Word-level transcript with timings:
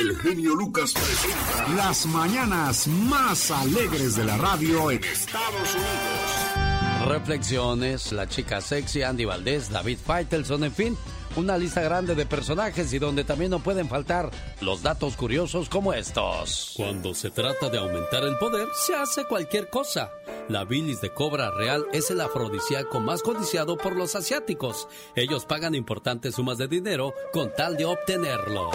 El 0.00 0.16
genio 0.16 0.54
Lucas 0.54 0.94
presenta 0.94 1.68
las 1.76 2.06
mañanas 2.06 2.86
más 2.88 3.50
alegres 3.50 4.16
de 4.16 4.24
la 4.24 4.38
radio 4.38 4.90
en 4.90 5.04
Estados 5.04 5.74
Unidos. 5.74 7.06
Reflexiones, 7.06 8.10
la 8.12 8.26
chica 8.26 8.62
sexy 8.62 9.02
Andy 9.02 9.26
Valdés, 9.26 9.68
David 9.68 9.98
Faitelson, 10.02 10.64
en 10.64 10.72
fin, 10.72 10.96
una 11.36 11.58
lista 11.58 11.82
grande 11.82 12.14
de 12.14 12.24
personajes 12.24 12.90
y 12.94 12.98
donde 12.98 13.24
también 13.24 13.50
no 13.50 13.58
pueden 13.58 13.90
faltar 13.90 14.30
los 14.62 14.82
datos 14.82 15.16
curiosos 15.16 15.68
como 15.68 15.92
estos. 15.92 16.72
Cuando 16.78 17.12
se 17.12 17.30
trata 17.30 17.68
de 17.68 17.76
aumentar 17.76 18.24
el 18.24 18.38
poder, 18.38 18.68
se 18.86 18.94
hace 18.94 19.26
cualquier 19.26 19.68
cosa. 19.68 20.10
La 20.48 20.64
bilis 20.64 21.02
de 21.02 21.12
cobra 21.12 21.50
real 21.50 21.84
es 21.92 22.10
el 22.10 22.22
afrodisíaco 22.22 23.00
más 23.00 23.22
codiciado 23.22 23.76
por 23.76 23.96
los 23.96 24.16
asiáticos. 24.16 24.88
Ellos 25.14 25.44
pagan 25.44 25.74
importantes 25.74 26.36
sumas 26.36 26.56
de 26.56 26.68
dinero 26.68 27.12
con 27.34 27.52
tal 27.54 27.76
de 27.76 27.84
obtenerlo. 27.84 28.70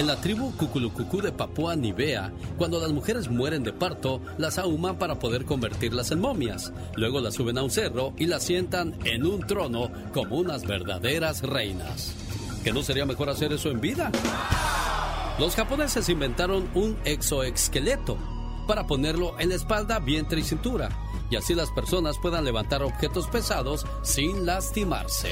En 0.00 0.06
la 0.06 0.16
tribu 0.16 0.56
Cuculucucú 0.56 1.20
de 1.20 1.30
Papúa 1.30 1.76
Nivea, 1.76 2.32
cuando 2.56 2.80
las 2.80 2.90
mujeres 2.90 3.28
mueren 3.28 3.62
de 3.62 3.74
parto, 3.74 4.22
las 4.38 4.56
ahuman 4.56 4.96
para 4.96 5.18
poder 5.18 5.44
convertirlas 5.44 6.10
en 6.10 6.22
momias. 6.22 6.72
Luego 6.96 7.20
las 7.20 7.34
suben 7.34 7.58
a 7.58 7.62
un 7.62 7.70
cerro 7.70 8.14
y 8.16 8.24
las 8.24 8.42
sientan 8.42 8.94
en 9.04 9.26
un 9.26 9.46
trono 9.46 9.90
como 10.14 10.38
unas 10.38 10.64
verdaderas 10.64 11.42
reinas. 11.42 12.14
¿Que 12.64 12.72
no 12.72 12.82
sería 12.82 13.04
mejor 13.04 13.28
hacer 13.28 13.52
eso 13.52 13.70
en 13.70 13.82
vida? 13.82 14.10
Los 15.38 15.54
japoneses 15.54 16.08
inventaron 16.08 16.70
un 16.72 16.96
exoesqueleto 17.04 18.16
para 18.66 18.86
ponerlo 18.86 19.38
en 19.38 19.50
la 19.50 19.56
espalda, 19.56 19.98
vientre 19.98 20.40
y 20.40 20.44
cintura, 20.44 20.88
y 21.30 21.36
así 21.36 21.54
las 21.54 21.70
personas 21.72 22.16
puedan 22.16 22.46
levantar 22.46 22.82
objetos 22.82 23.26
pesados 23.26 23.84
sin 24.02 24.46
lastimarse. 24.46 25.28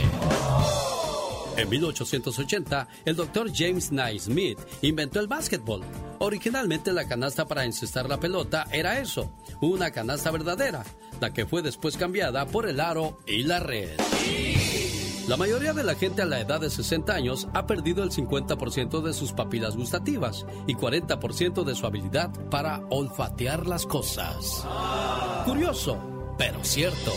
En 1.58 1.68
1880, 1.68 2.86
el 3.04 3.16
doctor 3.16 3.50
James 3.52 3.90
Naismith 3.90 4.60
inventó 4.80 5.18
el 5.18 5.26
básquetbol. 5.26 5.82
Originalmente 6.20 6.92
la 6.92 7.08
canasta 7.08 7.48
para 7.48 7.64
encestar 7.64 8.08
la 8.08 8.20
pelota 8.20 8.68
era 8.70 9.00
eso, 9.00 9.32
una 9.60 9.90
canasta 9.90 10.30
verdadera, 10.30 10.84
la 11.20 11.32
que 11.32 11.46
fue 11.46 11.62
después 11.62 11.96
cambiada 11.96 12.46
por 12.46 12.68
el 12.68 12.78
aro 12.78 13.18
y 13.26 13.42
la 13.42 13.59
red. 13.59 13.90
La 15.26 15.37
mayoría 15.37 15.73
de 15.73 15.82
la 15.82 15.96
gente 15.96 16.23
a 16.23 16.26
la 16.26 16.38
edad 16.38 16.60
de 16.60 16.70
60 16.70 17.12
años 17.12 17.48
ha 17.52 17.66
perdido 17.66 18.04
el 18.04 18.12
50% 18.12 19.02
de 19.02 19.12
sus 19.12 19.32
papilas 19.32 19.76
gustativas 19.76 20.46
y 20.68 20.76
40% 20.76 21.65
de 21.65 21.74
su 21.74 21.87
habilidad 21.87 22.30
para 22.50 22.82
olfatear 22.88 23.66
las 23.66 23.84
cosas. 23.84 24.65
Curioso, 25.45 25.98
pero 26.38 26.62
cierto. 26.62 27.12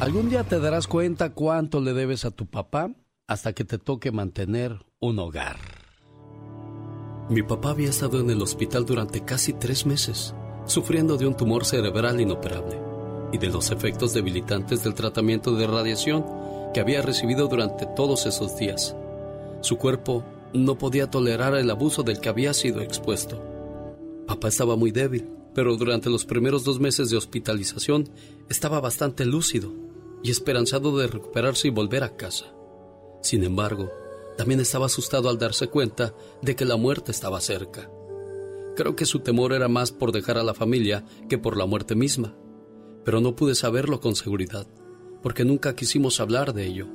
¿Algún 0.00 0.30
día 0.30 0.44
te 0.44 0.58
darás 0.58 0.86
cuenta 0.86 1.34
cuánto 1.34 1.78
le 1.82 1.92
debes 1.92 2.24
a 2.24 2.30
tu 2.30 2.46
papá 2.46 2.90
hasta 3.26 3.52
que 3.52 3.66
te 3.66 3.76
toque 3.76 4.10
mantener 4.10 4.86
un 4.98 5.18
hogar? 5.18 5.58
Mi 7.28 7.42
papá 7.42 7.72
había 7.72 7.90
estado 7.90 8.18
en 8.18 8.30
el 8.30 8.40
hospital 8.40 8.86
durante 8.86 9.26
casi 9.26 9.52
tres 9.52 9.84
meses, 9.84 10.34
sufriendo 10.64 11.18
de 11.18 11.26
un 11.26 11.36
tumor 11.36 11.66
cerebral 11.66 12.18
inoperable 12.18 12.78
y 13.30 13.36
de 13.36 13.48
los 13.48 13.70
efectos 13.72 14.14
debilitantes 14.14 14.82
del 14.82 14.94
tratamiento 14.94 15.54
de 15.54 15.66
radiación 15.66 16.24
que 16.72 16.80
había 16.80 17.02
recibido 17.02 17.46
durante 17.48 17.84
todos 17.84 18.24
esos 18.24 18.56
días. 18.56 18.96
Su 19.60 19.76
cuerpo 19.76 20.24
no 20.54 20.78
podía 20.78 21.10
tolerar 21.10 21.54
el 21.56 21.68
abuso 21.68 22.04
del 22.04 22.20
que 22.20 22.30
había 22.30 22.54
sido 22.54 22.80
expuesto. 22.80 23.38
Papá 24.26 24.48
estaba 24.48 24.76
muy 24.76 24.92
débil, 24.92 25.28
pero 25.54 25.76
durante 25.76 26.08
los 26.08 26.24
primeros 26.24 26.64
dos 26.64 26.80
meses 26.80 27.10
de 27.10 27.18
hospitalización 27.18 28.08
estaba 28.48 28.80
bastante 28.80 29.26
lúcido 29.26 29.89
y 30.22 30.30
esperanzado 30.30 30.96
de 30.96 31.06
recuperarse 31.06 31.68
y 31.68 31.70
volver 31.70 32.04
a 32.04 32.16
casa. 32.16 32.46
Sin 33.22 33.44
embargo, 33.44 33.90
también 34.36 34.60
estaba 34.60 34.86
asustado 34.86 35.28
al 35.28 35.38
darse 35.38 35.68
cuenta 35.68 36.14
de 36.42 36.56
que 36.56 36.64
la 36.64 36.76
muerte 36.76 37.10
estaba 37.10 37.40
cerca. 37.40 37.90
Creo 38.76 38.96
que 38.96 39.06
su 39.06 39.20
temor 39.20 39.52
era 39.52 39.68
más 39.68 39.92
por 39.92 40.12
dejar 40.12 40.38
a 40.38 40.42
la 40.42 40.54
familia 40.54 41.04
que 41.28 41.38
por 41.38 41.56
la 41.56 41.66
muerte 41.66 41.94
misma, 41.94 42.34
pero 43.04 43.20
no 43.20 43.36
pude 43.36 43.54
saberlo 43.54 44.00
con 44.00 44.16
seguridad, 44.16 44.66
porque 45.22 45.44
nunca 45.44 45.74
quisimos 45.74 46.20
hablar 46.20 46.54
de 46.54 46.66
ello. 46.66 46.86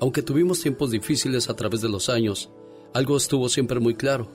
Aunque 0.00 0.22
tuvimos 0.22 0.60
tiempos 0.60 0.90
difíciles 0.90 1.48
a 1.48 1.54
través 1.54 1.80
de 1.80 1.88
los 1.88 2.08
años, 2.08 2.50
algo 2.92 3.16
estuvo 3.16 3.48
siempre 3.48 3.80
muy 3.80 3.94
claro. 3.94 4.30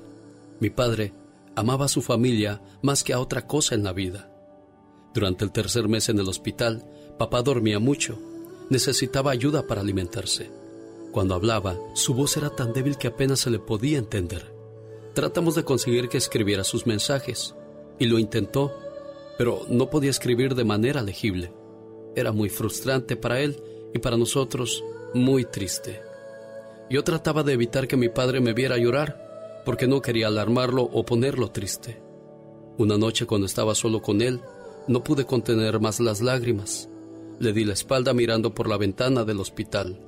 Mi 0.60 0.70
padre 0.70 1.14
amaba 1.56 1.86
a 1.86 1.90
su 1.90 2.02
familia 2.02 2.62
más 2.82 3.04
que 3.04 3.14
a 3.14 3.20
otra 3.20 3.48
cosa 3.48 3.76
en 3.76 3.84
la 3.84 3.94
vida. 3.94 4.30
Durante 5.14 5.46
el 5.46 5.52
tercer 5.52 5.88
mes 5.88 6.10
en 6.10 6.20
el 6.20 6.28
hospital, 6.28 6.86
Papá 7.20 7.42
dormía 7.42 7.80
mucho. 7.80 8.18
Necesitaba 8.70 9.32
ayuda 9.32 9.68
para 9.68 9.82
alimentarse. 9.82 10.50
Cuando 11.12 11.36
hablaba, 11.36 11.78
su 11.94 12.14
voz 12.14 12.38
era 12.38 12.50
tan 12.50 12.72
débil 12.72 12.98
que 12.98 13.10
apenas 13.10 13.42
se 13.42 13.50
le 13.50 13.60
podía 13.60 13.98
entender. 13.98 14.54
Tratamos 15.14 15.56
de 15.56 15.66
conseguir 15.66 16.08
que 16.08 16.18
escribiera 16.18 16.64
sus 16.64 16.88
mensajes, 16.88 17.56
y 18.00 18.06
lo 18.06 18.20
intentó, 18.20 18.74
pero 19.38 19.64
no 19.68 19.90
podía 19.90 20.12
escribir 20.12 20.56
de 20.56 20.64
manera 20.64 21.02
legible. 21.02 21.52
Era 22.16 22.32
muy 22.32 22.48
frustrante 22.48 23.18
para 23.18 23.42
él 23.42 23.62
y 23.94 24.00
para 24.00 24.16
nosotros 24.16 24.82
muy 25.14 25.44
triste. 25.44 26.02
Yo 26.90 27.04
trataba 27.04 27.44
de 27.44 27.52
evitar 27.52 27.90
que 27.90 27.98
mi 27.98 28.08
padre 28.08 28.40
me 28.40 28.54
viera 28.54 28.78
llorar, 28.78 29.62
porque 29.66 29.88
no 29.88 30.02
quería 30.02 30.28
alarmarlo 30.28 30.84
o 30.84 31.04
ponerlo 31.04 31.52
triste. 31.52 32.02
Una 32.78 32.98
noche 32.98 33.26
cuando 33.26 33.46
estaba 33.46 33.76
solo 33.76 34.02
con 34.02 34.22
él, 34.22 34.40
no 34.88 35.04
pude 35.04 35.26
contener 35.26 35.82
más 35.82 36.00
las 36.00 36.22
lágrimas. 36.22 36.88
Le 37.40 37.54
di 37.54 37.64
la 37.64 37.74
espalda 37.74 38.14
mirando 38.14 38.54
por 38.54 38.68
la 38.68 38.78
ventana 38.78 39.24
del 39.24 39.40
hospital, 39.40 40.00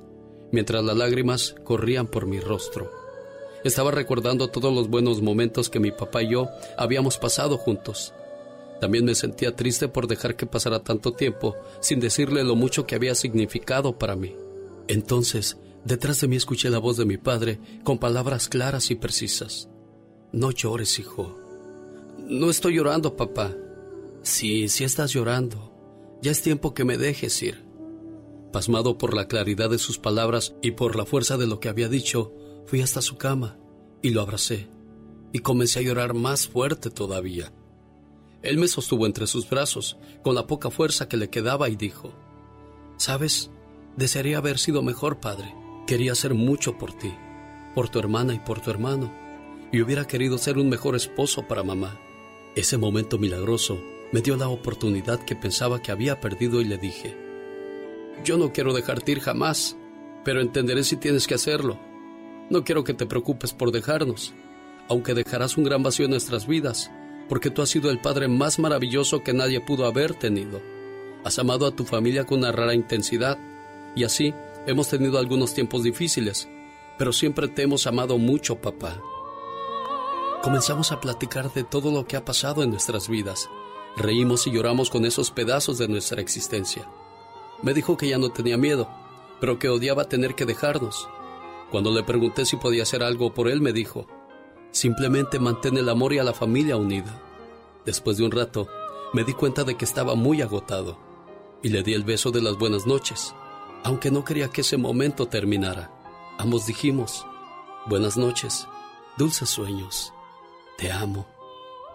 mientras 0.50 0.84
las 0.84 0.96
lágrimas 0.96 1.54
corrían 1.64 2.06
por 2.06 2.26
mi 2.26 2.40
rostro. 2.40 2.90
Estaba 3.64 3.90
recordando 3.90 4.48
todos 4.48 4.74
los 4.74 4.88
buenos 4.88 5.22
momentos 5.22 5.70
que 5.70 5.80
mi 5.80 5.92
papá 5.92 6.22
y 6.22 6.32
yo 6.32 6.48
habíamos 6.76 7.16
pasado 7.16 7.56
juntos. 7.56 8.12
También 8.82 9.04
me 9.04 9.14
sentía 9.14 9.56
triste 9.56 9.88
por 9.88 10.08
dejar 10.08 10.36
que 10.36 10.44
pasara 10.44 10.82
tanto 10.82 11.12
tiempo 11.12 11.56
sin 11.80 12.00
decirle 12.00 12.44
lo 12.44 12.54
mucho 12.54 12.84
que 12.84 12.96
había 12.96 13.14
significado 13.14 13.98
para 13.98 14.14
mí. 14.14 14.36
Entonces, 14.88 15.56
detrás 15.84 16.20
de 16.20 16.28
mí 16.28 16.36
escuché 16.36 16.68
la 16.68 16.78
voz 16.78 16.96
de 16.98 17.06
mi 17.06 17.16
padre 17.16 17.60
con 17.82 17.98
palabras 17.98 18.48
claras 18.48 18.90
y 18.90 18.96
precisas. 18.96 19.70
No 20.32 20.50
llores, 20.50 20.98
hijo. 20.98 21.38
No 22.18 22.50
estoy 22.50 22.76
llorando, 22.76 23.16
papá. 23.16 23.54
Sí, 24.22 24.68
sí 24.68 24.84
estás 24.84 25.12
llorando. 25.12 25.71
Ya 26.22 26.30
es 26.30 26.40
tiempo 26.40 26.72
que 26.72 26.84
me 26.84 26.98
dejes 26.98 27.42
ir. 27.42 27.64
Pasmado 28.52 28.96
por 28.96 29.12
la 29.12 29.26
claridad 29.26 29.70
de 29.70 29.78
sus 29.78 29.98
palabras 29.98 30.54
y 30.62 30.70
por 30.70 30.94
la 30.94 31.04
fuerza 31.04 31.36
de 31.36 31.48
lo 31.48 31.58
que 31.58 31.68
había 31.68 31.88
dicho, 31.88 32.32
fui 32.64 32.80
hasta 32.80 33.02
su 33.02 33.18
cama 33.18 33.58
y 34.02 34.10
lo 34.10 34.20
abracé, 34.20 34.68
y 35.32 35.40
comencé 35.40 35.80
a 35.80 35.82
llorar 35.82 36.14
más 36.14 36.46
fuerte 36.46 36.90
todavía. 36.90 37.52
Él 38.42 38.56
me 38.56 38.68
sostuvo 38.68 39.06
entre 39.06 39.26
sus 39.26 39.50
brazos, 39.50 39.96
con 40.22 40.36
la 40.36 40.46
poca 40.46 40.70
fuerza 40.70 41.08
que 41.08 41.16
le 41.16 41.28
quedaba, 41.28 41.68
y 41.68 41.74
dijo, 41.74 42.14
Sabes, 42.98 43.50
desearía 43.96 44.38
haber 44.38 44.60
sido 44.60 44.80
mejor 44.80 45.18
padre. 45.18 45.52
Quería 45.88 46.12
hacer 46.12 46.34
mucho 46.34 46.78
por 46.78 46.92
ti, 46.92 47.12
por 47.74 47.88
tu 47.88 47.98
hermana 47.98 48.32
y 48.32 48.38
por 48.38 48.60
tu 48.60 48.70
hermano, 48.70 49.12
y 49.72 49.80
hubiera 49.80 50.06
querido 50.06 50.38
ser 50.38 50.56
un 50.56 50.68
mejor 50.68 50.94
esposo 50.94 51.48
para 51.48 51.64
mamá. 51.64 51.98
Ese 52.54 52.78
momento 52.78 53.18
milagroso 53.18 53.80
me 54.12 54.20
dio 54.20 54.36
la 54.36 54.48
oportunidad 54.48 55.24
que 55.24 55.34
pensaba 55.34 55.80
que 55.80 55.90
había 55.90 56.20
perdido 56.20 56.60
y 56.60 56.64
le 56.66 56.76
dije, 56.76 57.16
yo 58.22 58.36
no 58.36 58.52
quiero 58.52 58.74
dejarte 58.74 59.12
ir 59.12 59.20
jamás, 59.20 59.74
pero 60.22 60.42
entenderé 60.42 60.84
si 60.84 60.96
tienes 60.96 61.26
que 61.26 61.34
hacerlo. 61.34 61.78
No 62.50 62.62
quiero 62.62 62.84
que 62.84 62.92
te 62.92 63.06
preocupes 63.06 63.54
por 63.54 63.72
dejarnos, 63.72 64.34
aunque 64.88 65.14
dejarás 65.14 65.56
un 65.56 65.64
gran 65.64 65.82
vacío 65.82 66.04
en 66.04 66.10
nuestras 66.10 66.46
vidas, 66.46 66.90
porque 67.28 67.48
tú 67.48 67.62
has 67.62 67.70
sido 67.70 67.90
el 67.90 68.00
padre 68.00 68.28
más 68.28 68.58
maravilloso 68.58 69.22
que 69.22 69.32
nadie 69.32 69.62
pudo 69.62 69.86
haber 69.86 70.14
tenido. 70.14 70.60
Has 71.24 71.38
amado 71.38 71.66
a 71.66 71.74
tu 71.74 71.84
familia 71.84 72.24
con 72.24 72.40
una 72.40 72.52
rara 72.52 72.74
intensidad, 72.74 73.38
y 73.96 74.04
así 74.04 74.34
hemos 74.66 74.88
tenido 74.88 75.18
algunos 75.18 75.54
tiempos 75.54 75.82
difíciles, 75.82 76.48
pero 76.98 77.14
siempre 77.14 77.48
te 77.48 77.62
hemos 77.62 77.86
amado 77.86 78.18
mucho, 78.18 78.56
papá. 78.56 79.00
Comenzamos 80.42 80.92
a 80.92 81.00
platicar 81.00 81.50
de 81.54 81.64
todo 81.64 81.90
lo 81.90 82.06
que 82.06 82.16
ha 82.16 82.24
pasado 82.26 82.62
en 82.62 82.70
nuestras 82.70 83.08
vidas 83.08 83.48
Reímos 83.96 84.46
y 84.46 84.50
lloramos 84.50 84.88
con 84.90 85.04
esos 85.04 85.30
pedazos 85.30 85.78
de 85.78 85.88
nuestra 85.88 86.20
existencia. 86.20 86.88
Me 87.62 87.74
dijo 87.74 87.96
que 87.96 88.08
ya 88.08 88.18
no 88.18 88.30
tenía 88.30 88.56
miedo, 88.56 88.88
pero 89.40 89.58
que 89.58 89.68
odiaba 89.68 90.08
tener 90.08 90.34
que 90.34 90.46
dejarnos. 90.46 91.08
Cuando 91.70 91.92
le 91.92 92.02
pregunté 92.02 92.44
si 92.44 92.56
podía 92.56 92.84
hacer 92.84 93.02
algo 93.02 93.34
por 93.34 93.48
él, 93.48 93.60
me 93.60 93.72
dijo, 93.72 94.06
simplemente 94.70 95.38
mantén 95.38 95.76
el 95.76 95.88
amor 95.88 96.12
y 96.12 96.18
a 96.18 96.24
la 96.24 96.32
familia 96.32 96.76
unida. 96.76 97.20
Después 97.84 98.16
de 98.16 98.24
un 98.24 98.30
rato, 98.30 98.68
me 99.12 99.24
di 99.24 99.34
cuenta 99.34 99.64
de 99.64 99.76
que 99.76 99.84
estaba 99.84 100.14
muy 100.14 100.40
agotado 100.40 100.98
y 101.62 101.68
le 101.68 101.82
di 101.82 101.92
el 101.92 102.04
beso 102.04 102.30
de 102.30 102.40
las 102.40 102.56
buenas 102.56 102.86
noches, 102.86 103.34
aunque 103.84 104.10
no 104.10 104.24
quería 104.24 104.48
que 104.48 104.62
ese 104.62 104.76
momento 104.76 105.26
terminara. 105.26 105.90
Ambos 106.38 106.66
dijimos, 106.66 107.26
buenas 107.86 108.16
noches, 108.16 108.66
dulces 109.18 109.50
sueños, 109.50 110.12
te 110.78 110.90
amo. 110.90 111.26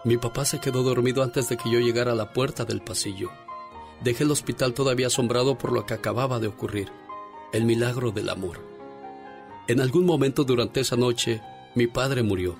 Mi 0.08 0.16
papá 0.16 0.46
se 0.46 0.58
quedó 0.58 0.82
dormido 0.84 1.22
antes 1.22 1.50
de 1.50 1.58
que 1.58 1.70
yo 1.70 1.80
llegara 1.80 2.12
a 2.12 2.14
la 2.14 2.32
puerta 2.32 2.64
del 2.64 2.80
pasillo. 2.80 3.30
Dejé 4.02 4.24
el 4.24 4.30
hospital 4.30 4.72
todavía 4.72 5.08
asombrado 5.08 5.58
por 5.58 5.70
lo 5.70 5.84
que 5.84 5.92
acababa 5.92 6.40
de 6.40 6.46
ocurrir, 6.46 6.88
el 7.52 7.66
milagro 7.66 8.10
del 8.10 8.30
amor. 8.30 8.58
En 9.66 9.82
algún 9.82 10.06
momento 10.06 10.44
durante 10.44 10.80
esa 10.80 10.96
noche, 10.96 11.42
mi 11.74 11.88
padre 11.88 12.22
murió. 12.22 12.56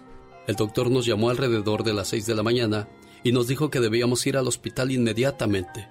El 0.47 0.57
doctor 0.57 0.91
nos 0.91 1.07
llamó 1.07 1.31
alrededor 1.31 1.85
de 1.85 1.95
las 1.95 2.09
seis 2.09 2.27
de 2.27 2.35
la 2.35 2.43
mañana 2.43 2.87
y 3.25 3.33
nos 3.33 3.49
dijo 3.49 3.71
que 3.71 3.81
debíamos 3.81 4.27
ir 4.27 4.37
al 4.37 4.47
hospital 4.47 4.91
inmediatamente. 4.91 5.89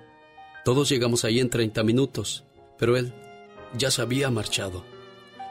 Todos 0.64 0.90
llegamos 0.90 1.26
ahí 1.26 1.40
en 1.40 1.50
30 1.50 1.82
minutos, 1.82 2.44
pero 2.78 2.98
él 2.98 3.16
ya 3.76 3.90
se 3.90 4.04
había 4.04 4.30
marchado. 4.30 4.84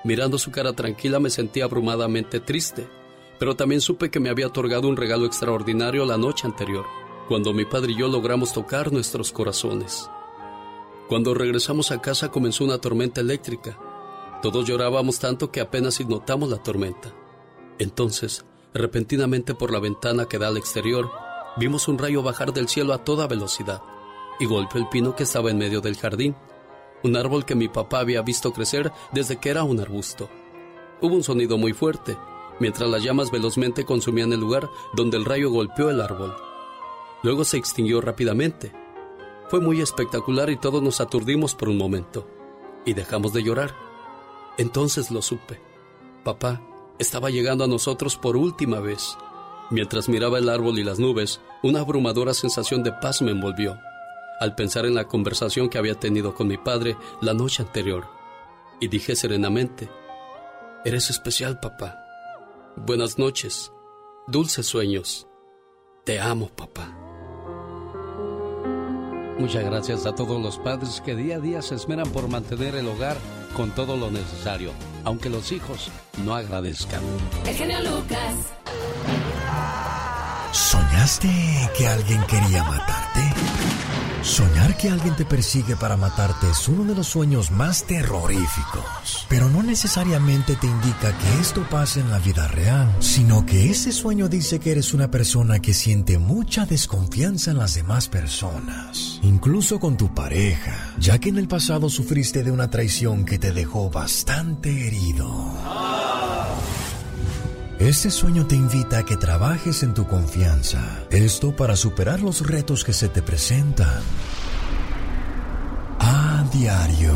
Mirando 0.04 0.38
su 0.38 0.52
cara 0.52 0.72
tranquila 0.72 1.18
me 1.18 1.30
sentí 1.30 1.62
abrumadamente 1.62 2.38
triste, 2.38 2.86
pero 3.38 3.56
también 3.56 3.80
supe 3.80 4.10
que 4.10 4.20
me 4.20 4.30
había 4.30 4.46
otorgado 4.46 4.88
un 4.88 4.96
regalo 4.96 5.26
extraordinario 5.26 6.04
la 6.04 6.16
noche 6.16 6.46
anterior, 6.46 6.86
cuando 7.28 7.52
mi 7.52 7.64
padre 7.64 7.92
y 7.92 7.96
yo 7.96 8.08
logramos 8.08 8.52
tocar 8.52 8.92
nuestros 8.92 9.32
corazones. 9.32 10.08
Cuando 11.08 11.34
regresamos 11.34 11.92
a 11.92 12.00
casa 12.00 12.30
comenzó 12.30 12.64
una 12.64 12.78
tormenta 12.78 13.20
eléctrica. 13.20 13.78
Todos 14.42 14.66
llorábamos 14.66 15.18
tanto 15.18 15.50
que 15.50 15.60
apenas 15.60 16.00
notamos 16.00 16.50
la 16.50 16.62
tormenta. 16.62 17.12
Entonces, 17.78 18.44
repentinamente 18.74 19.54
por 19.54 19.72
la 19.72 19.78
ventana 19.78 20.26
que 20.26 20.38
da 20.38 20.48
al 20.48 20.56
exterior, 20.56 21.10
vimos 21.56 21.88
un 21.88 21.98
rayo 21.98 22.22
bajar 22.22 22.52
del 22.52 22.68
cielo 22.68 22.92
a 22.92 23.04
toda 23.04 23.28
velocidad 23.28 23.82
y 24.38 24.46
golpeó 24.46 24.80
el 24.80 24.88
pino 24.88 25.14
que 25.14 25.22
estaba 25.22 25.50
en 25.50 25.58
medio 25.58 25.80
del 25.80 25.96
jardín, 25.96 26.34
un 27.02 27.16
árbol 27.16 27.44
que 27.44 27.54
mi 27.54 27.68
papá 27.68 28.00
había 28.00 28.22
visto 28.22 28.52
crecer 28.52 28.92
desde 29.12 29.36
que 29.36 29.50
era 29.50 29.62
un 29.62 29.80
arbusto. 29.80 30.28
Hubo 31.00 31.14
un 31.14 31.22
sonido 31.22 31.56
muy 31.56 31.72
fuerte, 31.72 32.16
mientras 32.60 32.88
las 32.88 33.02
llamas 33.02 33.30
velozmente 33.30 33.84
consumían 33.84 34.32
el 34.32 34.40
lugar 34.40 34.68
donde 34.94 35.16
el 35.16 35.24
rayo 35.24 35.50
golpeó 35.50 35.90
el 35.90 36.00
árbol. 36.00 36.34
Luego 37.22 37.44
se 37.44 37.56
extinguió 37.56 38.00
rápidamente. 38.00 38.72
Fue 39.48 39.60
muy 39.60 39.80
espectacular 39.80 40.50
y 40.50 40.56
todos 40.56 40.82
nos 40.82 41.00
aturdimos 41.00 41.54
por 41.54 41.68
un 41.68 41.78
momento, 41.78 42.26
y 42.84 42.94
dejamos 42.94 43.32
de 43.32 43.42
llorar. 43.42 43.74
Entonces 44.58 45.10
lo 45.10 45.22
supe. 45.22 45.60
Papá 46.24 46.60
estaba 46.98 47.30
llegando 47.30 47.64
a 47.64 47.68
nosotros 47.68 48.16
por 48.16 48.36
última 48.36 48.80
vez. 48.80 49.16
Mientras 49.70 50.08
miraba 50.08 50.38
el 50.38 50.48
árbol 50.48 50.78
y 50.78 50.84
las 50.84 50.98
nubes, 50.98 51.40
una 51.62 51.80
abrumadora 51.80 52.34
sensación 52.34 52.82
de 52.82 52.92
paz 52.92 53.22
me 53.22 53.32
envolvió 53.32 53.76
al 54.40 54.54
pensar 54.54 54.86
en 54.86 54.94
la 54.94 55.06
conversación 55.06 55.68
que 55.68 55.78
había 55.78 55.94
tenido 55.94 56.34
con 56.34 56.48
mi 56.48 56.58
padre 56.58 56.96
la 57.20 57.34
noche 57.34 57.62
anterior. 57.62 58.06
Y 58.80 58.88
dije 58.88 59.16
serenamente, 59.16 59.88
Eres 60.84 61.10
especial, 61.10 61.58
papá. 61.58 62.05
Buenas 62.84 63.18
noches. 63.18 63.72
Dulces 64.28 64.66
sueños. 64.66 65.26
Te 66.04 66.20
amo, 66.20 66.50
papá. 66.50 66.94
Muchas 69.38 69.64
gracias 69.64 70.04
a 70.04 70.14
todos 70.14 70.40
los 70.40 70.58
padres 70.58 71.00
que 71.00 71.16
día 71.16 71.36
a 71.36 71.40
día 71.40 71.62
se 71.62 71.74
esmeran 71.74 72.10
por 72.10 72.28
mantener 72.28 72.74
el 72.74 72.86
hogar 72.86 73.16
con 73.56 73.70
todo 73.70 73.96
lo 73.96 74.10
necesario, 74.10 74.72
aunque 75.04 75.30
los 75.30 75.52
hijos 75.52 75.90
no 76.22 76.34
agradezcan. 76.34 77.00
El 77.46 77.54
genio 77.54 77.80
Lucas. 77.80 78.34
¿Soñaste 80.52 81.28
que 81.76 81.88
alguien 81.88 82.22
quería 82.26 82.62
matarte? 82.62 83.75
Soñar 84.26 84.76
que 84.76 84.90
alguien 84.90 85.14
te 85.14 85.24
persigue 85.24 85.76
para 85.76 85.96
matarte 85.96 86.50
es 86.50 86.66
uno 86.66 86.82
de 86.82 86.96
los 86.96 87.06
sueños 87.06 87.52
más 87.52 87.84
terroríficos. 87.84 89.24
Pero 89.28 89.48
no 89.48 89.62
necesariamente 89.62 90.56
te 90.56 90.66
indica 90.66 91.16
que 91.16 91.40
esto 91.40 91.64
pase 91.70 92.00
en 92.00 92.10
la 92.10 92.18
vida 92.18 92.48
real, 92.48 92.92
sino 92.98 93.46
que 93.46 93.70
ese 93.70 93.92
sueño 93.92 94.28
dice 94.28 94.58
que 94.58 94.72
eres 94.72 94.94
una 94.94 95.12
persona 95.12 95.60
que 95.60 95.72
siente 95.72 96.18
mucha 96.18 96.66
desconfianza 96.66 97.52
en 97.52 97.58
las 97.58 97.74
demás 97.74 98.08
personas, 98.08 99.20
incluso 99.22 99.78
con 99.78 99.96
tu 99.96 100.12
pareja, 100.12 100.92
ya 100.98 101.20
que 101.20 101.28
en 101.28 101.38
el 101.38 101.46
pasado 101.46 101.88
sufriste 101.88 102.42
de 102.42 102.50
una 102.50 102.68
traición 102.68 103.24
que 103.24 103.38
te 103.38 103.52
dejó 103.52 103.90
bastante 103.90 104.88
herido. 104.88 105.54
Este 107.78 108.10
sueño 108.10 108.46
te 108.46 108.56
invita 108.56 108.98
a 108.98 109.04
que 109.04 109.18
trabajes 109.18 109.82
en 109.82 109.92
tu 109.92 110.06
confianza. 110.06 111.04
Esto 111.10 111.54
para 111.54 111.76
superar 111.76 112.20
los 112.20 112.46
retos 112.46 112.84
que 112.84 112.94
se 112.94 113.08
te 113.10 113.20
presentan. 113.20 114.00
A 115.98 116.42
diario. 116.50 117.12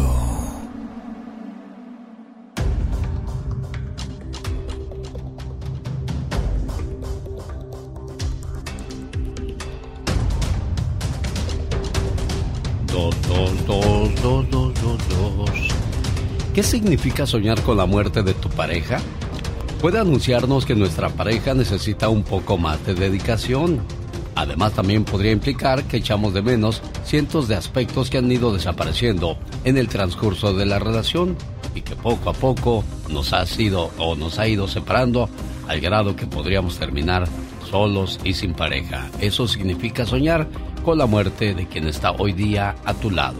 ¿Qué 16.54 16.62
significa 16.62 17.24
soñar 17.24 17.62
con 17.62 17.78
la 17.78 17.86
muerte 17.86 18.22
de 18.22 18.34
tu 18.34 18.50
pareja? 18.50 19.00
Puede 19.80 19.98
anunciarnos 19.98 20.66
que 20.66 20.74
nuestra 20.74 21.08
pareja 21.08 21.54
necesita 21.54 22.10
un 22.10 22.22
poco 22.22 22.58
más 22.58 22.84
de 22.84 22.94
dedicación. 22.94 23.80
Además 24.34 24.74
también 24.74 25.04
podría 25.04 25.32
implicar 25.32 25.84
que 25.84 25.96
echamos 25.96 26.34
de 26.34 26.42
menos 26.42 26.82
cientos 27.04 27.48
de 27.48 27.56
aspectos 27.56 28.10
que 28.10 28.18
han 28.18 28.30
ido 28.30 28.52
desapareciendo 28.52 29.38
en 29.64 29.78
el 29.78 29.88
transcurso 29.88 30.52
de 30.52 30.66
la 30.66 30.78
relación 30.78 31.36
y 31.74 31.80
que 31.80 31.96
poco 31.96 32.30
a 32.30 32.34
poco 32.34 32.84
nos 33.08 33.32
ha 33.32 33.46
sido 33.46 33.90
o 33.98 34.16
nos 34.16 34.38
ha 34.38 34.46
ido 34.48 34.68
separando 34.68 35.30
al 35.66 35.80
grado 35.80 36.14
que 36.14 36.26
podríamos 36.26 36.78
terminar 36.78 37.26
solos 37.70 38.20
y 38.22 38.34
sin 38.34 38.52
pareja. 38.52 39.08
Eso 39.20 39.48
significa 39.48 40.04
soñar 40.04 40.48
con 40.84 40.98
la 40.98 41.06
muerte 41.06 41.54
de 41.54 41.66
quien 41.66 41.86
está 41.86 42.10
hoy 42.12 42.32
día 42.32 42.76
a 42.84 42.92
tu 42.92 43.10
lado. 43.10 43.38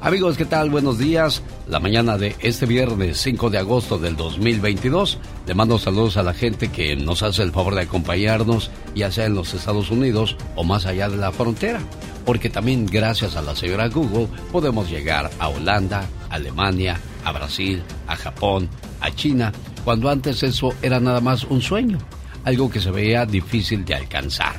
Amigos, 0.01 0.37
¿qué 0.37 0.45
tal? 0.45 0.69
Buenos 0.69 0.99
días. 0.99 1.41
La 1.67 1.79
mañana 1.79 2.17
de 2.17 2.35
este 2.39 2.65
viernes 2.65 3.17
5 3.17 3.49
de 3.49 3.57
agosto 3.57 3.97
del 3.97 4.15
2022. 4.15 5.17
Le 5.47 5.53
mando 5.53 5.79
saludos 5.79 6.17
a 6.17 6.23
la 6.23 6.33
gente 6.33 6.69
que 6.69 6.95
nos 6.95 7.23
hace 7.23 7.41
el 7.41 7.51
favor 7.51 7.75
de 7.75 7.81
acompañarnos, 7.81 8.69
ya 8.93 9.11
sea 9.11 9.25
en 9.25 9.35
los 9.35 9.53
Estados 9.53 9.89
Unidos 9.91 10.37
o 10.55 10.63
más 10.63 10.85
allá 10.85 11.09
de 11.09 11.17
la 11.17 11.31
frontera 11.31 11.79
porque 12.25 12.49
también 12.49 12.85
gracias 12.87 13.35
a 13.35 13.41
la 13.41 13.55
señora 13.55 13.87
Google 13.87 14.27
podemos 14.51 14.89
llegar 14.89 15.29
a 15.39 15.47
Holanda, 15.47 16.05
Alemania, 16.29 16.99
a 17.23 17.31
Brasil, 17.31 17.83
a 18.07 18.15
Japón, 18.15 18.67
a 18.99 19.11
China, 19.11 19.53
cuando 19.83 20.09
antes 20.09 20.41
eso 20.43 20.73
era 20.81 20.99
nada 20.99 21.21
más 21.21 21.43
un 21.43 21.61
sueño, 21.61 21.99
algo 22.43 22.69
que 22.69 22.81
se 22.81 22.91
veía 22.91 23.25
difícil 23.25 23.85
de 23.85 23.95
alcanzar. 23.95 24.55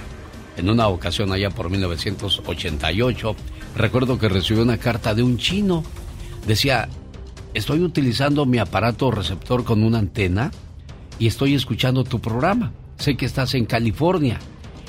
En 0.57 0.71
una 0.71 0.89
ocasión 0.89 1.33
allá 1.33 1.51
por 1.51 1.69
1988, 1.69 3.37
recuerdo 3.77 4.19
que 4.19 4.29
recibí 4.29 4.61
una 4.61 4.79
carta 4.79 5.15
de 5.15 5.23
un 5.23 5.37
chino. 5.39 5.85
Decía, 6.47 6.89
estoy 7.55 7.81
utilizando 7.81 8.47
mi 8.47 8.59
aparato 8.59 9.11
receptor 9.11 9.65
con 9.65 9.85
una 9.85 9.99
antena 9.99 10.51
y 11.19 11.27
estoy 11.27 11.55
escuchando 11.55 12.05
tu 12.05 12.21
programa. 12.21 12.73
Sé 12.99 13.17
que 13.17 13.27
estás 13.27 13.55
en 13.55 13.67
California 13.67 14.39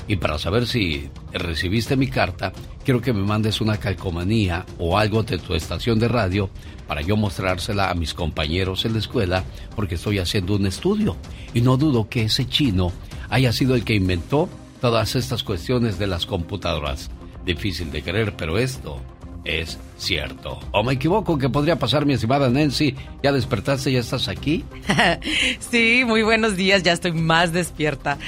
y 0.08 0.16
para 0.16 0.38
saber 0.38 0.66
si 0.66 1.10
recibiste 1.32 1.96
mi 1.96 2.06
carta, 2.06 2.52
quiero 2.82 3.02
que 3.02 3.12
me 3.12 3.22
mandes 3.22 3.60
una 3.60 3.76
calcomanía 3.76 4.64
o 4.78 4.96
algo 4.96 5.22
de 5.22 5.38
tu 5.38 5.54
estación 5.54 5.98
de 5.98 6.08
radio 6.08 6.48
para 6.86 7.02
yo 7.02 7.16
mostrársela 7.16 7.90
a 7.90 7.94
mis 7.94 8.14
compañeros 8.14 8.86
en 8.86 8.94
la 8.94 9.00
escuela 9.00 9.44
porque 9.76 9.96
estoy 9.96 10.18
haciendo 10.18 10.56
un 10.56 10.64
estudio. 10.64 11.16
Y 11.52 11.60
no 11.60 11.76
dudo 11.76 12.08
que 12.08 12.22
ese 12.22 12.48
chino 12.48 12.90
haya 13.28 13.52
sido 13.52 13.74
el 13.74 13.84
que 13.84 13.94
inventó 13.94 14.48
todas 14.80 15.14
estas 15.14 15.42
cuestiones 15.42 15.98
de 15.98 16.06
las 16.06 16.24
computadoras. 16.24 17.10
Difícil 17.44 17.90
de 17.90 18.02
creer, 18.02 18.34
pero 18.36 18.58
esto 18.58 19.00
es 19.48 19.78
cierto. 19.96 20.60
¿O 20.72 20.82
me 20.82 20.92
equivoco? 20.92 21.38
¿Qué 21.38 21.48
podría 21.48 21.76
pasar, 21.76 22.06
mi 22.06 22.12
estimada 22.12 22.48
Nancy? 22.50 22.94
¿Ya 23.22 23.32
despertaste? 23.32 23.90
¿Ya 23.90 24.00
estás 24.00 24.28
aquí? 24.28 24.64
sí, 25.58 26.02
muy 26.06 26.22
buenos 26.22 26.56
días. 26.56 26.82
Ya 26.82 26.92
estoy 26.92 27.12
más 27.12 27.52
despierta. 27.52 28.18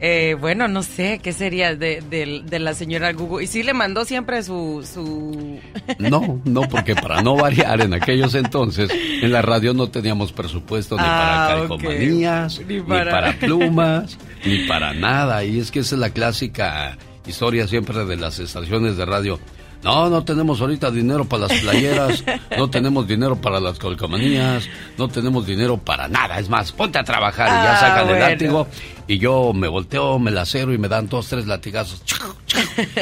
Eh, 0.00 0.36
bueno, 0.40 0.68
no 0.68 0.82
sé 0.82 1.20
qué 1.22 1.32
sería 1.32 1.76
de, 1.76 2.42
la 2.50 2.74
señora 2.74 3.12
Google. 3.12 3.44
¿Y 3.44 3.46
sí 3.46 3.62
le 3.62 3.74
mandó 3.74 4.04
siempre 4.04 4.42
su, 4.42 4.86
su... 4.90 5.60
no, 5.98 6.40
no, 6.44 6.62
porque 6.62 6.94
para 6.94 7.22
no 7.22 7.36
variar, 7.36 7.82
en 7.82 7.94
aquellos 7.94 8.34
entonces 8.34 8.90
en 8.90 9.30
la 9.30 9.42
radio 9.42 9.74
no 9.74 9.88
teníamos 9.90 10.32
presupuesto 10.32 10.96
ni 10.96 11.02
para 11.02 11.44
ah, 11.44 11.48
calcomanías, 11.48 12.60
ni, 12.66 12.80
para... 12.80 13.32
plumas, 13.34 14.18
ni 14.44 14.66
para 14.66 14.94
nada. 14.94 15.44
Y 15.44 15.58
es 15.58 15.70
que 15.70 15.80
esa 15.80 15.94
es 15.94 16.00
la 16.00 16.10
clásica 16.10 16.96
historia 17.30 17.66
siempre 17.66 18.04
de 18.04 18.16
las 18.16 18.38
estaciones 18.38 18.96
de 18.96 19.06
radio 19.06 19.40
no, 19.82 20.10
no 20.10 20.24
tenemos 20.24 20.60
ahorita 20.60 20.90
dinero 20.90 21.24
para 21.24 21.48
las 21.48 21.58
playeras, 21.60 22.22
no 22.58 22.68
tenemos 22.68 23.06
dinero 23.06 23.36
para 23.36 23.60
las 23.60 23.78
colcomanías, 23.78 24.68
no 24.98 25.08
tenemos 25.08 25.46
dinero 25.46 25.78
para 25.78 26.06
nada. 26.06 26.38
Es 26.38 26.50
más, 26.50 26.70
ponte 26.72 26.98
a 26.98 27.04
trabajar 27.04 27.48
y 27.48 27.50
ya 27.50 27.72
ah, 27.72 27.80
saca 27.80 28.02
el 28.02 28.20
látigo 28.20 28.66
y 29.06 29.18
yo 29.18 29.52
me 29.54 29.68
volteo, 29.68 30.18
me 30.18 30.30
lacero 30.30 30.74
y 30.74 30.78
me 30.78 30.88
dan 30.88 31.08
dos, 31.08 31.28
tres 31.28 31.46
latigazos. 31.46 32.02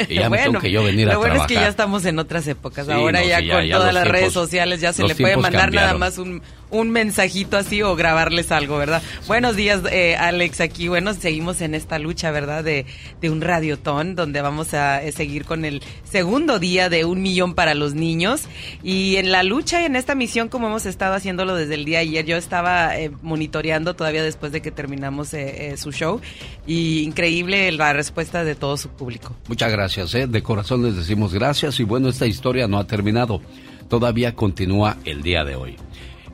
Y 0.09 0.17
ya 0.17 0.31
me 0.31 0.39
tengo 0.39 0.61
que 0.61 0.71
yo 0.71 0.85
venir 0.85 1.09
a 1.11 1.15
lo 1.15 1.19
bueno 1.19 1.37
es 1.37 1.47
que 1.47 1.55
ya 1.55 1.69
estamos 1.69 2.05
en 2.05 2.19
otras 2.19 2.47
épocas. 2.47 2.89
Ahora 2.89 3.25
ya 3.25 3.41
con 3.41 3.69
todas 3.69 3.93
las 3.93 4.07
redes 4.07 4.33
sociales 4.33 4.81
ya 4.81 4.93
se 4.93 5.03
le 5.03 5.17
puede 5.17 5.37
mandar 5.37 5.73
nada 5.73 5.95
más 5.95 6.19
un, 6.19 6.43
un 6.71 6.91
mensajito 6.91 7.57
así 7.57 7.83
o 7.83 7.97
grabarles 7.97 8.53
algo, 8.53 8.77
¿verdad? 8.77 9.03
Buenos 9.27 9.57
días, 9.57 9.83
eh, 9.91 10.17
Alex, 10.17 10.61
aquí. 10.61 10.89
Bueno, 10.89 11.15
seguimos 11.15 11.61
en 11.61 11.75
esta 11.75 11.99
lucha, 11.99 12.31
¿verdad? 12.31 12.65
De, 12.65 12.87
de 13.21 13.31
un 13.31 13.41
radiotón, 13.41 14.15
donde 14.15 14.41
vamos 14.41 14.75
a 14.75 15.03
eh, 15.03 15.13
seguir 15.13 15.45
con 15.45 15.65
el 15.65 15.83
segundo 16.05 16.59
día 16.59 16.89
de 16.89 17.05
un 17.05 17.23
millón 17.23 17.55
para 17.55 17.75
los 17.75 17.95
niños. 17.95 18.43
Y 18.83 19.17
en 19.17 19.33
la 19.33 19.43
lucha 19.43 19.81
y 19.81 19.85
en 19.85 19.97
esta 19.97 20.15
misión, 20.15 20.49
como 20.49 20.67
hemos 20.69 20.87
estado 20.87 21.15
haciéndolo 21.15 21.55
desde 21.55 21.75
el 21.75 21.85
día 21.85 21.99
de 21.99 22.05
ayer, 22.05 22.27
yo 22.27 22.37
estaba 22.37 22.99
eh, 22.99 23.11
monitoreando 23.23 23.95
todavía 23.95 24.23
después 24.23 24.53
de 24.53 24.61
que 24.61 24.71
terminamos 24.71 25.29
su 25.77 25.93
show. 25.93 26.21
Y 26.67 27.03
increíble 27.03 27.71
la 27.73 27.93
respuesta 27.93 28.45
de 28.45 28.55
todo 28.55 28.77
su 28.77 28.89
público. 28.91 29.35
Muchas 29.49 29.71
gracias, 29.73 30.13
De 30.13 30.43
corazón 30.43 30.85
les 30.85 30.97
decimos 30.97 31.33
gracias. 31.33 31.81
Y 31.81 31.85
bueno, 31.85 32.09
esta 32.09 32.27
historia 32.27 32.69
no 32.69 32.79
ha 32.79 32.87
terminado. 32.87 33.41
Todavía 33.89 34.35
continúa 34.35 34.99
el 35.05 35.23
día 35.23 35.45
de 35.45 35.57
hoy. 35.57 35.77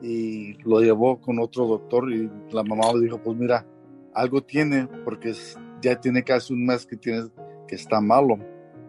y 0.00 0.54
lo 0.62 0.80
llevó 0.80 1.20
con 1.20 1.38
otro 1.38 1.66
doctor 1.66 2.10
y 2.10 2.30
la 2.50 2.64
mamá 2.64 2.92
le 2.94 3.04
dijo 3.04 3.22
pues 3.22 3.36
mira 3.36 3.66
algo 4.14 4.42
tiene 4.42 4.88
porque 5.04 5.34
ya 5.82 6.00
tiene 6.00 6.24
casi 6.24 6.54
un 6.54 6.64
mes 6.64 6.86
que 6.86 6.96
tiene 6.96 7.28
que 7.68 7.74
está 7.74 8.00
malo 8.00 8.38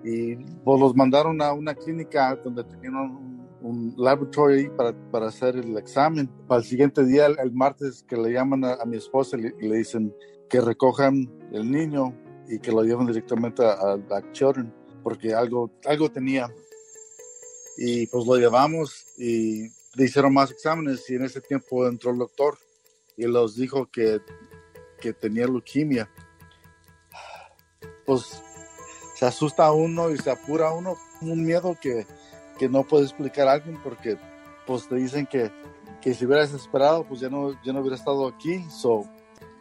y 0.03 0.37
pues 0.63 0.79
los 0.79 0.95
mandaron 0.95 1.41
a 1.41 1.51
una 1.51 1.75
clínica 1.75 2.35
donde 2.37 2.63
tenían 2.63 2.95
un, 2.95 3.47
un 3.61 3.93
laboratorio 3.97 4.75
para, 4.75 4.93
para, 5.11 5.27
hacer 5.27 5.57
el 5.57 5.77
examen. 5.77 6.27
Para 6.47 6.61
el 6.61 6.65
siguiente 6.65 7.05
día, 7.05 7.27
el, 7.27 7.51
martes, 7.51 8.03
que 8.07 8.17
le 8.17 8.31
llaman 8.33 8.65
a, 8.65 8.83
mi 8.85 8.97
esposa 8.97 9.37
y 9.37 9.67
le, 9.67 9.77
dicen 9.77 10.11
que 10.49 10.59
recojan 10.59 11.29
el 11.51 11.69
niño 11.69 12.15
y 12.51 12.59
que 12.59 12.71
lo 12.71 12.83
llevan 12.83 13.07
directamente 13.07 13.63
a, 13.63 13.93
a 13.93 14.31
Children 14.33 14.73
porque 15.01 15.33
algo, 15.33 15.71
algo 15.85 16.11
tenía. 16.11 16.53
Y 17.77 18.05
pues 18.07 18.25
lo 18.27 18.35
llevamos 18.35 19.05
y 19.17 19.69
le 19.95 20.05
hicieron 20.05 20.33
más 20.33 20.51
exámenes 20.51 21.09
y 21.09 21.15
en 21.15 21.23
ese 21.23 21.39
tiempo 21.39 21.87
entró 21.87 22.11
el 22.11 22.17
doctor 22.17 22.57
y 23.15 23.25
los 23.25 23.55
dijo 23.55 23.89
que, 23.89 24.19
que 24.99 25.13
tenía 25.13 25.45
leucemia. 25.45 26.09
Pues 28.05 28.43
se 29.15 29.25
asusta 29.25 29.71
uno 29.71 30.11
y 30.11 30.17
se 30.17 30.29
apura 30.29 30.73
uno, 30.73 30.97
un 31.21 31.45
miedo 31.45 31.77
que, 31.81 32.05
que 32.59 32.67
no 32.67 32.83
puede 32.83 33.05
explicar 33.05 33.47
a 33.47 33.53
alguien 33.53 33.79
porque 33.81 34.17
pues 34.67 34.89
te 34.89 34.95
dicen 34.95 35.25
que, 35.25 35.51
que 36.01 36.13
si 36.13 36.25
hubieras 36.25 36.53
esperado 36.53 37.05
pues 37.05 37.21
ya 37.21 37.29
no, 37.29 37.51
ya 37.63 37.71
no 37.71 37.79
hubiera 37.79 37.95
estado 37.95 38.27
aquí. 38.27 38.61
So, 38.69 39.05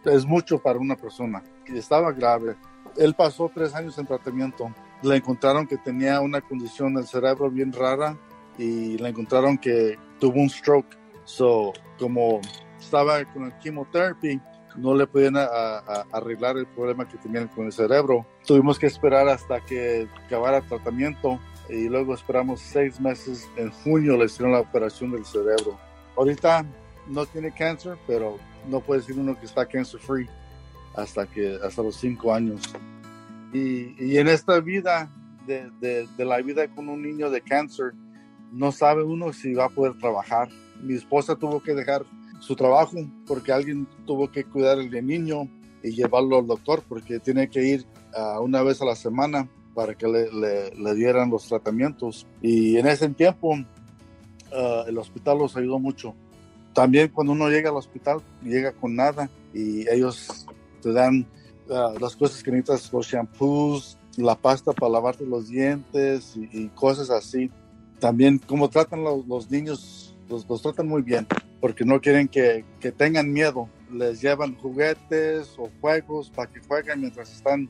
es 0.04 0.26
mucho 0.26 0.58
para 0.58 0.80
una 0.80 0.96
persona. 0.96 1.42
que 1.64 1.78
Estaba 1.78 2.12
grave 2.12 2.56
él 2.96 3.14
pasó 3.14 3.50
tres 3.52 3.74
años 3.74 3.98
en 3.98 4.06
tratamiento. 4.06 4.72
Le 5.02 5.16
encontraron 5.16 5.66
que 5.66 5.76
tenía 5.76 6.20
una 6.20 6.40
condición 6.40 6.94
del 6.94 7.06
cerebro 7.06 7.50
bien 7.50 7.72
rara 7.72 8.16
y 8.58 8.98
le 8.98 9.08
encontraron 9.08 9.58
que 9.58 9.98
tuvo 10.18 10.40
un 10.40 10.50
stroke. 10.50 10.98
So, 11.24 11.72
como 11.98 12.40
estaba 12.78 13.24
con 13.26 13.44
el 13.44 13.58
chemotherapy, 13.60 14.40
no 14.76 14.94
le 14.94 15.06
podían 15.06 15.36
arreglar 15.36 16.56
el 16.56 16.66
problema 16.66 17.08
que 17.08 17.18
tenía 17.18 17.46
con 17.48 17.66
el 17.66 17.72
cerebro. 17.72 18.26
Tuvimos 18.46 18.78
que 18.78 18.86
esperar 18.86 19.28
hasta 19.28 19.60
que 19.60 20.08
acabara 20.26 20.58
el 20.58 20.68
tratamiento 20.68 21.40
y 21.68 21.88
luego 21.88 22.14
esperamos 22.14 22.60
seis 22.60 23.00
meses. 23.00 23.48
En 23.56 23.70
junio 23.70 24.16
le 24.16 24.26
hicieron 24.26 24.52
la 24.52 24.60
operación 24.60 25.12
del 25.12 25.24
cerebro. 25.24 25.78
Ahorita 26.16 26.64
no 27.06 27.26
tiene 27.26 27.52
cáncer, 27.52 27.96
pero 28.06 28.38
no 28.68 28.80
puede 28.80 29.00
decir 29.00 29.18
uno 29.18 29.38
que 29.38 29.46
está 29.46 29.66
cancer 29.66 30.00
free 30.00 30.28
hasta, 30.94 31.26
que, 31.26 31.58
hasta 31.62 31.82
los 31.82 31.96
cinco 31.96 32.32
años. 32.32 32.62
Y, 33.52 33.94
y 34.02 34.18
en 34.18 34.28
esta 34.28 34.60
vida, 34.60 35.10
de, 35.46 35.70
de, 35.80 36.24
la 36.24 36.40
vida 36.40 36.68
con 36.68 36.88
un 36.88 37.02
niño 37.02 37.30
de 37.30 37.40
cáncer, 37.40 37.92
no 38.52 38.72
sabe 38.72 39.02
uno 39.02 39.32
si 39.32 39.54
va 39.54 39.66
a 39.66 39.68
poder 39.68 39.96
trabajar. 39.98 40.48
Mi 40.82 40.94
esposa 40.94 41.36
tuvo 41.36 41.62
que 41.62 41.74
dejar 41.74 42.04
su 42.40 42.56
trabajo 42.56 42.96
porque 43.26 43.52
alguien 43.52 43.86
tuvo 44.06 44.30
que 44.30 44.44
cuidar 44.44 44.78
el 44.78 45.06
niño 45.06 45.48
y 45.82 45.92
llevarlo 45.92 46.38
al 46.38 46.46
doctor 46.46 46.82
porque 46.88 47.18
tiene 47.18 47.48
que 47.48 47.62
ir 47.62 47.86
uh, 48.16 48.40
una 48.42 48.62
vez 48.62 48.80
a 48.82 48.84
la 48.84 48.96
semana 48.96 49.48
para 49.74 49.94
que 49.94 50.06
le, 50.06 50.30
le, 50.74 50.94
dieran 50.94 51.30
los 51.30 51.46
tratamientos. 51.46 52.26
Y 52.42 52.76
en 52.76 52.86
ese 52.86 53.08
tiempo 53.10 53.54
uh, 53.54 54.88
el 54.88 54.98
hospital 54.98 55.38
los 55.38 55.56
ayudó 55.56 55.78
mucho. 55.78 56.14
También 56.72 57.08
cuando 57.08 57.32
uno 57.32 57.48
llega 57.48 57.70
al 57.70 57.76
hospital, 57.76 58.20
llega 58.42 58.72
con 58.72 58.94
nada 58.94 59.28
y 59.52 59.88
ellos 59.88 60.46
te 60.80 60.92
dan 60.92 61.26
ah, 61.70 61.94
las 62.00 62.16
cosas 62.16 62.42
que 62.42 62.50
necesitas, 62.50 62.92
los 62.92 63.06
shampoos, 63.06 63.98
la 64.16 64.34
pasta 64.34 64.72
para 64.72 64.92
lavarte 64.92 65.24
los 65.24 65.48
dientes 65.48 66.36
y, 66.36 66.68
cosas 66.68 67.10
así. 67.10 67.50
También 67.98 68.38
como 68.38 68.68
tratan 68.68 69.04
los, 69.04 69.26
los 69.26 69.50
niños, 69.50 70.16
los, 70.28 70.48
los, 70.48 70.62
tratan 70.62 70.88
muy 70.88 71.02
bien, 71.02 71.26
porque 71.60 71.84
no 71.84 72.00
quieren 72.00 72.28
que, 72.28 72.64
que, 72.80 72.92
tengan 72.92 73.32
miedo. 73.32 73.68
Les 73.92 74.20
llevan 74.20 74.56
juguetes 74.56 75.54
o 75.58 75.68
juegos 75.80 76.30
para 76.30 76.50
que 76.50 76.60
jueguen 76.60 77.00
mientras 77.00 77.32
están 77.32 77.68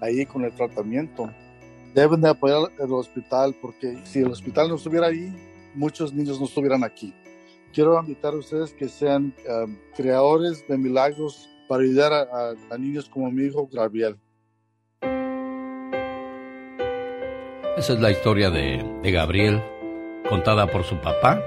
ahí 0.00 0.24
con 0.26 0.44
el 0.44 0.52
tratamiento. 0.52 1.30
Deben 1.94 2.20
de 2.20 2.28
apoyar 2.28 2.70
el 2.78 2.92
hospital, 2.92 3.54
porque 3.60 3.98
si 4.04 4.20
el 4.20 4.28
hospital 4.28 4.68
no 4.68 4.76
estuviera 4.76 5.08
ahí, 5.08 5.34
muchos 5.74 6.12
niños 6.12 6.38
no 6.38 6.46
estuvieran 6.46 6.84
aquí. 6.84 7.12
Quiero 7.72 7.98
invitar 8.00 8.34
a 8.34 8.36
ustedes 8.36 8.72
que 8.72 8.88
sean 8.88 9.34
ah, 9.48 9.66
creadores 9.96 10.66
de 10.68 10.78
milagros 10.78 11.48
para 11.72 11.84
ayudar 11.84 12.12
a, 12.12 12.76
niños 12.76 13.08
como 13.08 13.30
mi 13.30 13.44
hijo 13.44 13.66
Gabriel. 13.72 14.18
Esa 17.78 17.94
es 17.94 17.98
la 17.98 18.10
historia 18.10 18.50
de, 18.50 18.84
Gabriel, 19.10 19.62
contada 20.28 20.66
por 20.66 20.84
su 20.84 20.96
papá, 21.00 21.42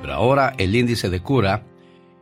pero 0.00 0.14
ahora 0.14 0.54
el 0.58 0.74
índice 0.74 1.10
de 1.10 1.20
cura 1.20 1.64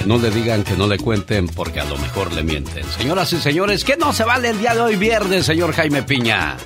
No 0.07 0.19
le 0.19 0.31
digan 0.31 0.64
que 0.64 0.77
no 0.77 0.87
le 0.87 0.99
cuenten 0.99 1.49
porque 1.49 1.81
a 1.81 1.85
lo 1.85 1.97
mejor 1.99 2.33
le 2.33 2.43
mienten. 2.43 2.85
Señoras 2.85 3.33
y 3.33 3.40
señores, 3.40 3.85
que 3.85 3.97
no 3.97 4.12
se 4.12 4.25
vale 4.25 4.51
el 4.51 4.59
día 4.59 4.75
de 4.75 4.81
hoy 4.81 4.97
viernes, 4.97 5.47
señor 5.47 5.73
Jaime 5.73 6.03
Piña. 6.03 6.57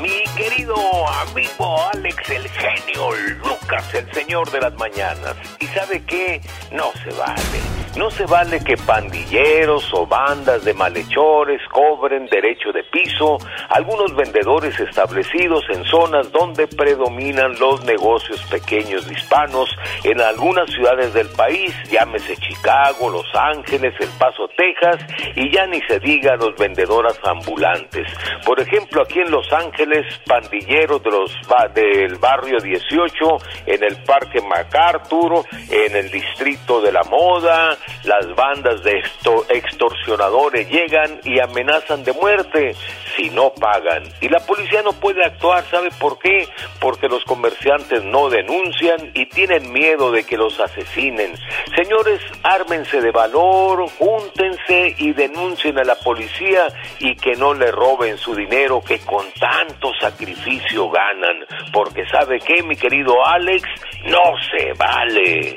Mi 0.00 0.24
querido 0.36 0.76
amigo 1.08 1.88
Alex, 1.92 2.30
el 2.30 2.48
genio 2.48 3.10
Lucas, 3.42 3.84
el 3.94 4.12
señor 4.12 4.50
de 4.50 4.60
las 4.60 4.74
mañanas. 4.74 5.34
¿Y 5.60 5.66
sabe 5.66 6.02
qué? 6.06 6.40
No 6.72 6.92
se 7.04 7.10
vale 7.18 7.77
no 7.98 8.10
se 8.12 8.24
vale 8.26 8.60
que 8.62 8.76
pandilleros 8.76 9.92
o 9.92 10.06
bandas 10.06 10.64
de 10.64 10.72
malhechores 10.72 11.60
cobren 11.68 12.26
derecho 12.26 12.70
de 12.72 12.84
piso 12.84 13.38
algunos 13.70 14.14
vendedores 14.14 14.78
establecidos 14.78 15.64
en 15.70 15.84
zonas 15.84 16.30
donde 16.30 16.68
predominan 16.68 17.58
los 17.58 17.84
negocios 17.84 18.40
pequeños 18.44 19.10
hispanos 19.10 19.68
en 20.04 20.20
algunas 20.20 20.70
ciudades 20.70 21.12
del 21.12 21.28
país, 21.30 21.74
llámese 21.90 22.36
Chicago, 22.36 23.10
Los 23.10 23.26
Ángeles, 23.34 23.92
El 23.98 24.10
Paso, 24.10 24.48
Texas 24.56 25.04
y 25.34 25.52
ya 25.52 25.66
ni 25.66 25.80
se 25.82 25.98
diga 25.98 26.36
los 26.36 26.54
vendedoras 26.56 27.18
ambulantes. 27.24 28.06
Por 28.46 28.60
ejemplo, 28.60 29.02
aquí 29.02 29.18
en 29.18 29.30
Los 29.32 29.52
Ángeles, 29.52 30.06
pandilleros 30.24 31.02
de 31.02 31.10
los 31.10 31.32
del 31.74 32.14
barrio 32.16 32.58
18, 32.60 33.38
en 33.66 33.82
el 33.82 33.96
Parque 34.04 34.40
MacArthur, 34.40 35.44
en 35.70 35.96
el 35.96 36.10
Distrito 36.10 36.80
de 36.80 36.92
la 36.92 37.02
Moda, 37.02 37.76
las 38.04 38.34
bandas 38.34 38.82
de 38.82 39.02
extorsionadores 39.50 40.68
llegan 40.68 41.20
y 41.24 41.40
amenazan 41.40 42.04
de 42.04 42.12
muerte 42.12 42.74
si 43.16 43.30
no 43.30 43.50
pagan. 43.50 44.04
Y 44.20 44.28
la 44.28 44.40
policía 44.40 44.82
no 44.82 44.92
puede 44.92 45.24
actuar, 45.24 45.64
¿sabe 45.70 45.90
por 45.98 46.18
qué? 46.18 46.48
Porque 46.80 47.08
los 47.08 47.24
comerciantes 47.24 48.04
no 48.04 48.28
denuncian 48.28 49.10
y 49.14 49.26
tienen 49.26 49.72
miedo 49.72 50.12
de 50.12 50.24
que 50.24 50.36
los 50.36 50.58
asesinen. 50.60 51.34
Señores, 51.76 52.20
ármense 52.42 53.00
de 53.00 53.10
valor, 53.10 53.88
júntense 53.98 54.94
y 54.98 55.12
denuncien 55.12 55.78
a 55.78 55.84
la 55.84 55.96
policía 55.96 56.68
y 56.98 57.14
que 57.16 57.34
no 57.34 57.54
le 57.54 57.70
roben 57.70 58.16
su 58.18 58.34
dinero 58.34 58.82
que 58.86 59.00
con 59.00 59.26
tanto 59.32 59.92
sacrificio 60.00 60.90
ganan. 60.90 61.44
Porque 61.72 62.04
¿sabe 62.10 62.38
qué, 62.38 62.62
mi 62.62 62.76
querido 62.76 63.26
Alex? 63.26 63.64
No 64.04 64.34
se 64.50 64.72
vale. 64.74 65.56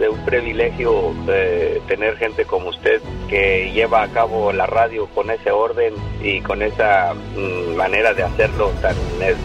es 0.00 0.08
un 0.08 0.24
privilegio 0.24 1.14
eh, 1.28 1.80
tener 1.86 2.16
gente 2.16 2.44
como 2.44 2.68
usted 2.68 3.00
que 3.28 3.70
lleva 3.72 4.02
a 4.02 4.08
cabo 4.08 4.52
la 4.52 4.66
radio 4.66 5.06
con 5.14 5.30
ese 5.30 5.50
orden 5.50 5.94
y 6.22 6.40
con 6.40 6.62
esa 6.62 7.14
mm, 7.14 7.76
manera 7.76 8.14
de 8.14 8.22
hacerlo 8.22 8.70
tan 8.80 8.96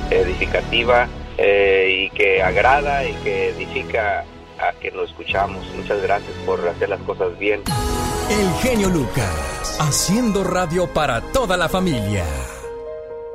edificativa 0.10 1.08
eh, 1.38 2.06
y 2.06 2.10
que 2.16 2.42
agrada 2.42 3.06
y 3.08 3.14
que 3.24 3.50
edifica 3.50 4.24
a 4.60 4.72
que 4.80 4.92
lo 4.92 5.04
escuchamos. 5.04 5.66
Muchas 5.76 6.02
gracias 6.02 6.34
por 6.46 6.66
hacer 6.68 6.90
las 6.90 7.02
cosas 7.02 7.38
bien. 7.38 7.62
El 8.30 8.50
genio 8.62 8.90
Lucas, 8.90 9.78
haciendo 9.80 10.44
radio 10.44 10.88
para 10.94 11.22
toda 11.22 11.58
la 11.58 11.70
familia. 11.70 12.24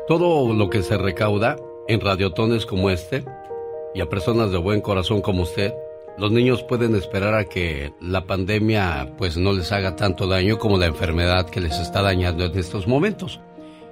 Todo 0.09 0.52
lo 0.52 0.70
que 0.70 0.83
se 0.83 0.96
recauda 0.96 1.56
en 1.87 2.00
radiotones 2.00 2.66
como 2.66 2.90
este 2.90 3.24
y 3.94 4.00
a 4.00 4.09
personas 4.09 4.50
de 4.50 4.59
buen 4.59 4.80
corazón 4.80 5.20
como 5.20 5.42
usted, 5.42 5.74
los 6.20 6.30
niños 6.30 6.62
pueden 6.62 6.94
esperar 6.94 7.33
a 7.33 7.46
que 7.46 7.94
la 7.98 8.26
pandemia 8.26 9.14
pues 9.16 9.38
no 9.38 9.54
les 9.54 9.72
haga 9.72 9.96
tanto 9.96 10.26
daño 10.26 10.59
como 10.59 10.76
la 10.76 10.85
enfermedad 10.85 11.48
que 11.48 11.62
les 11.62 11.78
está 11.78 12.02
dañando 12.02 12.44
en 12.44 12.59
estos 12.59 12.87
momentos. 12.87 13.40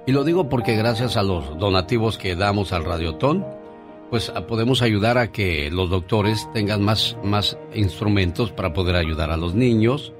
Y 0.05 0.11
lo 0.11 0.23
digo 0.23 0.47
porque 0.47 0.75
gracias 0.75 1.17
a 1.17 1.23
los 1.23 1.57
donativos 1.57 2.19
que 2.19 2.35
damos 2.35 2.71
al 2.71 2.85
Radiotón, 2.85 3.47
pues 4.11 4.31
podemos 4.47 4.83
ayudar 4.83 5.17
a 5.17 5.31
que 5.31 5.71
los 5.71 5.89
doctores 5.89 6.47
tengan 6.53 6.83
más, 6.83 7.17
más 7.23 7.57
instrumentos 7.73 8.51
para 8.51 8.73
poder 8.73 8.95
ayudar 8.95 9.31
a 9.31 9.37
los 9.37 9.55
niños. 9.55 10.13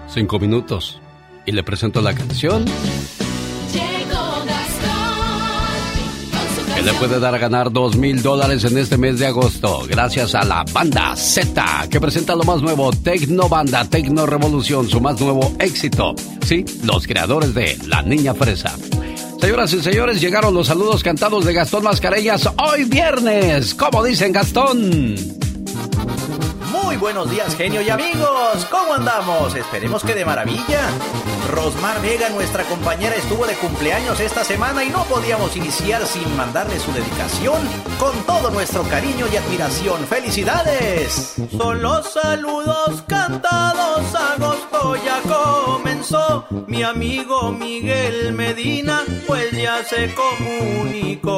Cinco 0.08 0.38
minutos. 0.38 1.00
Y 1.46 1.52
le 1.52 1.62
presento 1.62 2.00
la 2.00 2.14
canción 2.14 2.64
le 6.84 6.92
puede 6.94 7.18
dar 7.18 7.34
a 7.34 7.38
ganar 7.38 7.72
dos 7.72 7.96
mil 7.96 8.22
dólares 8.22 8.64
en 8.64 8.76
este 8.76 8.98
mes 8.98 9.18
de 9.18 9.26
agosto, 9.26 9.84
gracias 9.88 10.34
a 10.34 10.44
la 10.44 10.64
banda 10.70 11.16
Z, 11.16 11.88
que 11.90 11.98
presenta 12.00 12.36
lo 12.36 12.44
más 12.44 12.60
nuevo, 12.60 12.90
Tecno 12.92 13.48
Banda, 13.48 13.84
Tecno 13.84 14.26
Revolución, 14.26 14.88
su 14.88 15.00
más 15.00 15.18
nuevo 15.20 15.54
éxito. 15.58 16.14
Sí, 16.44 16.64
los 16.84 17.06
creadores 17.06 17.54
de 17.54 17.78
La 17.86 18.02
Niña 18.02 18.34
Fresa. 18.34 18.76
Señoras 19.40 19.72
y 19.72 19.80
señores, 19.82 20.20
llegaron 20.20 20.52
los 20.52 20.66
saludos 20.66 21.02
cantados 21.02 21.44
de 21.46 21.54
Gastón 21.54 21.84
Mascareñas 21.84 22.48
hoy 22.58 22.84
viernes. 22.84 23.74
¿Cómo 23.74 24.04
dicen 24.04 24.32
Gastón? 24.32 25.16
Buenos 26.98 27.28
días, 27.28 27.56
genio 27.56 27.82
y 27.82 27.90
amigos. 27.90 28.66
¿Cómo 28.70 28.94
andamos? 28.94 29.54
Esperemos 29.56 30.04
que 30.04 30.14
de 30.14 30.24
maravilla. 30.24 30.88
Rosmar 31.50 32.00
Vega, 32.00 32.28
nuestra 32.30 32.62
compañera, 32.64 33.16
estuvo 33.16 33.46
de 33.46 33.54
cumpleaños 33.54 34.20
esta 34.20 34.44
semana 34.44 34.84
y 34.84 34.90
no 34.90 35.02
podíamos 35.04 35.56
iniciar 35.56 36.06
sin 36.06 36.36
mandarle 36.36 36.78
su 36.78 36.92
dedicación 36.92 37.60
con 37.98 38.16
todo 38.24 38.50
nuestro 38.50 38.82
cariño 38.84 39.26
y 39.32 39.36
admiración. 39.36 40.06
¡Felicidades! 40.06 41.34
Son 41.56 41.82
los 41.82 42.12
saludos 42.12 43.02
cantados, 43.08 44.14
agosto 44.14 44.96
ya 44.96 45.20
comenzó. 45.22 46.23
Mi 46.66 46.82
amigo 46.82 47.52
Miguel 47.52 48.32
Medina, 48.32 49.02
pues 49.26 49.50
ya 49.52 49.84
se 49.84 50.12
comunicó. 50.14 51.34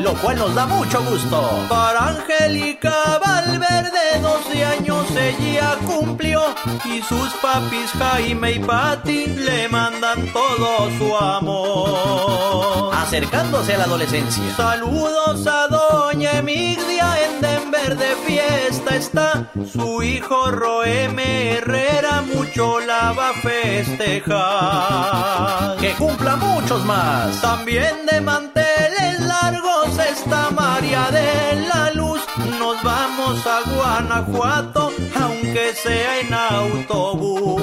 Lo 0.00 0.14
cual 0.14 0.38
nos 0.38 0.54
da 0.54 0.66
mucho 0.66 1.02
gusto. 1.02 1.66
Para 1.68 2.08
Angélica 2.08 3.18
Valverde 3.24 4.20
12 4.20 4.64
años 4.64 5.06
ella 5.16 5.76
cumplió 5.86 6.42
y 6.84 7.02
sus 7.02 7.32
papis 7.42 7.90
Jaime 7.98 8.52
y 8.52 8.58
Pati 8.60 9.26
le 9.26 9.68
mandan 9.68 10.32
todo 10.32 10.90
su 10.98 11.16
amor. 11.16 12.94
Acercándose 12.94 13.74
a 13.74 13.78
la 13.78 13.84
adolescencia. 13.84 14.42
Saludos 14.56 15.46
a 15.46 15.68
Doña 15.68 16.38
Emigdia 16.38 17.16
en 17.24 17.40
Denver 17.40 17.96
de 17.96 18.16
fiesta 18.26 18.96
está. 18.96 19.50
Su 19.72 20.02
hijo 20.02 20.50
Roeme 20.50 21.56
Herrera 21.56 22.22
mucho 22.22 22.80
la 22.80 23.12
va 23.12 23.30
a 23.30 23.34
festejar. 23.62 25.76
Que 25.78 25.92
cumpla 25.92 26.36
muchos 26.36 26.84
más. 26.84 27.40
También 27.40 28.06
de 28.10 28.20
manteles 28.20 29.20
largos 29.20 29.98
está 29.98 30.50
María 30.50 31.08
de 31.10 31.66
la 31.68 31.90
Luz. 31.92 32.20
Nos 32.58 32.82
vamos 32.82 33.46
a 33.46 33.60
Guanajuato, 33.70 34.92
aunque 35.20 35.72
sea 35.74 36.20
en 36.20 36.34
autobús. 36.34 37.62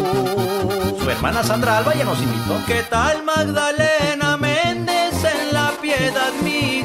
Su 1.01 1.09
hermana 1.09 1.43
Sandra 1.43 1.79
Alba 1.79 1.93
ya 1.95 2.05
nos 2.05 2.21
invitó. 2.21 2.57
¿Qué 2.65 2.83
tal 2.89 3.23
Magdalena 3.23 4.37
Méndez 4.37 5.13
en 5.23 5.53
la 5.53 5.71
Piedad, 5.81 6.31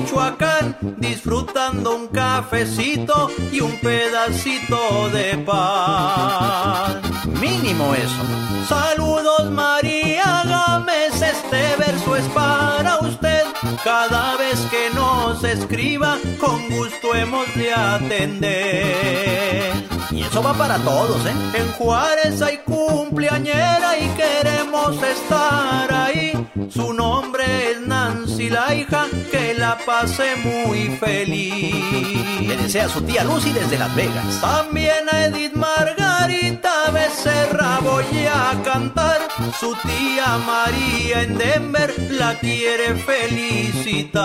Michoacán? 0.09 0.77
Disfrutando 0.97 1.94
un 1.94 2.09
cafecito 2.09 3.29
y 3.53 3.61
un 3.61 3.79
pedacito 3.81 5.11
de 5.11 5.37
pan. 5.38 7.03
Mínimo 7.38 7.94
eso. 7.94 8.25
Saludos 8.66 9.51
María 9.51 10.44
Gámez, 10.44 11.21
este 11.50 11.76
verso 11.76 12.16
es 12.16 12.26
para 12.28 12.98
usted. 12.98 13.44
Cada 13.82 14.37
vez 14.37 14.58
que 14.70 14.90
nos 14.94 15.42
escriba, 15.44 16.18
con 16.38 16.68
gusto 16.68 17.14
hemos 17.14 17.46
de 17.54 17.72
atender. 17.72 19.72
Y 20.11 20.22
eso 20.22 20.42
va 20.42 20.52
para 20.54 20.78
todos, 20.78 21.24
¿eh? 21.26 21.34
En 21.54 21.72
Juárez 21.72 22.42
hay 22.42 22.58
cumpleañera 22.58 23.98
y 23.98 24.08
queremos 24.11 25.02
estar 25.02 25.92
ahí. 25.92 26.32
Su 26.70 26.92
nombre 26.92 27.70
es 27.70 27.80
Nancy, 27.80 28.50
la 28.50 28.74
hija, 28.74 29.06
que 29.30 29.54
la 29.54 29.78
pase 29.87 30.37
muy 30.37 30.96
feliz. 30.96 32.46
Le 32.46 32.56
desea 32.56 32.88
su 32.88 33.00
tía 33.02 33.24
Lucy 33.24 33.52
desde 33.52 33.78
Las 33.78 33.94
Vegas. 33.94 34.40
También 34.40 35.08
a 35.11 35.26
Edith 35.26 35.54
Margarita 35.54 36.90
Becerra 36.92 37.78
voy 37.82 38.26
a 38.26 38.61
cantar. 38.62 39.28
Su 39.58 39.74
tía 39.87 40.38
María 40.46 41.22
en 41.22 41.38
Denver 41.38 41.94
la 42.11 42.35
quiere 42.38 42.96
felicitar. 42.96 44.18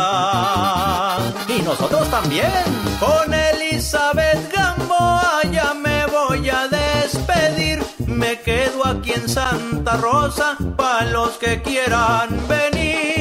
Y 1.47 1.61
nosotros 1.61 2.09
también. 2.09 2.51
Con 2.99 3.31
Elizabeth 3.33 4.51
Gamboa 4.51 5.41
ya 5.51 5.73
me 5.75 6.07
voy 6.07 6.49
a 6.49 6.67
despedir. 6.67 7.83
Me 8.07 8.39
quedo 8.41 8.85
aquí 8.85 9.13
en 9.13 9.29
Santa 9.29 9.97
Rosa 9.97 10.57
para 10.75 11.05
los 11.05 11.37
que 11.37 11.61
quieran 11.61 12.29
venir. 12.47 13.13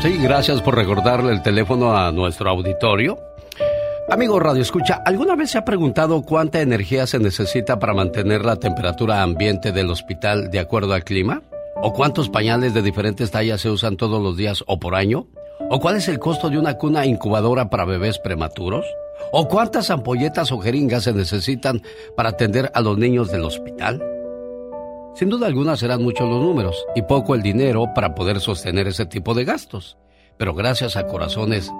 Sí, 0.03 0.19
gracias 0.19 0.61
por 0.61 0.75
recordarle 0.75 1.31
el 1.33 1.43
teléfono 1.43 1.97
a 1.97 2.11
nuestro 2.13 2.51
auditorio. 2.51 3.19
Amigo 4.11 4.39
Radio 4.39 4.61
Escucha, 4.61 5.03
¿alguna 5.07 5.35
vez 5.35 5.53
se 5.53 5.59
ha 5.59 5.65
preguntado 5.65 6.21
cuánta 6.23 6.61
energía 6.61 7.07
se 7.07 7.19
necesita 7.19 7.79
para 7.79 7.95
mantener 7.95 8.45
la 8.45 8.57
temperatura 8.57 9.23
ambiente 9.23 9.73
del 9.73 9.89
hospital 9.89 10.51
de 10.51 10.61
acuerdo 10.61 10.93
al 10.93 11.05
clima? 11.05 11.43
¿O 11.77 11.95
cuántos 11.95 12.29
pañales 12.29 12.75
de 12.75 12.83
diferentes 12.83 13.31
tallas 13.31 13.63
se 13.63 13.71
usan 13.71 13.97
todos 13.97 14.23
los 14.23 14.37
días 14.37 14.63
o 14.67 14.79
por 14.79 14.95
año? 14.95 15.27
¿O 15.71 15.81
cuál 15.81 15.97
es 15.97 16.07
el 16.09 16.19
costo 16.19 16.51
de 16.51 16.59
una 16.59 16.75
cuna 16.75 17.07
incubadora 17.07 17.71
para 17.71 17.87
bebés 17.87 18.19
prematuros? 18.19 18.85
¿O 19.33 19.49
cuántas 19.49 19.89
ampolletas 19.91 20.53
o 20.53 20.59
jeringas 20.59 21.05
se 21.05 21.15
necesitan 21.15 21.81
para 22.15 22.29
atender 22.29 22.71
a 22.75 22.83
los 22.83 22.99
niños 22.99 23.33
del 23.33 23.45
hospital? 23.45 24.05
Sin 25.15 25.31
duda 25.31 25.47
alguna 25.47 25.77
serán 25.77 26.03
muchos 26.03 26.29
los 26.29 26.43
números 26.43 26.85
y 26.95 27.03
poco 27.03 27.35
el 27.35 27.43
dinero 27.43 27.87
para 27.95 28.15
poder 28.15 28.41
sostener 28.41 28.87
ese 28.87 29.07
tipo 29.07 29.33
de 29.33 29.45
gastos. 29.45 29.97
Pero 30.37 30.55
gracias 30.55 30.97
a 30.97 31.07
corazones 31.07 31.73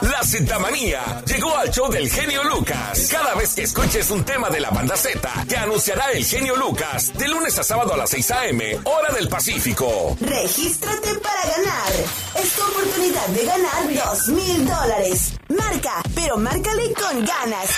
La 0.03 0.23
Z-Manía 0.25 1.23
llegó 1.27 1.55
al 1.57 1.71
show 1.71 1.91
del 1.91 2.09
genio 2.11 2.43
Lucas. 2.45 3.09
Cada 3.11 3.35
vez 3.35 3.55
que 3.55 3.63
escuches 3.63 4.11
un 4.11 4.25
tema 4.25 4.49
de 4.49 4.61
la 4.61 4.71
banda 4.71 4.97
Z, 4.97 5.45
te 5.47 5.57
anunciará 5.57 6.11
el 6.13 6.25
genio 6.25 6.57
Lucas 6.57 7.13
de 7.17 7.29
lunes 7.29 7.59
a 7.59 7.63
sábado 7.63 7.93
a 7.93 7.97
las 7.97 8.11
6 8.11 8.31
a.m., 8.31 8.79
hora 8.85 9.13
del 9.13 9.29
Pacífico. 9.29 10.17
Regístrate 10.21 11.15
para 11.17 11.41
ganar. 11.57 11.93
Es 12.43 12.53
tu 12.53 12.63
oportunidad 12.63 13.27
de 13.29 13.45
ganar 13.45 13.95
dos 13.95 14.29
mil 14.29 14.67
dólares. 14.67 15.33
Marca, 15.49 16.03
pero 16.15 16.37
márcale 16.39 16.93
con 16.95 17.25
ganas. 17.25 17.71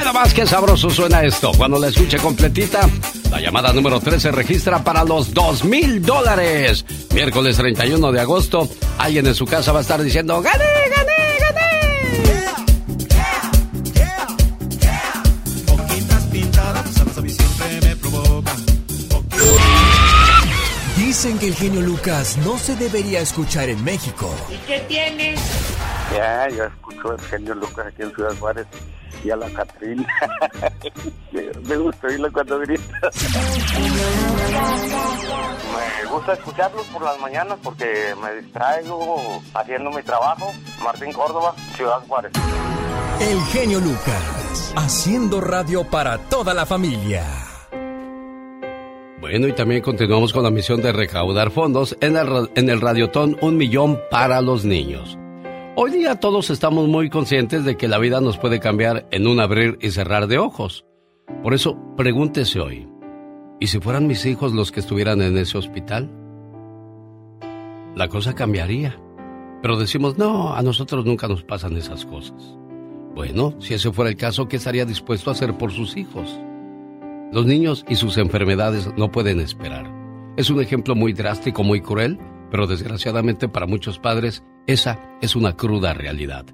Ay, 0.00 0.06
nada 0.06 0.18
más 0.18 0.32
que 0.32 0.46
sabroso 0.46 0.88
suena 0.88 1.22
esto. 1.24 1.52
Cuando 1.58 1.78
la 1.78 1.88
escuche 1.88 2.16
completita, 2.16 2.88
la 3.30 3.38
llamada 3.38 3.70
número 3.74 4.00
3 4.00 4.22
se 4.22 4.32
registra 4.32 4.82
para 4.82 5.04
los 5.04 5.34
dos 5.34 5.62
mil 5.62 6.00
dólares. 6.00 6.86
Miércoles 7.12 7.58
31 7.58 8.10
de 8.10 8.18
agosto, 8.18 8.66
alguien 8.96 9.26
en 9.26 9.34
su 9.34 9.44
casa 9.44 9.72
va 9.72 9.80
a 9.80 9.82
estar 9.82 10.02
diciendo, 10.02 10.40
¡Gané, 10.40 10.64
gané, 10.96 11.20
Dicen 20.96 21.38
que 21.38 21.48
el 21.48 21.54
genio 21.54 21.82
Lucas 21.82 22.38
no 22.38 22.56
se 22.56 22.74
debería 22.76 23.20
escuchar 23.20 23.68
en 23.68 23.84
México. 23.84 24.34
¿Y 24.48 24.56
qué 24.66 24.80
tiene? 24.88 25.34
Ya, 26.16 26.48
yo 26.48 26.64
escucho 26.64 27.12
el 27.12 27.20
genio 27.20 27.54
Lucas 27.54 27.88
aquí 27.88 28.00
en 28.00 28.14
Ciudad 28.14 28.34
Juárez 28.38 28.66
y 29.24 29.30
a 29.30 29.36
la 29.36 29.50
Catrina. 29.50 30.06
me 31.68 31.76
gusta 31.76 32.06
oírlo 32.06 32.32
cuando 32.32 32.58
grita. 32.60 33.10
me 35.74 36.10
gusta 36.10 36.32
escucharlos 36.32 36.86
por 36.86 37.02
las 37.02 37.18
mañanas 37.20 37.58
porque 37.62 38.14
me 38.22 38.40
distraigo 38.40 39.42
haciendo 39.54 39.90
mi 39.90 40.02
trabajo. 40.02 40.52
Martín 40.82 41.12
Córdoba, 41.12 41.54
Ciudad 41.76 42.00
Juárez. 42.08 42.32
El 43.20 43.40
genio 43.52 43.80
Lucas, 43.80 44.72
haciendo 44.76 45.40
radio 45.40 45.84
para 45.84 46.18
toda 46.18 46.54
la 46.54 46.64
familia. 46.64 47.24
Bueno, 49.20 49.46
y 49.46 49.52
también 49.52 49.82
continuamos 49.82 50.32
con 50.32 50.42
la 50.42 50.50
misión 50.50 50.80
de 50.80 50.92
recaudar 50.92 51.50
fondos 51.50 51.96
en 52.00 52.16
el, 52.16 52.50
en 52.54 52.70
el 52.70 52.80
Radiotón 52.80 53.36
Un 53.42 53.58
Millón 53.58 54.00
para 54.10 54.40
los 54.40 54.64
Niños. 54.64 55.19
Hoy 55.82 55.92
día 55.92 56.16
todos 56.16 56.50
estamos 56.50 56.88
muy 56.88 57.08
conscientes 57.08 57.64
de 57.64 57.78
que 57.78 57.88
la 57.88 57.96
vida 57.96 58.20
nos 58.20 58.36
puede 58.36 58.60
cambiar 58.60 59.08
en 59.12 59.26
un 59.26 59.40
abrir 59.40 59.78
y 59.80 59.88
cerrar 59.92 60.26
de 60.26 60.36
ojos. 60.36 60.84
Por 61.42 61.54
eso, 61.54 61.78
pregúntese 61.96 62.60
hoy, 62.60 62.86
¿y 63.60 63.68
si 63.68 63.80
fueran 63.80 64.06
mis 64.06 64.26
hijos 64.26 64.52
los 64.52 64.72
que 64.72 64.80
estuvieran 64.80 65.22
en 65.22 65.38
ese 65.38 65.56
hospital? 65.56 66.10
La 67.94 68.08
cosa 68.08 68.34
cambiaría. 68.34 69.00
Pero 69.62 69.78
decimos, 69.78 70.18
no, 70.18 70.54
a 70.54 70.60
nosotros 70.60 71.06
nunca 71.06 71.28
nos 71.28 71.44
pasan 71.44 71.74
esas 71.78 72.04
cosas. 72.04 72.58
Bueno, 73.14 73.54
si 73.58 73.72
ese 73.72 73.90
fuera 73.90 74.10
el 74.10 74.18
caso, 74.18 74.48
¿qué 74.48 74.56
estaría 74.56 74.84
dispuesto 74.84 75.30
a 75.30 75.32
hacer 75.32 75.56
por 75.56 75.72
sus 75.72 75.96
hijos? 75.96 76.38
Los 77.32 77.46
niños 77.46 77.86
y 77.88 77.94
sus 77.94 78.18
enfermedades 78.18 78.90
no 78.98 79.10
pueden 79.10 79.40
esperar. 79.40 79.90
Es 80.36 80.50
un 80.50 80.60
ejemplo 80.60 80.94
muy 80.94 81.14
drástico, 81.14 81.64
muy 81.64 81.80
cruel, 81.80 82.18
pero 82.50 82.66
desgraciadamente 82.66 83.48
para 83.48 83.64
muchos 83.64 83.98
padres 83.98 84.44
esa 84.72 84.98
es 85.20 85.36
una 85.36 85.56
cruda 85.56 85.94
realidad. 85.94 86.44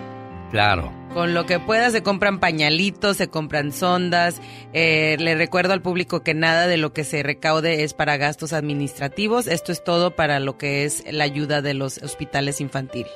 Claro. 0.52 0.92
Con 1.14 1.34
lo 1.34 1.46
que 1.46 1.60
pueda 1.60 1.90
se 1.90 2.04
compran 2.04 2.40
pañalitos, 2.40 3.18
se 3.18 3.28
compran 3.28 3.74
sondas. 3.74 4.40
le 4.72 5.36
recuerdo 5.36 5.74
al 5.74 5.82
público 5.82 6.22
que 6.22 6.34
nada 6.34 6.68
de 6.68 6.78
lo 6.78 6.94
que 6.94 7.04
se 7.04 7.24
recaude 7.24 7.84
es 7.84 7.94
para 7.94 8.18
gastos 8.18 8.54
administrativos. 8.54 9.48
Esto 9.48 9.72
es 9.72 9.84
todo 9.84 10.16
para 10.16 10.40
lo 10.40 10.58
que 10.58 10.86
es 10.86 11.04
la 11.12 11.24
ayuda 11.24 11.62
de 11.62 11.74
los 11.74 11.98
hospitales 11.98 12.62
infantiles. 12.62 13.12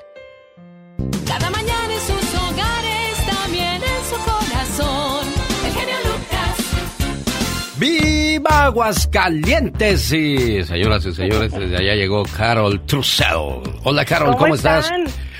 Cada 1.27 1.49
mañana 1.49 1.64
¡Viva 7.77 8.65
Aguascalientes! 8.65 10.01
Sí, 10.01 10.63
señoras 10.63 11.05
y 11.05 11.13
señores, 11.13 11.51
desde 11.51 11.75
allá 11.75 11.95
llegó 11.95 12.23
Carol 12.37 12.85
Trussell. 12.85 13.61
Hola, 13.83 14.05
Carol, 14.05 14.37
¿cómo, 14.37 14.55
estás? 14.55 14.89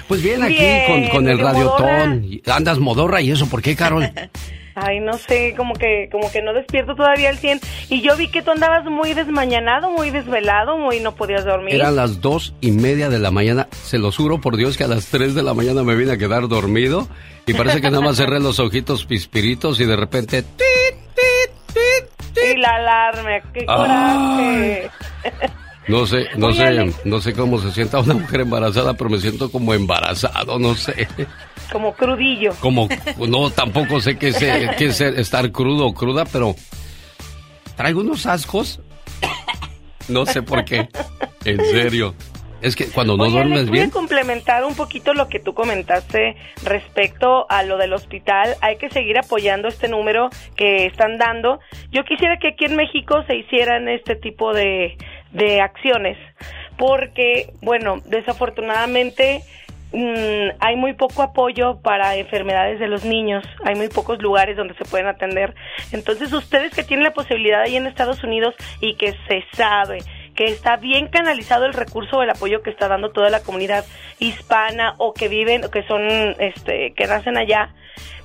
Pues 0.08 0.22
bien, 0.22 0.44
aquí 0.44 0.58
con, 0.86 1.08
con 1.08 1.30
el 1.30 1.40
radiotón. 1.40 2.42
Andas 2.48 2.80
modorra 2.80 3.22
y 3.22 3.32
eso, 3.32 3.48
¿por 3.48 3.62
qué, 3.62 3.76
Carol? 3.76 4.12
Ay, 4.76 5.00
no 5.00 5.14
sé, 5.18 5.54
como 5.56 5.74
que 5.74 6.10
como 6.12 6.30
que 6.30 6.42
no 6.42 6.54
despierto 6.54 6.96
todavía 6.96 7.30
al 7.30 7.38
100. 7.38 7.62
Y 7.90 8.02
yo 8.02 8.18
vi 8.18 8.28
que 8.28 8.42
tú 8.42 8.52
andabas 8.52 8.84
muy 8.84 9.14
desmañanado, 9.14 9.90
muy 9.90 10.12
desvelado, 10.12 10.78
muy 10.78 11.00
no 11.00 11.16
podías 11.16 11.46
dormir. 11.46 11.76
Eran 11.76 11.96
las 11.96 12.20
dos 12.20 12.54
y 12.60 12.72
media 12.72 13.08
de 13.08 13.20
la 13.20 13.32
mañana. 13.32 13.70
Se 13.72 13.98
lo 13.98 14.12
juro 14.12 14.42
por 14.42 14.58
Dios 14.58 14.76
que 14.76 14.84
a 14.84 14.90
las 14.90 15.06
tres 15.06 15.34
de 15.34 15.44
la 15.44 15.54
mañana 15.54 15.84
me 15.84 15.96
vine 15.96 16.12
a 16.12 16.18
quedar 16.18 16.50
dormido. 16.50 17.08
Y 17.48 17.54
parece 17.54 17.80
que 17.80 17.90
nada 17.90 18.04
más 18.04 18.18
cerré 18.18 18.42
los 18.42 18.60
ojitos 18.60 19.06
pispiritos 19.06 19.80
y 19.80 19.86
de 19.86 19.96
repente... 19.96 20.42
¡tit, 20.42 20.98
tit, 21.16 22.15
Y 22.36 22.58
la 22.58 22.76
alarma, 22.76 23.40
qué 23.54 23.66
coraje. 23.66 24.92
No 25.88 26.06
sé, 26.06 26.28
no 26.38 26.54
sé, 26.54 26.94
no 27.04 27.22
sé 27.22 27.34
cómo 27.34 27.60
se 27.60 27.72
sienta 27.72 28.00
una 28.00 28.16
mujer 28.16 28.42
embarazada, 28.42 28.94
pero 28.96 29.10
me 29.10 29.20
siento 29.20 29.52
como 29.52 29.74
embarazado, 29.74 30.60
no 30.60 30.76
sé. 30.76 31.08
Como 31.72 31.94
crudillo. 31.94 32.54
Como, 32.60 32.88
no, 33.28 33.50
tampoco 33.50 34.00
sé 34.00 34.18
qué 34.18 34.30
es, 34.30 34.38
qué 34.38 34.86
es 34.86 35.02
estar 35.02 35.52
crudo 35.52 35.88
o 35.88 35.94
cruda, 35.94 36.26
pero 36.26 36.56
traigo 37.76 38.02
unos 38.02 38.26
ascos. 38.26 38.80
No 40.08 40.26
sé 40.26 40.44
por 40.44 40.64
qué. 40.66 40.88
En 41.46 41.58
serio. 41.66 42.14
Es 42.66 42.76
que 42.76 42.88
cuando 42.88 43.16
no 43.16 43.30
duermes 43.30 43.70
bien. 43.70 43.92
complementar 43.92 44.64
un 44.64 44.76
poquito 44.76 45.14
lo 45.14 45.28
que 45.28 45.40
tú 45.40 45.54
comentaste 45.54 46.36
respecto 46.64 47.46
a 47.48 47.62
lo 47.62 47.78
del 47.78 47.94
hospital. 47.94 48.56
Hay 48.60 48.78
que 48.78 48.90
seguir 48.90 49.20
apoyando 49.20 49.68
este 49.68 49.88
número 49.88 50.32
que 50.56 50.88
están 50.88 51.20
dando. 51.20 51.60
Yo 51.92 52.04
quisiera 52.06 52.40
que 52.40 52.48
aquí 52.48 52.66
en 52.66 52.76
México 52.76 53.24
se 53.28 53.36
hicieran 53.36 53.88
este 53.88 54.16
tipo 54.16 54.52
de, 54.52 54.98
de 55.32 55.62
acciones, 55.62 56.18
porque, 56.76 57.54
bueno, 57.62 57.98
desafortunadamente 58.04 59.44
mm, 59.94 60.58
hay 60.60 60.76
muy 60.76 60.94
poco 60.94 61.22
apoyo 61.22 61.80
para 61.84 62.16
enfermedades 62.16 62.80
de 62.80 62.88
los 62.88 63.06
niños, 63.06 63.44
hay 63.64 63.76
muy 63.76 63.90
pocos 63.90 64.20
lugares 64.24 64.58
donde 64.58 64.74
se 64.74 64.86
pueden 64.86 65.06
atender. 65.06 65.54
Entonces, 65.92 66.34
ustedes 66.34 66.74
que 66.74 66.84
tienen 66.84 67.04
la 67.04 67.14
posibilidad 67.14 67.62
ahí 67.62 67.76
en 67.76 67.86
Estados 67.86 68.24
Unidos 68.24 68.56
y 68.82 68.96
que 68.96 69.14
se 69.28 69.44
sabe 69.54 70.00
que 70.36 70.46
está 70.46 70.78
bien 70.78 71.08
canalizado 71.08 71.66
el 71.66 71.74
recurso 71.74 72.22
el 72.22 72.30
apoyo 72.30 72.62
que 72.62 72.70
está 72.70 72.88
dando 72.88 73.12
toda 73.12 73.30
la 73.30 73.42
comunidad 73.42 73.86
hispana 74.20 74.96
o 74.98 75.14
que 75.14 75.28
viven 75.28 75.64
o 75.64 75.72
que 75.72 75.84
son 75.84 76.02
este 76.40 76.94
que 76.94 77.08
nacen 77.08 77.38
allá 77.38 77.74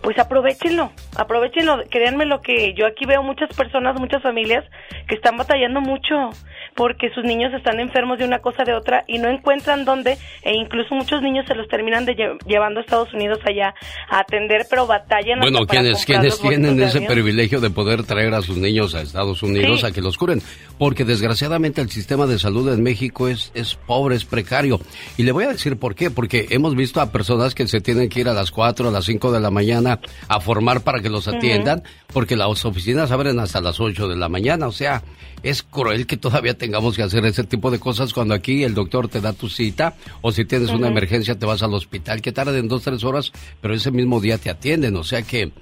pues 0.02 0.18
aprovechenlo, 0.18 0.92
aprovechenlo, 1.16 1.82
créanme 1.90 2.24
lo 2.24 2.40
que 2.40 2.74
yo 2.74 2.86
aquí 2.86 3.04
veo 3.06 3.22
muchas 3.22 3.54
personas, 3.54 3.98
muchas 4.00 4.22
familias 4.22 4.64
que 5.08 5.14
están 5.14 5.36
batallando 5.36 5.80
mucho 5.80 6.30
porque 6.74 7.10
sus 7.14 7.24
niños 7.24 7.52
están 7.52 7.80
enfermos 7.80 8.18
de 8.18 8.24
una 8.24 8.38
cosa 8.38 8.64
de 8.64 8.74
otra 8.74 9.04
y 9.06 9.18
no 9.18 9.28
encuentran 9.28 9.84
dónde 9.84 10.16
e 10.42 10.54
incluso 10.54 10.94
muchos 10.94 11.20
niños 11.20 11.44
se 11.46 11.54
los 11.54 11.68
terminan 11.68 12.04
de 12.06 12.14
llevando 12.46 12.80
a 12.80 12.82
Estados 12.82 13.12
Unidos 13.12 13.38
allá 13.44 13.74
a 14.08 14.20
atender, 14.20 14.66
pero 14.70 14.86
batallan. 14.86 15.40
Bueno, 15.40 15.66
quienes, 15.66 16.04
quienes 16.04 16.40
tienen 16.40 16.80
ese 16.80 17.02
privilegio 17.02 17.60
de 17.60 17.70
poder 17.70 18.04
traer 18.04 18.34
a 18.34 18.42
sus 18.42 18.56
niños 18.56 18.94
a 18.94 19.02
Estados 19.02 19.42
Unidos 19.42 19.84
a 19.84 19.92
que 19.92 20.00
los 20.00 20.16
curen, 20.16 20.40
porque 20.78 21.04
desgraciadamente 21.04 21.80
el 21.80 21.90
sistema 21.90 22.26
de 22.26 22.38
salud 22.38 22.72
en 22.72 22.82
México 22.82 23.28
es, 23.28 23.50
es 23.54 23.74
pobre, 23.74 24.16
es 24.16 24.24
precario. 24.24 24.80
Y 25.16 25.24
le 25.24 25.32
voy 25.32 25.44
a 25.44 25.48
decir 25.48 25.78
por 25.78 25.94
qué, 25.94 26.10
porque 26.10 26.46
hemos 26.50 26.74
visto 26.74 27.00
a 27.00 27.12
personas 27.12 27.54
que 27.54 27.66
se 27.66 27.80
tienen 27.80 28.08
que 28.08 28.20
ir 28.20 28.28
a 28.28 28.34
las 28.34 28.50
4, 28.50 28.88
a 28.88 28.92
las 28.92 29.04
5 29.04 29.32
de 29.32 29.40
la 29.40 29.50
mañana 29.50 29.59
a 30.28 30.40
formar 30.40 30.82
para 30.82 31.00
que 31.00 31.08
los 31.08 31.28
atiendan, 31.28 31.82
porque 32.12 32.36
las 32.36 32.64
oficinas 32.64 33.10
abren 33.10 33.38
hasta 33.38 33.60
las 33.60 33.80
8 33.80 34.08
de 34.08 34.16
la 34.16 34.28
mañana, 34.28 34.66
o 34.66 34.72
sea, 34.72 35.02
es 35.42 35.62
cruel 35.62 36.06
que 36.06 36.16
todavía 36.16 36.54
tengamos 36.54 36.96
que 36.96 37.02
hacer 37.02 37.24
ese 37.24 37.44
tipo 37.44 37.70
de 37.70 37.78
cosas 37.78 38.12
cuando 38.12 38.34
aquí 38.34 38.62
el 38.64 38.74
doctor 38.74 39.08
te 39.08 39.20
da 39.20 39.32
tu 39.32 39.48
cita 39.48 39.94
o 40.20 40.32
si 40.32 40.44
tienes 40.44 40.70
una 40.70 40.88
emergencia 40.88 41.38
te 41.38 41.46
vas 41.46 41.62
al 41.62 41.74
hospital 41.74 42.20
que 42.20 42.32
tarden 42.32 42.68
dos, 42.68 42.82
tres 42.82 43.04
horas, 43.04 43.32
pero 43.60 43.74
ese 43.74 43.90
mismo 43.90 44.20
día 44.20 44.38
te 44.38 44.50
atienden. 44.50 44.96
O 44.96 45.04
sea 45.04 45.22
que 45.22 45.52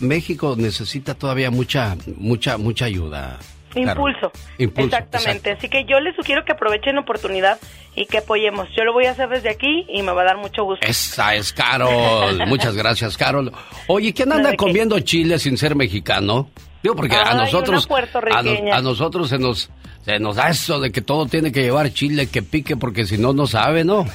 México 0.00 0.56
necesita 0.58 1.14
todavía 1.14 1.50
mucha, 1.50 1.96
mucha, 2.16 2.58
mucha 2.58 2.86
ayuda. 2.86 3.38
Impulso. 3.74 4.32
Impulso. 4.58 4.96
Exactamente. 4.96 5.52
Así 5.52 5.68
que 5.68 5.84
yo 5.84 6.00
les 6.00 6.16
sugiero 6.16 6.44
que 6.44 6.52
aprovechen 6.52 6.96
la 6.96 7.02
oportunidad 7.02 7.58
y 7.94 8.06
que 8.06 8.18
apoyemos. 8.18 8.68
Yo 8.76 8.84
lo 8.84 8.92
voy 8.92 9.06
a 9.06 9.12
hacer 9.12 9.28
desde 9.28 9.50
aquí 9.50 9.86
y 9.88 10.02
me 10.02 10.12
va 10.12 10.22
a 10.22 10.24
dar 10.24 10.36
mucho 10.38 10.64
gusto. 10.64 10.86
Esa 10.86 11.34
es 11.34 11.52
Carol. 11.52 12.44
Muchas 12.48 12.76
gracias, 12.76 13.16
Carol. 13.16 13.52
Oye, 13.86 14.12
¿quién 14.12 14.32
anda 14.32 14.56
comiendo 14.56 14.98
chile 15.00 15.38
sin 15.38 15.56
ser 15.56 15.76
mexicano? 15.76 16.50
Digo, 16.82 16.96
porque 16.96 17.16
a 17.16 17.34
nosotros 17.34 17.86
a, 18.32 18.80
nosotros 18.80 19.28
se 19.28 19.38
nos 19.38 19.70
se 20.02 20.18
nos 20.18 20.36
da 20.36 20.48
eso 20.48 20.80
de 20.80 20.90
que 20.90 21.02
todo 21.02 21.26
tiene 21.26 21.52
que 21.52 21.60
llevar 21.60 21.92
chile 21.92 22.26
que 22.28 22.40
pique 22.40 22.76
porque 22.76 23.04
si 23.04 23.18
no 23.18 23.34
no 23.34 23.46
sabe, 23.46 23.84
¿no? 23.84 24.06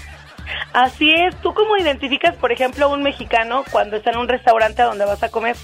Así 0.73 1.11
es. 1.11 1.35
¿Tú 1.41 1.53
cómo 1.53 1.77
identificas, 1.77 2.35
por 2.35 2.51
ejemplo, 2.51 2.85
a 2.85 2.87
un 2.89 3.03
mexicano 3.03 3.63
cuando 3.71 3.97
está 3.97 4.11
en 4.11 4.17
un 4.17 4.27
restaurante 4.27 4.81
a 4.81 4.85
donde 4.85 5.05
vas 5.05 5.23
a 5.23 5.29
comer? 5.29 5.55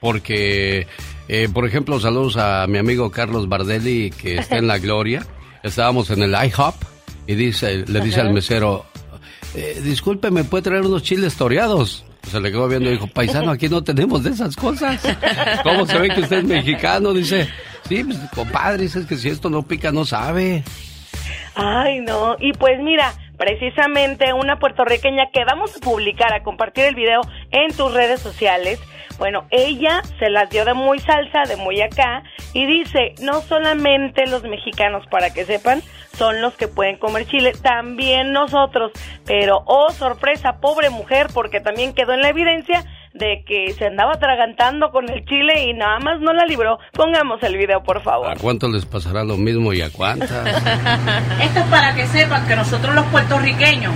Porque, 0.00 0.86
eh, 1.34 1.48
por 1.48 1.66
ejemplo, 1.66 1.98
saludos 1.98 2.36
a 2.36 2.66
mi 2.66 2.76
amigo 2.76 3.10
Carlos 3.10 3.48
Bardelli 3.48 4.10
que 4.10 4.36
está 4.36 4.58
en 4.58 4.66
la 4.66 4.76
Gloria. 4.80 5.24
Estábamos 5.62 6.10
en 6.10 6.22
el 6.22 6.32
IHOP 6.34 6.74
y 7.26 7.34
dice, 7.34 7.86
le 7.86 8.00
dice 8.02 8.20
al 8.20 8.34
mesero, 8.34 8.84
eh, 9.54 9.80
disculpe, 9.82 10.30
¿me 10.30 10.44
puede 10.44 10.64
traer 10.64 10.82
unos 10.82 11.02
chiles 11.02 11.34
toreados? 11.34 12.04
Se 12.28 12.38
le 12.38 12.50
quedó 12.50 12.68
viendo 12.68 12.90
y 12.90 12.92
dijo, 12.92 13.06
paisano, 13.06 13.50
aquí 13.50 13.70
no 13.70 13.82
tenemos 13.82 14.22
de 14.22 14.28
esas 14.28 14.54
cosas. 14.56 15.00
¿Cómo 15.62 15.86
se 15.86 15.98
ve 16.00 16.10
que 16.10 16.20
usted 16.20 16.40
es 16.40 16.44
mexicano? 16.44 17.14
Dice, 17.14 17.48
sí, 17.88 18.04
pues, 18.04 18.18
compadre, 18.34 18.84
es 18.84 18.94
que 19.06 19.16
si 19.16 19.30
esto 19.30 19.48
no 19.48 19.62
pica, 19.62 19.90
no 19.90 20.04
sabe. 20.04 20.62
Ay, 21.54 22.00
no. 22.00 22.36
Y 22.40 22.52
pues 22.52 22.78
mira, 22.82 23.14
precisamente 23.38 24.32
una 24.34 24.58
puertorriqueña 24.58 25.30
que 25.32 25.44
vamos 25.44 25.74
a 25.76 25.80
publicar, 25.80 26.32
a 26.34 26.42
compartir 26.42 26.84
el 26.84 26.94
video 26.94 27.22
en 27.50 27.74
tus 27.74 27.92
redes 27.92 28.20
sociales, 28.20 28.78
bueno, 29.22 29.44
ella 29.52 30.02
se 30.18 30.30
las 30.30 30.50
dio 30.50 30.64
de 30.64 30.74
muy 30.74 30.98
salsa, 30.98 31.44
de 31.46 31.56
muy 31.56 31.80
acá, 31.80 32.24
y 32.54 32.66
dice, 32.66 33.14
no 33.20 33.40
solamente 33.40 34.26
los 34.26 34.42
mexicanos, 34.42 35.06
para 35.12 35.32
que 35.32 35.44
sepan, 35.44 35.80
son 36.14 36.40
los 36.40 36.54
que 36.54 36.66
pueden 36.66 36.98
comer 36.98 37.28
chile, 37.28 37.52
también 37.62 38.32
nosotros, 38.32 38.90
pero 39.24 39.62
oh 39.66 39.92
sorpresa, 39.92 40.58
pobre 40.60 40.90
mujer, 40.90 41.28
porque 41.32 41.60
también 41.60 41.94
quedó 41.94 42.14
en 42.14 42.22
la 42.22 42.30
evidencia 42.30 42.84
de 43.14 43.44
que 43.46 43.72
se 43.74 43.86
andaba 43.86 44.14
atragantando 44.14 44.90
con 44.90 45.08
el 45.08 45.24
chile 45.24 45.68
y 45.68 45.72
nada 45.72 46.00
más 46.00 46.18
no 46.18 46.32
la 46.32 46.44
libró. 46.44 46.80
Pongamos 46.92 47.40
el 47.44 47.56
video, 47.56 47.80
por 47.84 48.02
favor. 48.02 48.28
¿A 48.28 48.34
cuánto 48.34 48.68
les 48.68 48.84
pasará 48.86 49.22
lo 49.22 49.36
mismo 49.36 49.72
y 49.72 49.82
a 49.82 49.90
cuántas? 49.90 50.32
esto 51.40 51.60
es 51.60 51.66
para 51.70 51.94
que 51.94 52.08
sepan 52.08 52.44
que 52.48 52.56
nosotros 52.56 52.92
los 52.92 53.06
puertorriqueños 53.06 53.94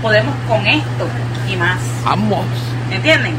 podemos 0.00 0.36
con 0.46 0.64
esto 0.64 1.08
y 1.50 1.56
más. 1.56 1.80
Vamos. 2.04 2.77
¿Entienden? 2.90 3.34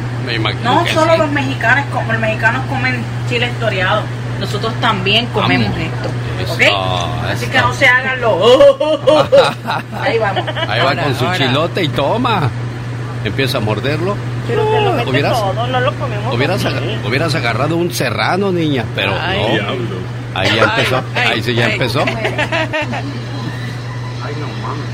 no 0.63 0.85
solo 0.88 1.17
los 1.17 1.31
mexicanos, 1.31 1.85
como 1.91 2.12
los 2.12 2.21
mexicanos 2.21 2.62
comen 2.69 3.03
chile 3.27 3.51
toreado, 3.59 4.03
nosotros 4.39 4.73
también 4.79 5.25
comemos 5.27 5.71
esto. 5.77 6.09
¿Ok? 6.53 6.62
Así 7.29 7.45
que 7.47 7.59
no 7.59 7.73
se 7.73 7.88
hagan 7.88 8.21
los. 8.21 8.41
Ahí 10.02 10.17
vamos. 10.17 10.43
Ahí 10.67 10.81
va 10.81 10.95
con 10.95 11.15
su 11.15 11.25
chilote 11.35 11.83
y 11.83 11.89
toma. 11.89 12.50
Empieza 13.23 13.58
a 13.58 13.62
morderlo. 13.62 14.15
Pero 14.47 14.81
lo 14.81 14.93
mete 14.93 15.21
todo, 15.21 15.67
no 15.67 15.79
lo 15.79 15.93
comemos. 15.95 16.33
Hubieras, 16.33 16.65
hubieras 17.06 17.35
agarrado 17.35 17.75
un 17.75 17.93
serrano, 17.93 18.52
niña, 18.52 18.83
pero 18.95 19.12
no. 19.12 19.19
Ahí 20.35 20.56
ya 20.56 20.63
empezó, 20.63 21.04
ahí 21.15 21.43
sí 21.43 21.54
ya 21.54 21.69
empezó. 21.69 22.02
Ay, 22.02 22.15
no 24.39 24.47
mames. 24.63 24.87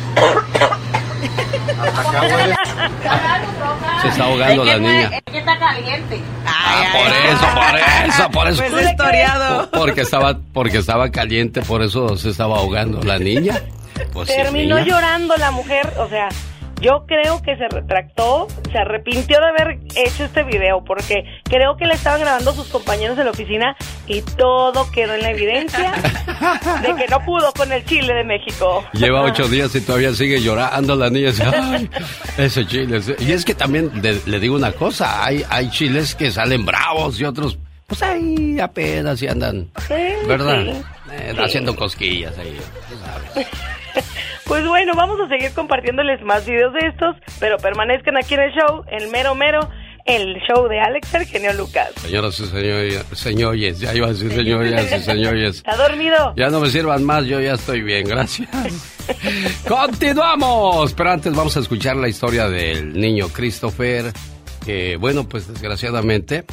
Se 4.01 4.07
está 4.07 4.23
ahogando 4.23 4.65
la 4.65 4.77
niña. 4.77 5.09
Es 5.13 5.23
que 5.31 5.39
está 5.39 5.57
caliente. 5.57 6.21
Ah, 6.45 6.83
por 6.93 7.07
eso, 7.07 7.47
por 7.55 7.79
eso, 8.09 8.31
por 8.31 8.47
eso. 8.47 8.63
Pues 8.71 8.89
historiado. 8.89 9.69
Porque 9.71 10.01
estaba, 10.01 10.37
porque 10.53 10.77
estaba 10.77 11.09
caliente, 11.11 11.61
por 11.61 11.81
eso 11.81 12.17
se 12.17 12.29
estaba 12.29 12.57
ahogando 12.57 13.01
la 13.03 13.17
niña. 13.19 13.61
Pues 14.11 14.27
Terminó 14.27 14.79
llorando 14.79 15.37
la 15.37 15.51
mujer, 15.51 15.93
o 15.97 16.09
sea, 16.09 16.29
yo 16.81 17.05
creo 17.07 17.41
que 17.41 17.55
se 17.57 17.67
retractó, 17.67 18.47
se 18.71 18.77
arrepintió 18.77 19.39
de 19.39 19.47
haber 19.47 19.79
hecho 19.95 20.25
este 20.25 20.43
video 20.43 20.83
porque 20.83 21.23
creo 21.43 21.77
que 21.77 21.85
le 21.85 21.93
estaban 21.93 22.21
grabando 22.21 22.53
sus 22.53 22.67
compañeros 22.67 23.17
de 23.17 23.23
la 23.23 23.31
oficina 23.31 23.75
y 24.07 24.21
todo 24.21 24.89
quedó 24.91 25.13
en 25.13 25.21
la 25.21 25.31
evidencia 25.31 25.93
de 26.81 26.95
que 26.95 27.07
no 27.07 27.23
pudo 27.25 27.51
con 27.53 27.71
el 27.71 27.83
chile 27.85 28.13
de 28.13 28.23
México. 28.23 28.83
Lleva 28.93 29.21
ocho 29.23 29.47
días 29.47 29.73
y 29.75 29.81
todavía 29.81 30.13
sigue 30.13 30.41
llorando 30.41 30.95
la 30.95 31.09
niña. 31.09 31.31
Ay, 31.53 31.89
ese 32.37 32.65
chile. 32.65 32.99
Y 33.19 33.31
es 33.31 33.45
que 33.45 33.55
también 33.55 33.91
le, 34.01 34.39
digo 34.39 34.55
una 34.55 34.71
cosa, 34.71 35.25
hay, 35.25 35.43
hay 35.49 35.69
chiles 35.69 36.15
que 36.15 36.31
salen 36.31 36.65
bravos 36.65 37.19
y 37.19 37.25
otros 37.25 37.57
pues 37.87 38.01
ahí 38.01 38.59
apenas 38.59 39.21
y 39.21 39.27
andan, 39.27 39.69
¿verdad? 40.27 40.83
Eh, 41.11 41.35
haciendo 41.37 41.75
cosquillas 41.75 42.35
ahí, 42.39 42.57
Pues 44.47 44.67
bueno, 44.67 44.93
vamos 44.95 45.19
a 45.19 45.27
seguir 45.27 45.51
compartiéndoles 45.53 46.21
más 46.21 46.45
videos 46.45 46.73
de 46.73 46.87
estos, 46.87 47.15
pero 47.39 47.57
permanezcan 47.57 48.15
aquí 48.17 48.35
en 48.35 48.41
el 48.41 48.51
show, 48.51 48.83
el 48.91 49.09
mero 49.09 49.33
mero, 49.33 49.67
el 50.05 50.35
show 50.47 50.67
de 50.67 50.79
Alex 50.79 51.15
Eugenio 51.15 51.51
Lucas. 51.53 51.89
Señoras 51.97 52.39
y 52.39 52.45
señores, 52.45 53.05
señores, 53.13 53.79
ya 53.79 53.95
iba 53.95 54.05
a 54.05 54.09
decir 54.11 54.31
señoras 54.31 54.91
y 54.91 54.99
señores. 54.99 55.55
¿Está 55.65 55.75
dormido? 55.75 56.33
Ya 56.37 56.49
no 56.49 56.59
me 56.59 56.69
sirvan 56.69 57.03
más, 57.03 57.25
yo 57.25 57.41
ya 57.41 57.53
estoy 57.53 57.81
bien, 57.81 58.07
gracias. 58.07 58.49
Continuamos, 59.67 60.93
pero 60.93 61.11
antes 61.11 61.35
vamos 61.35 61.57
a 61.57 61.61
escuchar 61.61 61.95
la 61.95 62.07
historia 62.07 62.47
del 62.47 62.93
niño 62.93 63.29
Christopher, 63.29 64.13
que 64.63 64.95
bueno, 64.97 65.27
pues 65.27 65.47
desgraciadamente 65.47 66.45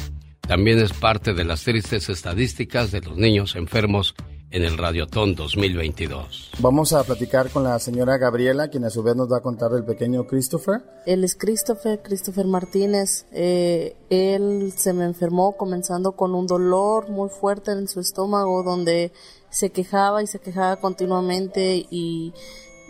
también 0.47 0.79
es 0.79 0.93
parte 0.93 1.33
de 1.33 1.43
las 1.43 1.63
tristes 1.63 2.09
estadísticas 2.09 2.91
de 2.91 3.01
los 3.01 3.17
niños 3.17 3.55
enfermos 3.55 4.15
en 4.53 4.63
el 4.63 4.77
Radiotón 4.77 5.33
2022. 5.33 6.51
Vamos 6.59 6.93
a 6.93 7.03
platicar 7.03 7.49
con 7.49 7.63
la 7.63 7.79
señora 7.79 8.19
Gabriela, 8.19 8.67
quien 8.67 8.85
a 8.85 8.91
su 8.91 9.01
vez 9.01 9.15
nos 9.15 9.31
va 9.31 9.37
a 9.37 9.41
contar 9.41 9.71
del 9.71 9.83
pequeño 9.83 10.27
Christopher. 10.27 10.83
Él 11.07 11.23
es 11.23 11.35
Christopher, 11.35 12.01
Christopher 12.03 12.45
Martínez. 12.45 13.25
Eh, 13.31 13.95
él 14.11 14.71
se 14.77 14.93
me 14.93 15.05
enfermó 15.05 15.57
comenzando 15.57 16.11
con 16.11 16.35
un 16.35 16.45
dolor 16.45 17.09
muy 17.09 17.29
fuerte 17.29 17.71
en 17.71 17.87
su 17.87 17.99
estómago 17.99 18.61
donde 18.61 19.11
se 19.49 19.71
quejaba 19.71 20.21
y 20.21 20.27
se 20.27 20.37
quejaba 20.37 20.75
continuamente 20.75 21.87
y, 21.89 22.31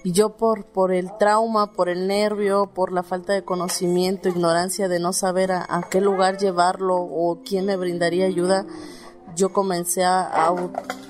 yo 0.03 0.35
por, 0.35 0.65
por 0.65 0.91
el 0.91 1.15
trauma, 1.17 1.71
por 1.71 1.87
el 1.87 2.07
nervio, 2.07 2.71
por 2.75 2.91
la 2.91 3.03
falta 3.03 3.31
de 3.31 3.45
conocimiento, 3.45 4.27
ignorancia 4.27 4.89
de 4.89 4.99
no 4.99 5.13
saber 5.13 5.53
a, 5.53 5.65
a 5.69 5.87
qué 5.89 6.01
lugar 6.01 6.37
llevarlo 6.37 6.97
o 6.97 7.39
quién 7.41 7.67
me 7.67 7.77
brindaría 7.77 8.25
ayuda, 8.25 8.65
yo 9.35 9.51
comencé 9.53 10.03
a, 10.03 10.53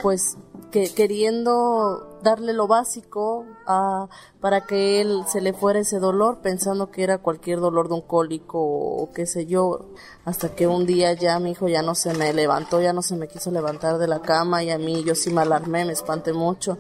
pues 0.02 0.38
que 0.74 0.92
queriendo 0.92 2.18
darle 2.24 2.52
lo 2.52 2.66
básico 2.66 3.46
a, 3.68 4.10
para 4.42 4.66
que 4.66 5.02
él 5.02 5.24
se 5.32 5.40
le 5.40 5.54
fuera 5.54 5.80
ese 5.80 6.00
dolor 6.00 6.40
pensando 6.42 6.90
que 6.90 7.04
era 7.04 7.20
cualquier 7.20 7.60
dolor 7.60 7.90
de 7.90 7.94
un 7.94 8.02
cólico 8.02 8.60
o, 8.60 9.12
qué 9.14 9.28
sé 9.28 9.46
yo 9.46 9.92
hasta 10.26 10.56
que 10.56 10.66
un 10.66 10.88
día 10.88 11.14
ya 11.14 11.38
mi 11.38 11.52
hijo 11.52 11.68
ya 11.68 11.84
no 11.84 11.94
se 11.94 12.16
me 12.16 12.34
levantó 12.34 12.82
ya 12.82 12.92
no 12.92 13.04
se 13.04 13.16
me 13.16 13.28
quiso 13.28 13.52
levantar 13.52 14.00
de 14.00 14.08
la 14.08 14.24
cama 14.24 14.64
y 14.64 14.72
a 14.72 14.80
mí 14.80 15.04
yo 15.04 15.14
sí 15.14 15.30
me 15.30 15.42
alarmé 15.42 15.86
me 15.86 15.94
espanté 15.94 16.34
mucho 16.34 16.80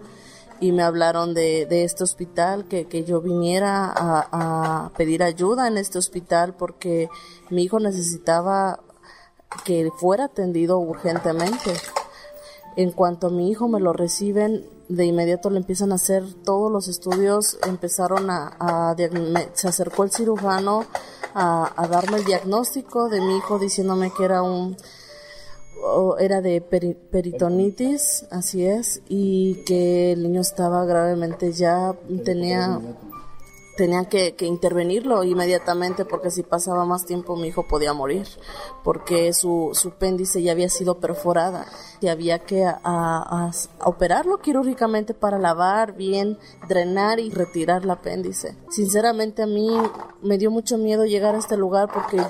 y 0.60 0.72
me 0.72 0.82
hablaron 0.82 1.34
de, 1.34 1.66
de 1.66 1.84
este 1.84 2.04
hospital, 2.04 2.70
que, 2.70 2.86
que 2.86 3.04
yo 3.04 3.20
viniera 3.20 3.86
a, 3.88 4.86
a, 4.86 4.90
pedir 4.96 5.22
ayuda 5.22 5.68
en 5.68 5.78
este 5.78 5.98
hospital 5.98 6.56
porque 6.56 7.10
mi 7.50 7.64
hijo 7.64 7.80
necesitaba 7.82 8.80
que 9.66 9.92
fuera 9.98 10.26
atendido 10.26 10.80
urgentemente. 10.80 11.74
En 12.76 12.92
cuanto 12.92 13.28
a 13.28 13.30
mi 13.30 13.52
hijo 13.52 13.68
me 13.68 13.80
lo 13.80 13.94
reciben, 13.94 14.66
de 14.90 15.06
inmediato 15.06 15.50
le 15.50 15.58
empiezan 15.58 15.92
a 15.92 15.96
hacer 15.96 16.24
todos 16.44 16.72
los 16.72 16.88
estudios, 16.88 17.58
empezaron 17.68 18.30
a, 18.30 18.96
se 19.54 19.68
acercó 19.68 20.04
el 20.04 20.12
cirujano 20.12 20.86
a, 21.34 21.88
darme 21.90 22.18
el 22.18 22.26
diagnóstico 22.26 23.10
de 23.10 23.22
mi 23.22 23.38
hijo 23.38 23.60
diciéndome 23.60 24.12
que 24.12 24.26
era 24.26 24.44
un 24.44 24.76
era 26.18 26.40
de 26.40 26.62
peritonitis, 26.62 28.26
así 28.32 28.66
es, 28.66 29.02
y 29.10 29.64
que 29.66 30.14
el 30.14 30.24
niño 30.24 30.40
estaba 30.40 30.86
gravemente 30.86 31.52
ya 31.52 31.94
tenía 32.24 32.80
tenían 33.76 34.06
que, 34.06 34.36
intervenirlo 34.42 35.24
inmediatamente 35.24 36.06
porque 36.06 36.30
si 36.30 36.44
pasaba 36.44 36.86
más 36.86 37.06
tiempo 37.06 37.36
mi 37.36 37.48
hijo 37.48 37.68
podía 37.68 37.94
morir 37.94 38.28
porque 38.84 39.34
su, 39.34 39.72
su 39.74 39.90
apéndice 39.90 40.44
ya 40.44 40.52
había 40.52 40.70
sido 40.70 41.00
perforada 41.00 41.66
y 42.04 42.10
había 42.10 42.40
que 42.40 42.70
operarlo 43.84 44.40
quirúrgicamente 44.40 45.14
para 45.14 45.40
lavar 45.40 45.94
bien, 45.94 46.38
drenar 46.68 47.20
y 47.20 47.30
retirar 47.30 47.84
el 47.84 47.90
apéndice. 47.90 48.56
Sinceramente 48.70 49.44
a 49.44 49.48
mí 49.48 49.70
me 50.22 50.38
dio 50.38 50.52
mucho 50.52 50.78
miedo 50.78 51.06
llegar 51.06 51.36
a 51.36 51.40
este 51.40 51.58
lugar 51.58 51.90
porque 51.94 52.22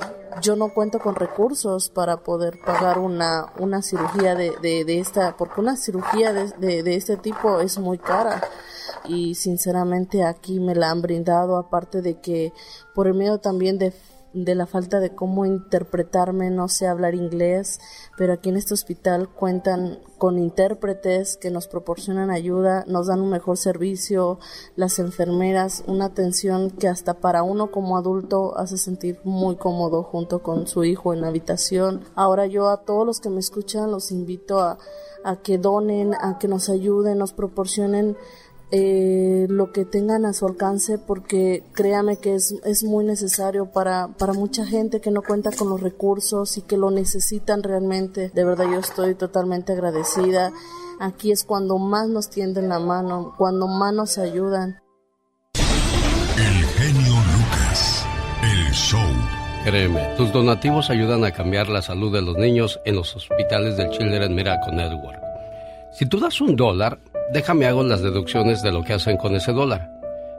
yo 0.42 0.56
no 0.56 0.74
cuento 0.74 1.00
con 1.00 1.16
recursos 1.16 1.90
para 1.90 2.18
poder 2.18 2.60
pagar 2.66 3.00
una, 3.00 3.48
una 3.60 3.82
cirugía 3.82 4.36
de, 4.36 4.52
de, 4.62 5.00
esta, 5.00 5.36
porque 5.38 5.62
una 5.62 5.76
cirugía 5.76 6.34
de, 6.34 6.84
de 6.84 6.96
este 6.96 7.18
tipo 7.18 7.60
es 7.60 7.78
muy 7.80 7.98
cara 7.98 8.42
y 9.06 9.36
sinceramente 9.36 10.24
aquí 10.24 10.60
me 10.60 10.76
la 10.76 10.92
han 10.92 11.02
brindado 11.02 11.58
aparte 11.58 12.02
de 12.02 12.20
que 12.20 12.54
por 12.94 13.08
el 13.08 13.14
medio 13.14 13.40
también 13.40 13.78
de, 13.78 13.94
de 14.34 14.56
la 14.56 14.66
falta 14.66 15.00
de 15.00 15.14
cómo 15.14 15.46
interpretarme 15.46 16.50
no 16.50 16.68
sé 16.68 16.88
hablar 16.88 17.16
inglés 17.16 17.80
pero 18.18 18.34
aquí 18.34 18.50
en 18.50 18.58
este 18.58 18.74
hospital 18.74 19.30
cuentan 19.30 20.00
con 20.18 20.40
intérpretes 20.40 21.38
que 21.38 21.52
nos 21.52 21.68
proporcionan 21.68 22.32
ayuda 22.32 22.84
nos 22.88 23.08
dan 23.08 23.22
un 23.22 23.30
mejor 23.30 23.58
servicio 23.58 24.40
las 24.76 25.00
enfermeras 25.00 25.84
una 25.88 26.06
atención 26.06 26.72
que 26.72 26.88
hasta 26.88 27.16
para 27.16 27.44
uno 27.44 27.72
como 27.72 27.98
adulto 27.98 28.58
hace 28.58 28.78
sentir 28.78 29.20
muy 29.24 29.56
cómodo 29.56 30.04
junto 30.04 30.42
con 30.42 30.68
su 30.68 30.84
hijo 30.84 31.14
en 31.14 31.22
la 31.22 31.28
habitación. 31.28 32.04
Ahora 32.16 32.46
yo 32.46 32.70
a 32.70 32.84
todos 32.84 33.06
los 33.06 33.20
que 33.20 33.30
me 33.30 33.40
escuchan 33.40 33.92
los 33.92 34.12
invito 34.12 34.60
a 34.60 34.78
a 35.24 35.38
que 35.38 35.58
donen, 35.58 36.14
a 36.16 36.38
que 36.38 36.48
nos 36.48 36.70
ayuden, 36.70 37.18
nos 37.18 37.34
proporcionen 37.34 38.18
eh, 38.76 39.46
lo 39.50 39.72
que 39.72 39.86
tengan 39.86 40.26
a 40.26 40.34
su 40.34 40.48
alcance 40.48 40.98
porque 40.98 41.64
créame 41.74 42.18
que 42.18 42.34
es, 42.34 42.56
es 42.66 42.84
muy 42.84 43.06
necesario 43.06 43.68
para, 43.68 44.08
para 44.18 44.34
mucha 44.34 44.66
gente 44.66 45.00
que 45.00 45.12
no 45.12 45.22
cuenta 45.22 45.52
con 45.52 45.70
los 45.70 45.80
recursos 45.80 46.58
y 46.58 46.64
que 46.64 46.76
lo 46.76 46.90
necesitan 46.90 47.62
realmente. 47.62 48.32
De 48.34 48.44
verdad 48.44 48.66
yo 48.66 48.80
estoy 48.80 49.14
totalmente 49.14 49.74
agradecida. 49.74 50.52
Aquí 51.00 51.32
es 51.32 51.44
cuando 51.44 51.78
más 51.78 52.10
nos 52.10 52.32
tienden 52.32 52.68
la 52.68 52.80
mano, 52.80 53.36
cuando 53.38 53.68
más 53.68 53.94
nos 53.94 54.18
ayudan. 54.18 54.82
El 55.54 56.66
genio 56.66 57.14
Lucas, 57.14 58.04
el 58.42 58.74
show. 58.74 59.00
Créeme, 59.66 60.16
tus 60.18 60.34
donativos 60.34 60.90
ayudan 60.90 61.24
a 61.26 61.32
cambiar 61.32 61.70
la 61.70 61.84
salud 61.84 62.12
de 62.12 62.24
los 62.24 62.38
niños 62.38 62.80
en 62.86 62.96
los 62.96 63.16
hospitales 63.16 63.78
del 63.78 63.92
Children 63.92 64.34
Miracle 64.34 64.76
Network. 64.76 65.22
Si 65.94 66.08
tú 66.08 66.20
das 66.20 66.42
un 66.42 66.56
dólar, 66.56 66.98
déjame 67.32 67.66
hago 67.66 67.84
las 67.84 68.02
deducciones 68.02 68.62
de 68.62 68.72
lo 68.72 68.84
que 68.84 68.94
hacen 68.94 69.18
con 69.18 69.36
ese 69.36 69.52
dólar. 69.52 69.90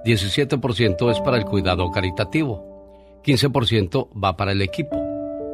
17% 0.05 1.11
es 1.11 1.21
para 1.21 1.39
el 1.39 1.45
cuidado 1.45 1.91
caritativo, 1.91 3.21
15% 3.25 4.09
va 4.23 4.37
para 4.37 4.53
el 4.53 4.61
equipo, 4.61 4.97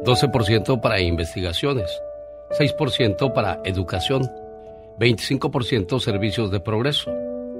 12% 0.03 0.81
para 0.81 0.99
investigaciones, 0.99 1.89
6% 2.59 3.33
para 3.33 3.61
educación, 3.63 4.29
25% 4.99 5.99
servicios 5.99 6.51
de 6.51 6.59
progreso, 6.59 7.11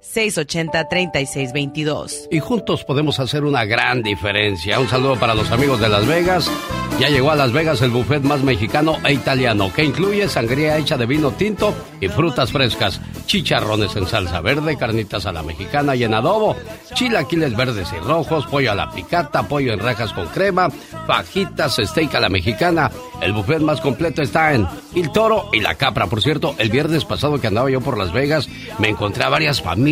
1-800-680-3622. 0.00 2.28
Y 2.30 2.38
juntos 2.40 2.84
podemos 2.84 3.20
hacer 3.20 3.44
una 3.44 3.64
gran 3.64 4.02
diferencia. 4.02 4.80
Un 4.80 4.88
saludo 4.88 5.16
para 5.16 5.34
los 5.34 5.50
amigos 5.50 5.80
de 5.80 5.88
Las 5.88 6.06
Vegas. 6.06 6.50
Ya 6.98 7.08
llegó 7.08 7.30
a 7.30 7.36
Las 7.36 7.52
Vegas 7.52 7.80
el 7.82 7.90
buffet 7.90 8.22
más 8.22 8.42
mexicano 8.42 8.96
e 9.04 9.12
italiano, 9.14 9.72
que 9.74 9.84
incluye 9.84 10.28
sangría 10.28 10.76
hecha 10.76 10.98
de 10.98 11.06
vino 11.06 11.30
tinto 11.30 11.72
y 11.98 12.08
frutas 12.08 12.52
frescas, 12.52 13.00
chicharrones 13.24 13.96
en 13.96 14.06
salsa 14.06 14.42
verde, 14.42 14.76
carnitas 14.76 15.24
a 15.24 15.32
la 15.32 15.42
mexicana 15.42 15.96
y 15.96 16.04
en 16.04 16.12
adobo, 16.12 16.56
chilaquiles 16.92 17.56
verdes 17.56 17.88
y 17.96 18.00
rojos, 18.00 18.46
pollo 18.46 18.72
a 18.72 18.74
la 18.74 18.90
picata, 18.90 19.44
pollo 19.44 19.72
en 19.72 19.78
rajas 19.78 20.12
con 20.12 20.26
crema, 20.26 20.68
fajitas, 21.06 21.80
steak 21.82 22.16
a 22.16 22.20
la 22.20 22.28
mexicana. 22.28 22.90
El 23.22 23.32
buffet 23.32 23.60
más 23.60 23.80
completo 23.80 24.20
está 24.20 24.52
en 24.52 24.66
El 24.94 25.10
Toro 25.10 25.48
y 25.54 25.60
la 25.60 25.76
Capra. 25.76 26.06
Por 26.06 26.20
cierto, 26.20 26.54
el 26.58 26.68
viernes 26.68 27.06
pasado 27.06 27.40
que 27.40 27.46
andaba 27.46 27.70
yo 27.70 27.80
por 27.80 27.96
Las 27.96 28.12
Vegas, 28.12 28.46
me 28.78 28.90
encontré 28.90 29.24
a 29.24 29.30
varias 29.30 29.62
familias. 29.62 29.89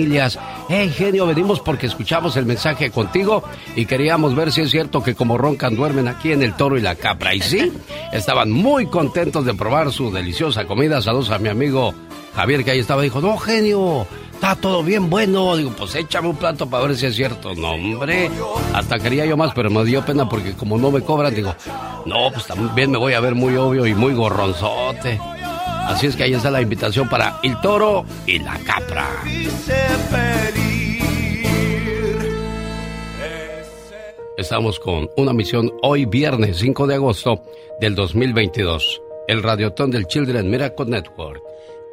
Hey, 0.68 0.92
genio, 0.94 1.26
venimos 1.26 1.58
porque 1.58 1.86
escuchamos 1.86 2.36
el 2.36 2.46
mensaje 2.46 2.90
contigo 2.90 3.42
y 3.74 3.86
queríamos 3.86 4.36
ver 4.36 4.52
si 4.52 4.60
es 4.60 4.70
cierto 4.70 5.02
que 5.02 5.16
como 5.16 5.36
roncan 5.36 5.74
duermen 5.74 6.06
aquí 6.06 6.30
en 6.30 6.42
El 6.42 6.54
Toro 6.54 6.78
y 6.78 6.80
la 6.80 6.94
Capra. 6.94 7.34
Y 7.34 7.40
sí, 7.40 7.72
estaban 8.12 8.50
muy 8.50 8.86
contentos 8.86 9.44
de 9.44 9.54
probar 9.54 9.90
su 9.92 10.12
deliciosa 10.12 10.66
comida. 10.66 11.02
Saludos 11.02 11.30
a 11.30 11.38
mi 11.38 11.48
amigo 11.48 11.94
Javier 12.36 12.64
que 12.64 12.70
ahí 12.70 12.78
estaba. 12.78 13.02
Dijo, 13.02 13.20
no, 13.20 13.36
genio, 13.38 14.06
está 14.32 14.54
todo 14.54 14.84
bien 14.84 15.10
bueno. 15.10 15.56
Digo, 15.56 15.72
pues 15.76 15.96
échame 15.96 16.28
un 16.28 16.36
plato 16.36 16.70
para 16.70 16.86
ver 16.86 16.96
si 16.96 17.06
es 17.06 17.16
cierto. 17.16 17.56
No, 17.56 17.72
hombre, 17.72 18.30
hasta 18.74 19.00
quería 19.00 19.26
yo 19.26 19.36
más, 19.36 19.52
pero 19.52 19.68
me 19.68 19.84
dio 19.84 20.04
pena 20.04 20.28
porque 20.28 20.52
como 20.52 20.78
no 20.78 20.92
me 20.92 21.00
cobran, 21.00 21.34
digo, 21.34 21.54
no, 22.06 22.30
pues 22.32 22.46
también 22.46 22.92
me 22.92 22.98
voy 22.98 23.14
a 23.14 23.20
ver 23.20 23.34
muy 23.34 23.56
obvio 23.56 23.84
y 23.84 23.94
muy 23.94 24.14
gorronzote. 24.14 25.18
Así 25.88 26.06
es 26.06 26.16
que 26.16 26.24
ahí 26.24 26.34
está 26.34 26.50
la 26.50 26.60
invitación 26.60 27.08
para 27.08 27.40
el 27.42 27.58
toro 27.62 28.04
y 28.26 28.38
la 28.40 28.58
capra. 28.58 29.08
Estamos 34.36 34.78
con 34.78 35.08
una 35.16 35.32
misión 35.32 35.72
hoy 35.82 36.04
viernes 36.04 36.58
5 36.58 36.86
de 36.86 36.94
agosto 36.96 37.42
del 37.80 37.94
2022. 37.94 39.00
El 39.28 39.42
Radiotón 39.42 39.90
del 39.90 40.06
Children 40.06 40.50
Miracle 40.50 40.84
Network. 40.84 41.42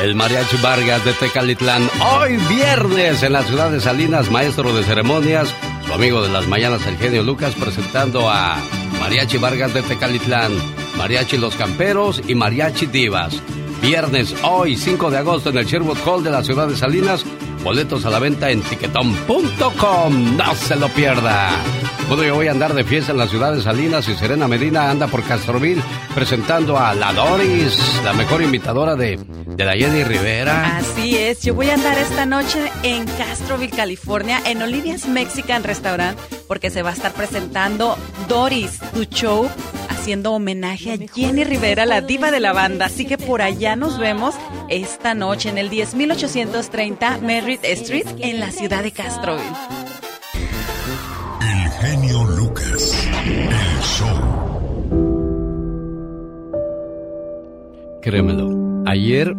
El 0.00 0.14
Mariachi 0.14 0.56
Vargas 0.56 1.04
de 1.04 1.12
Tecalitlán, 1.12 1.88
hoy 2.14 2.36
viernes 2.48 3.22
en 3.22 3.32
la 3.32 3.42
ciudad 3.42 3.70
de 3.70 3.80
Salinas, 3.80 4.30
maestro 4.30 4.74
de 4.74 4.82
ceremonias, 4.82 5.54
su 5.86 5.92
amigo 5.92 6.22
de 6.22 6.28
las 6.30 6.48
mañanas, 6.48 6.84
el 6.86 6.96
genio 6.96 7.22
Lucas, 7.22 7.54
presentando 7.54 8.28
a 8.28 8.56
Mariachi 8.98 9.38
Vargas 9.38 9.74
de 9.74 9.82
Tecalitlán, 9.82 10.52
Mariachi 10.96 11.36
Los 11.36 11.54
Camperos 11.54 12.20
y 12.26 12.34
Mariachi 12.34 12.86
Divas. 12.86 13.40
Viernes, 13.80 14.34
hoy, 14.42 14.76
5 14.76 15.10
de 15.10 15.18
agosto, 15.18 15.50
en 15.50 15.58
el 15.58 15.66
Sherwood 15.66 15.98
Hall 16.04 16.24
de 16.24 16.30
la 16.30 16.42
ciudad 16.42 16.66
de 16.66 16.76
Salinas. 16.76 17.24
Boletos 17.62 18.04
a 18.04 18.10
la 18.10 18.18
venta 18.18 18.50
en 18.50 18.60
tiquetón.com. 18.62 20.36
No 20.36 20.54
se 20.54 20.76
lo 20.76 20.88
pierda. 20.88 21.50
Bueno, 22.08 22.24
yo 22.24 22.34
voy 22.34 22.48
a 22.48 22.50
andar 22.50 22.74
de 22.74 22.84
fiesta 22.84 23.12
en 23.12 23.18
la 23.18 23.28
ciudad 23.28 23.52
de 23.52 23.62
Salinas 23.62 24.08
y 24.08 24.14
Serena 24.14 24.48
Medina 24.48 24.90
anda 24.90 25.06
por 25.06 25.22
Castroville 25.22 25.82
presentando 26.14 26.78
a 26.78 26.94
la 26.94 27.12
Doris, 27.12 28.00
la 28.04 28.12
mejor 28.12 28.42
imitadora 28.42 28.96
de, 28.96 29.18
de 29.56 29.64
la 29.64 29.74
Jenny 29.74 30.04
Rivera. 30.04 30.78
Así 30.78 31.16
es, 31.16 31.42
yo 31.42 31.54
voy 31.54 31.70
a 31.70 31.74
andar 31.74 31.98
esta 31.98 32.26
noche 32.26 32.70
en 32.82 33.04
Castroville, 33.04 33.74
California, 33.74 34.40
en 34.44 34.62
Olivia's 34.62 35.06
Mexican 35.06 35.64
Restaurant, 35.64 36.18
porque 36.48 36.70
se 36.70 36.82
va 36.82 36.90
a 36.90 36.92
estar 36.92 37.12
presentando 37.12 37.96
Doris, 38.28 38.78
tu 38.92 39.04
show 39.04 39.48
haciendo 39.88 40.32
homenaje 40.32 40.92
a 40.92 40.98
Jenny 40.98 41.44
Rivera, 41.44 41.86
la 41.86 42.00
diva 42.00 42.30
de 42.30 42.40
la 42.40 42.52
banda. 42.52 42.86
Así 42.86 43.04
que 43.06 43.18
por 43.18 43.40
allá 43.40 43.76
nos 43.76 43.98
vemos 43.98 44.34
esta 44.68 45.14
noche 45.14 45.48
en 45.48 45.58
el 45.58 45.70
10830 45.70 47.18
Merritt 47.18 47.64
Street 47.64 48.06
en 48.18 48.40
la 48.40 48.50
ciudad 48.50 48.82
de 48.82 48.90
Castroville. 48.90 49.44
El 51.40 51.70
genio 51.70 52.24
Lucas, 52.24 53.08
el 53.24 53.82
show. 53.82 54.42
Créemelo, 58.02 58.61
ayer 58.92 59.34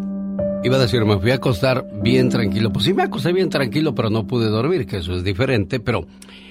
iba 0.64 0.78
a 0.78 0.80
decir, 0.80 1.04
me 1.06 1.18
fui 1.18 1.32
a 1.32 1.36
acostar 1.36 1.86
bien 2.01 2.30
tranquilo. 2.30 2.72
Pues 2.72 2.86
sí, 2.86 2.93
me 2.93 3.04
acosté 3.04 3.34
bien 3.34 3.49
tranquilo, 3.49 3.93
pero 3.95 4.10
no 4.10 4.28
pude 4.28 4.47
dormir, 4.49 4.86
que 4.86 4.97
eso 4.97 5.16
es 5.16 5.24
diferente. 5.24 5.80
Pero 5.80 6.06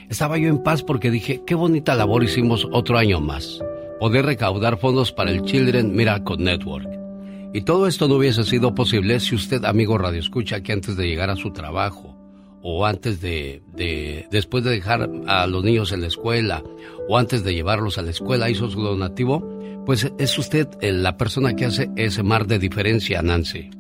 estaba 0.09 0.39
yo 0.39 0.49
en 0.49 0.63
paz 0.63 0.83
porque 0.83 1.11
dije, 1.11 1.43
qué 1.47 1.55
bonita 1.55 1.95
labor 1.95 2.25
hicimos 2.25 2.69
otro 2.73 2.99
año 2.99 3.21
más 3.21 3.61
poder 4.03 4.27
recaudar 4.27 4.79
fondos 4.79 5.13
para 5.13 5.31
el 5.31 5.43
Children 5.43 5.95
Miracle 5.95 6.37
Network. 6.37 6.89
Y 7.55 7.63
todo 7.63 7.87
esto 7.87 8.09
no 8.09 8.17
hubiese 8.17 8.43
sido 8.43 8.75
posible 8.75 9.21
si 9.21 9.37
usted, 9.37 9.65
amigo 9.65 9.97
Radio 9.97 10.19
Escucha, 10.19 10.61
que 10.61 10.73
antes 10.73 10.97
de 10.97 11.07
llegar 11.07 11.31
a 11.31 11.37
su 11.37 11.53
trabajo, 11.53 12.17
o 12.63 12.85
antes 12.85 13.21
de, 13.21 13.63
de, 13.73 14.27
después 14.33 14.65
de 14.65 14.71
dejar 14.71 15.09
a 15.29 15.47
los 15.47 15.63
niños 15.63 15.93
en 15.93 16.01
la 16.01 16.09
escuela, 16.09 16.65
o 17.09 17.17
antes 17.17 17.45
de 17.45 17.55
llevarlos 17.55 17.97
a 17.97 18.03
la 18.03 18.11
escuela, 18.11 18.51
hizo 18.51 18.69
su 18.69 18.81
donativo, 18.81 19.62
pues 19.85 20.11
es 20.19 20.39
usted 20.39 20.69
la 21.03 21.17
persona 21.17 21.55
que 21.55 21.67
hace 21.67 21.91
ese 21.97 22.23
mar 22.23 22.47
de 22.47 22.59
diferencia, 22.59 23.23
Nancy. 23.23 23.71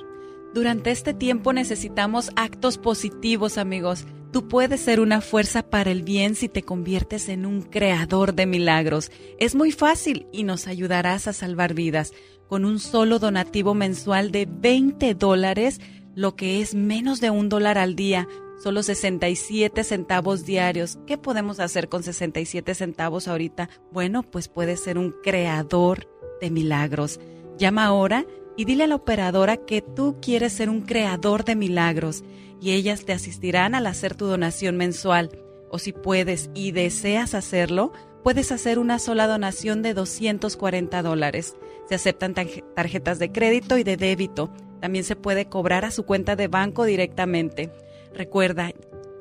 Durante 0.54 0.92
este 0.92 1.14
tiempo 1.14 1.52
necesitamos 1.52 2.30
actos 2.36 2.78
positivos, 2.78 3.58
amigos. 3.58 4.04
Tú 4.32 4.46
puedes 4.46 4.80
ser 4.80 5.00
una 5.00 5.20
fuerza 5.20 5.68
para 5.68 5.90
el 5.90 6.02
bien 6.02 6.36
si 6.36 6.48
te 6.48 6.62
conviertes 6.62 7.28
en 7.28 7.44
un 7.44 7.62
creador 7.62 8.34
de 8.34 8.46
milagros. 8.46 9.10
Es 9.38 9.54
muy 9.54 9.72
fácil 9.72 10.26
y 10.32 10.44
nos 10.44 10.66
ayudarás 10.66 11.26
a 11.26 11.32
salvar 11.32 11.74
vidas. 11.74 12.12
Con 12.48 12.64
un 12.64 12.78
solo 12.78 13.18
donativo 13.18 13.74
mensual 13.74 14.30
de 14.30 14.46
20 14.48 15.14
dólares, 15.14 15.80
lo 16.14 16.36
que 16.36 16.60
es 16.60 16.74
menos 16.74 17.20
de 17.20 17.30
un 17.30 17.48
dólar 17.48 17.78
al 17.78 17.96
día, 17.96 18.28
solo 18.62 18.82
67 18.82 19.82
centavos 19.82 20.44
diarios. 20.44 20.98
¿Qué 21.06 21.18
podemos 21.18 21.58
hacer 21.58 21.88
con 21.88 22.02
67 22.02 22.74
centavos 22.74 23.26
ahorita? 23.26 23.70
Bueno, 23.92 24.22
pues 24.22 24.48
puedes 24.48 24.80
ser 24.80 24.98
un 24.98 25.12
creador 25.22 26.08
de 26.40 26.50
milagros. 26.50 27.18
Llama 27.58 27.84
ahora 27.84 28.24
y 28.56 28.64
dile 28.64 28.84
a 28.84 28.86
la 28.86 28.94
operadora 28.96 29.56
que 29.56 29.82
tú 29.82 30.16
quieres 30.20 30.52
ser 30.52 30.70
un 30.70 30.82
creador 30.82 31.44
de 31.44 31.56
milagros 31.56 32.22
y 32.60 32.70
ellas 32.72 33.04
te 33.04 33.12
asistirán 33.12 33.74
al 33.74 33.86
hacer 33.86 34.14
tu 34.14 34.26
donación 34.26 34.76
mensual. 34.76 35.30
O 35.70 35.78
si 35.78 35.92
puedes 35.92 36.50
y 36.54 36.72
deseas 36.72 37.34
hacerlo, 37.34 37.92
puedes 38.22 38.52
hacer 38.52 38.78
una 38.78 38.98
sola 38.98 39.26
donación 39.26 39.82
de 39.82 39.94
240 39.94 41.02
dólares. 41.02 41.56
Se 41.88 41.96
aceptan 41.96 42.34
tarjetas 42.34 43.18
de 43.18 43.32
crédito 43.32 43.76
y 43.76 43.84
de 43.84 43.96
débito. 43.96 44.50
También 44.80 45.04
se 45.04 45.16
puede 45.16 45.46
cobrar 45.46 45.84
a 45.84 45.90
su 45.90 46.04
cuenta 46.04 46.36
de 46.36 46.48
banco 46.48 46.84
directamente. 46.84 47.72
Recuerda, 48.14 48.72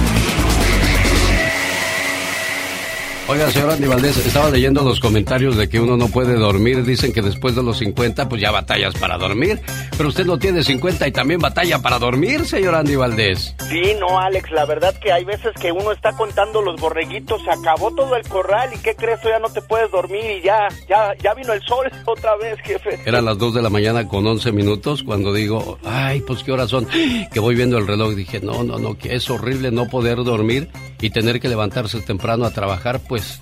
Oiga, 3.29 3.51
señor 3.51 3.69
Andy 3.69 3.85
Valdés, 3.85 4.17
estaba 4.25 4.49
leyendo 4.49 4.81
los 4.81 4.99
comentarios 4.99 5.55
de 5.55 5.69
que 5.69 5.79
uno 5.79 5.95
no 5.95 6.07
puede 6.07 6.33
dormir. 6.33 6.83
Dicen 6.83 7.13
que 7.13 7.21
después 7.21 7.55
de 7.55 7.61
los 7.61 7.77
50, 7.77 8.27
pues 8.27 8.41
ya 8.41 8.49
batallas 8.49 8.95
para 8.95 9.19
dormir. 9.19 9.61
Pero 9.95 10.09
usted 10.09 10.25
no 10.25 10.39
tiene 10.39 10.63
50 10.63 11.07
y 11.07 11.11
también 11.11 11.39
batalla 11.39 11.77
para 11.77 11.99
dormir, 11.99 12.43
señor 12.47 12.73
Andy 12.73 12.95
Valdés. 12.95 13.53
Sí, 13.69 13.93
no, 13.99 14.17
Alex, 14.19 14.49
la 14.49 14.65
verdad 14.65 14.95
que 14.99 15.11
hay 15.11 15.25
veces 15.25 15.51
que 15.61 15.71
uno 15.71 15.91
está 15.91 16.11
contando 16.13 16.63
los 16.63 16.81
borreguitos, 16.81 17.43
se 17.43 17.51
acabó 17.51 17.93
todo 17.93 18.15
el 18.15 18.27
corral 18.27 18.71
y 18.73 18.79
¿qué 18.79 18.95
crees? 18.95 19.19
Ya 19.23 19.37
no 19.37 19.49
te 19.49 19.61
puedes 19.61 19.91
dormir 19.91 20.25
y 20.39 20.41
ya, 20.41 20.67
ya, 20.89 21.13
ya 21.21 21.35
vino 21.35 21.53
el 21.53 21.61
sol 21.61 21.87
otra 22.05 22.35
vez, 22.37 22.57
jefe. 22.63 22.99
Eran 23.05 23.25
las 23.25 23.37
2 23.37 23.53
de 23.53 23.61
la 23.61 23.69
mañana 23.69 24.07
con 24.07 24.25
11 24.25 24.51
minutos 24.53 25.03
cuando 25.03 25.31
digo, 25.33 25.77
ay, 25.85 26.21
pues 26.21 26.41
qué 26.41 26.51
horas 26.51 26.71
son. 26.71 26.87
Que 27.31 27.39
voy 27.39 27.53
viendo 27.53 27.77
el 27.77 27.85
reloj. 27.85 28.15
Dije, 28.15 28.39
no, 28.39 28.63
no, 28.63 28.79
no, 28.79 28.97
que 28.97 29.13
es 29.13 29.29
horrible 29.29 29.69
no 29.69 29.87
poder 29.87 30.23
dormir 30.23 30.67
y 31.01 31.09
tener 31.09 31.39
que 31.39 31.49
levantarse 31.49 32.01
temprano 32.01 32.45
a 32.45 32.51
trabajar, 32.51 33.01
pues 33.07 33.39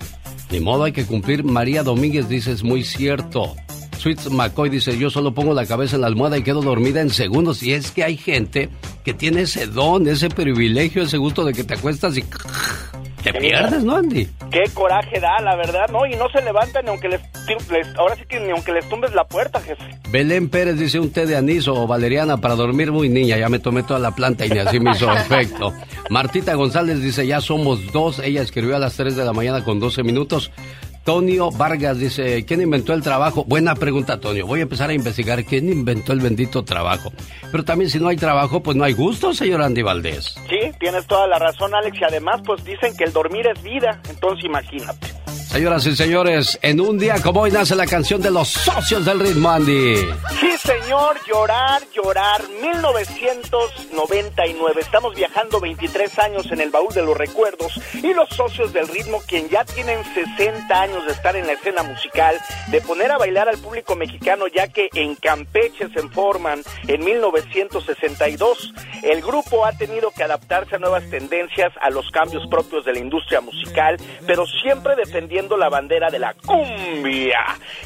ni 0.51 0.60
modo, 0.60 0.84
hay 0.84 0.91
que 0.91 1.05
cumplir. 1.05 1.43
María 1.43 1.84
Domínguez 1.84 2.30
dice, 2.30 2.51
es 2.51 2.64
muy 2.64 2.84
cierto. 2.84 3.55
Sweet 3.97 4.30
McCoy 4.30 4.70
dice, 4.70 4.97
yo 4.97 5.10
solo 5.10 5.34
pongo 5.34 5.53
la 5.53 5.66
cabeza 5.66 5.95
en 5.95 6.01
la 6.01 6.08
almohada 6.08 6.38
y 6.38 6.43
quedo 6.43 6.62
dormida 6.62 7.01
en 7.01 7.10
segundos. 7.10 7.64
Y 7.64 7.74
es 7.74 7.91
que 7.91 8.03
hay 8.03 8.16
gente 8.16 8.70
que 9.03 9.14
tiene 9.14 9.41
ese 9.41 9.68
don, 9.68 10.08
ese 10.08 10.30
privilegio, 10.30 11.03
ese 11.03 11.18
gusto 11.18 11.43
de 11.43 11.53
que 11.53 11.64
te 11.64 11.74
acuestas 11.74 12.16
y 12.18 12.24
te 13.32 13.40
pierdes, 13.40 13.84
¿no, 13.84 13.96
Andy? 13.96 14.28
Qué 14.52 14.64
coraje 14.74 15.20
da, 15.20 15.42
la 15.42 15.56
verdad, 15.56 15.90
¿no? 15.92 16.06
Y 16.06 16.16
no 16.16 16.30
se 16.30 16.42
levantan 16.42 16.86
ni 16.86 16.92
aunque 16.92 17.10
les, 17.10 17.22
ahora 17.98 18.16
sí 18.16 18.24
que 18.28 18.40
ni 18.40 18.52
aunque 18.52 18.72
les 18.72 18.88
tumbes 18.90 19.14
la 19.14 19.26
puerta, 19.26 19.60
jefe. 19.60 19.84
Belén 20.10 20.50
Pérez 20.50 20.78
dice 20.78 21.00
un 21.00 21.12
té 21.12 21.26
de 21.26 21.36
anís 21.36 21.68
o 21.68 21.86
valeriana 21.88 22.38
para 22.38 22.56
dormir 22.56 22.92
muy 22.92 23.10
niña. 23.10 23.38
Ya 23.38 23.50
me 23.50 23.60
tomé 23.60 23.84
toda 23.84 24.00
la 24.00 24.12
planta 24.12 24.46
y 24.46 24.50
ni 24.50 24.60
así 24.60 24.80
me 24.80 24.92
hizo 24.92 25.12
efecto. 25.14 25.74
Martita 26.10 26.54
González 26.56 27.02
dice, 27.02 27.28
ya 27.28 27.42
somos 27.42 27.92
dos. 27.92 28.20
Ella 28.20 28.42
escribió 28.42 28.76
a 28.76 28.80
las 28.80 28.96
3 28.96 29.16
de 29.16 29.26
la 29.26 29.34
mañana 29.34 29.64
con 29.64 29.80
12 29.80 30.04
minutos. 30.04 30.52
Tonio 31.08 31.51
Vargas 31.51 31.99
dice, 31.99 32.43
¿quién 32.43 32.62
inventó 32.62 32.91
el 32.91 33.01
trabajo? 33.01 33.45
Buena 33.45 33.76
pregunta, 33.76 34.20
Tonio. 34.20 34.45
Voy 34.45 34.60
a 34.60 34.64
empezar 34.64 34.89
a 34.89 34.93
investigar 34.93 35.45
quién 35.45 35.72
inventó 35.72 36.12
el 36.12 36.20
bendito 36.20 36.66
trabajo. 36.66 37.14
Pero 37.49 37.64
también 37.64 37.89
si 37.89 37.97
no 37.97 38.10
hay 38.10 38.18
trabajo, 38.18 38.62
pues 38.62 38.76
no 38.76 38.84
hay 38.84 38.91
gusto, 38.91 39.34
señor 39.34 39.62
Andy 39.62 39.84
Valdés. 39.84 40.36
Sí, 40.49 40.70
tienes 40.82 41.08
toda 41.08 41.26
la 41.28 41.39
razón, 41.39 41.74
Alex. 41.74 41.97
Y 42.01 42.03
además, 42.03 42.41
pues 42.45 42.62
dicen 42.66 42.97
que 42.97 43.05
el 43.05 43.14
dormir 43.14 43.47
es 43.47 43.64
vida. 43.64 44.01
Entonces, 44.10 44.43
imagínate. 44.43 45.08
Señoras 45.58 45.88
y 45.88 45.95
señores, 45.95 46.60
en 46.62 46.80
un 46.80 46.99
día 46.99 47.20
como 47.20 47.41
hoy 47.41 47.49
nace 47.49 47.76
la 47.76 47.88
canción 47.88 48.22
de 48.22 48.30
los 48.30 48.47
socios 48.47 49.03
del 49.03 49.20
ritmo, 49.20 49.49
Andy. 49.49 49.95
Sí, 50.39 50.55
señor, 50.60 51.18
llorar, 51.28 51.82
llorar, 51.95 52.43
1999. 52.62 54.80
Estamos 54.80 55.16
viajando 55.16 55.60
23 55.60 56.20
años 56.20 56.51
en 56.51 56.62
el 56.62 56.70
baúl 56.70 56.93
de 56.93 57.01
los 57.01 57.18
recuerdos 57.18 57.74
y 57.95 58.14
los 58.14 58.30
socios 58.30 58.72
del 58.72 58.88
ritmo, 58.88 59.20
quien 59.28 59.49
ya 59.49 59.66
tienen 59.66 59.97
60 60.14 60.80
años 60.80 61.08
de 61.08 61.14
estar 61.14 61.36
en 61.36 61.47
la 61.47 61.53
escena 61.53 61.82
musical, 61.82 62.39
de 62.68 62.80
poner 62.82 63.10
a 63.10 63.18
bailar 63.18 63.49
al 63.49 63.58
público 63.58 63.95
mexicano, 63.95 64.45
ya 64.53 64.68
que 64.68 64.89
en 64.93 65.16
Campeche 65.16 65.89
se 65.89 66.08
forman 66.10 66.62
en 66.88 67.03
1962. 67.03 68.76
El 69.01 69.22
grupo 69.22 69.66
ha 69.66 69.72
tenido 69.72 70.12
que 70.12 70.24
adaptarse 70.24 70.76
a 70.76 70.80
nuevas 70.80 71.10
tendencias, 71.10 71.74
a 71.82 71.89
los 71.89 72.12
cambios 72.12 72.45
propios 72.47 72.86
de 72.86 72.93
la 72.93 72.99
industria 72.99 73.41
musical, 73.41 73.97
pero 74.28 74.45
siempre 74.45 74.95
defendiendo 74.95 75.47
izando 75.48 75.58
la 75.58 75.70
bandera 75.70 76.10
de 76.10 76.20
la 76.20 76.34
cumbia. 76.34 77.39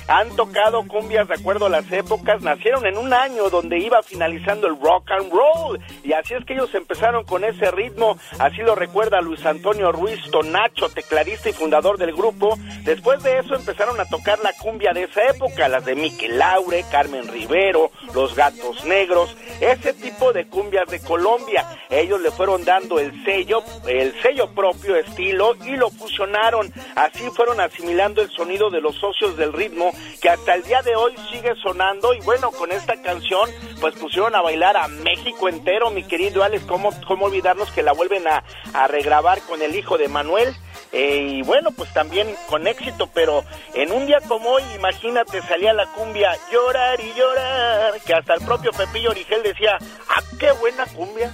Han 0.07 0.35
tocado 0.35 0.87
cumbias 0.87 1.27
de 1.27 1.35
acuerdo 1.35 1.67
a 1.67 1.69
las 1.69 1.89
épocas, 1.91 2.41
nacieron 2.41 2.85
en 2.85 2.97
un 2.97 3.13
año 3.13 3.49
donde 3.49 3.77
iba 3.77 4.01
finalizando 4.01 4.67
el 4.67 4.79
rock 4.79 5.11
and 5.11 5.31
roll 5.31 5.79
y 6.03 6.13
así 6.13 6.33
es 6.33 6.43
que 6.45 6.53
ellos 6.53 6.73
empezaron 6.73 7.23
con 7.23 7.43
ese 7.43 7.69
ritmo, 7.71 8.17
así 8.39 8.61
lo 8.61 8.75
recuerda 8.75 9.21
Luis 9.21 9.45
Antonio 9.45 9.91
Ruiz 9.91 10.19
Tonacho, 10.31 10.89
tecladista 10.89 11.49
y 11.49 11.53
fundador 11.53 11.97
del 11.97 12.13
grupo. 12.13 12.57
Después 12.83 13.21
de 13.23 13.39
eso 13.39 13.55
empezaron 13.55 13.99
a 13.99 14.05
tocar 14.05 14.39
la 14.39 14.53
cumbia 14.53 14.91
de 14.93 15.03
esa 15.03 15.23
época, 15.27 15.67
las 15.67 15.85
de 15.85 15.95
Miquel 15.95 16.39
Laure, 16.39 16.83
Carmen 16.91 17.27
Rivero, 17.27 17.91
Los 18.15 18.35
Gatos 18.35 18.83
Negros, 18.85 19.35
ese 19.59 19.93
tipo 19.93 20.33
de 20.33 20.47
cumbias 20.47 20.89
de 20.89 20.99
Colombia. 20.99 21.65
Ellos 21.89 22.21
le 22.21 22.31
fueron 22.31 22.65
dando 22.65 22.99
el 22.99 23.23
sello, 23.23 23.63
el 23.87 24.19
sello 24.21 24.49
propio 24.53 24.95
estilo 24.95 25.55
y 25.65 25.75
lo 25.75 25.89
fusionaron. 25.89 26.71
Así 26.95 27.29
fueron 27.41 27.59
asimilando 27.59 28.21
el 28.21 28.29
sonido 28.29 28.69
de 28.69 28.81
los 28.81 28.95
socios 28.97 29.35
del 29.35 29.51
ritmo 29.51 29.91
que 30.21 30.29
hasta 30.29 30.53
el 30.53 30.61
día 30.61 30.83
de 30.83 30.95
hoy 30.95 31.15
sigue 31.31 31.55
sonando 31.55 32.13
y 32.13 32.19
bueno, 32.19 32.51
con 32.51 32.71
esta 32.71 33.01
canción 33.01 33.49
pues 33.79 33.95
pusieron 33.95 34.35
a 34.35 34.41
bailar 34.41 34.77
a 34.77 34.87
México 34.87 35.49
entero, 35.49 35.89
mi 35.89 36.03
querido 36.03 36.43
Alex, 36.43 36.65
¿cómo, 36.65 36.91
cómo 37.07 37.25
olvidarnos 37.25 37.71
que 37.71 37.81
la 37.81 37.93
vuelven 37.93 38.27
a, 38.27 38.43
a 38.75 38.85
regrabar 38.85 39.41
con 39.49 39.63
el 39.63 39.75
hijo 39.75 39.97
de 39.97 40.07
Manuel? 40.07 40.55
Eh, 40.91 41.37
y 41.37 41.41
bueno, 41.41 41.71
pues 41.71 41.91
también 41.93 42.27
con 42.47 42.67
éxito, 42.67 43.09
pero 43.11 43.43
en 43.73 43.91
un 43.91 44.05
día 44.05 44.19
como 44.27 44.49
hoy, 44.51 44.63
imagínate, 44.75 45.41
salía 45.41 45.73
la 45.73 45.87
cumbia 45.93 46.37
llorar 46.51 46.99
y 46.99 47.11
llorar, 47.17 47.99
que 48.05 48.13
hasta 48.13 48.35
el 48.35 48.45
propio 48.45 48.71
Pepillo 48.71 49.09
Origel 49.09 49.41
decía, 49.41 49.79
¡ah, 50.09 50.21
qué 50.39 50.51
buena 50.51 50.85
cumbia! 50.85 51.31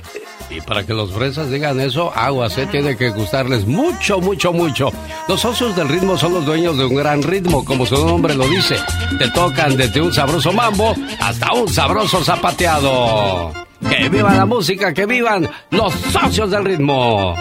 y 0.50 0.60
para 0.60 0.84
que 0.84 0.94
los 0.94 1.12
fresas 1.12 1.50
digan 1.50 1.80
eso, 1.80 2.12
aguas, 2.14 2.56
¿eh? 2.58 2.66
tiene 2.70 2.96
que 2.96 3.10
gustarles 3.10 3.66
mucho, 3.66 4.20
mucho, 4.20 4.52
mucho. 4.52 4.92
Los 5.28 5.40
socios 5.40 5.76
del 5.76 5.88
ritmo 5.88 6.16
son 6.16 6.34
los 6.34 6.44
dueños 6.44 6.76
de 6.78 6.84
un 6.84 6.94
gran 6.94 7.22
ritmo, 7.22 7.64
como 7.64 7.86
su 7.86 7.94
nombre 8.06 8.34
lo 8.34 8.46
dice. 8.48 8.76
Te 9.18 9.30
tocan 9.30 9.76
desde 9.76 10.00
un 10.00 10.12
sabroso 10.12 10.52
mambo 10.52 10.94
hasta 11.20 11.52
un 11.52 11.68
sabroso 11.68 12.22
zapateado. 12.24 13.52
¡Que 13.88 14.08
viva 14.08 14.34
la 14.34 14.46
música! 14.46 14.92
¡Que 14.92 15.06
vivan 15.06 15.48
los 15.70 15.92
socios 15.92 16.50
del 16.50 16.64
ritmo! 16.64 17.34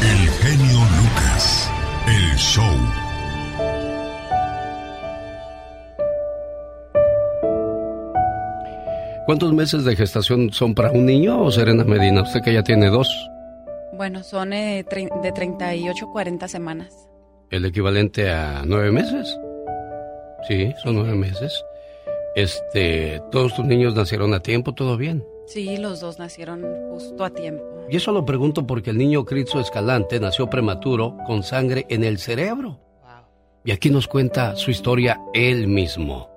El 0.00 0.30
genio 0.40 0.78
Lucas, 0.78 1.70
el 2.06 2.36
show. 2.36 3.05
¿Cuántos 9.26 9.52
meses 9.52 9.84
de 9.84 9.96
gestación 9.96 10.52
son 10.52 10.72
para 10.72 10.92
un 10.92 11.04
niño 11.04 11.42
o 11.42 11.50
Serena 11.50 11.82
Medina? 11.82 12.22
Usted 12.22 12.42
que 12.42 12.54
ya 12.54 12.62
tiene 12.62 12.88
dos. 12.90 13.08
Bueno, 13.92 14.22
son 14.22 14.52
eh, 14.52 14.84
de 15.22 15.32
38 15.32 16.06
40 16.12 16.46
semanas. 16.46 17.08
¿El 17.50 17.64
equivalente 17.64 18.30
a 18.30 18.62
nueve 18.64 18.92
meses? 18.92 19.36
Sí, 20.46 20.72
son 20.80 20.94
nueve 20.94 21.16
meses. 21.16 21.64
Este, 22.36 23.20
¿todos 23.32 23.52
tus 23.56 23.64
niños 23.64 23.96
nacieron 23.96 24.32
a 24.32 24.38
tiempo? 24.40 24.74
¿Todo 24.74 24.96
bien? 24.96 25.24
Sí, 25.46 25.76
los 25.76 25.98
dos 25.98 26.20
nacieron 26.20 26.64
justo 26.92 27.24
a 27.24 27.30
tiempo. 27.30 27.64
Y 27.90 27.96
eso 27.96 28.12
lo 28.12 28.24
pregunto 28.24 28.64
porque 28.64 28.90
el 28.90 28.98
niño 28.98 29.24
Cristo 29.24 29.58
Escalante 29.58 30.20
nació 30.20 30.48
prematuro 30.48 31.16
con 31.26 31.42
sangre 31.42 31.84
en 31.88 32.04
el 32.04 32.18
cerebro. 32.18 32.80
Y 33.64 33.72
aquí 33.72 33.90
nos 33.90 34.06
cuenta 34.06 34.54
su 34.54 34.70
historia 34.70 35.20
él 35.34 35.66
mismo. 35.66 36.35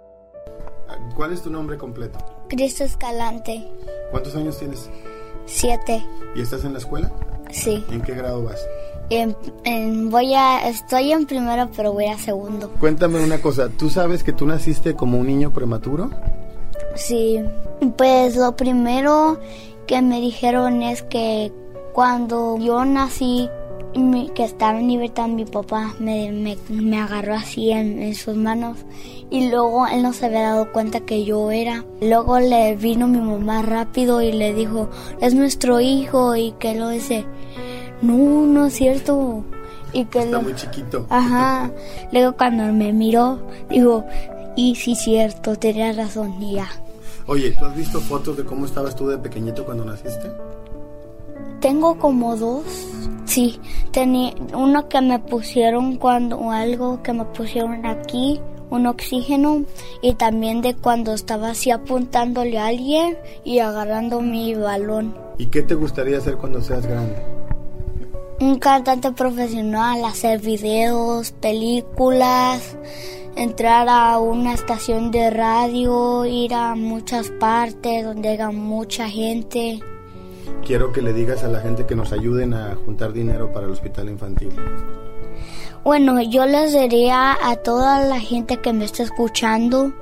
¿Cuál 1.20 1.34
es 1.34 1.42
tu 1.42 1.50
nombre 1.50 1.78
completo? 1.78 2.18
Cristo 2.48 2.86
Escalante. 2.86 3.68
¿Cuántos 4.10 4.38
años 4.38 4.58
tienes? 4.58 4.90
Siete. 5.46 6.02
¿Y 6.34 6.40
estás 6.40 6.64
en 6.64 6.72
la 6.72 6.80
escuela? 6.80 7.12
Sí. 7.52 7.84
¿En 7.92 8.02
qué 8.02 8.14
grado 8.14 8.42
vas? 8.46 8.66
En, 9.10 10.10
voy 10.10 10.34
a, 10.34 10.70
estoy 10.70 11.12
en 11.12 11.26
primero, 11.26 11.70
pero 11.76 11.92
voy 11.92 12.06
a 12.06 12.18
segundo. 12.18 12.72
Cuéntame 12.80 13.22
una 13.22 13.42
cosa, 13.42 13.68
¿tú 13.68 13.90
sabes 13.90 14.24
que 14.24 14.32
tú 14.32 14.46
naciste 14.46 14.96
como 14.96 15.20
un 15.20 15.28
niño 15.28 15.52
prematuro? 15.52 16.10
Sí, 16.96 17.44
pues 17.98 18.38
lo 18.38 18.56
primero 18.56 19.42
que 19.88 20.02
me 20.02 20.22
dijeron 20.22 20.84
es 20.84 21.04
que 21.04 21.52
cuando 21.92 22.58
yo 22.60 22.86
nací, 22.86 23.50
que 24.36 24.44
estaba 24.44 24.80
en 24.80 24.88
libertad, 24.88 25.28
mi 25.28 25.46
papá 25.46 25.94
me, 26.00 26.56
me, 26.70 27.00
agarró 27.00 27.36
así 27.36 27.72
en, 27.72 28.02
en, 28.02 28.16
sus 28.16 28.36
manos 28.36 28.78
y 29.30 29.50
luego 29.50 29.88
él 29.88 30.04
no 30.04 30.14
se 30.14 30.28
había 30.28 30.42
dado 30.44 30.72
cuenta 30.72 31.02
que 31.02 31.26
yo 31.26 31.52
era. 31.52 31.86
Luego 32.02 32.40
le 32.40 32.76
vino 32.76 33.08
mi 33.08 33.20
mamá 33.20 33.62
rápido 33.62 34.22
y 34.22 34.32
le 34.32 34.54
dijo, 34.54 34.90
es 35.22 35.34
nuestro 35.34 35.80
hijo 35.80 36.36
y 36.36 36.52
que 36.54 36.76
lo 36.76 36.90
dice, 36.90 37.26
no, 38.02 38.46
no 38.46 38.68
es 38.68 38.74
cierto. 38.74 39.44
Y 39.92 40.06
que 40.06 40.20
Está 40.20 40.40
muy 40.40 40.56
chiquito. 40.56 41.08
Ajá. 41.10 41.72
Luego 42.12 42.38
cuando 42.38 42.72
me 42.72 42.94
miró, 42.94 43.40
dijo, 43.70 44.06
y 44.56 44.76
sí, 44.76 44.96
cierto, 44.96 45.56
tenía 45.56 45.92
razón, 45.94 46.42
y 46.42 46.56
ya. 46.56 46.70
Oye, 47.26 47.56
¿tú 47.58 47.66
has 47.66 47.76
visto 47.76 48.00
fotos 48.02 48.38
de 48.38 48.44
cómo 48.44 48.66
estabas 48.66 48.96
tú 48.96 49.08
de 49.08 49.18
pequeñito 49.18 49.66
cuando 49.66 49.86
naciste? 49.86 50.30
Tengo 51.60 51.98
como 51.98 52.36
dos. 52.36 52.64
Sí, 53.26 53.60
tenía 53.92 54.34
uno 54.56 54.88
que 54.90 55.02
me 55.02 55.20
pusieron 55.20 55.98
cuando 55.98 56.50
algo 56.52 57.04
que 57.04 57.14
me 57.14 57.26
pusieron 57.26 57.86
aquí, 57.86 58.42
un 58.70 58.88
oxígeno 58.88 59.66
y 60.02 60.14
también 60.14 60.62
de 60.62 60.76
cuando 60.76 61.14
estaba 61.14 61.52
así 61.52 61.70
apuntándole 61.70 62.58
a 62.58 62.68
alguien 62.68 63.18
y 63.44 63.60
agarrando 63.60 64.22
mi 64.22 64.56
balón. 64.56 65.16
¿Y 65.38 65.48
qué 65.48 65.62
te 65.62 65.76
gustaría 65.76 66.18
hacer 66.18 66.38
cuando 66.38 66.62
seas 66.62 66.86
grande? 66.86 67.16
Un 68.42 68.58
cantante 68.58 69.12
profesional, 69.12 70.04
hacer 70.06 70.40
videos, 70.40 71.32
películas, 71.34 72.78
entrar 73.36 73.88
a 73.90 74.18
una 74.20 74.54
estación 74.54 75.12
de 75.12 75.30
radio, 75.30 76.26
ir 76.26 76.54
a 76.54 76.74
muchas 76.76 77.30
partes 77.32 78.06
donde 78.06 78.30
haya 78.30 78.50
mucha 78.50 79.10
gente. 79.10 79.80
Quiero 80.66 80.92
que 80.92 81.02
le 81.02 81.14
digas 81.14 81.44
a 81.44 81.48
la 81.48 81.62
gente 81.62 81.86
que 81.86 81.96
nos 81.96 82.12
ayuden 82.12 82.54
a 82.54 82.76
juntar 82.86 83.14
dinero 83.14 83.52
para 83.52 83.66
el 83.66 83.72
hospital 83.72 84.10
infantil. 84.10 84.52
Bueno, 85.84 86.22
yo 86.22 86.46
les 86.46 86.74
diría 86.74 87.38
a 87.42 87.56
toda 87.56 88.06
la 88.06 88.20
gente 88.20 88.58
que 88.58 88.74
me 88.74 88.86
está 88.86 89.04
escuchando, 89.04 89.94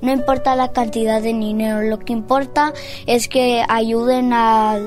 no 0.00 0.12
importa 0.12 0.56
la 0.56 0.72
cantidad 0.72 1.20
de 1.20 1.32
dinero, 1.32 1.82
lo 1.82 1.98
que 1.98 2.12
importa 2.12 2.72
es 3.06 3.28
que 3.28 3.64
ayuden 3.68 4.32
a, 4.32 4.78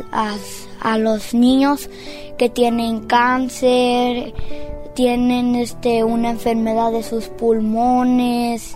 a, 0.82 0.98
los 0.98 1.34
niños 1.34 1.90
que 2.38 2.50
tienen 2.50 3.02
cáncer, 3.02 4.34
tienen 4.94 5.56
este 5.56 6.04
una 6.04 6.32
enfermedad 6.32 6.92
de 6.92 7.04
sus 7.04 7.28
pulmones 7.28 8.76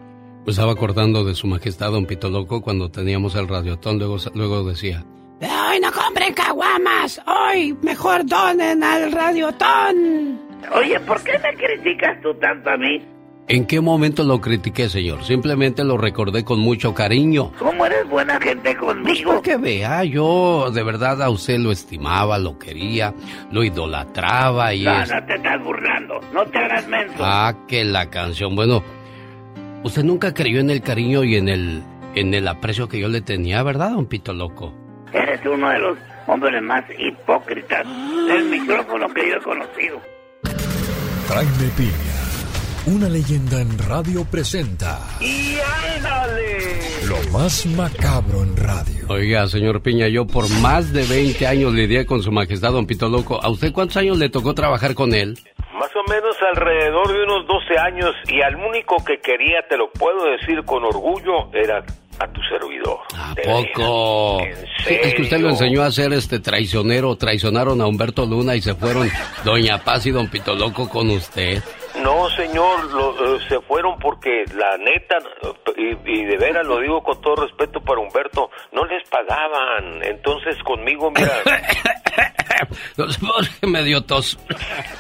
Me 0.46 0.52
estaba 0.52 0.74
acordando 0.74 1.24
de 1.24 1.36
su 1.36 1.48
majestad 1.48 1.92
Don 1.92 2.06
Pito 2.06 2.30
Loco 2.30 2.62
cuando 2.62 2.92
teníamos 2.92 3.36
el 3.36 3.48
radiotón, 3.48 4.00
luego, 4.00 4.18
luego 4.34 4.64
decía... 4.64 5.06
De 5.40 5.48
hoy 5.48 5.80
no 5.80 5.90
compren 5.92 6.34
caguamas, 6.34 7.22
hoy 7.26 7.78
mejor 7.82 8.26
donen 8.26 8.84
al 8.84 9.12
radiotón. 9.12 10.40
Oye, 10.76 11.00
¿por 11.02 11.22
qué 11.24 11.40
me 11.40 11.56
criticas 11.56 12.22
tú 12.22 12.34
tanto 12.36 12.70
a 12.70 12.78
mí? 12.78 13.02
¿En 13.48 13.66
qué 13.66 13.82
momento 13.82 14.24
lo 14.24 14.40
critiqué, 14.40 14.88
señor? 14.88 15.26
Simplemente 15.26 15.84
lo 15.84 15.98
recordé 15.98 16.46
con 16.46 16.60
mucho 16.60 16.94
cariño. 16.94 17.52
¿Cómo 17.60 17.86
eres 17.86 18.08
buena 18.08 18.40
gente 18.40 18.76
conmigo? 18.78 19.32
Pues 19.32 19.42
que 19.42 19.58
vea, 19.58 20.06
yo 20.06 20.72
de 20.72 20.82
verdad 20.82 21.22
a 21.22 21.30
usted 21.30 21.60
lo 21.60 21.72
estimaba, 21.72 22.38
lo 22.38 22.58
quería, 22.58 23.14
lo 23.52 23.64
idolatraba 23.64 24.74
y... 24.74 24.86
No, 24.86 25.06
no 25.06 25.26
te 25.26 25.36
estás 25.36 25.62
burlando, 25.62 26.22
no 26.34 26.46
te 26.46 26.58
hagas 26.58 26.88
menso. 26.88 27.16
Ah, 27.20 27.54
que 27.68 27.84
la 27.84 28.10
canción, 28.10 28.56
bueno, 28.56 28.82
usted 29.84 30.06
nunca 30.06 30.34
creyó 30.34 30.62
en 30.62 30.70
el 30.70 30.82
cariño 30.82 31.26
y 31.26 31.36
en 31.36 31.50
el, 31.50 31.84
en 32.16 32.34
el 32.34 32.48
aprecio 32.48 32.88
que 32.88 33.00
yo 33.00 33.10
le 33.10 33.20
tenía, 33.20 33.62
¿verdad, 33.62 33.92
don 33.92 34.06
Pito 34.06 34.32
Loco? 34.32 34.74
Eres 35.12 35.42
uno 35.46 35.70
de 35.70 35.80
los 35.80 35.98
hombres 36.28 36.64
más 36.64 36.86
hipócritas 36.98 37.86
del 38.26 38.46
micrófono 38.46 39.14
que 39.14 39.30
yo 39.30 39.36
he 39.36 39.42
conocido. 39.42 40.02
Jaime 41.28 41.70
Piña 41.76 42.33
una 42.86 43.08
leyenda 43.08 43.62
en 43.62 43.78
radio 43.80 44.26
presenta. 44.26 45.00
¡Y 45.22 45.56
ándale! 45.96 46.80
Lo 47.08 47.32
más 47.32 47.66
macabro 47.66 48.44
en 48.44 48.58
radio. 48.58 49.06
Oiga, 49.08 49.48
señor 49.48 49.82
Piña, 49.82 50.08
yo 50.08 50.28
por 50.28 50.50
más 50.60 50.92
de 50.92 51.06
20 51.06 51.48
años 51.48 51.74
lidié 51.74 52.06
con 52.06 52.22
su 52.22 52.32
majestad, 52.32 52.72
don 52.74 52.86
Pito 52.86 53.08
Loco. 53.08 53.40
¿A 53.42 53.50
usted 53.50 53.72
cuántos 53.72 53.98
años 53.98 54.18
le 54.18 54.30
tocó 54.30 54.54
trabajar 54.54 54.96
con 54.96 55.14
él? 55.14 55.38
Más 55.80 55.92
o 55.96 56.10
menos 56.10 56.36
alrededor 56.56 57.08
de 57.08 57.24
unos 57.24 57.48
12 57.48 57.80
años 57.80 58.12
y 58.28 58.42
al 58.42 58.56
único 58.56 58.98
que 59.06 59.18
quería, 59.18 59.66
te 59.70 59.78
lo 59.78 59.90
puedo 59.92 60.26
decir 60.26 60.64
con 60.66 60.84
orgullo, 60.84 61.50
era 61.54 61.84
a 62.20 62.28
tu 62.28 62.42
servidor. 62.44 63.00
¿A 63.16 63.34
poco? 63.36 64.42
es 64.88 65.14
que 65.16 65.22
usted 65.22 65.40
lo 65.40 65.50
enseñó 65.50 65.84
a 65.84 65.92
ser 65.92 66.12
este 66.14 66.40
traicionero. 66.40 67.16
Traicionaron 67.16 67.80
a 67.82 67.88
Humberto 67.88 68.26
Luna 68.26 68.56
y 68.56 68.62
se 68.62 68.76
fueron 68.76 69.10
Doña 69.44 69.84
Paz 69.84 70.06
y 70.06 70.12
Don 70.12 70.28
Pito 70.28 70.54
Loco 70.54 70.90
con 70.90 71.10
usted. 71.10 71.64
No, 72.04 72.30
señor, 72.32 72.92
lo, 72.92 73.36
eh, 73.36 73.40
se 73.48 73.62
fueron 73.62 73.98
porque 73.98 74.44
la 74.54 74.78
neta, 74.78 75.18
y, 75.78 76.26
de 76.26 76.38
veras 76.38 76.68
lo 76.68 76.80
digo 76.80 77.02
con 77.02 77.20
todo 77.22 77.36
respeto 77.36 77.80
para 77.80 78.02
Humberto, 78.02 78.50
no 78.74 78.84
les 78.86 79.08
pagaban. 79.10 80.04
Entonces 80.04 80.62
conmigo, 80.64 81.10
mira... 81.12 81.32
me 83.68 83.84
dio 83.84 84.04
tos. 84.04 84.38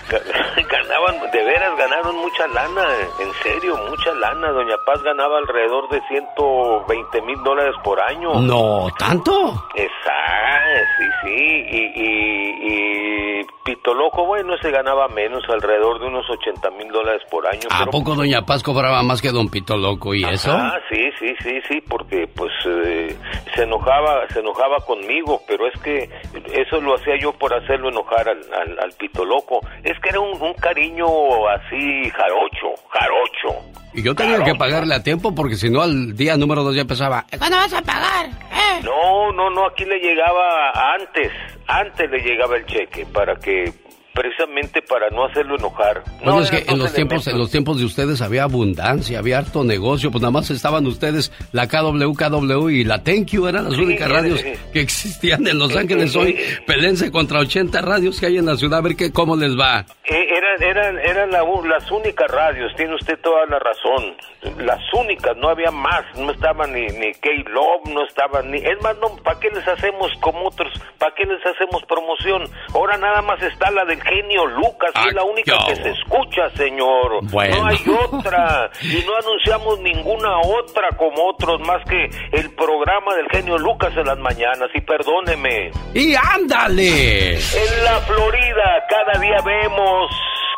Ganaban, 0.09 1.31
de 1.31 1.43
veras 1.43 1.77
ganaron 1.77 2.15
mucha 2.17 2.47
lana, 2.47 2.85
en 3.19 3.33
serio, 3.43 3.77
mucha 3.89 4.13
lana. 4.15 4.51
Doña 4.51 4.77
Paz 4.85 5.01
ganaba 5.03 5.37
alrededor 5.39 5.89
de 5.89 6.01
120 6.07 7.21
mil 7.21 7.43
dólares 7.43 7.75
por 7.83 7.99
año. 8.01 8.33
No, 8.41 8.87
¿tanto? 8.97 9.65
Exacto, 9.75 10.79
sí, 10.97 11.05
sí. 11.23 11.67
Y, 11.71 11.81
y, 11.95 13.39
y 13.39 13.45
Pito 13.63 13.93
Loco, 13.93 14.25
bueno, 14.25 14.57
se 14.61 14.71
ganaba 14.71 15.07
menos, 15.07 15.43
alrededor 15.47 15.99
de 15.99 16.07
unos 16.07 16.29
80 16.29 16.69
mil 16.71 16.91
dólares 16.93 17.21
por 17.29 17.45
año. 17.45 17.67
¿A 17.69 17.85
poco 17.87 18.15
Doña 18.15 18.45
Paz 18.45 18.63
cobraba 18.63 19.03
más 19.03 19.21
que 19.21 19.31
Don 19.31 19.49
Pito 19.49 19.75
Loco 19.75 20.13
y 20.13 20.23
eso? 20.23 20.53
Ah, 20.53 20.79
sí, 20.89 21.09
sí, 21.19 21.35
sí, 21.43 21.59
sí, 21.67 21.81
porque 21.89 22.27
pues 22.33 22.51
eh, 22.65 23.17
se 23.53 23.63
enojaba, 23.63 24.25
se 24.29 24.39
enojaba 24.39 24.77
conmigo, 24.85 25.41
pero 25.45 25.67
es 25.67 25.77
que 25.81 26.09
eso 26.53 26.79
lo 26.79 26.95
hacía 26.95 27.15
yo 27.19 27.33
por 27.33 27.53
hacerlo 27.53 27.89
enojar 27.89 28.29
al, 28.29 28.79
al, 28.79 28.91
Pito 28.97 29.25
Loco. 29.25 29.59
Es 29.83 29.99
que 29.99 30.09
era 30.09 30.21
un, 30.21 30.53
cariño 30.53 31.07
así 31.49 32.09
jarocho, 32.11 32.81
jarocho. 32.89 33.65
Y 33.93 34.03
yo 34.03 34.15
tenía 34.15 34.43
que 34.43 34.55
pagarle 34.55 34.95
a 34.95 35.03
tiempo 35.03 35.35
porque 35.35 35.55
si 35.55 35.69
no 35.69 35.81
al 35.81 36.15
día 36.15 36.37
número 36.37 36.63
dos 36.63 36.75
ya 36.75 36.81
empezaba. 36.81 37.25
¿Cuándo 37.37 37.57
vas 37.57 37.73
a 37.73 37.81
pagar? 37.81 38.27
¿Eh? 38.27 38.81
No, 38.83 39.31
no, 39.33 39.49
no, 39.49 39.67
aquí 39.67 39.83
le 39.85 39.99
llegaba 39.99 40.71
antes, 40.95 41.31
antes 41.67 42.09
le 42.09 42.19
llegaba 42.19 42.55
el 42.57 42.65
cheque 42.65 43.05
para 43.05 43.35
que 43.35 43.73
precisamente 44.13 44.81
para 44.81 45.09
no 45.09 45.25
hacerlo 45.25 45.55
enojar. 45.55 46.03
no, 46.23 46.41
es 46.41 46.51
que 46.51 46.63
en 46.67 46.79
los 46.79 46.93
tiempos 46.93 47.27
en 47.27 47.37
los 47.37 47.49
tiempos 47.49 47.79
de 47.79 47.85
ustedes 47.85 48.21
había 48.21 48.43
abundancia, 48.43 49.19
había 49.19 49.39
harto 49.39 49.63
negocio, 49.63 50.11
pues 50.11 50.21
nada 50.21 50.31
más 50.31 50.49
estaban 50.51 50.85
ustedes 50.85 51.31
la 51.51 51.67
KW, 51.67 52.13
KW 52.13 52.69
y 52.69 52.83
la 52.83 53.03
Thank 53.03 53.31
You 53.31 53.47
eran 53.47 53.65
las 53.65 53.77
únicas 53.77 54.09
radios 54.09 54.43
que 54.71 54.79
existían 54.79 55.47
en 55.47 55.57
Los 55.57 55.75
Ángeles 55.75 56.15
hoy. 56.15 56.37
Pelense 56.67 57.11
contra 57.11 57.39
80 57.39 57.81
radios 57.81 58.19
que 58.19 58.27
hay 58.27 58.37
en 58.37 58.45
la 58.45 58.55
ciudad, 58.55 58.79
a 58.79 58.81
ver 58.81 58.95
qué 58.95 59.11
cómo 59.11 59.35
les 59.35 59.57
va. 59.57 59.85
Eh, 60.05 60.27
eran 60.37 60.61
eran 60.61 60.99
eran 60.99 61.31
las 61.31 61.91
únicas 61.91 62.29
radios, 62.29 62.71
tiene 62.75 62.95
usted 62.95 63.17
toda 63.21 63.45
la 63.47 63.59
razón. 63.59 64.15
Las 64.57 64.81
únicas, 64.93 65.35
no 65.37 65.49
había 65.49 65.71
más, 65.71 66.03
no 66.15 66.31
estaba 66.31 66.67
ni 66.67 66.85
ni 66.87 67.11
K-Love, 67.13 67.89
no 67.89 68.03
estaba 68.05 68.41
ni 68.41 68.57
es 68.57 68.81
más 68.81 68.97
no, 68.97 69.15
¿para 69.23 69.39
qué 69.39 69.49
les 69.49 69.67
hacemos 69.67 70.11
como 70.19 70.47
otros? 70.47 70.71
¿Para 70.97 71.13
qué 71.15 71.25
les 71.25 71.43
hacemos 71.45 71.83
promoción? 71.87 72.43
Ahora 72.73 72.97
nada 72.97 73.21
más 73.21 73.41
está 73.41 73.71
la 73.71 73.85
del 73.85 74.01
genio 74.01 74.45
Lucas, 74.47 74.91
es 75.07 75.13
la 75.13 75.23
única 75.23 75.57
que 75.67 75.75
se 75.75 75.89
escucha, 75.89 76.49
señor. 76.55 77.23
No 77.23 77.39
hay 77.39 77.83
otra. 77.87 78.69
Y 78.81 79.03
no 79.05 79.15
anunciamos 79.17 79.79
ninguna 79.79 80.39
otra 80.39 80.89
como 80.97 81.29
otros 81.29 81.59
más 81.61 81.83
que 81.89 82.09
el 82.31 82.53
programa 82.55 83.15
del 83.15 83.27
genio 83.29 83.57
Lucas 83.57 83.95
en 83.95 84.05
las 84.05 84.17
mañanas. 84.19 84.69
Y 84.73 84.81
perdóneme. 84.81 85.71
¡Y 85.93 86.15
ándale! 86.15 87.35
En 87.35 87.83
la 87.83 87.99
Florida 88.01 88.85
cada 88.89 89.19
día 89.19 89.37
vemos 89.45 90.11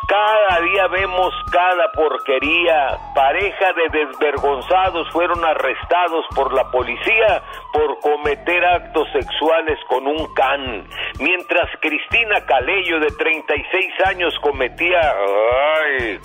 cada 0.06 0.60
día 0.60 0.86
vemos 0.88 1.34
cada 1.50 1.90
porquería. 1.92 2.98
Pareja 3.14 3.72
de 3.72 3.98
desvergonzados 3.98 5.10
fueron 5.10 5.44
arrestados 5.44 6.24
por 6.34 6.52
la 6.54 6.70
policía 6.70 7.42
por 7.72 7.98
cometer 8.00 8.64
actos 8.64 9.08
sexuales 9.12 9.78
con 9.88 10.06
un 10.06 10.32
can. 10.34 10.86
Mientras 11.18 11.68
Cristina 11.80 12.44
Calello, 12.46 13.00
de 13.00 13.10
36 13.10 13.92
años, 14.06 14.34
cometía 14.40 15.14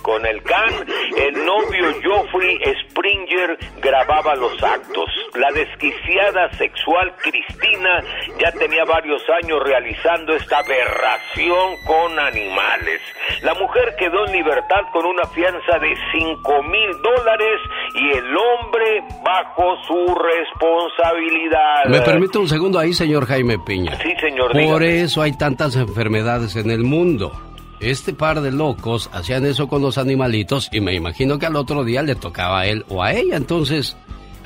con 0.02 0.24
el 0.26 0.42
can, 0.42 0.72
el 1.18 1.44
novio 1.44 1.94
Geoffrey 2.00 2.60
Springer 2.82 3.58
grababa 3.80 4.34
los 4.36 4.62
actos. 4.62 5.10
La 5.34 5.50
desquiciada 5.52 6.50
sexual 6.52 7.14
Cristina 7.16 8.02
ya 8.38 8.52
tenía 8.52 8.84
varios 8.84 9.22
años 9.42 9.62
realizando 9.62 10.34
esta 10.34 10.58
aberración 10.58 11.76
con 11.86 12.18
animales. 12.18 13.00
La 13.42 13.54
mujer 13.72 13.94
quedó 13.98 14.26
en 14.26 14.32
libertad 14.32 14.80
con 14.92 15.06
una 15.06 15.24
fianza 15.28 15.78
de 15.80 15.94
5 16.12 16.62
mil 16.64 16.90
dólares 17.02 17.60
y 17.94 18.16
el 18.18 18.36
hombre 18.36 19.02
bajo 19.24 19.76
su 19.86 20.14
responsabilidad. 20.14 21.84
¿Me 21.88 22.00
permite 22.02 22.38
un 22.38 22.48
segundo 22.48 22.78
ahí, 22.78 22.92
señor 22.92 23.26
Jaime 23.26 23.58
Piña? 23.58 23.96
Sí, 24.02 24.10
señor. 24.20 24.52
Por 24.52 24.82
eso 24.82 25.22
hay 25.22 25.32
tantas 25.32 25.76
enfermedades 25.76 26.56
en 26.56 26.70
el 26.70 26.84
mundo. 26.84 27.32
Este 27.80 28.12
par 28.12 28.40
de 28.42 28.52
locos 28.52 29.10
hacían 29.12 29.44
eso 29.46 29.68
con 29.68 29.82
los 29.82 29.98
animalitos 29.98 30.68
y 30.72 30.80
me 30.80 30.94
imagino 30.94 31.38
que 31.38 31.46
al 31.46 31.56
otro 31.56 31.82
día 31.82 32.02
le 32.02 32.14
tocaba 32.14 32.60
a 32.60 32.66
él 32.66 32.84
o 32.88 33.02
a 33.02 33.12
ella. 33.12 33.36
Entonces, 33.36 33.96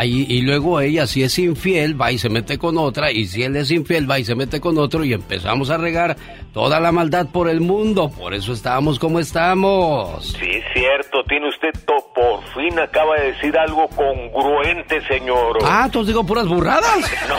y 0.04 0.42
luego 0.42 0.80
ella, 0.80 1.06
si 1.06 1.22
es 1.22 1.38
infiel, 1.38 2.00
va 2.00 2.12
y 2.12 2.18
se 2.18 2.28
mete 2.28 2.58
con 2.58 2.76
otra, 2.78 3.10
y 3.10 3.26
si 3.26 3.42
él 3.42 3.56
es 3.56 3.70
infiel, 3.70 4.08
va 4.10 4.18
y 4.18 4.24
se 4.24 4.34
mete 4.34 4.60
con 4.60 4.76
otro, 4.78 5.04
y 5.04 5.12
empezamos 5.12 5.70
a 5.70 5.78
regar 5.78 6.16
toda 6.52 6.80
la 6.80 6.92
maldad 6.92 7.26
por 7.32 7.48
el 7.48 7.60
mundo. 7.60 8.10
Por 8.10 8.34
eso 8.34 8.52
estamos 8.52 8.98
como 8.98 9.20
estamos. 9.20 10.32
Sí, 10.38 10.60
cierto, 10.72 11.22
tiene 11.28 11.48
usted 11.48 11.72
to 11.86 11.94
por 12.14 12.42
fin 12.54 12.78
acaba 12.78 13.14
de 13.16 13.32
decir 13.32 13.56
algo 13.58 13.86
congruente, 13.88 15.06
señor. 15.06 15.58
Ah, 15.64 15.82
entonces 15.84 16.08
digo 16.14 16.24
puras 16.24 16.46
burradas. 16.46 17.12
No. 17.28 17.34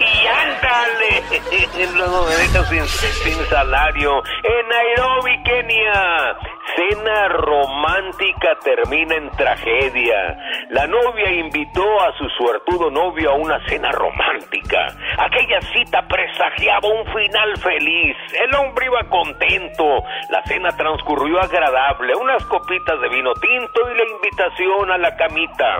y 0.00 0.26
ándale. 0.26 1.94
Luego 1.96 2.26
me 2.26 2.34
deja 2.34 2.64
sin, 2.64 2.86
sin 2.86 3.46
salario. 3.48 4.10
En 4.42 4.68
Nairobi, 4.68 5.42
Kenia. 5.44 6.36
Cena 6.76 7.28
romántica 7.28 8.58
termina 8.62 9.14
en 9.16 9.30
tragedia. 9.30 10.38
La 10.70 10.86
novia 10.86 11.30
invitó 11.32 12.00
a 12.00 12.16
su 12.16 12.28
suertudo 12.30 12.90
novio 12.90 13.30
a 13.30 13.34
una 13.34 13.58
cena 13.66 13.90
romántica. 13.90 14.86
Aquella 15.18 15.60
cita 15.72 16.06
presagiaba 16.06 16.88
un 16.88 17.04
final 17.12 17.56
feliz. 17.58 18.16
El 18.32 18.54
hombre 18.54 18.86
iba 18.86 19.02
contento. 19.08 20.04
La 20.30 20.42
cena 20.44 20.70
transcurrió 20.76 21.40
agradable. 21.40 22.14
Unas 22.14 22.44
copitas 22.46 23.00
de 23.00 23.08
vino 23.08 23.32
tinto 23.34 23.80
y 23.90 23.98
la 23.98 24.04
invitación 24.10 24.90
a 24.90 24.98
la 24.98 25.16
camita. 25.16 25.78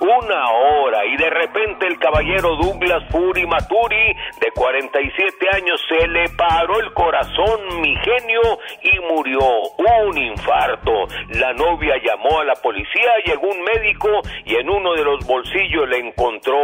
Una 0.00 0.50
hora 0.50 1.04
y 1.06 1.16
de 1.16 1.30
repente 1.30 1.86
el 1.86 1.98
caballero 1.98 2.56
Douglas 2.56 3.02
Fury 3.10 3.46
Maturi, 3.46 4.14
de 4.40 4.50
47 4.54 5.48
años, 5.52 5.80
se 5.88 6.06
le 6.06 6.28
paró 6.30 6.78
el 6.80 6.92
corazón, 6.92 7.80
mi 7.80 7.96
genio, 7.96 8.58
y 8.82 9.00
murió. 9.12 9.55
Un 10.06 10.18
infarto. 10.18 11.06
La 11.30 11.52
novia 11.52 11.94
llamó 12.04 12.40
a 12.40 12.44
la 12.44 12.54
policía, 12.54 13.12
llegó 13.24 13.48
un 13.48 13.62
médico 13.62 14.08
y 14.44 14.54
en 14.56 14.68
uno 14.68 14.94
de 14.94 15.04
los 15.04 15.26
bolsillos 15.26 15.88
le 15.88 15.98
encontró 15.98 16.56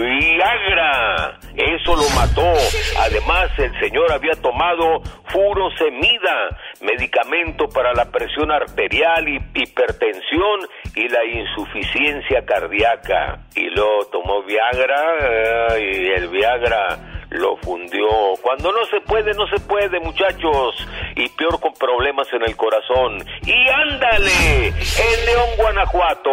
Viagra. 0.00 1.38
Eso 1.56 1.96
lo 1.96 2.08
mató. 2.14 2.52
Además, 3.00 3.50
el 3.58 3.78
señor 3.80 4.12
había 4.12 4.34
tomado 4.42 5.00
furosemida, 5.28 6.48
medicamento 6.80 7.68
para 7.68 7.92
la 7.92 8.04
presión 8.06 8.50
arterial 8.50 9.28
y 9.28 9.36
hipertensión 9.54 10.60
y 10.94 11.08
la 11.08 11.24
insuficiencia 11.24 12.44
cardíaca. 12.44 13.40
Y 13.54 13.68
lo 13.70 14.06
tomó 14.12 14.42
Viagra 14.42 15.78
y 15.78 16.08
el 16.08 16.28
Viagra 16.28 17.15
lo 17.30 17.56
fundió. 17.58 18.08
Cuando 18.42 18.72
no 18.72 18.84
se 18.86 19.00
puede, 19.00 19.32
no 19.34 19.46
se 19.48 19.60
puede, 19.66 20.00
muchachos. 20.00 20.74
y 21.16 21.28
peor 21.30 21.58
con 21.60 21.72
problemas 21.74 22.30
en 22.32 22.42
el 22.42 22.56
corazón. 22.56 23.24
Y 23.44 23.68
ándale, 23.68 24.68
en 24.68 25.26
León, 25.26 25.48
Guanajuato. 25.56 26.30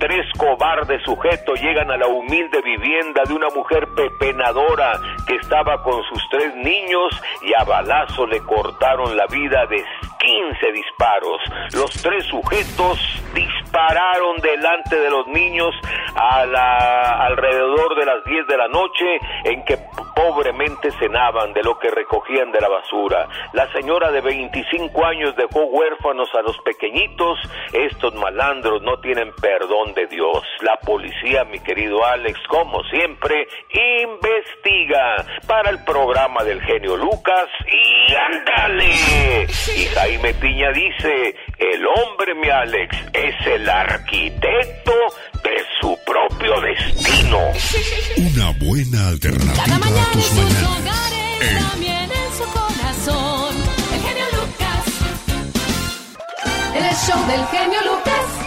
Tres 0.00 0.26
cobardes 0.38 1.02
sujetos 1.02 1.60
llegan 1.60 1.90
a 1.90 1.96
la 1.98 2.06
humilde 2.06 2.62
vivienda 2.62 3.22
de 3.28 3.34
una 3.34 3.50
mujer 3.50 3.86
pepenadora 3.94 4.98
que 5.26 5.36
estaba 5.36 5.82
con 5.82 6.02
sus 6.04 6.26
tres 6.30 6.54
niños 6.56 7.20
y 7.42 7.52
a 7.52 7.64
balazo 7.64 8.26
le 8.26 8.40
cortaron 8.40 9.14
la 9.14 9.26
vida 9.26 9.66
de 9.66 9.84
15 10.20 10.72
disparos. 10.72 11.42
Los 11.74 11.90
tres 12.02 12.24
sujetos 12.24 12.98
dispararon 13.34 14.36
delante 14.38 14.96
de 14.96 15.10
los 15.10 15.26
niños 15.28 15.74
a 16.14 16.44
la, 16.46 17.26
alrededor 17.26 17.94
de 17.96 18.06
las 18.06 18.24
10 18.24 18.46
de 18.46 18.56
la 18.56 18.68
noche 18.68 19.18
en 19.44 19.64
que 19.64 19.78
pobremente 20.14 20.90
cenaban 20.92 21.52
de 21.52 21.62
lo 21.62 21.78
que 21.78 21.90
recogían 21.90 22.52
de 22.52 22.60
la 22.60 22.68
basura. 22.68 23.28
La 23.52 23.70
señora 23.72 24.10
de 24.10 24.20
25 24.20 25.06
años 25.06 25.34
dejó 25.36 25.64
huérfanos 25.66 26.28
a 26.34 26.42
los 26.42 26.58
pequeñitos. 26.58 27.38
Estos 27.72 28.14
malandros 28.14 28.82
no 28.82 28.98
tienen 29.00 29.32
perdón 29.40 29.89
de 29.94 30.06
Dios. 30.06 30.42
La 30.62 30.76
policía, 30.80 31.44
mi 31.44 31.58
querido 31.60 32.04
Alex, 32.04 32.38
como 32.48 32.82
siempre, 32.84 33.46
investiga 33.72 35.24
para 35.46 35.70
el 35.70 35.82
programa 35.84 36.42
del 36.44 36.60
genio 36.62 36.96
Lucas 36.96 37.46
y 37.66 38.12
ándale. 38.14 39.46
Y 39.76 39.84
Jaime 39.94 40.34
Piña 40.34 40.70
dice, 40.72 41.34
el 41.58 41.86
hombre, 41.86 42.34
mi 42.34 42.48
Alex, 42.48 42.96
es 43.12 43.46
el 43.46 43.68
arquitecto 43.68 44.92
de 45.42 45.56
su 45.80 45.96
propio 46.04 46.60
destino. 46.60 47.38
Una 48.18 48.52
buena 48.58 49.08
alternativa 49.08 49.64
Cada 49.64 49.78
mañana 49.78 50.02
a 50.02 50.12
tus 50.12 50.30
en 50.30 50.36
sus 50.36 50.44
mañanas. 50.44 50.80
hogares, 50.80 51.40
El 51.40 51.68
también 51.70 52.10
en 52.10 52.32
su 52.36 52.44
corazón. 52.52 53.54
El 53.94 54.00
genio 54.00 54.24
Lucas. 54.32 54.84
El 56.74 56.96
show 56.96 57.26
del 57.26 57.46
genio 57.46 57.80
Lucas. 57.84 58.39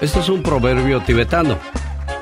Este 0.00 0.20
es 0.20 0.28
un 0.28 0.44
proverbio 0.44 1.00
tibetano. 1.00 1.58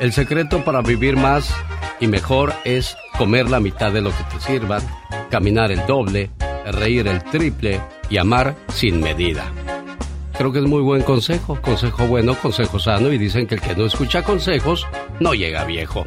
El 0.00 0.12
secreto 0.14 0.64
para 0.64 0.80
vivir 0.80 1.16
más 1.16 1.54
y 2.00 2.06
mejor 2.06 2.54
es 2.64 2.96
comer 3.18 3.50
la 3.50 3.60
mitad 3.60 3.92
de 3.92 4.00
lo 4.00 4.10
que 4.10 4.24
te 4.32 4.40
sirvan, 4.40 4.82
caminar 5.30 5.70
el 5.70 5.84
doble, 5.86 6.30
reír 6.64 7.06
el 7.06 7.22
triple 7.24 7.80
y 8.08 8.16
amar 8.16 8.54
sin 8.68 9.00
medida. 9.00 9.44
Creo 10.38 10.52
que 10.52 10.60
es 10.60 10.64
muy 10.64 10.80
buen 10.80 11.02
consejo, 11.02 11.60
consejo 11.60 12.06
bueno, 12.06 12.34
consejo 12.38 12.78
sano 12.78 13.12
y 13.12 13.18
dicen 13.18 13.46
que 13.46 13.56
el 13.56 13.60
que 13.60 13.76
no 13.76 13.84
escucha 13.84 14.22
consejos 14.22 14.86
no 15.20 15.34
llega 15.34 15.64
viejo. 15.64 16.06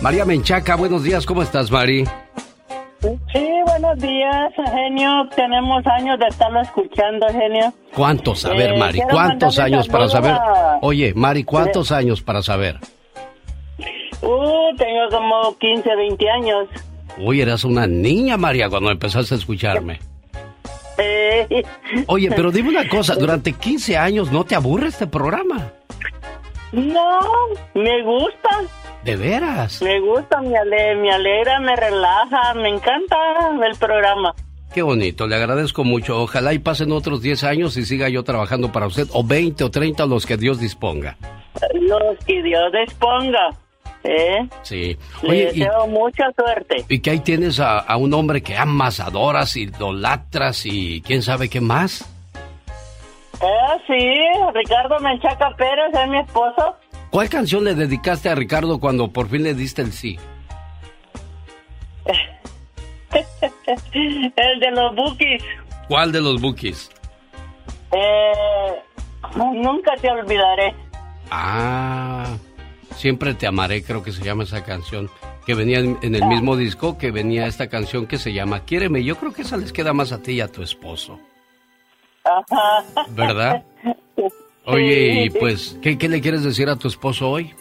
María 0.00 0.24
Menchaca, 0.24 0.76
buenos 0.76 1.02
días, 1.02 1.26
¿cómo 1.26 1.42
estás, 1.42 1.70
Mari? 1.70 2.06
Sí, 3.32 3.45
buenos 3.96 4.02
días, 4.02 4.52
genio. 4.72 5.28
Tenemos 5.34 5.86
años 5.86 6.18
de 6.18 6.26
estarlo 6.28 6.60
escuchando, 6.60 7.26
genio. 7.28 7.72
¿Cuántos? 7.94 8.44
A 8.44 8.50
ver, 8.50 8.74
Eh, 8.74 8.78
Mari, 8.78 8.98
quiero 8.98 9.08
¿cuántos 9.10 9.58
años 9.58 9.88
para 9.88 10.08
saber? 10.08 10.32
a- 10.32 10.78
Oye, 10.82 11.12
Mari, 11.14 11.44
¿cuántos 11.44 11.92
años 11.92 12.20
para 12.22 12.42
saber? 12.42 12.76
Uh, 14.22 14.74
tengo 14.76 15.08
como 15.10 15.56
15, 15.58 15.94
20 15.96 16.30
años. 16.30 16.68
Uy, 17.18 17.40
eras 17.40 17.64
una 17.64 17.86
niña, 17.86 18.36
María, 18.36 18.68
cuando 18.68 18.90
empezaste 18.90 19.34
a 19.34 19.38
escucharme. 19.38 19.98
Eh, 20.98 21.62
Oye, 22.06 22.30
pero 22.34 22.50
dime 22.50 22.70
una 22.70 22.88
cosa, 22.88 23.14
durante 23.18 23.52
15 23.52 23.96
años 23.96 24.32
no 24.32 24.44
te 24.44 24.54
aburre 24.54 24.88
este 24.88 25.06
programa. 25.06 25.70
No, 26.72 27.20
me 27.74 28.02
gusta. 28.02 28.48
¿De 29.06 29.16
veras? 29.16 29.80
Me 29.82 30.00
gusta, 30.00 30.40
me, 30.42 30.58
ale- 30.58 30.96
me 30.96 31.10
alegra, 31.12 31.60
me 31.60 31.76
relaja, 31.76 32.54
me 32.54 32.68
encanta 32.68 33.16
el 33.64 33.76
programa. 33.78 34.34
Qué 34.74 34.82
bonito, 34.82 35.26
le 35.28 35.36
agradezco 35.36 35.84
mucho. 35.84 36.20
Ojalá 36.20 36.52
y 36.52 36.58
pasen 36.58 36.90
otros 36.92 37.22
10 37.22 37.44
años 37.44 37.76
y 37.76 37.84
siga 37.86 38.08
yo 38.08 38.24
trabajando 38.24 38.72
para 38.72 38.86
usted, 38.88 39.06
o 39.12 39.22
20 39.24 39.62
o 39.64 39.70
30, 39.70 40.04
los 40.06 40.26
que 40.26 40.36
Dios 40.36 40.58
disponga. 40.60 41.16
Los 41.80 42.18
que 42.26 42.42
Dios 42.42 42.64
disponga. 42.84 43.48
¿eh? 44.02 44.48
Sí. 44.62 44.98
Le 45.22 45.36
y, 45.36 45.44
deseo 45.60 45.86
mucha 45.86 46.24
suerte. 46.36 46.84
y 46.88 46.98
que 46.98 47.10
ahí 47.10 47.20
tienes 47.20 47.60
a, 47.60 47.78
a 47.78 47.96
un 47.96 48.12
hombre 48.12 48.42
que 48.42 48.56
amas, 48.56 48.98
adoras, 49.00 49.56
idolatras 49.56 50.66
y 50.66 51.00
quién 51.02 51.22
sabe 51.22 51.48
qué 51.48 51.60
más. 51.60 52.02
Eh, 53.40 53.80
sí, 53.86 54.14
Ricardo 54.54 54.98
Menchaca 55.00 55.50
Pérez 55.56 55.92
es 55.92 56.08
mi 56.08 56.18
esposo. 56.18 56.74
¿Cuál 57.10 57.28
canción 57.28 57.64
le 57.64 57.74
dedicaste 57.74 58.28
a 58.28 58.34
Ricardo 58.34 58.78
cuando 58.78 59.12
por 59.12 59.28
fin 59.28 59.42
le 59.42 59.54
diste 59.54 59.82
el 59.82 59.92
sí? 59.92 60.18
el 63.92 64.60
de 64.60 64.70
los 64.70 64.94
bookies. 64.94 65.42
¿Cuál 65.88 66.12
de 66.12 66.20
los 66.20 66.40
bookies? 66.40 66.90
Eh, 67.92 68.32
nunca 69.36 69.94
te 70.00 70.10
olvidaré. 70.10 70.74
Ah, 71.30 72.36
siempre 72.94 73.34
te 73.34 73.46
amaré, 73.46 73.82
creo 73.82 74.02
que 74.02 74.12
se 74.12 74.22
llama 74.22 74.44
esa 74.44 74.64
canción. 74.64 75.08
Que 75.46 75.54
venía 75.54 75.78
en, 75.78 75.98
en 76.02 76.14
el 76.16 76.26
mismo 76.26 76.56
disco 76.56 76.98
que 76.98 77.12
venía 77.12 77.46
esta 77.46 77.68
canción 77.68 78.06
que 78.06 78.18
se 78.18 78.32
llama 78.32 78.64
Quiéreme. 78.64 79.04
Yo 79.04 79.16
creo 79.16 79.32
que 79.32 79.42
esa 79.42 79.56
les 79.56 79.72
queda 79.72 79.92
más 79.92 80.10
a 80.10 80.20
ti 80.20 80.32
y 80.32 80.40
a 80.40 80.48
tu 80.48 80.60
esposo, 80.62 81.20
Ajá. 82.24 82.84
¿verdad? 83.10 83.64
Oye, 84.66 85.24
y 85.24 85.30
pues, 85.30 85.78
¿qué, 85.82 85.96
qué 85.96 86.08
le 86.08 86.20
quieres 86.20 86.42
decir 86.42 86.68
a 86.68 86.76
tu 86.76 86.88
esposo 86.88 87.30
hoy? 87.30 87.54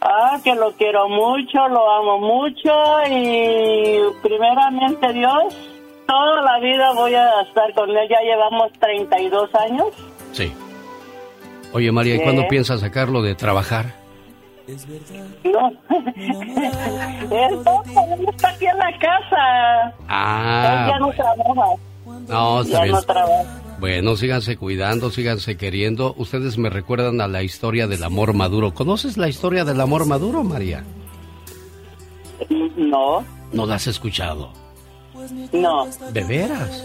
Ah, 0.00 0.38
que 0.42 0.54
lo 0.54 0.72
quiero 0.72 1.08
mucho, 1.08 1.66
lo 1.68 1.90
amo 1.90 2.18
mucho 2.18 2.70
y 3.10 3.98
primeramente 4.22 5.12
Dios, 5.12 5.54
toda 6.06 6.42
la 6.42 6.58
vida 6.60 6.92
voy 6.94 7.14
a 7.14 7.40
estar 7.42 7.72
con 7.74 7.90
él. 7.90 8.08
Ya 8.08 8.20
llevamos 8.20 8.70
32 8.80 9.54
años. 9.54 9.86
Sí. 10.32 10.52
Oye, 11.72 11.90
María, 11.90 12.16
¿y 12.16 12.20
cuándo 12.22 12.46
piensas 12.48 12.80
sacarlo 12.80 13.22
de 13.22 13.34
trabajar? 13.34 13.86
No. 15.44 15.68
él, 15.68 15.76
él 17.30 18.28
está 18.28 18.48
aquí 18.50 18.66
en 18.66 18.78
la 18.78 18.98
casa. 18.98 19.86
él 19.86 19.92
Ah, 20.08 20.86
ya 20.90 20.98
no 20.98 21.10
trabaja. 21.12 21.76
no, 22.28 22.60
está 22.62 22.76
ya 22.78 22.82
bien. 22.84 22.94
no 22.94 23.02
trabaja. 23.02 23.60
Bueno, 23.84 24.16
síganse 24.16 24.56
cuidando, 24.56 25.10
síganse 25.10 25.58
queriendo. 25.58 26.14
Ustedes 26.16 26.56
me 26.56 26.70
recuerdan 26.70 27.20
a 27.20 27.28
la 27.28 27.42
historia 27.42 27.86
del 27.86 28.02
amor 28.02 28.32
maduro. 28.32 28.72
¿Conoces 28.72 29.18
la 29.18 29.28
historia 29.28 29.66
del 29.66 29.78
amor 29.78 30.06
maduro, 30.06 30.42
María? 30.42 30.82
No, 32.78 33.22
¿No 33.52 33.66
la 33.66 33.74
has 33.74 33.86
escuchado? 33.86 34.50
no, 35.52 35.86
¿De 36.14 36.24
veras? 36.24 36.82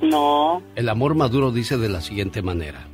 no. 0.00 0.62
El 0.76 0.88
amor 0.88 1.14
maduro 1.14 1.52
dice 1.52 1.76
de 1.76 1.90
la 1.90 2.00
siguiente 2.00 2.40
manera. 2.40 2.88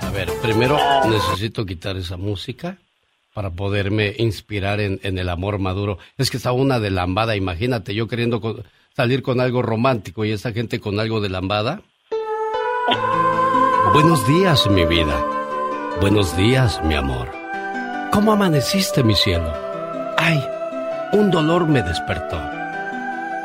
A 0.00 0.10
ver, 0.10 0.28
primero 0.42 0.76
necesito 1.08 1.64
quitar 1.64 1.96
esa 1.98 2.16
música 2.16 2.78
para 3.32 3.50
poderme 3.50 4.12
inspirar 4.18 4.80
en, 4.80 4.98
en 5.04 5.18
el 5.18 5.28
amor 5.28 5.60
maduro. 5.60 5.98
Es 6.18 6.32
que 6.32 6.38
estaba 6.38 6.56
una 6.56 6.80
de 6.80 6.90
lambada, 6.90 7.36
imagínate, 7.36 7.94
yo 7.94 8.08
queriendo 8.08 8.40
salir 8.96 9.22
con 9.22 9.40
algo 9.40 9.60
romántico 9.60 10.24
y 10.24 10.30
esta 10.30 10.52
gente 10.52 10.80
con 10.80 11.00
algo 11.00 11.20
de 11.20 11.28
lambada. 11.28 11.82
Buenos 13.92 14.26
días, 14.26 14.68
mi 14.70 14.84
vida. 14.84 15.20
Buenos 16.00 16.36
días, 16.36 16.80
mi 16.84 16.94
amor. 16.94 17.28
¿Cómo 18.12 18.32
amaneciste, 18.32 19.02
mi 19.02 19.14
cielo? 19.14 19.52
Ay, 20.16 20.44
un 21.12 21.30
dolor 21.30 21.66
me 21.66 21.82
despertó. 21.82 22.40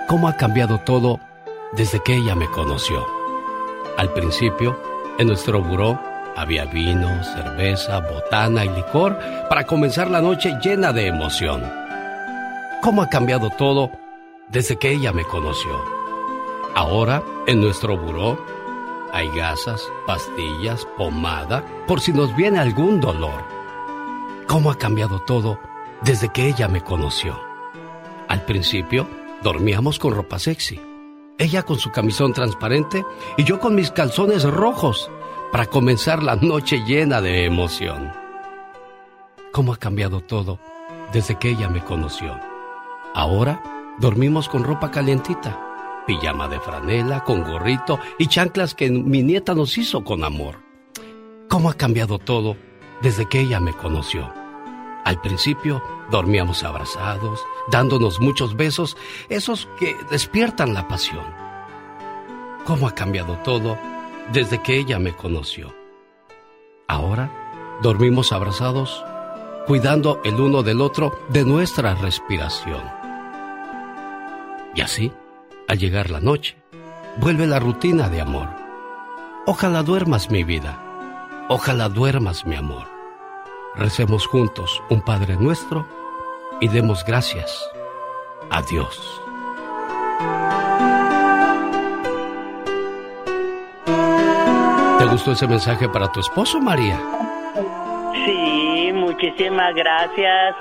¿Cómo 0.07 0.27
ha 0.27 0.35
cambiado 0.35 0.79
todo 0.79 1.19
desde 1.73 2.01
que 2.03 2.15
ella 2.15 2.35
me 2.35 2.49
conoció? 2.49 3.05
Al 3.97 4.13
principio, 4.13 4.79
en 5.17 5.27
nuestro 5.27 5.61
buró 5.61 5.99
había 6.35 6.65
vino, 6.65 7.23
cerveza, 7.23 7.99
botana 7.99 8.65
y 8.65 8.69
licor 8.69 9.17
para 9.49 9.65
comenzar 9.65 10.09
la 10.09 10.21
noche 10.21 10.57
llena 10.63 10.93
de 10.93 11.07
emoción. 11.07 11.63
¿Cómo 12.81 13.01
ha 13.01 13.09
cambiado 13.09 13.49
todo 13.49 13.91
desde 14.49 14.77
que 14.77 14.91
ella 14.91 15.13
me 15.13 15.23
conoció? 15.23 15.71
Ahora, 16.75 17.23
en 17.47 17.61
nuestro 17.61 17.97
buró, 17.97 18.37
hay 19.11 19.29
gasas, 19.29 19.91
pastillas, 20.05 20.85
pomada, 20.97 21.65
por 21.87 22.01
si 22.01 22.11
nos 22.13 22.35
viene 22.35 22.59
algún 22.59 22.99
dolor. 22.99 23.43
¿Cómo 24.47 24.71
ha 24.71 24.77
cambiado 24.77 25.19
todo 25.19 25.59
desde 26.01 26.29
que 26.29 26.47
ella 26.47 26.67
me 26.67 26.83
conoció? 26.83 27.39
Al 28.27 28.45
principio, 28.45 29.07
dormíamos 29.43 29.97
con 29.97 30.13
ropa 30.13 30.39
sexy. 30.39 30.79
Ella 31.37 31.63
con 31.63 31.79
su 31.79 31.91
camisón 31.91 32.33
transparente 32.33 33.05
y 33.37 33.43
yo 33.43 33.59
con 33.59 33.73
mis 33.73 33.91
calzones 33.91 34.43
rojos 34.43 35.09
para 35.51 35.65
comenzar 35.65 36.21
la 36.21 36.35
noche 36.35 36.83
llena 36.85 37.21
de 37.21 37.45
emoción. 37.45 38.11
¿Cómo 39.51 39.73
ha 39.73 39.77
cambiado 39.77 40.21
todo 40.21 40.59
desde 41.13 41.35
que 41.35 41.49
ella 41.49 41.69
me 41.69 41.83
conoció? 41.83 42.39
Ahora 43.15 43.78
dormimos 43.99 44.47
con 44.49 44.63
ropa 44.63 44.89
calientita, 44.91 45.59
pijama 46.07 46.47
de 46.47 46.59
franela, 46.59 47.23
con 47.23 47.43
gorrito 47.43 47.99
y 48.17 48.27
chanclas 48.27 48.73
que 48.73 48.89
mi 48.89 49.21
nieta 49.21 49.53
nos 49.53 49.77
hizo 49.77 50.03
con 50.03 50.23
amor. 50.23 50.59
¿Cómo 51.49 51.69
ha 51.69 51.73
cambiado 51.73 52.17
todo 52.17 52.55
desde 53.01 53.27
que 53.27 53.41
ella 53.41 53.59
me 53.59 53.73
conoció? 53.73 54.31
Al 55.05 55.19
principio 55.21 55.83
dormíamos 56.11 56.63
abrazados, 56.63 57.43
dándonos 57.71 58.19
muchos 58.19 58.55
besos, 58.55 58.97
esos 59.29 59.67
que 59.79 59.95
despiertan 60.11 60.73
la 60.73 60.87
pasión. 60.87 61.25
¿Cómo 62.65 62.87
ha 62.87 62.93
cambiado 62.93 63.37
todo 63.37 63.77
desde 64.31 64.61
que 64.61 64.77
ella 64.77 64.99
me 64.99 65.13
conoció? 65.13 65.73
Ahora 66.87 67.31
dormimos 67.81 68.31
abrazados, 68.31 69.03
cuidando 69.65 70.21
el 70.23 70.39
uno 70.39 70.63
del 70.63 70.81
otro 70.81 71.19
de 71.29 71.45
nuestra 71.45 71.95
respiración. 71.95 72.98
Y 74.75 74.81
así, 74.81 75.11
al 75.67 75.77
llegar 75.77 76.09
la 76.09 76.19
noche, 76.19 76.55
vuelve 77.17 77.47
la 77.47 77.59
rutina 77.59 78.09
de 78.09 78.21
amor. 78.21 78.47
Ojalá 79.45 79.83
duermas 79.83 80.29
mi 80.29 80.43
vida, 80.43 80.79
ojalá 81.47 81.89
duermas 81.89 82.45
mi 82.45 82.55
amor. 82.55 82.87
Recemos 83.75 84.27
juntos 84.27 84.81
un 84.89 85.01
Padre 85.01 85.35
nuestro 85.37 85.87
y 86.61 86.67
demos 86.67 87.03
gracias 87.05 87.69
a 88.49 88.61
Dios. 88.61 89.21
¿Te 94.99 95.05
gustó 95.05 95.31
ese 95.31 95.47
mensaje 95.47 95.87
para 95.87 96.11
tu 96.11 96.19
esposo, 96.19 96.59
María? 96.59 96.99
Sí, 98.25 98.91
muchísimas 98.93 99.73
gracias. 99.73 100.55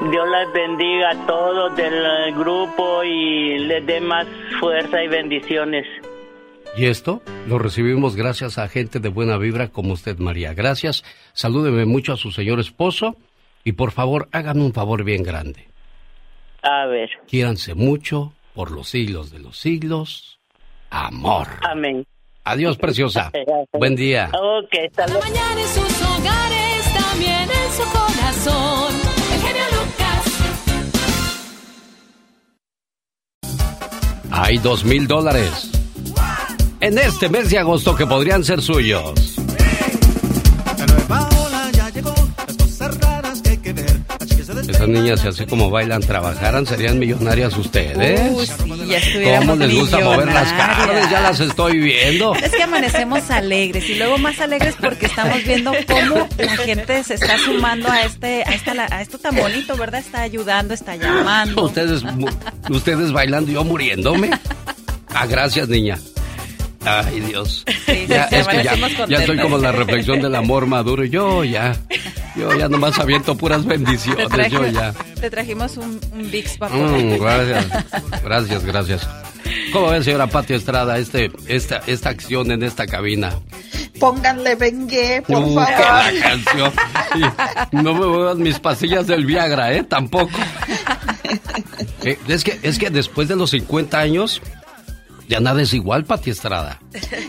Dios 0.00 0.28
las 0.28 0.52
bendiga 0.52 1.10
a 1.10 1.26
todos 1.26 1.76
del 1.76 2.34
grupo 2.34 3.02
y 3.02 3.58
les 3.58 3.84
dé 3.84 4.00
más 4.00 4.26
fuerza 4.60 5.02
y 5.02 5.08
bendiciones. 5.08 5.86
Y 6.76 6.86
esto 6.86 7.22
lo 7.48 7.58
recibimos 7.58 8.14
gracias 8.14 8.58
a 8.58 8.68
gente 8.68 9.00
de 9.00 9.08
buena 9.08 9.36
vibra 9.36 9.68
como 9.68 9.94
usted, 9.94 10.18
María. 10.18 10.54
Gracias. 10.54 11.04
Salúdeme 11.32 11.84
mucho 11.86 12.12
a 12.12 12.16
su 12.16 12.30
señor 12.30 12.60
esposo 12.60 13.16
y 13.64 13.72
por 13.72 13.90
favor 13.90 14.28
háganme 14.30 14.62
un 14.62 14.72
favor 14.72 15.02
bien 15.02 15.24
grande. 15.24 15.66
A 16.62 16.86
ver. 16.86 17.10
Quiéranse 17.26 17.74
mucho 17.74 18.32
por 18.54 18.70
los 18.70 18.88
siglos 18.88 19.32
de 19.32 19.40
los 19.40 19.58
siglos. 19.58 20.38
Amor. 20.90 21.48
Amén. 21.62 22.06
Adiós, 22.44 22.78
preciosa. 22.78 23.30
Buen 23.72 23.96
día. 23.96 24.30
Ok, 24.32 24.72
hasta 24.88 25.06
luego. 25.08 25.22
mañana 25.22 25.60
en 25.60 25.68
sus 25.68 26.02
hogares, 26.02 26.94
también 26.94 27.42
en 27.42 27.72
su 27.72 27.82
corazón. 27.90 28.94
El 29.34 29.40
genio 29.40 29.77
Hay 34.40 34.58
dos 34.58 34.84
mil 34.84 35.08
dólares 35.08 35.68
en 36.80 36.96
este 36.96 37.28
mes 37.28 37.50
de 37.50 37.58
agosto 37.58 37.96
que 37.96 38.06
podrían 38.06 38.44
ser 38.44 38.62
suyos. 38.62 39.34
Esas 44.68 44.86
niñas, 44.86 45.24
así 45.24 45.46
como 45.46 45.70
bailan, 45.70 46.02
trabajaran, 46.02 46.66
serían 46.66 46.98
millonarias 46.98 47.56
ustedes. 47.56 48.20
Uy, 48.32 48.46
sí, 48.46 49.24
ya 49.24 49.38
¿Cómo 49.38 49.56
les 49.56 49.74
gusta 49.74 49.98
mover 50.00 50.26
las 50.26 50.52
carnes? 50.52 51.10
Ya 51.10 51.20
las 51.20 51.40
estoy 51.40 51.78
viendo. 51.78 52.34
Es 52.34 52.52
que 52.52 52.62
amanecemos 52.62 53.30
alegres 53.30 53.88
y 53.88 53.94
luego 53.94 54.18
más 54.18 54.38
alegres 54.40 54.76
porque 54.78 55.06
estamos 55.06 55.42
viendo 55.44 55.72
cómo 55.86 56.28
la 56.36 56.56
gente 56.58 57.02
se 57.02 57.14
está 57.14 57.38
sumando 57.38 57.90
a 57.90 58.02
este, 58.02 58.42
a, 58.44 58.54
esta, 58.54 58.72
a 58.94 59.00
esto 59.00 59.18
tan 59.18 59.36
bonito, 59.36 59.76
¿verdad? 59.76 60.00
Está 60.00 60.20
ayudando, 60.22 60.74
está 60.74 60.96
llamando. 60.96 61.64
Ustedes, 61.64 62.02
ustedes 62.68 63.12
bailando 63.12 63.50
y 63.50 63.54
yo 63.54 63.64
muriéndome. 63.64 64.30
Ah, 65.08 65.26
gracias, 65.26 65.68
niña. 65.68 65.98
Ay, 66.84 67.20
Dios. 67.20 67.64
ya, 68.08 68.24
es 68.24 68.46
que 68.46 68.64
ya, 68.64 68.76
ya, 69.06 69.18
estoy 69.18 69.38
como 69.38 69.58
la 69.58 69.72
reflexión 69.72 70.20
del 70.20 70.34
amor 70.34 70.66
maduro. 70.66 71.04
Yo 71.04 71.44
ya, 71.44 71.76
yo 72.36 72.56
ya 72.56 72.68
nomás 72.68 72.98
aviento 72.98 73.36
puras 73.36 73.64
bendiciones. 73.64 74.28
Yo 74.50 74.66
ya. 74.66 74.92
Te 75.20 75.30
trajimos 75.30 75.76
un, 75.76 76.00
un 76.12 76.30
VIX, 76.30 76.58
mm, 76.60 77.20
gracias, 77.20 77.66
gracias, 78.22 78.64
gracias. 78.64 79.08
¿Cómo 79.72 79.88
ven, 79.88 80.04
señora 80.04 80.26
Pati 80.26 80.54
Estrada, 80.54 80.98
este, 80.98 81.30
esta, 81.46 81.82
esta 81.86 82.10
acción 82.10 82.50
en 82.50 82.62
esta 82.62 82.86
cabina? 82.86 83.32
Pónganle 83.98 84.54
vengue, 84.54 85.22
por 85.26 85.42
uh, 85.42 85.54
favor. 85.54 86.20
canción. 86.20 86.72
no 87.72 87.94
me 87.94 88.06
muevan 88.06 88.38
mis 88.38 88.58
pastillas 88.60 89.06
del 89.06 89.26
Viagra, 89.26 89.72
¿eh? 89.72 89.84
Tampoco. 89.84 90.30
Eh, 92.04 92.16
es, 92.28 92.44
que, 92.44 92.58
es 92.62 92.78
que 92.78 92.90
después 92.90 93.26
de 93.26 93.34
los 93.34 93.50
50 93.50 93.98
años, 93.98 94.40
ya 95.28 95.40
nada 95.40 95.60
es 95.60 95.74
igual, 95.74 96.04
Pati 96.04 96.30
Estrada. 96.30 96.80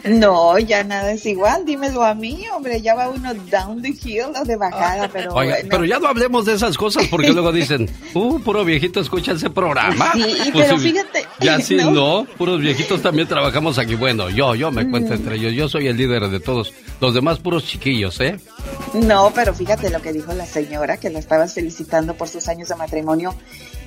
No, 0.05 0.57
ya 0.57 0.83
nada 0.83 1.11
es 1.11 1.25
igual. 1.25 1.65
Dímelo 1.65 2.03
a 2.03 2.15
mí, 2.15 2.45
hombre. 2.55 2.81
Ya 2.81 2.95
va 2.95 3.09
uno 3.09 3.33
down 3.33 3.81
the 3.81 3.89
hill 3.89 4.27
o 4.39 4.45
de 4.45 4.55
bajada, 4.55 5.09
pero. 5.09 5.35
pero 5.69 5.85
ya 5.85 5.99
no 5.99 6.07
hablemos 6.07 6.45
de 6.45 6.53
esas 6.53 6.77
cosas 6.77 7.07
porque 7.07 7.31
luego 7.33 7.51
dicen, 7.51 7.89
uh, 8.13 8.39
puro 8.39 8.63
viejito 8.63 9.01
escucha 9.01 9.33
ese 9.33 9.49
programa. 9.49 10.13
Sí, 10.13 10.23
pues 10.53 10.67
pero 10.67 10.77
fíjate. 10.79 11.27
Ya 11.41 11.59
sí, 11.59 11.75
¿no? 11.75 12.25
puros 12.37 12.61
viejitos 12.61 13.01
también 13.01 13.27
trabajamos 13.27 13.77
aquí. 13.77 13.95
Bueno, 13.95 14.29
yo, 14.29 14.55
yo 14.55 14.71
me 14.71 14.89
cuento 14.89 15.13
entre 15.13 15.35
ellos. 15.35 15.53
Yo 15.53 15.67
soy 15.67 15.87
el 15.87 15.97
líder 15.97 16.29
de 16.29 16.39
todos. 16.39 16.73
Los 17.01 17.13
demás, 17.13 17.39
puros 17.39 17.65
chiquillos, 17.65 18.19
¿eh? 18.21 18.39
No, 18.93 19.31
pero 19.35 19.53
fíjate 19.53 19.89
lo 19.89 20.01
que 20.01 20.13
dijo 20.13 20.33
la 20.33 20.45
señora, 20.45 20.97
que 20.97 21.09
la 21.09 21.19
estabas 21.19 21.53
felicitando 21.53 22.15
por 22.15 22.27
sus 22.29 22.47
años 22.47 22.69
de 22.69 22.75
matrimonio. 22.75 23.35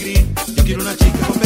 Yo 0.56 0.64
quiero 0.64 0.82
una 0.82 0.96
chica 0.96 1.28
con 1.28 1.42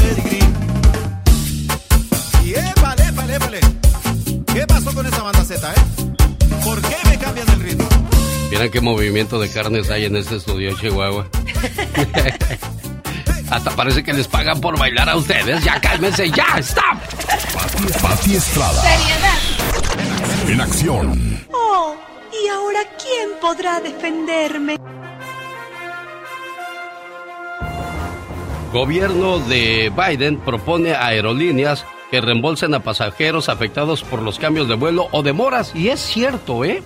¿Qué 4.54 4.68
pasó 4.68 4.94
con 4.94 5.06
esa 5.06 5.22
banda 5.22 5.44
Z, 5.44 5.70
eh? 5.70 5.74
¿Por 6.64 6.82
qué 6.82 6.96
me 7.10 7.18
cambian 7.18 7.50
el 7.50 7.60
ritmo? 7.60 7.86
Miren 8.50 8.72
qué 8.72 8.80
movimiento 8.80 9.38
de 9.38 9.50
carnes 9.50 9.90
hay 9.90 10.06
en 10.06 10.16
este 10.16 10.38
estudio, 10.38 10.74
Chihuahua. 10.80 11.28
Hasta 13.50 13.72
parece 13.72 14.02
que 14.04 14.14
les 14.14 14.28
pagan 14.28 14.62
por 14.62 14.80
bailar 14.80 15.10
a 15.10 15.18
ustedes. 15.18 15.62
Ya 15.64 15.82
cálmense, 15.82 16.32
ya, 16.32 16.58
stop. 16.60 16.98
Pati 18.02 18.36
Estrada. 18.36 18.82
Seriedad. 18.82 20.50
En 20.50 20.62
acción. 20.62 21.46
Oh, 21.52 21.96
¿y 22.32 22.48
ahora 22.48 22.80
quién 22.98 23.32
podrá 23.42 23.82
defenderme? 23.82 24.78
Gobierno 28.72 29.40
de 29.40 29.92
Biden 29.96 30.38
propone 30.38 30.94
a 30.94 31.08
aerolíneas 31.08 31.86
que 32.12 32.22
reembolsen 32.22 32.74
a 32.74 32.82
pasajeros 32.82 33.50
afectados 33.50 34.04
por 34.04 34.22
los 34.22 34.38
cambios 34.38 34.68
de 34.68 34.76
vuelo 34.76 35.08
o 35.12 35.24
demoras. 35.24 35.74
Y 35.76 35.90
es 35.90 36.00
cierto, 36.00 36.66
¿eh? 36.66 36.84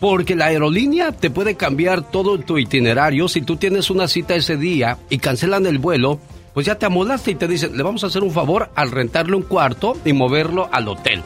Porque 0.00 0.34
la 0.34 0.46
aerolínea 0.46 1.12
te 1.12 1.30
puede 1.30 1.56
cambiar 1.56 2.10
todo 2.10 2.38
tu 2.38 2.58
itinerario. 2.58 3.28
Si 3.28 3.42
tú 3.42 3.56
tienes 3.56 3.90
una 3.90 4.08
cita 4.08 4.34
ese 4.34 4.56
día 4.56 4.98
y 5.08 5.18
cancelan 5.18 5.66
el 5.66 5.78
vuelo, 5.78 6.18
pues 6.54 6.66
ya 6.66 6.76
te 6.76 6.86
amolaste 6.86 7.32
y 7.32 7.34
te 7.36 7.46
dicen, 7.46 7.76
le 7.76 7.82
vamos 7.82 8.02
a 8.02 8.08
hacer 8.08 8.22
un 8.22 8.32
favor 8.32 8.70
al 8.74 8.90
rentarle 8.90 9.36
un 9.36 9.42
cuarto 9.42 9.96
y 10.04 10.12
moverlo 10.12 10.68
al 10.72 10.88
hotel. 10.88 11.22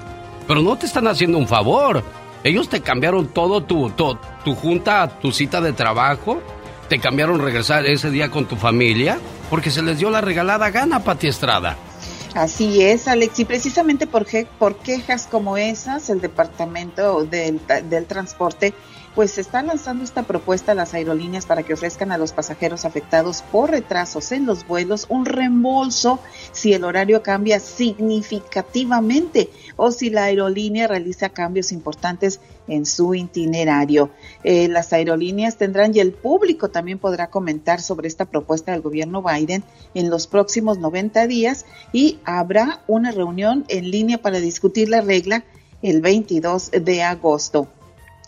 Pero 0.47 0.61
no 0.61 0.77
te 0.77 0.87
están 0.87 1.07
haciendo 1.07 1.39
un 1.39 1.49
favor. 1.49 2.03
Ellos 2.43 2.69
te 2.69 2.81
cambiaron 2.81 3.29
todo 3.29 3.63
tu, 3.63 3.91
tu, 3.91 4.19
tu 4.45 4.55
junta, 4.55 5.19
tu 5.23 5.33
cita 5.33 5.61
de 5.61 5.73
trabajo. 5.73 6.43
Te 6.89 6.99
cambiaron 6.99 7.41
regresar 7.41 7.87
ese 7.87 8.11
día 8.11 8.31
con 8.31 8.45
tu 8.45 8.57
familia 8.57 9.19
porque 9.55 9.71
se 9.71 9.83
les 9.83 10.01
dio 10.01 10.11
la 10.11 10.21
regalada 10.21 10.69
gana, 10.73 11.05
Pati 11.05 11.29
Estrada. 11.29 11.77
Así 12.35 12.83
es, 12.83 13.07
Alex, 13.07 13.39
y 13.39 13.45
precisamente 13.45 14.05
por, 14.09 14.27
por 14.59 14.75
quejas 14.79 15.29
como 15.31 15.57
esas, 15.57 16.11
el 16.11 16.21
Departamento 16.21 17.25
del, 17.25 17.61
del 17.89 18.07
Transporte 18.07 18.75
pues 19.15 19.39
está 19.39 19.63
lanzando 19.63 20.03
esta 20.03 20.25
propuesta 20.25 20.73
a 20.73 20.75
las 20.75 20.93
aerolíneas 20.93 21.47
para 21.47 21.63
que 21.63 21.75
ofrezcan 21.75 22.11
a 22.11 22.19
los 22.19 22.33
pasajeros 22.33 22.85
afectados 22.85 23.43
por 23.53 23.71
retrasos 23.71 24.33
en 24.33 24.45
los 24.45 24.67
vuelos 24.67 25.07
un 25.09 25.25
reembolso 25.25 26.19
si 26.51 26.73
el 26.73 26.83
horario 26.83 27.23
cambia 27.23 27.61
significativamente 27.61 29.51
o 29.77 29.93
si 29.93 30.11
la 30.11 30.25
aerolínea 30.25 30.89
realiza 30.89 31.29
cambios 31.29 31.71
importantes 31.71 32.41
en 32.69 32.87
su 32.87 33.15
itinerario. 33.15 34.11
Eh, 34.43 34.69
las 34.69 34.93
aerolíneas 34.93 35.57
tendrán 35.57 35.95
y 35.95 36.01
el 36.01 36.13
público 36.13 36.71
también 36.71 36.99
podrá 36.99 37.29
comentar 37.29 37.81
sobre 37.81 38.09
esta 38.09 38.25
propuesta 38.25 38.73
del 38.73 38.83
gobierno 38.83 39.23
Biden 39.23 39.65
en 39.95 40.11
los 40.11 40.27
próximos 40.27 40.79
90 40.79 41.27
días 41.27 41.67
y 41.93 42.19
habrá 42.25 42.83
una 42.87 43.11
reunión 43.11 43.65
en 43.69 43.91
línea 43.91 44.19
para 44.19 44.41
discutir 44.41 44.89
la 44.89 45.01
regla 45.01 45.45
el 45.83 46.01
22 46.01 46.71
de 46.71 47.03
agosto. 47.03 47.69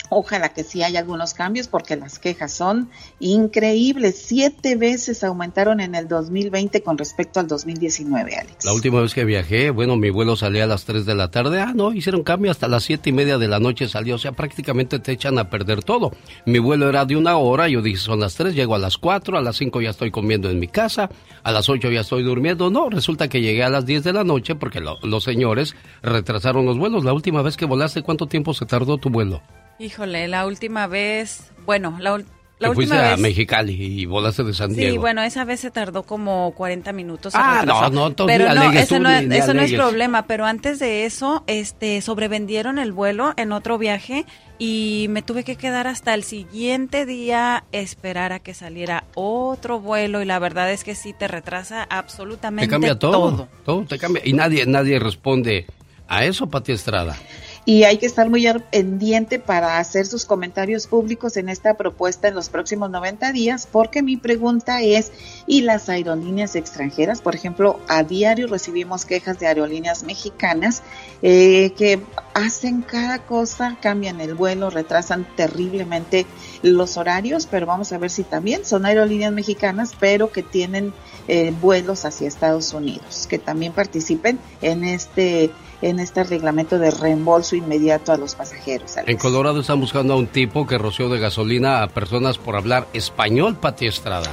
Ojalá 0.09 0.51
que 0.51 0.65
sí 0.65 0.83
haya 0.83 1.01
algunos 1.01 1.35
cambios 1.35 1.69
porque 1.69 1.97
las 1.97 2.19
quejas 2.19 2.53
son 2.53 2.91
increíbles. 3.19 4.23
Siete 4.25 4.77
veces 4.77 5.25
aumentaron 5.25 5.81
en 5.81 5.95
el 5.95 6.09
2020 6.09 6.83
con 6.83 6.99
respecto 6.99 7.41
al 7.41 7.49
2019, 7.49 8.37
Alex. 8.37 8.65
La 8.65 8.73
última 8.73 9.01
vez 9.01 9.15
que 9.15 9.25
viajé, 9.25 9.71
bueno, 9.71 9.97
mi 9.97 10.11
vuelo 10.11 10.37
salía 10.37 10.65
a 10.65 10.67
las 10.67 10.85
3 10.85 11.07
de 11.07 11.15
la 11.15 11.31
tarde. 11.31 11.61
Ah, 11.61 11.73
no, 11.75 11.93
hicieron 11.93 12.23
cambio 12.23 12.51
hasta 12.51 12.69
las 12.69 12.85
siete 12.85 13.11
y 13.11 13.13
media 13.13 13.39
de 13.39 13.49
la 13.49 13.59
noche 13.59 13.89
salió. 13.89 14.15
O 14.15 14.19
sea, 14.19 14.33
prácticamente 14.33 14.99
te 14.99 15.13
echan 15.13 15.39
a 15.39 15.51
perder 15.51 15.83
todo. 15.83 16.13
Mi 16.45 16.59
vuelo 16.59 16.89
era 16.89 17.05
de 17.05 17.17
una 17.17 17.37
hora. 17.37 17.69
Yo 17.69 17.83
dije, 17.83 17.99
son 17.99 18.21
las 18.21 18.35
3, 18.35 18.55
llego 18.55 18.75
a 18.75 18.79
las 18.79 18.99
4. 18.99 19.39
A 19.39 19.43
las 19.43 19.57
5 19.57 19.81
ya 19.81 19.91
estoy 19.91 20.11
comiendo 20.11 20.51
en 20.51 20.59
mi 20.59 20.69
casa. 20.69 21.11
A 21.43 21.53
las 21.53 21.69
8 21.69 21.91
ya 21.91 22.01
estoy 22.01 22.23
durmiendo. 22.23 22.71
No, 22.71 22.91
resulta 22.91 23.29
que 23.29 23.41
llegué 23.41 23.65
a 23.65 23.71
las 23.71 23.87
10 23.87 24.05
de 24.05 24.13
la 24.13 24.25
noche 24.25 24.55
porque 24.55 24.81
los 24.81 25.25
señores 25.25 25.75
retrasaron 26.03 26.65
los 26.65 26.79
vuelos. 26.79 27.05
La 27.05 27.13
última 27.13 27.43
vez 27.43 27.57
que 27.57 27.65
volaste, 27.65 28.03
¿cuánto 28.03 28.27
tiempo 28.27 28.55
se 28.55 28.67
tardó 28.67 28.99
tu 28.99 29.11
vuelo? 29.11 29.43
Híjole, 29.79 30.27
la 30.29 30.47
última 30.47 30.87
vez, 30.87 31.53
bueno, 31.67 31.97
la, 32.01 32.23
la 32.59 32.71
última 32.71 32.75
fuiste 32.75 32.97
a 32.97 33.17
Mexicali 33.19 33.75
y 33.75 34.07
volaste 34.07 34.43
de 34.43 34.55
San 34.55 34.73
Diego. 34.73 34.93
Sí, 34.93 34.99
bueno, 34.99 35.23
esa 35.23 35.45
vez 35.45 35.61
se 35.61 35.71
tardó 35.71 36.05
como 36.05 36.53
40 36.57 36.93
minutos. 36.95 37.35
Ah, 37.37 37.63
no, 37.67 37.91
no, 37.91 38.27
pero 38.27 38.55
no, 38.55 38.73
eso, 38.73 38.99
no, 38.99 39.11
eso 39.11 39.53
no 39.53 39.61
es 39.61 39.73
problema. 39.75 40.27
Pero 40.27 40.47
antes 40.47 40.79
de 40.79 41.05
eso, 41.05 41.45
este, 41.47 42.01
sobrevendieron 42.01 42.79
el 42.79 42.93
vuelo 42.93 43.35
en 43.37 43.53
otro 43.53 43.77
viaje 43.77 44.25
y 44.59 45.09
me 45.11 45.21
tuve 45.21 45.45
que 45.45 45.57
quedar 45.57 45.87
hasta 45.87 46.15
el 46.15 46.25
siguiente 46.25 47.05
día 47.05 47.65
esperar 47.73 48.33
a 48.33 48.39
que 48.39 48.55
saliera 48.55 49.05
otro 49.15 49.79
vuelo 49.79 50.23
y 50.23 50.25
la 50.25 50.39
verdad 50.39 50.73
es 50.73 50.83
que 50.83 50.95
sí 50.95 51.13
te 51.13 51.29
retrasa 51.29 51.87
absolutamente 51.91 52.67
te 52.67 52.71
cambia 52.71 52.99
todo, 52.99 53.13
todo, 53.13 53.49
todo 53.67 53.85
te 53.85 53.99
cambia 53.99 54.23
y 54.25 54.33
nadie 54.33 54.65
nadie 54.65 54.99
responde 54.99 55.67
a 56.09 56.25
eso, 56.25 56.49
Pati 56.49 56.73
Estrada 56.73 57.19
y 57.67 57.83
hay 57.83 57.99
que 57.99 58.07
estar 58.07 58.31
muy 58.31 58.47
pendiente 58.71 59.41
para 59.41 59.79
hacer 59.79 60.07
sus 60.07 60.25
comentarios 60.25 60.87
públicos 60.87 61.37
en 61.37 61.49
esta 61.49 61.75
propuesta 61.75 62.29
en 62.29 62.37
los 62.37 62.49
próximos 62.49 62.91
90 62.91 63.33
días, 63.33 63.69
porque 63.71 64.03
mi 64.03 64.17
pregunta 64.17 64.83
es, 64.83 65.11
¿y 65.49 65.63
las 65.63 65.89
aerolíneas 65.89 66.55
extranjeras? 66.55 67.21
Por 67.21 67.35
ejemplo, 67.35 67.81
a 67.89 68.05
diario 68.05 68.47
recibimos 68.47 69.05
quejas 69.05 69.41
de 69.41 69.49
aerolíneas 69.49 70.05
mexicanas 70.05 70.85
eh, 71.23 71.73
que 71.77 72.01
hacen 72.35 72.83
cada 72.83 73.19
cosa, 73.19 73.77
cambian 73.83 74.21
el 74.21 74.35
vuelo, 74.35 74.71
retrasan 74.71 75.27
terriblemente 75.35 76.25
los 76.63 76.97
horarios, 76.97 77.49
pero 77.51 77.67
vamos 77.67 77.93
a 77.93 77.99
ver 77.99 78.11
si 78.11 78.23
también 78.23 78.65
son 78.65 78.87
aerolíneas 78.87 79.33
mexicanas, 79.33 79.93
pero 79.99 80.31
que 80.31 80.45
tienen 80.45 80.93
eh, 81.29 81.53
vuelos 81.61 82.05
hacia 82.05 82.29
Estados 82.29 82.73
Unidos, 82.73 83.27
que 83.29 83.39
también 83.39 83.73
participen 83.73 84.39
en 84.63 84.85
este 84.85 85.51
en 85.83 85.99
este 85.99 86.25
reglamento 86.25 86.79
de 86.79 86.91
reembolso 86.91 87.55
inmediato 87.55 88.13
a 88.13 88.17
los 88.17 88.35
pasajeros. 88.35 88.95
En 89.07 89.19
Colorado 89.19 89.61
están 89.61 89.79
buscando 89.81 90.15
a 90.15 90.17
un 90.17 90.27
tipo 90.27 90.67
que 90.67 90.79
roció 90.79 91.09
de 91.09 91.19
gasolina 91.19 91.83
a 91.83 91.89
personas 91.89 92.39
por 92.39 92.57
hablar 92.57 92.87
español, 92.93 93.57
Pati 93.57 93.87
Estrada. 93.87 94.31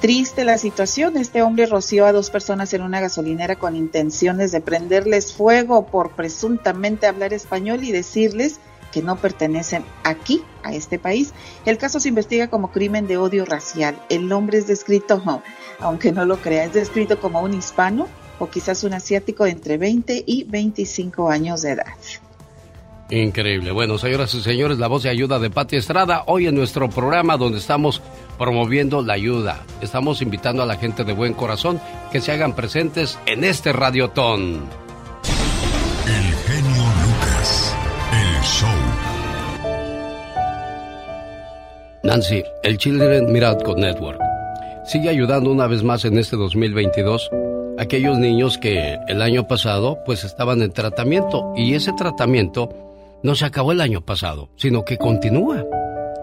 Triste 0.00 0.44
la 0.44 0.56
situación. 0.56 1.18
Este 1.18 1.42
hombre 1.42 1.66
roció 1.66 2.06
a 2.06 2.12
dos 2.12 2.30
personas 2.30 2.72
en 2.72 2.82
una 2.82 3.00
gasolinera 3.00 3.56
con 3.56 3.76
intenciones 3.76 4.50
de 4.50 4.62
prenderles 4.62 5.34
fuego 5.34 5.86
por 5.86 6.12
presuntamente 6.12 7.06
hablar 7.06 7.34
español 7.34 7.84
y 7.84 7.92
decirles 7.92 8.60
que 8.92 9.02
no 9.02 9.16
pertenecen 9.16 9.84
aquí, 10.02 10.42
a 10.62 10.72
este 10.72 10.98
país. 10.98 11.32
El 11.64 11.78
caso 11.78 12.00
se 12.00 12.08
investiga 12.08 12.48
como 12.48 12.70
crimen 12.70 13.06
de 13.06 13.16
odio 13.16 13.44
racial. 13.44 14.00
El 14.08 14.30
hombre 14.32 14.58
es 14.58 14.66
descrito, 14.66 15.22
aunque 15.80 16.12
no 16.12 16.24
lo 16.24 16.36
crea, 16.38 16.64
es 16.64 16.72
descrito 16.72 17.18
como 17.18 17.40
un 17.40 17.54
hispano 17.54 18.08
o 18.38 18.48
quizás 18.48 18.84
un 18.84 18.94
asiático 18.94 19.44
de 19.44 19.50
entre 19.50 19.78
20 19.78 20.24
y 20.26 20.44
25 20.44 21.30
años 21.30 21.62
de 21.62 21.72
edad. 21.72 21.86
Increíble. 23.10 23.72
Bueno, 23.72 23.98
señoras 23.98 24.32
y 24.34 24.40
señores, 24.40 24.78
la 24.78 24.86
voz 24.86 25.02
de 25.02 25.10
ayuda 25.10 25.38
de 25.40 25.50
Pati 25.50 25.76
Estrada, 25.76 26.24
hoy 26.26 26.46
en 26.46 26.54
nuestro 26.54 26.88
programa 26.88 27.36
donde 27.36 27.58
estamos 27.58 28.00
promoviendo 28.38 29.02
la 29.02 29.14
ayuda. 29.14 29.64
Estamos 29.80 30.22
invitando 30.22 30.62
a 30.62 30.66
la 30.66 30.76
gente 30.76 31.02
de 31.02 31.12
buen 31.12 31.34
corazón 31.34 31.80
que 32.12 32.20
se 32.20 32.30
hagan 32.32 32.54
presentes 32.54 33.18
en 33.26 33.42
este 33.42 33.72
radiotón. 33.72 34.60
El 36.06 36.34
genio 36.46 36.84
Lucas, 37.04 37.76
el 38.12 38.42
show. 38.44 38.68
Nancy, 42.04 42.44
el 42.62 42.78
Children 42.78 43.32
Miracle 43.32 43.74
Network 43.74 44.29
sigue 44.90 45.08
ayudando 45.08 45.52
una 45.52 45.68
vez 45.68 45.84
más 45.84 46.04
en 46.04 46.18
este 46.18 46.34
2022 46.34 47.30
aquellos 47.78 48.18
niños 48.18 48.58
que 48.58 48.98
el 49.06 49.22
año 49.22 49.46
pasado 49.46 50.00
pues 50.04 50.24
estaban 50.24 50.62
en 50.62 50.72
tratamiento 50.72 51.52
y 51.56 51.74
ese 51.74 51.92
tratamiento 51.92 52.70
no 53.22 53.36
se 53.36 53.44
acabó 53.44 53.70
el 53.70 53.82
año 53.82 54.00
pasado, 54.00 54.48
sino 54.56 54.84
que 54.84 54.98
continúa. 54.98 55.64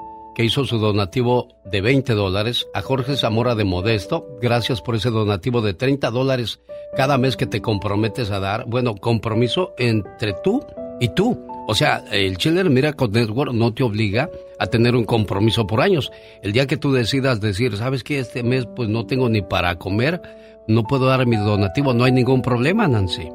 hizo 0.44 0.66
su 0.66 0.78
donativo 0.78 1.48
de 1.66 1.82
20 1.82 2.14
dólares, 2.14 2.68
a 2.74 2.82
Jorge 2.82 3.16
Zamora 3.16 3.56
de 3.56 3.64
Modesto, 3.64 4.38
gracias 4.42 4.82
por 4.82 4.96
ese 4.96 5.10
donativo 5.10 5.62
de 5.62 5.74
30 5.74 6.10
dólares 6.12 6.60
cada 6.96 7.18
mes 7.18 7.38
que 7.38 7.48
te 7.48 7.62
comprometes 7.62 8.32
a 8.32 8.40
dar. 8.40 8.66
Bueno, 8.68 8.96
compromiso 8.96 9.74
entre 9.78 10.34
tú 10.44 10.66
y 11.00 11.10
tú. 11.10 11.40
O 11.68 11.76
sea, 11.76 12.04
el 12.12 12.38
Chiller 12.38 12.70
Miracle 12.70 13.08
Network 13.10 13.54
no 13.54 13.74
te 13.74 13.84
obliga 13.84 14.30
a 14.60 14.68
tener 14.68 14.96
un 14.96 15.06
compromiso 15.06 15.68
por 15.68 15.82
años. 15.82 16.12
El 16.42 16.52
día 16.52 16.68
que 16.68 16.78
tú 16.78 16.92
decidas 16.92 17.40
decir, 17.40 17.76
¿sabes 17.78 18.04
qué? 18.04 18.20
Este 18.20 18.44
mes 18.44 18.68
pues 18.76 18.90
no 18.90 19.06
tengo 19.06 19.30
ni 19.30 19.42
para 19.42 19.76
comer, 19.76 20.22
no 20.68 20.84
puedo 20.84 21.06
dar 21.06 21.26
mi 21.26 21.38
donativo, 21.38 21.94
no 21.94 22.04
hay 22.04 22.12
ningún 22.12 22.42
problema, 22.42 22.88
Nancy. 22.88 23.30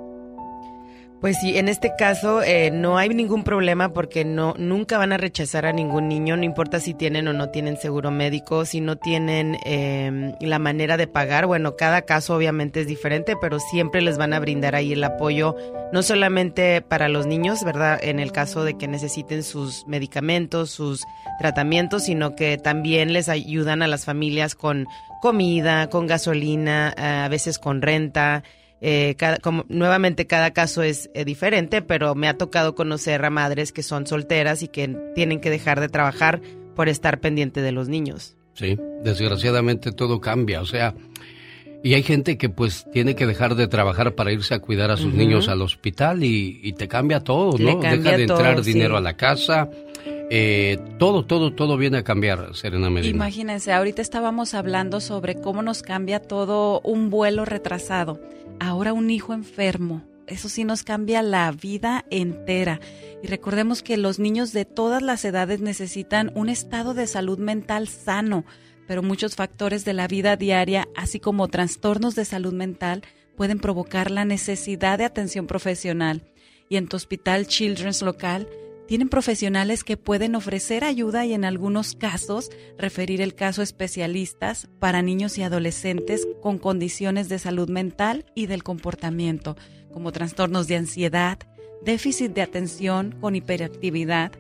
Pues 1.20 1.38
sí, 1.38 1.56
en 1.56 1.68
este 1.68 1.93
caso 1.97 2.43
eh, 2.43 2.70
no 2.70 2.98
hay 2.98 3.09
ningún 3.09 3.43
problema 3.43 3.94
porque 3.94 4.26
no 4.26 4.55
nunca 4.59 4.98
van 4.98 5.12
a 5.12 5.16
rechazar 5.16 5.64
a 5.64 5.72
ningún 5.72 6.09
niño, 6.09 6.36
no 6.36 6.44
importa 6.44 6.78
si 6.78 6.93
tienen 6.93 7.26
o 7.26 7.32
no 7.32 7.48
tienen 7.48 7.78
seguro 7.78 8.10
médico, 8.10 8.66
si 8.66 8.82
no 8.82 8.97
tienen 8.97 9.56
em, 9.64 10.34
la 10.40 10.59
manera 10.59 10.98
de 10.98 11.06
pagar. 11.06 11.47
Bueno, 11.47 11.74
cada 11.74 12.02
caso 12.02 12.36
obviamente 12.36 12.82
es 12.82 12.86
diferente, 12.86 13.34
pero 13.40 13.59
siempre 13.59 14.02
les 14.02 14.18
van 14.18 14.34
a 14.34 14.40
brindar 14.40 14.74
ahí 14.74 14.93
el 14.93 15.02
apoyo, 15.02 15.56
no 15.90 16.02
solamente 16.02 16.82
para 16.82 17.09
los 17.09 17.26
niños, 17.26 17.64
¿verdad? 17.64 17.98
En 18.02 18.20
el 18.20 18.30
caso 18.30 18.62
de 18.62 18.76
que 18.76 18.86
necesiten 18.86 19.43
sus 19.43 19.86
medicamentos, 19.86 20.70
sus 20.70 21.02
tratamientos, 21.38 22.05
sino 22.05 22.36
que 22.36 22.59
también 22.59 23.14
les 23.14 23.30
ayudan 23.30 23.80
a 23.80 23.88
las 23.88 24.05
familias 24.05 24.55
con 24.55 24.86
comida, 25.22 25.88
con 25.88 26.06
gasolina, 26.06 26.90
a 27.24 27.28
veces 27.28 27.59
con 27.59 27.80
renta. 27.80 28.43
Eh, 28.81 29.16
como, 29.43 29.65
nuevamente 29.69 30.27
cada 30.27 30.53
caso 30.53 30.82
es 30.82 31.11
eh, 31.15 31.24
diferente, 31.24 31.81
pero 31.81 32.15
me 32.15 32.28
ha 32.28 32.36
tocado 32.36 32.74
conocer 32.74 33.24
a 33.24 33.31
madres 33.31 33.73
que 33.73 33.82
son 33.82 34.07
solteras 34.07 34.62
y 34.62 34.69
que 34.69 34.89
tienen 35.15 35.40
que 35.40 35.51
dejar 35.51 35.81
de 35.81 35.89
trabajar 35.89 36.43
por 36.74 36.89
estar 36.89 37.20
pendiente 37.20 37.62
de 37.62 37.73
los 37.73 37.89
niños. 37.89 38.36
Sí, 38.53 38.78
desgraciadamente 39.03 39.93
todo 39.93 40.20
cambia, 40.20 40.61
o 40.61 40.66
sea, 40.66 40.94
y 41.82 41.94
hay 41.94 42.03
gente 42.03 42.36
que 42.36 42.48
pues 42.48 42.86
tiene 42.93 43.15
que 43.15 43.27
dejar 43.27 43.55
de 43.55 43.69
trabajar 43.69 44.15
para 44.15 44.32
irse 44.32 44.55
a 44.55 44.59
cuidar 44.59 44.90
a 44.90 44.97
sus 44.97 45.15
niños 45.15 45.48
al 45.48 45.62
hospital 45.62 46.24
y, 46.24 46.73
te 46.73 46.89
cambia 46.89 47.20
todo, 47.20 47.57
¿no? 47.59 47.77
Deja 47.81 48.16
de 48.16 48.23
entrar 48.23 48.62
dinero 48.62 48.97
a 48.97 49.01
la 49.01 49.16
casa. 49.16 49.70
Eh, 50.28 50.78
todo, 50.98 51.24
todo, 51.24 51.53
todo 51.53 51.77
viene 51.77 51.98
a 51.98 52.03
cambiar, 52.03 52.55
Serena 52.55 52.90
Medina. 52.90 53.15
Imagínense, 53.15 53.73
ahorita 53.73 54.03
estábamos 54.03 54.55
hablando 54.55 55.01
sobre 55.01 55.36
cómo 55.36 55.62
nos 55.62 55.82
cambia 55.82 56.19
todo 56.20 56.81
un 56.81 57.11
vuelo 57.11 57.44
retrasado 57.44 58.20
ahora 58.60 58.92
un 58.92 59.10
hijo 59.10 59.34
enfermo. 59.34 60.02
Eso 60.26 60.48
sí 60.48 60.64
nos 60.64 60.82
cambia 60.82 61.22
la 61.22 61.50
vida 61.52 62.04
entera. 62.10 62.80
Y 63.22 63.28
recordemos 63.28 63.82
que 63.82 63.96
los 63.96 64.18
niños 64.18 64.52
de 64.52 64.64
todas 64.64 65.02
las 65.02 65.24
edades 65.24 65.60
necesitan 65.60 66.32
un 66.34 66.48
estado 66.48 66.94
de 66.94 67.06
salud 67.06 67.38
mental 67.38 67.86
sano, 67.88 68.44
pero 68.88 69.02
muchos 69.02 69.36
factores 69.36 69.84
de 69.84 69.92
la 69.92 70.08
vida 70.08 70.36
diaria, 70.36 70.88
así 70.96 71.20
como 71.20 71.48
trastornos 71.48 72.14
de 72.14 72.24
salud 72.24 72.52
mental, 72.52 73.02
pueden 73.36 73.58
provocar 73.58 74.10
la 74.10 74.24
necesidad 74.24 74.98
de 74.98 75.04
atención 75.04 75.46
profesional. 75.46 76.22
Y 76.68 76.76
en 76.76 76.88
tu 76.88 76.96
hospital 76.96 77.46
Children's 77.46 78.02
local 78.02 78.48
tienen 78.86 79.08
profesionales 79.08 79.84
que 79.84 79.96
pueden 79.96 80.34
ofrecer 80.34 80.84
ayuda 80.84 81.26
y 81.26 81.34
en 81.34 81.44
algunos 81.44 81.94
casos 81.94 82.50
referir 82.78 83.20
el 83.20 83.34
caso 83.34 83.60
a 83.60 83.64
especialistas 83.64 84.68
para 84.78 85.02
niños 85.02 85.38
y 85.38 85.42
adolescentes 85.42 86.26
con 86.40 86.58
condiciones 86.58 87.28
de 87.28 87.38
salud 87.38 87.68
mental 87.68 88.24
y 88.34 88.46
del 88.46 88.62
comportamiento, 88.62 89.56
como 89.92 90.12
trastornos 90.12 90.68
de 90.68 90.76
ansiedad, 90.76 91.38
déficit 91.84 92.32
de 92.32 92.42
atención 92.42 93.16
con 93.20 93.34
hiperactividad, 93.34 94.32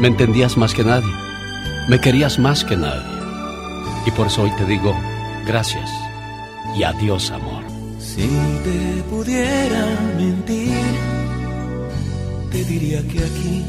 Me 0.00 0.08
entendías 0.08 0.56
más 0.56 0.74
que 0.74 0.84
nadie 0.84 1.24
me 1.86 2.00
querías 2.00 2.38
más 2.38 2.64
que 2.64 2.78
nadie. 2.78 3.02
Y 4.06 4.10
por 4.12 4.28
eso 4.28 4.42
hoy 4.42 4.50
te 4.52 4.64
digo 4.64 4.94
gracias 5.46 5.90
y 6.76 6.82
adiós, 6.82 7.30
amor. 7.30 7.62
Si 7.98 8.28
te 8.64 9.02
pudiera 9.10 9.86
mentir, 10.16 10.74
te 12.50 12.64
diría 12.64 13.00
que 13.08 13.18
aquí 13.18 13.64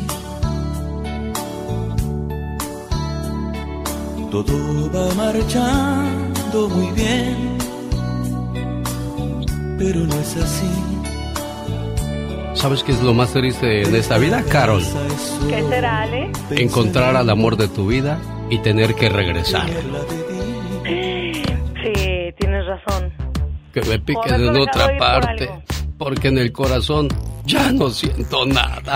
todo 4.31 4.91
va 4.91 5.13
marchando 5.15 6.69
muy 6.69 6.91
bien, 6.91 7.57
pero 9.77 10.01
no 10.01 10.15
es 10.15 10.37
así. 10.37 10.69
¿Sabes 12.53 12.83
qué 12.83 12.93
es 12.93 13.01
lo 13.01 13.13
más 13.13 13.31
triste 13.31 13.83
en 13.83 13.95
esta 13.95 14.17
vida, 14.17 14.43
Carol? 14.49 14.81
¿Qué 15.47 15.63
será, 15.69 16.01
Ale? 16.01 16.31
Encontrar 16.49 17.15
al 17.15 17.29
amor 17.29 17.57
de 17.57 17.67
tu 17.67 17.87
vida 17.87 18.19
y 18.49 18.59
tener 18.59 18.95
que 18.95 19.07
regresar. 19.09 19.69
Que 23.75 23.81
me 23.81 23.99
piquen 23.99 24.35
en 24.35 24.55
otra 24.55 24.97
parte, 24.97 25.49
porque 25.97 26.29
en 26.29 26.37
el 26.37 26.53
corazón 26.53 27.09
ya 27.43 27.73
no 27.73 27.89
siento 27.89 28.45
nada. 28.45 28.95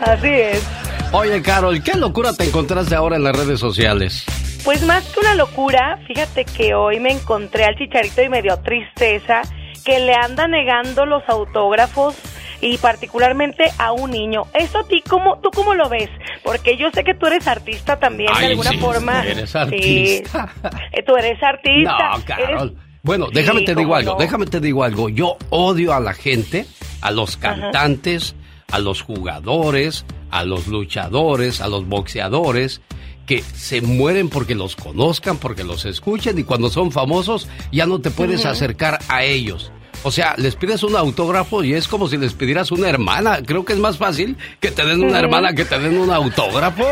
Así 0.00 0.28
es. 0.28 0.66
Oye, 1.12 1.40
Carol, 1.42 1.80
¿qué 1.80 1.94
locura 1.94 2.32
te 2.32 2.42
encontraste 2.42 2.96
ahora 2.96 3.14
en 3.14 3.22
las 3.22 3.36
redes 3.36 3.60
sociales? 3.60 4.24
Pues 4.64 4.82
más 4.82 5.04
que 5.10 5.20
una 5.20 5.36
locura, 5.36 6.00
fíjate 6.08 6.44
que 6.44 6.74
hoy 6.74 6.98
me 6.98 7.12
encontré 7.12 7.66
al 7.66 7.76
chicharito 7.76 8.20
y 8.20 8.28
me 8.28 8.42
dio 8.42 8.58
tristeza 8.58 9.42
que 9.84 10.00
le 10.00 10.14
anda 10.14 10.48
negando 10.48 11.06
los 11.06 11.22
autógrafos 11.28 12.16
y 12.62 12.78
particularmente 12.78 13.64
a 13.76 13.92
un 13.92 14.12
niño. 14.12 14.44
¿Eso 14.54 14.78
a 14.78 14.84
ti 14.84 15.02
cómo, 15.06 15.38
tú 15.40 15.50
cómo 15.50 15.74
lo 15.74 15.88
ves? 15.90 16.08
Porque 16.42 16.76
yo 16.78 16.90
sé 16.94 17.04
que 17.04 17.12
tú 17.12 17.26
eres 17.26 17.46
artista 17.46 17.98
también, 17.98 18.32
de 18.40 18.46
alguna 18.46 18.72
forma. 18.74 19.26
Eres 19.26 19.54
artista. 19.54 20.50
Eh, 20.92 21.02
tú 21.04 21.16
eres 21.16 21.42
artista. 21.42 22.16
No, 22.16 22.24
Carol. 22.24 22.76
Bueno, 23.02 23.26
déjame 23.32 23.62
te 23.62 23.74
digo 23.74 23.96
algo, 23.96 24.16
déjame 24.18 24.46
te 24.46 24.60
digo 24.60 24.84
algo. 24.84 25.08
Yo 25.08 25.36
odio 25.50 25.92
a 25.92 25.98
la 25.98 26.14
gente, 26.14 26.66
a 27.00 27.10
los 27.10 27.36
cantantes, 27.36 28.36
a 28.70 28.78
los 28.78 29.02
jugadores, 29.02 30.06
a 30.30 30.44
los 30.44 30.68
luchadores, 30.68 31.60
a 31.60 31.66
los 31.66 31.88
boxeadores 31.88 32.80
que 33.26 33.42
se 33.42 33.80
mueren 33.80 34.28
porque 34.28 34.54
los 34.54 34.76
conozcan, 34.76 35.38
porque 35.38 35.64
los 35.64 35.84
escuchen 35.84 36.38
y 36.38 36.44
cuando 36.44 36.70
son 36.70 36.92
famosos 36.92 37.48
ya 37.72 37.86
no 37.86 38.00
te 38.00 38.10
puedes 38.10 38.46
acercar 38.46 39.00
a 39.08 39.24
ellos. 39.24 39.72
O 40.04 40.10
sea, 40.10 40.34
les 40.36 40.56
pides 40.56 40.82
un 40.82 40.96
autógrafo 40.96 41.62
y 41.62 41.74
es 41.74 41.86
como 41.86 42.08
si 42.08 42.16
les 42.16 42.34
pidieras 42.34 42.72
una 42.72 42.88
hermana. 42.88 43.40
Creo 43.44 43.64
que 43.64 43.72
es 43.72 43.78
más 43.78 43.98
fácil 43.98 44.36
que 44.60 44.70
te 44.70 44.84
den 44.84 45.02
una 45.02 45.18
hermana 45.18 45.54
que 45.54 45.64
te 45.64 45.78
den 45.78 45.98
un 45.98 46.10
autógrafo. 46.10 46.84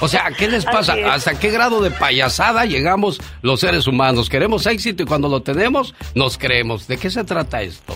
O 0.00 0.08
sea, 0.08 0.30
¿qué 0.36 0.48
les 0.48 0.64
pasa? 0.64 0.94
¿Hasta 1.12 1.38
qué 1.38 1.50
grado 1.50 1.80
de 1.80 1.90
payasada 1.90 2.64
llegamos 2.64 3.20
los 3.42 3.60
seres 3.60 3.86
humanos? 3.86 4.28
Queremos 4.28 4.66
éxito 4.66 5.02
y 5.02 5.06
cuando 5.06 5.28
lo 5.28 5.42
tenemos 5.42 5.94
nos 6.14 6.38
creemos. 6.38 6.88
¿De 6.88 6.96
qué 6.96 7.10
se 7.10 7.22
trata 7.24 7.62
esto? 7.62 7.94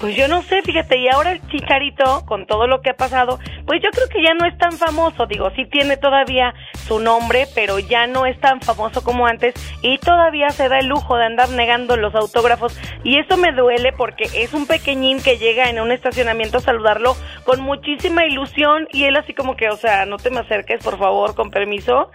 Pues 0.00 0.14
yo 0.16 0.28
no 0.28 0.42
sé, 0.42 0.62
fíjate, 0.62 0.98
y 0.98 1.08
ahora 1.08 1.32
el 1.32 1.46
Chicharito, 1.48 2.24
con 2.26 2.46
todo 2.46 2.66
lo 2.66 2.82
que 2.82 2.90
ha 2.90 2.96
pasado, 2.96 3.38
pues 3.66 3.80
yo 3.82 3.90
creo 3.90 4.08
que 4.08 4.22
ya 4.22 4.34
no 4.34 4.46
es 4.46 4.56
tan 4.58 4.72
famoso, 4.72 5.26
digo, 5.26 5.50
sí 5.56 5.64
tiene 5.66 5.96
todavía 5.96 6.54
su 6.86 7.00
nombre, 7.00 7.46
pero 7.54 7.78
ya 7.78 8.06
no 8.06 8.26
es 8.26 8.38
tan 8.40 8.60
famoso 8.60 9.02
como 9.02 9.26
antes 9.26 9.54
y 9.82 9.98
todavía 9.98 10.50
se 10.50 10.68
da 10.68 10.78
el 10.78 10.86
lujo 10.86 11.16
de 11.16 11.24
andar 11.24 11.48
negando 11.50 11.96
los 11.96 12.14
autógrafos 12.14 12.78
y 13.04 13.18
eso 13.18 13.36
me 13.36 13.52
duele 13.52 13.92
porque 13.92 14.24
es 14.34 14.54
un 14.54 14.66
pequeñín 14.66 15.22
que 15.22 15.38
llega 15.38 15.68
en 15.68 15.80
un 15.80 15.92
estacionamiento 15.92 16.58
a 16.58 16.60
saludarlo 16.60 17.16
con 17.44 17.60
muchísima 17.60 18.26
ilusión 18.26 18.88
y 18.92 19.04
él 19.04 19.16
así 19.16 19.34
como 19.34 19.56
que, 19.56 19.68
o 19.68 19.76
sea, 19.76 20.06
no 20.06 20.16
te 20.18 20.30
me 20.30 20.40
acerques, 20.40 20.82
por 20.82 20.98
favor, 20.98 21.34
con 21.34 21.50
permiso. 21.50 22.10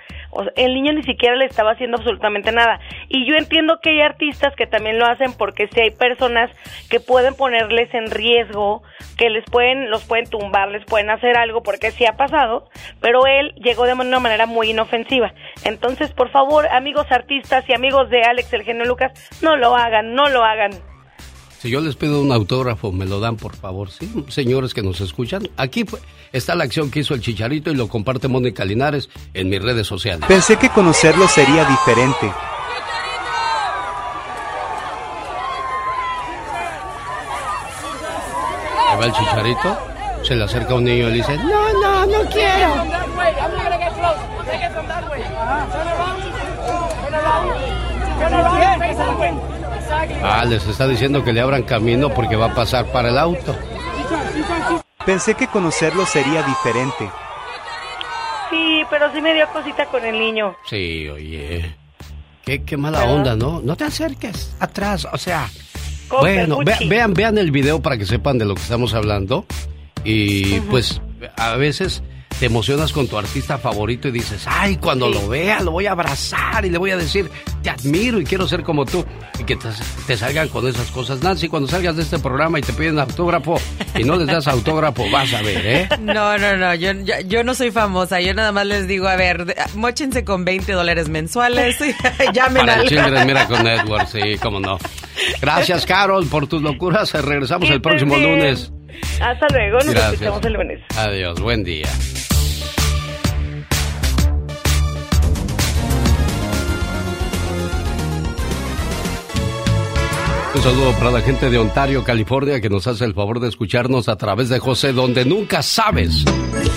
El 0.55 0.73
niño 0.73 0.93
ni 0.93 1.03
siquiera 1.03 1.35
le 1.35 1.45
estaba 1.45 1.71
haciendo 1.71 1.97
absolutamente 1.97 2.51
nada. 2.51 2.79
Y 3.09 3.25
yo 3.25 3.35
entiendo 3.35 3.79
que 3.81 3.89
hay 3.89 4.01
artistas 4.01 4.55
que 4.55 4.65
también 4.65 4.97
lo 4.97 5.05
hacen 5.05 5.33
porque 5.33 5.67
si 5.67 5.81
hay 5.81 5.91
personas 5.91 6.49
que 6.89 6.99
pueden 6.99 7.35
ponerles 7.51 7.93
en 7.93 8.09
riesgo, 8.09 8.81
que 9.17 9.29
les 9.29 9.43
pueden, 9.45 9.89
los 9.89 10.03
pueden 10.03 10.29
tumbar, 10.29 10.69
les 10.69 10.85
pueden 10.85 11.09
hacer 11.09 11.35
algo, 11.37 11.61
porque 11.61 11.91
sí 11.91 12.05
ha 12.05 12.15
pasado, 12.15 12.69
pero 13.01 13.27
él 13.27 13.53
llegó 13.61 13.85
de 13.85 13.93
una 13.93 14.19
manera 14.19 14.45
muy 14.45 14.69
inofensiva. 14.69 15.33
Entonces, 15.65 16.11
por 16.11 16.31
favor, 16.31 16.67
amigos 16.67 17.07
artistas 17.09 17.65
y 17.67 17.73
amigos 17.73 18.09
de 18.09 18.21
Alex 18.23 18.53
el 18.53 18.63
genio 18.63 18.85
Lucas, 18.85 19.11
no 19.41 19.57
lo 19.57 19.75
hagan, 19.75 20.13
no 20.13 20.29
lo 20.29 20.45
hagan. 20.45 20.71
Si 21.59 21.69
yo 21.69 21.81
les 21.81 21.95
pido 21.97 22.21
un 22.21 22.31
autógrafo, 22.31 22.93
me 22.93 23.05
lo 23.05 23.19
dan, 23.19 23.35
por 23.35 23.55
favor, 23.55 23.91
¿sí? 23.91 24.09
Señores 24.29 24.73
que 24.73 24.81
nos 24.81 25.01
escuchan, 25.01 25.43
aquí 25.57 25.85
está 26.31 26.55
la 26.55 26.63
acción 26.63 26.89
que 26.89 27.01
hizo 27.01 27.13
el 27.13 27.21
Chicharito 27.21 27.69
y 27.69 27.75
lo 27.75 27.89
comparte 27.89 28.29
Mónica 28.29 28.63
Linares 28.63 29.09
en 29.33 29.49
mis 29.49 29.61
redes 29.61 29.85
sociales. 29.87 30.25
Pensé 30.25 30.55
que 30.55 30.69
conocerlo 30.69 31.27
sería 31.27 31.65
diferente. 31.65 32.31
El 39.03 39.13
Chicharito, 39.13 39.77
se 40.23 40.35
le 40.35 40.43
acerca 40.43 40.75
un 40.75 40.83
niño 40.83 41.07
y 41.07 41.11
le 41.11 41.17
dice, 41.17 41.37
no, 41.37 41.73
no, 41.73 42.05
no 42.05 42.29
quiero. 42.29 42.85
Ah, 50.23 50.45
les 50.45 50.65
está 50.67 50.87
diciendo 50.87 51.23
que 51.23 51.33
le 51.33 51.41
abran 51.41 51.63
camino 51.63 52.09
porque 52.09 52.35
va 52.35 52.47
a 52.47 52.53
pasar 52.53 52.85
para 52.91 53.09
el 53.09 53.17
auto. 53.17 53.55
Pensé 55.05 55.33
que 55.33 55.47
conocerlo 55.47 56.05
sería 56.05 56.43
diferente. 56.43 57.09
Sí, 58.49 58.83
pero 58.89 59.11
sí 59.13 59.21
me 59.21 59.33
dio 59.33 59.47
cosita 59.51 59.85
con 59.87 60.05
el 60.05 60.19
niño. 60.19 60.55
Sí, 60.65 61.09
oye. 61.09 61.75
Qué, 62.45 62.63
qué 62.63 62.77
mala 62.77 63.03
onda, 63.05 63.35
¿no? 63.35 63.61
No 63.63 63.75
te 63.75 63.85
acerques 63.85 64.55
atrás, 64.59 65.07
o 65.11 65.17
sea. 65.17 65.49
Bueno, 66.19 66.59
vean, 66.87 67.13
vean 67.13 67.37
el 67.37 67.51
video 67.51 67.81
para 67.81 67.97
que 67.97 68.05
sepan 68.05 68.37
de 68.37 68.45
lo 68.45 68.55
que 68.55 68.61
estamos 68.61 68.93
hablando. 68.93 69.45
Y 70.03 70.59
pues 70.61 71.01
a 71.37 71.55
veces 71.55 72.03
te 72.41 72.47
emocionas 72.47 72.91
con 72.91 73.07
tu 73.07 73.19
artista 73.19 73.59
favorito 73.59 74.07
y 74.07 74.11
dices, 74.11 74.47
ay, 74.47 74.77
cuando 74.77 75.07
lo 75.07 75.29
vea 75.29 75.61
lo 75.61 75.69
voy 75.69 75.85
a 75.85 75.91
abrazar 75.91 76.65
y 76.65 76.71
le 76.71 76.79
voy 76.79 76.89
a 76.89 76.97
decir, 76.97 77.29
te 77.61 77.69
admiro 77.69 78.19
y 78.19 78.23
quiero 78.23 78.47
ser 78.47 78.63
como 78.63 78.83
tú. 78.83 79.05
Y 79.37 79.43
que 79.43 79.55
te, 80.07 80.17
salgan 80.17 80.47
con 80.47 80.67
esas 80.67 80.89
cosas. 80.89 81.21
Nancy, 81.21 81.49
cuando 81.49 81.69
salgas 81.69 81.97
de 81.97 82.01
este 82.01 82.17
programa 82.17 82.57
y 82.57 82.63
te 82.63 82.73
piden 82.73 82.97
autógrafo 82.97 83.61
y 83.95 84.03
no 84.05 84.15
les 84.15 84.25
das 84.25 84.47
autógrafo, 84.47 85.07
vas 85.11 85.31
a 85.35 85.43
ver, 85.43 85.67
¿eh? 85.67 85.89
No, 85.99 86.35
no, 86.39 86.57
no, 86.57 86.73
yo, 86.73 86.93
yo, 87.27 87.43
no 87.43 87.53
soy 87.53 87.69
famosa. 87.69 88.19
Yo 88.21 88.33
nada 88.33 88.51
más 88.51 88.65
les 88.65 88.87
digo, 88.87 89.07
a 89.07 89.15
ver, 89.15 89.55
mochense 89.75 90.25
con 90.25 90.43
20 90.43 90.71
dólares 90.71 91.09
mensuales. 91.09 91.77
Llamen 92.33 92.65
Para 92.65 92.81
el 92.81 93.25
mira 93.27 93.45
con 93.45 93.63
Network, 93.63 94.07
sí, 94.07 94.39
cómo 94.41 94.59
no. 94.59 94.79
Gracias, 95.39 95.85
Carol, 95.85 96.25
por 96.25 96.47
tus 96.47 96.63
locuras. 96.63 97.13
Regresamos 97.13 97.69
el 97.69 97.81
próximo 97.81 98.17
lunes. 98.17 98.71
Hasta 99.21 99.45
luego, 99.51 99.77
nos 99.77 99.95
escuchamos 99.95 100.43
el 100.43 100.53
lunes. 100.53 100.79
Adiós, 100.97 101.39
buen 101.39 101.63
día. 101.63 101.87
Un 110.53 110.61
saludo 110.61 110.91
para 110.93 111.11
la 111.11 111.21
gente 111.21 111.49
de 111.49 111.57
Ontario, 111.57 112.03
California, 112.03 112.59
que 112.59 112.69
nos 112.69 112.85
hace 112.85 113.05
el 113.05 113.13
favor 113.13 113.39
de 113.39 113.47
escucharnos 113.47 114.09
a 114.09 114.17
través 114.17 114.49
de 114.49 114.59
José, 114.59 114.91
donde 114.91 115.23
nunca 115.23 115.61
sabes 115.61 116.25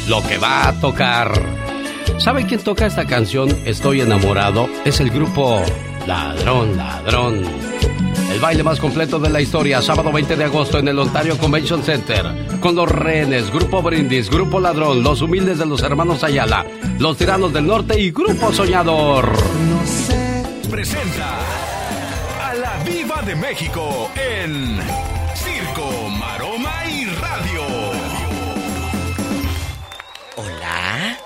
lo 0.09 0.23
que 0.23 0.39
va 0.39 0.69
a 0.69 0.81
tocar. 0.81 1.33
¿Sabe 2.19 2.47
quién 2.47 2.61
toca 2.61 2.87
esta 2.87 3.05
canción? 3.05 3.49
Estoy 3.65 4.03
enamorado. 4.03 4.69
Es 4.85 5.01
el 5.01 5.11
grupo 5.11 5.61
Ladrón, 6.07 6.77
Ladrón. 6.77 7.43
El 8.33 8.39
baile 8.39 8.63
más 8.63 8.79
completo 8.79 9.19
de 9.19 9.31
la 9.31 9.41
historia, 9.41 9.83
sábado 9.83 10.13
20 10.13 10.37
de 10.37 10.45
agosto 10.45 10.79
en 10.79 10.87
el 10.87 10.99
Ontario 10.99 11.37
Convention 11.37 11.83
Center. 11.83 12.25
Con 12.61 12.77
los 12.77 12.89
rehenes, 12.89 13.51
Grupo 13.51 13.83
Brindis, 13.83 14.31
Grupo 14.31 14.61
Ladrón, 14.61 15.03
los 15.03 15.21
humildes 15.21 15.59
de 15.59 15.67
los 15.67 15.83
hermanos 15.83 16.23
Ayala, 16.23 16.65
los 17.01 17.17
tiranos 17.17 17.53
del 17.53 17.67
norte 17.67 18.01
y 18.01 18.13
Grupo 18.13 18.53
Soñador. 18.53 19.33
No 19.33 19.85
sé. 19.85 20.25
Presenta 20.71 21.64
de 23.27 23.35
México 23.37 24.11
en 24.17 24.79
Circo, 25.35 26.09
Maroma 26.11 26.85
y 26.91 27.07
Radio. 27.07 27.63
Hola. 30.37 31.19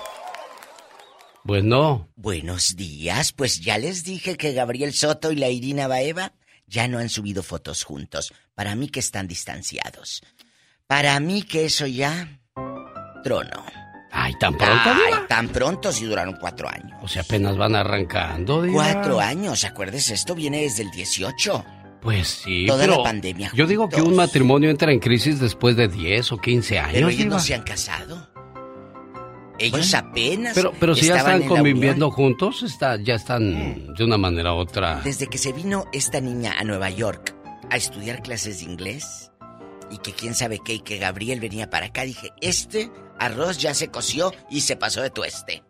Bueno. 1.43 2.09
Buenos 2.15 2.77
días. 2.77 3.33
Pues 3.33 3.59
ya 3.59 3.77
les 3.77 4.05
dije 4.05 4.37
que 4.37 4.53
Gabriel 4.53 4.93
Soto 4.93 5.31
y 5.31 5.35
la 5.35 5.49
Irina 5.49 5.87
Baeva 5.87 6.33
ya 6.67 6.87
no 6.87 6.99
han 6.99 7.09
subido 7.09 7.43
fotos 7.43 7.83
juntos. 7.83 8.33
Para 8.55 8.75
mí 8.75 8.87
que 8.87 9.01
están 9.01 9.27
distanciados. 9.27 10.21
Para 10.87 11.19
mí 11.19 11.43
que 11.43 11.65
eso 11.65 11.85
ya... 11.85 12.39
Trono. 13.23 13.65
Ay, 14.11 14.33
tan 14.39 14.55
pronto. 14.57 14.89
Ay, 14.89 15.13
tan 15.27 15.49
pronto 15.49 15.91
si 15.91 16.05
duraron 16.05 16.37
cuatro 16.39 16.69
años. 16.69 16.97
O 17.01 17.07
sea, 17.07 17.23
apenas 17.23 17.57
van 17.57 17.75
arrancando. 17.75 18.65
Cuatro 18.71 19.19
años, 19.19 19.65
acuérdese, 19.65 20.13
esto 20.13 20.33
viene 20.33 20.61
desde 20.61 20.83
el 20.83 20.91
18. 20.91 21.65
Pues 22.01 22.27
sí, 22.27 22.65
Toda 22.65 22.87
la 22.87 23.03
pandemia. 23.03 23.51
Yo 23.53 23.67
digo 23.67 23.89
que 23.89 24.01
un 24.01 24.15
matrimonio 24.15 24.69
entra 24.69 24.91
en 24.91 24.99
crisis 24.99 25.39
después 25.39 25.75
de 25.75 25.87
10 25.87 26.31
o 26.31 26.37
15 26.37 26.79
años. 26.79 26.93
Pero 26.93 27.09
ellos 27.09 27.27
no 27.27 27.39
se 27.39 27.55
han 27.55 27.63
casado. 27.63 28.29
Ellos 29.59 29.93
apenas. 29.93 30.55
Pero, 30.55 30.71
pero 30.79 30.95
si 30.95 31.07
ya 31.07 31.17
están 31.17 31.43
conviviendo 31.43 32.09
juntos, 32.11 32.63
está, 32.63 32.95
ya 33.01 33.15
están 33.15 33.93
de 33.93 34.03
una 34.05 34.17
manera 34.17 34.53
u 34.53 34.57
otra. 34.57 35.01
Desde 35.03 35.27
que 35.27 35.37
se 35.37 35.51
vino 35.51 35.85
esta 35.91 36.21
niña 36.21 36.55
a 36.57 36.63
Nueva 36.63 36.89
York 36.89 37.35
a 37.69 37.75
estudiar 37.75 38.21
clases 38.21 38.59
de 38.59 38.71
inglés 38.71 39.31
y 39.91 39.97
que 39.97 40.13
quién 40.13 40.33
sabe 40.33 40.59
qué 40.63 40.75
y 40.75 40.79
que 40.79 40.97
Gabriel 40.97 41.41
venía 41.41 41.69
para 41.69 41.87
acá, 41.87 42.03
dije, 42.03 42.31
este 42.41 42.89
arroz 43.19 43.57
ya 43.57 43.73
se 43.73 43.89
coció 43.89 44.33
y 44.49 44.61
se 44.61 44.77
pasó 44.77 45.01
de 45.01 45.09
tueste. 45.09 45.63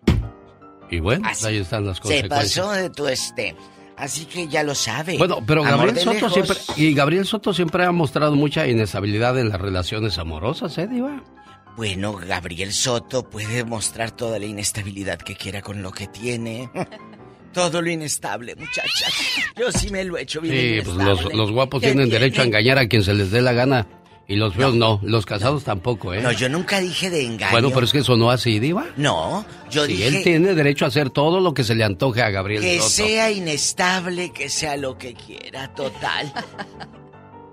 Y 0.91 0.99
bueno, 0.99 1.27
ahí 1.43 1.57
están 1.57 1.85
las 1.85 1.99
consecuencias. 1.99 2.51
Se 2.51 2.59
pasó 2.61 2.71
de 2.71 2.89
tueste. 2.89 3.55
Así 3.99 4.25
que 4.25 4.47
ya 4.47 4.63
lo 4.63 4.73
sabe. 4.73 5.17
Bueno, 5.17 5.43
pero 5.45 5.61
Gabriel 5.61 5.99
Soto 5.99 6.29
siempre 6.29 6.55
y 6.77 6.93
Gabriel 6.93 7.25
Soto 7.25 7.53
siempre 7.53 7.83
ha 7.83 7.91
mostrado 7.91 8.33
mucha 8.33 8.65
inestabilidad 8.65 9.37
en 9.37 9.49
las 9.49 9.59
relaciones 9.59 10.17
amorosas, 10.17 10.77
¿eh, 10.77 10.87
diva? 10.87 11.21
Bueno, 11.75 12.13
Gabriel 12.13 12.71
Soto 12.71 13.29
puede 13.29 13.65
mostrar 13.65 14.11
toda 14.11 14.39
la 14.39 14.45
inestabilidad 14.45 15.19
que 15.19 15.35
quiera 15.35 15.61
con 15.61 15.81
lo 15.81 15.91
que 15.91 16.07
tiene. 16.07 16.69
Todo 17.53 17.81
lo 17.81 17.89
inestable, 17.89 18.55
muchachas. 18.55 19.11
Yo 19.57 19.71
sí 19.71 19.89
me 19.89 20.03
lo 20.05 20.17
he 20.17 20.21
hecho 20.21 20.39
bien. 20.39 20.55
Sí, 20.55 20.81
pues 20.85 20.95
los, 20.97 21.33
los 21.33 21.51
guapos 21.51 21.81
tienen 21.81 22.09
derecho 22.09 22.41
a 22.41 22.45
engañar 22.45 22.77
a 22.77 22.87
quien 22.87 23.03
se 23.03 23.13
les 23.13 23.31
dé 23.31 23.41
la 23.41 23.53
gana. 23.53 23.87
Y 24.29 24.35
los 24.35 24.53
feos 24.53 24.75
no. 24.75 24.99
los 25.01 25.25
casados 25.25 25.63
tampoco, 25.63 26.13
¿eh? 26.13 26.21
No, 26.21 26.31
yo 26.31 26.49
nunca 26.49 26.79
dije 26.79 27.09
de 27.09 27.25
engaño. 27.25 27.51
Bueno, 27.51 27.71
pero 27.71 27.83
es 27.83 27.91
que 27.91 28.03
sonó 28.03 28.29
así, 28.29 28.59
Diva. 28.59 28.85
No, 28.95 29.43
yo 29.71 29.87
sí, 29.87 29.93
dije. 29.93 30.07
él 30.07 30.23
tiene 30.23 30.53
derecho 30.53 30.85
a 30.85 30.89
hacer 30.89 31.09
todo 31.09 31.39
lo 31.39 31.55
que 31.55 31.63
se 31.63 31.73
le 31.73 31.83
antoje 31.83 32.21
a 32.21 32.29
Gabriel 32.29 32.61
Que 32.61 32.79
sea 32.79 33.31
inestable, 33.31 34.31
que 34.31 34.49
sea 34.49 34.77
lo 34.77 34.99
que 34.99 35.15
quiera, 35.15 35.73
total. 35.73 36.31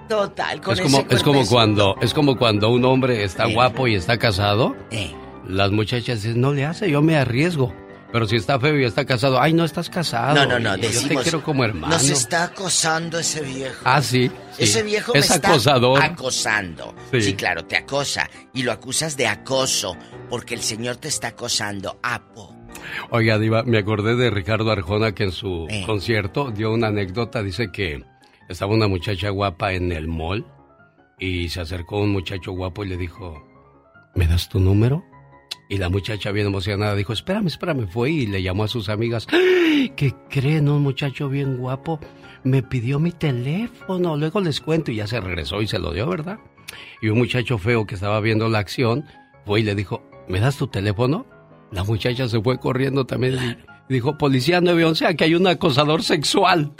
Total, 0.06 0.60
con 0.60 0.74
es 0.74 0.80
como, 0.82 1.04
es 1.08 1.22
como 1.22 1.46
cuando 1.46 1.96
es 2.00 2.14
como 2.14 2.36
cuando 2.36 2.68
un 2.68 2.84
hombre 2.84 3.24
está 3.24 3.48
eh. 3.48 3.54
guapo 3.54 3.88
y 3.88 3.94
está 3.94 4.18
casado. 4.18 4.76
Eh. 4.90 5.12
Las 5.48 5.72
muchachas 5.72 6.22
dicen, 6.22 6.40
no 6.40 6.52
le 6.52 6.66
hace, 6.66 6.90
yo 6.90 7.00
me 7.00 7.16
arriesgo. 7.16 7.72
Pero 8.12 8.26
si 8.26 8.36
está 8.36 8.58
feo 8.58 8.78
y 8.78 8.84
está 8.84 9.04
casado, 9.04 9.40
ay, 9.40 9.52
no 9.52 9.64
estás 9.64 9.90
casado. 9.90 10.34
No, 10.34 10.46
no, 10.46 10.58
no, 10.58 10.76
decimos, 10.76 11.02
yo 11.02 11.08
te 11.08 11.22
quiero 11.22 11.42
como 11.42 11.64
hermano. 11.64 11.94
Nos 11.94 12.08
está 12.08 12.44
acosando 12.44 13.18
ese 13.18 13.42
viejo. 13.42 13.82
Ah, 13.84 14.00
sí. 14.00 14.30
Ese 14.58 14.82
viejo 14.82 15.12
es 15.14 15.28
me 15.28 15.36
acosador. 15.36 15.98
está 15.98 16.12
acosando. 16.12 16.94
Sí. 17.12 17.34
claro, 17.34 17.64
te 17.64 17.76
acosa 17.76 18.30
y 18.54 18.62
lo 18.62 18.72
acusas 18.72 19.16
de 19.16 19.26
acoso 19.26 19.96
porque 20.30 20.54
el 20.54 20.62
señor 20.62 20.96
te 20.96 21.08
está 21.08 21.28
acosando. 21.28 21.98
Apo. 22.02 22.54
Oiga, 23.10 23.38
Diva, 23.38 23.64
me 23.64 23.78
acordé 23.78 24.16
de 24.16 24.30
Ricardo 24.30 24.70
Arjona 24.70 25.12
que 25.12 25.24
en 25.24 25.32
su 25.32 25.66
eh. 25.68 25.82
concierto 25.84 26.50
dio 26.50 26.72
una 26.72 26.88
anécdota. 26.88 27.42
Dice 27.42 27.70
que 27.70 28.02
estaba 28.48 28.72
una 28.72 28.88
muchacha 28.88 29.30
guapa 29.30 29.72
en 29.72 29.92
el 29.92 30.06
mall 30.08 30.46
y 31.18 31.48
se 31.48 31.60
acercó 31.60 32.00
un 32.00 32.10
muchacho 32.10 32.52
guapo 32.52 32.84
y 32.84 32.88
le 32.88 32.96
dijo, 32.96 33.46
¿me 34.14 34.26
das 34.26 34.48
tu 34.48 34.60
número? 34.60 35.04
Y 35.68 35.78
la 35.78 35.88
muchacha 35.88 36.30
bien 36.30 36.46
emocionada 36.46 36.94
dijo, 36.94 37.12
espérame, 37.12 37.48
espérame, 37.48 37.88
fue 37.88 38.10
y 38.10 38.26
le 38.26 38.42
llamó 38.42 38.64
a 38.64 38.68
sus 38.68 38.88
amigas, 38.88 39.26
¿qué 39.26 40.14
creen? 40.30 40.68
Un 40.68 40.82
muchacho 40.82 41.28
bien 41.28 41.56
guapo 41.56 41.98
me 42.46 42.62
pidió 42.62 43.00
mi 43.00 43.10
teléfono, 43.10 44.16
luego 44.16 44.40
les 44.40 44.60
cuento 44.60 44.92
y 44.92 44.96
ya 44.96 45.06
se 45.06 45.20
regresó 45.20 45.60
y 45.62 45.66
se 45.66 45.80
lo 45.80 45.92
dio, 45.92 46.06
¿verdad? 46.06 46.38
Y 47.02 47.08
un 47.08 47.18
muchacho 47.18 47.58
feo 47.58 47.86
que 47.86 47.96
estaba 47.96 48.20
viendo 48.20 48.48
la 48.48 48.60
acción 48.60 49.04
fue 49.44 49.60
y 49.60 49.62
le 49.64 49.74
dijo, 49.74 50.08
¿me 50.28 50.38
das 50.38 50.56
tu 50.56 50.68
teléfono? 50.68 51.26
La 51.72 51.82
muchacha 51.82 52.28
se 52.28 52.40
fue 52.40 52.58
corriendo 52.58 53.04
también 53.04 53.58
y 53.88 53.92
dijo, 53.92 54.16
policía 54.16 54.60
911, 54.60 55.06
aquí 55.06 55.24
hay 55.24 55.34
un 55.34 55.48
acosador 55.48 56.04
sexual. 56.04 56.72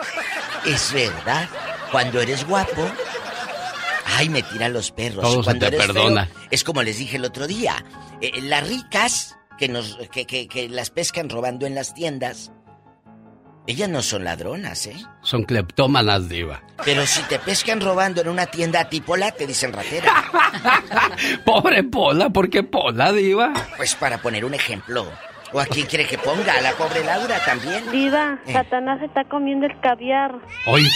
Es 0.64 0.92
verdad, 0.92 1.48
cuando 1.90 2.20
eres 2.20 2.46
guapo, 2.46 2.88
ay, 4.06 4.28
me 4.28 4.42
tiran 4.42 4.72
los 4.72 4.92
perros. 4.92 5.22
Todo 5.22 5.42
cuando 5.42 5.66
se 5.66 5.72
te 5.72 5.76
perdona. 5.76 6.28
es 6.50 6.64
como 6.64 6.82
les 6.82 6.98
dije 6.98 7.16
el 7.16 7.24
otro 7.24 7.46
día, 7.46 7.84
eh, 8.20 8.40
las 8.42 8.66
ricas 8.66 9.36
que, 9.58 9.68
nos, 9.68 9.98
que, 10.10 10.26
que, 10.26 10.68
las 10.68 10.90
pescan 10.90 11.28
robando 11.28 11.66
en 11.66 11.74
las 11.74 11.94
tiendas, 11.94 12.52
ellas 13.66 13.88
no 13.88 14.02
son 14.02 14.24
ladronas, 14.24 14.86
¿eh? 14.86 14.96
Son 15.22 15.42
cleptómanas, 15.42 16.28
diva. 16.28 16.62
Pero 16.84 17.04
si 17.06 17.20
te 17.22 17.38
pescan 17.38 17.80
robando 17.80 18.20
en 18.20 18.28
una 18.28 18.46
tienda 18.46 18.80
a 18.80 18.88
ti, 18.88 19.00
Pola, 19.00 19.32
te 19.32 19.46
dicen 19.46 19.72
ratera. 19.72 20.30
Pobre 21.44 21.82
Pola, 21.82 22.30
¿por 22.30 22.48
qué 22.48 22.62
Pola, 22.62 23.12
diva? 23.12 23.52
Pues 23.76 23.94
para 23.96 24.18
poner 24.22 24.44
un 24.44 24.54
ejemplo. 24.54 25.10
¿O 25.52 25.60
a 25.60 25.66
quién 25.66 25.86
quiere 25.86 26.06
que 26.06 26.18
ponga? 26.18 26.55
¿A 26.55 26.60
la 26.60 26.73
pobre 26.73 27.05
Laura 27.05 27.39
también? 27.44 27.90
Diva, 27.90 28.39
eh. 28.47 28.52
Satanás 28.52 29.01
está 29.02 29.24
comiendo 29.24 29.66
el 29.66 29.78
caviar. 29.81 30.35
Hoy. 30.66 30.89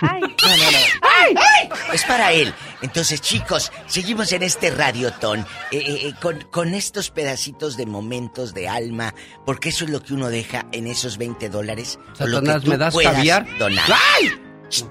¡Ay! 0.00 0.20
No, 0.20 0.28
no, 0.28 0.70
no. 0.70 0.78
¡Ay! 1.02 1.34
¡Ay! 1.36 1.68
Es 1.92 2.04
para 2.04 2.32
él. 2.32 2.54
Entonces, 2.82 3.20
chicos, 3.20 3.72
seguimos 3.86 4.32
en 4.32 4.42
este 4.42 4.70
radiotón. 4.70 5.40
Eh, 5.70 5.78
eh, 5.78 6.08
eh, 6.08 6.14
con, 6.20 6.40
con 6.50 6.74
estos 6.74 7.10
pedacitos 7.10 7.76
de 7.76 7.86
momentos 7.86 8.54
de 8.54 8.68
alma. 8.68 9.14
Porque 9.44 9.70
eso 9.70 9.84
es 9.84 9.90
lo 9.90 10.02
que 10.02 10.14
uno 10.14 10.30
deja 10.30 10.66
en 10.72 10.86
esos 10.86 11.18
20 11.18 11.48
dólares. 11.48 11.98
Satanás, 12.14 12.64
¿me 12.64 12.76
das 12.76 12.96
caviar? 12.96 13.46
Donar. 13.58 13.90
¡Ay! 14.16 14.32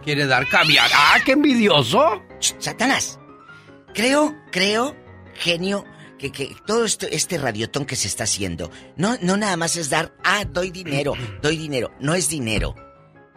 ¿Quiere 0.03 0.25
dar 0.25 0.47
caviar? 0.47 0.89
¡Ah, 0.93 1.17
qué 1.23 1.33
envidioso! 1.33 2.21
Satanás. 2.59 3.19
Creo, 3.93 4.35
creo, 4.51 4.95
genio 5.33 5.85
que, 6.17 6.31
que 6.31 6.55
todo 6.65 6.85
esto, 6.85 7.05
este 7.09 7.37
radiotón 7.37 7.85
que 7.85 7.95
se 7.95 8.07
está 8.07 8.23
haciendo, 8.25 8.71
no, 8.95 9.17
no 9.21 9.37
nada 9.37 9.57
más 9.57 9.75
es 9.77 9.89
dar, 9.89 10.13
ah, 10.23 10.45
doy 10.45 10.71
dinero, 10.71 11.13
doy 11.41 11.57
dinero. 11.57 11.91
No 11.99 12.15
es 12.15 12.29
dinero. 12.29 12.75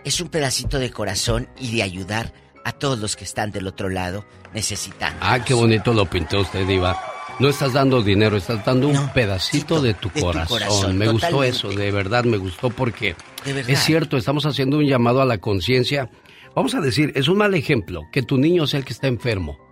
Es 0.05 0.21
un 0.21 0.29
pedacito 0.29 0.79
de 0.79 0.91
corazón 0.91 1.49
y 1.59 1.77
de 1.77 1.83
ayudar 1.83 2.33
a 2.65 2.73
todos 2.73 2.99
los 2.99 3.17
que 3.17 3.25
están 3.25 3.51
del 3.51 3.67
otro 3.67 3.89
lado 3.89 4.25
necesitando. 4.55 5.19
Ah, 5.21 5.45
qué 5.45 5.55
bonito 5.55 5.93
lo 5.93 6.07
pintó 6.07 6.41
usted, 6.41 6.67
Diva. 6.67 6.99
No 7.39 7.49
estás 7.49 7.73
dando 7.73 8.03
dinero, 8.03 8.37
estás 8.37 8.63
dando 8.67 8.89
un 8.89 9.09
pedacito 9.15 9.81
de, 9.81 9.95
tu, 9.95 10.11
corazón. 10.11 10.99
Me 10.99 11.09
gustó 11.09 11.43
eso, 11.43 11.71
de 11.71 11.91
verdad 11.91 12.25
me 12.25 12.37
gustó 12.37 12.69
porque 12.69 13.17
es 13.47 13.79
cierto, 13.79 14.19
estamos 14.19 14.45
haciendo 14.45 14.77
un 14.77 14.87
llamado 14.87 15.23
a 15.23 15.25
la 15.25 15.39
conciencia. 15.39 16.11
Vamos 16.55 16.75
a 16.75 16.83
decir, 16.83 17.13
es 17.15 17.29
un 17.29 17.39
mal 17.39 17.55
ejemplo 17.55 18.03
que 18.13 18.23
tu 18.23 18.37
niño 18.37 18.67
sea 18.67 18.81
el 18.81 18.85
que 18.85 18.93
está 18.93 19.07
enfermo 19.07 19.70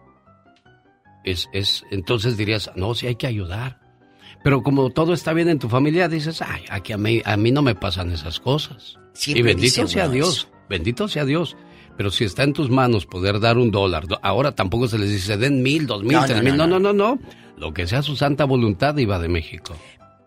es, 1.25 1.49
es, 1.53 1.85
entonces 1.91 2.37
dirías, 2.37 2.71
no, 2.77 2.95
sí 2.95 3.07
hay 3.07 3.17
que 3.17 3.27
ayudar. 3.27 3.81
Pero 4.43 4.63
como 4.63 4.91
todo 4.91 5.15
está 5.15 5.33
bien 5.33 5.49
en 5.49 5.59
tu 5.59 5.69
familia, 5.69 6.09
dices, 6.09 6.43
ay, 6.43 6.63
aquí 6.71 6.93
a 6.93 6.99
mí, 6.99 7.23
a 7.25 7.37
mí 7.37 7.51
no 7.51 7.63
me 7.63 7.75
pasan 7.75 8.13
esas 8.13 8.41
cosas. 8.41 8.99
y 9.27 9.43
bendito 9.43 9.87
sea 9.89 10.09
Dios, 10.09 10.49
bendito 10.69 11.09
sea 11.09 11.25
Dios. 11.25 11.57
Pero 11.97 12.13
si 12.13 12.25
está 12.25 12.45
en 12.45 12.53
tus 12.53 12.71
manos 12.71 13.07
poder 13.07 13.41
dar 13.41 13.59
un 13.59 13.73
dólar, 13.73 14.05
ahora 14.23 14.55
tampoco 14.55 14.87
se 14.87 14.99
les 14.99 15.11
dice 15.11 15.37
den 15.37 15.63
mil, 15.63 15.89
dos 15.89 16.05
mil, 16.05 16.19
tres 16.25 16.45
mil. 16.45 16.57
No 16.57 16.69
no, 16.69 16.79
no, 16.79 16.93
no, 16.93 17.19
Lo 17.57 17.75
que 17.75 17.89
sea 17.89 18.03
su 18.03 18.15
santa 18.15 18.45
voluntad, 18.45 18.97
iba 18.99 19.19
de 19.19 19.29
México. 19.29 19.75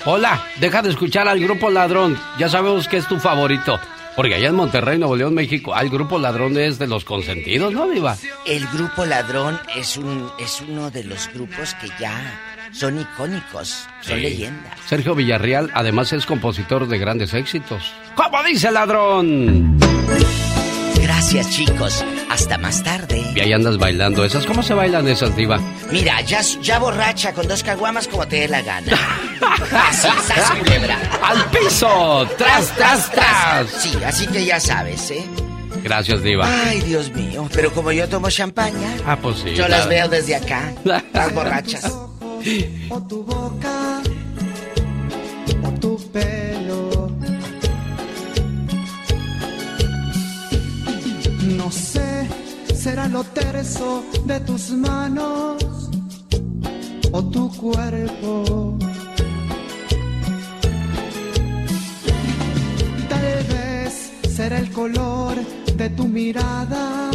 Hola, 0.04 0.46
deja 0.60 0.82
de 0.82 0.90
escuchar 0.90 1.26
al 1.26 1.40
grupo 1.40 1.70
Ladrón, 1.70 2.20
ya 2.38 2.50
sabemos 2.50 2.88
que 2.88 2.98
es 2.98 3.08
tu 3.08 3.18
favorito. 3.18 3.80
Porque 4.16 4.34
allá 4.34 4.48
en 4.48 4.54
Monterrey, 4.54 4.98
Nuevo 4.98 5.16
León, 5.16 5.34
México, 5.34 5.74
el 5.76 5.90
grupo 5.90 6.20
Ladrón 6.20 6.56
es 6.56 6.78
de 6.78 6.86
los 6.86 7.04
consentidos, 7.04 7.72
¿no, 7.72 7.88
Viva? 7.88 8.16
El 8.46 8.64
grupo 8.68 9.04
Ladrón 9.04 9.58
es, 9.74 9.96
un, 9.96 10.30
es 10.38 10.60
uno 10.60 10.90
de 10.90 11.02
los 11.02 11.28
grupos 11.32 11.74
que 11.74 11.88
ya 11.98 12.53
son 12.74 13.00
icónicos, 13.00 13.86
son 14.00 14.20
leyendas. 14.20 14.78
Sergio 14.86 15.14
Villarreal 15.14 15.70
además 15.74 16.12
es 16.12 16.26
compositor 16.26 16.88
de 16.88 16.98
grandes 16.98 17.32
éxitos. 17.34 17.92
¿Cómo 18.16 18.42
dice 18.42 18.70
ladrón? 18.70 19.78
Gracias, 21.00 21.50
chicos. 21.50 22.04
Hasta 22.30 22.58
más 22.58 22.82
tarde. 22.82 23.22
Y 23.34 23.40
ahí 23.40 23.52
andas 23.52 23.78
bailando 23.78 24.24
esas. 24.24 24.46
¿Cómo 24.46 24.62
se 24.62 24.74
bailan 24.74 25.06
esas, 25.06 25.36
diva? 25.36 25.60
Mira, 25.90 26.20
ya, 26.22 26.40
ya 26.40 26.78
borracha 26.78 27.32
con 27.32 27.46
dos 27.46 27.62
caguamas 27.62 28.08
como 28.08 28.26
te 28.26 28.40
dé 28.40 28.48
la 28.48 28.62
gana. 28.62 28.92
así, 29.88 30.08
culebra. 30.58 30.98
¡Al 31.22 31.44
piso! 31.50 32.28
¡Tras, 32.36 32.74
tras, 32.74 33.10
tras! 33.12 33.70
Sí, 33.70 33.92
así 34.04 34.26
que 34.26 34.44
ya 34.44 34.58
sabes, 34.58 35.10
¿eh? 35.10 35.24
Gracias, 35.82 36.22
Diva. 36.22 36.48
Ay, 36.66 36.80
Dios 36.80 37.12
mío. 37.12 37.48
Pero 37.52 37.72
como 37.72 37.92
yo 37.92 38.08
tomo 38.08 38.30
champaña. 38.30 38.96
Ah, 39.06 39.18
pues 39.20 39.38
sí. 39.38 39.54
Yo 39.54 39.68
las 39.68 39.86
veo 39.88 40.08
desde 40.08 40.36
acá. 40.36 40.72
las 40.84 41.34
borrachas. 41.34 41.92
O 42.90 43.00
tu 43.00 43.22
boca. 43.22 44.02
O 45.66 45.70
tu 45.80 45.96
pelo. 46.12 47.10
No 51.56 51.70
sé, 51.70 52.28
será 52.74 53.08
lo 53.08 53.24
terso 53.24 54.04
de 54.26 54.40
tus 54.40 54.72
manos. 54.72 55.88
O 57.12 57.24
tu 57.24 57.50
cuerpo. 57.56 58.76
Tal 63.08 63.44
vez 63.54 64.12
será 64.36 64.58
el 64.58 64.70
color 64.70 65.36
de 65.78 65.88
tu 65.88 66.06
mirada. 66.06 67.10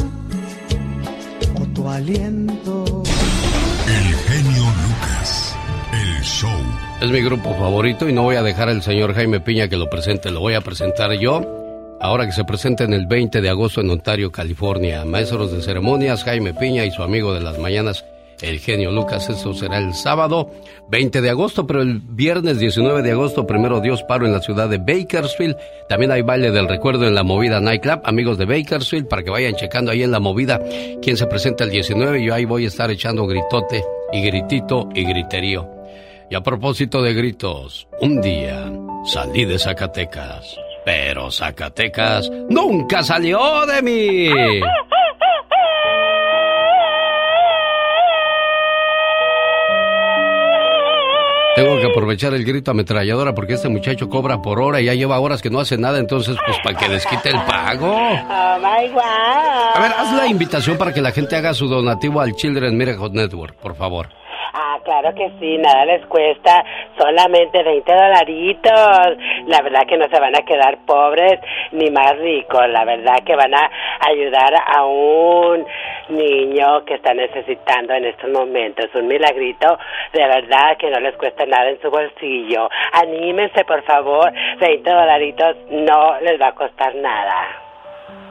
O 1.61 1.65
tu 1.67 1.87
aliento. 1.87 3.03
Genio 4.29 4.61
Lucas, 4.61 5.57
el 5.91 6.21
show. 6.21 6.51
Es 7.01 7.09
mi 7.09 7.19
grupo 7.19 7.51
favorito 7.55 8.07
y 8.07 8.13
no 8.13 8.21
voy 8.21 8.35
a 8.35 8.43
dejar 8.43 8.69
al 8.69 8.83
señor 8.83 9.15
Jaime 9.15 9.39
Piña 9.39 9.67
que 9.67 9.75
lo 9.75 9.89
presente, 9.89 10.29
lo 10.29 10.39
voy 10.39 10.53
a 10.53 10.61
presentar 10.61 11.11
yo. 11.13 11.41
Ahora 11.99 12.27
que 12.27 12.31
se 12.31 12.43
presenta 12.43 12.83
en 12.83 12.93
el 12.93 13.07
20 13.07 13.41
de 13.41 13.49
agosto 13.49 13.81
en 13.81 13.89
Ontario, 13.89 14.31
California. 14.31 15.03
Maestros 15.03 15.51
de 15.51 15.63
ceremonias, 15.63 16.23
Jaime 16.23 16.53
Piña 16.53 16.85
y 16.85 16.91
su 16.91 17.01
amigo 17.01 17.33
de 17.33 17.41
las 17.41 17.57
mañanas, 17.57 18.05
el 18.41 18.59
genio 18.59 18.91
Lucas. 18.91 19.27
Eso 19.31 19.55
será 19.55 19.79
el 19.79 19.95
sábado 19.95 20.51
20 20.91 21.21
de 21.21 21.29
agosto, 21.31 21.65
pero 21.65 21.81
el 21.81 21.99
viernes 21.99 22.59
19 22.59 23.01
de 23.01 23.13
agosto, 23.13 23.47
primero 23.47 23.81
Dios 23.81 24.03
paro 24.03 24.27
en 24.27 24.31
la 24.31 24.41
ciudad 24.41 24.69
de 24.69 24.77
Bakersfield. 24.77 25.57
También 25.89 26.11
hay 26.11 26.21
baile 26.21 26.51
del 26.51 26.67
recuerdo 26.67 27.07
en 27.07 27.15
la 27.15 27.23
movida 27.23 27.59
Nightclub. 27.61 28.01
Amigos 28.03 28.37
de 28.37 28.45
Bakersfield, 28.45 29.07
para 29.07 29.23
que 29.23 29.31
vayan 29.31 29.55
checando 29.55 29.91
ahí 29.91 30.03
en 30.03 30.11
la 30.11 30.19
movida 30.19 30.61
quién 31.01 31.17
se 31.17 31.25
presenta 31.25 31.63
el 31.63 31.71
19. 31.71 32.23
Yo 32.23 32.35
ahí 32.35 32.45
voy 32.45 32.65
a 32.65 32.67
estar 32.67 32.91
echando 32.91 33.25
gritote 33.25 33.83
y 34.11 34.21
gritito 34.21 34.89
y 34.93 35.03
griterío. 35.05 35.69
Y 36.29 36.35
a 36.35 36.41
propósito 36.41 37.01
de 37.01 37.13
gritos, 37.13 37.87
un 38.01 38.21
día 38.21 38.71
salí 39.05 39.45
de 39.45 39.57
Zacatecas, 39.57 40.55
pero 40.85 41.31
Zacatecas 41.31 42.29
nunca 42.49 43.03
salió 43.03 43.65
de 43.65 43.81
mí. 43.81 44.29
Tengo 51.59 51.77
que 51.77 51.87
aprovechar 51.87 52.33
el 52.33 52.45
grito 52.45 52.71
ametralladora 52.71 53.35
porque 53.35 53.53
este 53.53 53.67
muchacho 53.67 54.07
cobra 54.07 54.41
por 54.41 54.61
hora 54.61 54.79
y 54.79 54.85
ya 54.85 54.93
lleva 54.93 55.19
horas 55.19 55.41
que 55.41 55.49
no 55.49 55.59
hace 55.59 55.77
nada, 55.77 55.99
entonces 55.99 56.37
pues 56.45 56.57
para 56.63 56.77
que 56.77 56.87
les 56.87 57.05
quite 57.05 57.29
el 57.29 57.41
pago. 57.43 57.91
Oh 57.91 58.57
my 58.59 58.87
God. 58.87 59.01
A 59.01 59.79
ver, 59.81 59.91
haz 59.91 60.13
la 60.13 60.27
invitación 60.27 60.77
para 60.77 60.93
que 60.93 61.01
la 61.01 61.11
gente 61.11 61.35
haga 61.35 61.53
su 61.53 61.67
donativo 61.67 62.21
al 62.21 62.33
Children 62.33 62.77
Miracle 62.77 63.09
Network, 63.09 63.55
por 63.57 63.75
favor. 63.75 64.07
Ah, 64.53 64.79
claro 64.83 65.13
que 65.13 65.31
sí, 65.39 65.57
nada 65.57 65.85
les 65.85 66.05
cuesta, 66.07 66.63
solamente 66.97 67.63
20 67.63 67.91
dolaritos. 67.91 69.17
La 69.47 69.61
verdad 69.61 69.85
que 69.87 69.97
no 69.97 70.07
se 70.09 70.19
van 70.19 70.35
a 70.35 70.41
quedar 70.41 70.85
pobres 70.85 71.39
ni 71.71 71.89
más 71.91 72.17
ricos, 72.17 72.67
la 72.69 72.83
verdad 72.85 73.23
que 73.25 73.35
van 73.35 73.53
a 73.53 73.69
ayudar 74.07 74.53
a 74.65 74.85
un 74.85 75.65
niño 76.09 76.83
que 76.85 76.95
está 76.95 77.13
necesitando 77.13 77.93
en 77.93 78.05
estos 78.05 78.29
momentos 78.31 78.89
un 78.95 79.07
milagrito, 79.07 79.77
de 80.13 80.25
verdad 80.25 80.77
que 80.77 80.89
no 80.89 80.99
les 80.99 81.15
cuesta 81.15 81.45
nada 81.45 81.69
en 81.69 81.81
su 81.81 81.89
bolsillo. 81.89 82.69
Anímense, 82.93 83.63
por 83.65 83.83
favor, 83.83 84.31
20 84.59 84.89
dolaritos 84.89 85.55
no 85.69 86.19
les 86.21 86.39
va 86.41 86.47
a 86.47 86.55
costar 86.55 86.95
nada. 86.95 87.69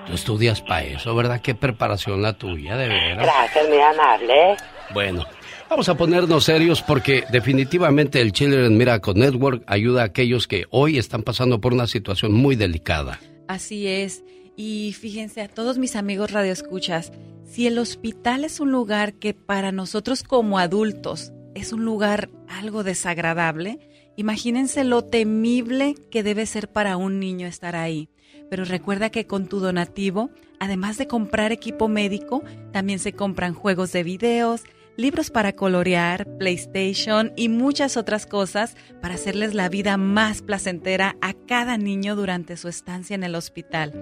Tú 0.07 0.15
estudias 0.15 0.63
para 0.63 0.83
eso, 0.83 1.15
¿verdad? 1.15 1.41
Qué 1.43 1.55
preparación 1.55 2.23
la 2.23 2.33
tuya, 2.33 2.77
de 2.77 2.89
veras. 2.89 3.19
Gracias, 3.19 3.69
muy 3.69 3.81
amable. 3.81 4.57
Bueno, 4.91 5.23
vamos 5.69 5.89
a 5.89 5.97
ponernos 5.97 6.45
serios 6.45 6.83
porque 6.83 7.25
definitivamente 7.31 8.21
el 8.21 8.33
Children 8.33 8.77
Miracle 8.77 9.15
Network 9.15 9.63
ayuda 9.67 10.03
a 10.03 10.07
aquellos 10.07 10.47
que 10.47 10.67
hoy 10.71 10.99
están 10.99 11.23
pasando 11.23 11.61
por 11.61 11.73
una 11.73 11.87
situación 11.87 12.33
muy 12.33 12.57
delicada. 12.57 13.21
Así 13.49 13.87
es. 13.87 14.25
Y 14.57 14.95
fíjense, 14.99 15.41
a 15.43 15.49
todos 15.49 15.79
mis 15.79 15.95
amigos 15.95 16.33
radioescuchas, 16.33 17.13
si 17.45 17.67
el 17.67 17.79
hospital 17.79 18.45
es 18.45 18.61
un 18.61 18.73
lugar 18.73 19.15
que 19.15 19.35
para 19.35 19.73
nosotros 19.73 20.23
como 20.23 20.59
adultos 20.59 21.33
es 21.55 21.73
un 21.73 21.85
lugar 21.85 22.31
algo 22.49 22.83
desagradable, 22.83 23.79
imagínense 24.17 24.85
lo 24.85 25.05
temible 25.05 25.95
que 26.11 26.23
debe 26.23 26.47
ser 26.47 26.71
para 26.73 26.97
un 26.97 27.21
niño 27.21 27.47
estar 27.47 27.77
ahí. 27.77 28.09
Pero 28.51 28.65
recuerda 28.65 29.11
que 29.11 29.27
con 29.27 29.47
tu 29.47 29.61
donativo, 29.61 30.31
además 30.59 30.99
de 30.99 31.07
comprar 31.07 31.53
equipo 31.53 31.89
médico, 31.89 32.43
también 32.73 32.99
se 32.99 33.13
compran 33.13 33.55
juegos 33.55 33.93
de 33.93 34.03
videos, 34.03 34.63
libros 34.99 35.31
para 35.31 35.53
colorear, 35.53 36.27
PlayStation 36.39 37.33
y 37.37 37.49
muchas 37.49 37.97
otras 37.97 38.27
cosas 38.27 38.75
para 39.01 39.15
hacerles 39.15 39.55
la 39.55 39.69
vida 39.69 39.97
más 39.97 40.43
placentera 40.43 41.17
a 41.21 41.35
cada 41.35 41.79
niño 41.79 42.17
durante 42.17 42.57
su 42.57 42.67
estancia 42.67 43.15
en 43.15 43.23
el 43.23 43.37
hospital. 43.37 43.93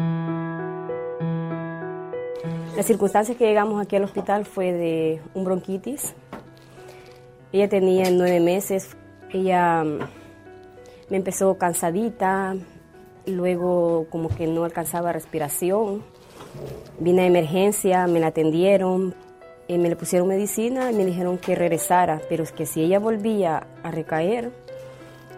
La 2.75 2.81
circunstancia 2.83 3.37
que 3.37 3.45
llegamos 3.45 3.79
aquí 3.79 3.95
al 3.95 4.05
hospital 4.05 4.45
fue 4.45 4.73
de 4.73 5.21
un 5.35 5.43
bronquitis. 5.43 6.15
Ella 7.51 7.69
tenía 7.69 8.09
nueve 8.09 8.39
meses. 8.39 8.97
Ella 9.29 9.83
mm, 9.83 9.99
me 11.11 11.17
empezó 11.17 11.59
cansadita, 11.59 12.55
luego 13.27 14.07
como 14.09 14.35
que 14.35 14.47
no 14.47 14.63
alcanzaba 14.63 15.13
respiración 15.13 16.03
Vine 16.99 17.23
a 17.23 17.25
emergencia, 17.25 18.07
me 18.07 18.19
la 18.19 18.27
atendieron, 18.27 19.15
eh, 19.67 19.77
me 19.77 19.89
le 19.89 19.95
pusieron 19.95 20.27
medicina 20.27 20.91
y 20.91 20.95
me 20.95 21.05
dijeron 21.05 21.37
que 21.37 21.55
regresara, 21.55 22.21
pero 22.29 22.43
es 22.43 22.51
que 22.51 22.65
si 22.65 22.83
ella 22.83 22.99
volvía 22.99 23.67
a 23.83 23.91
recaer, 23.91 24.51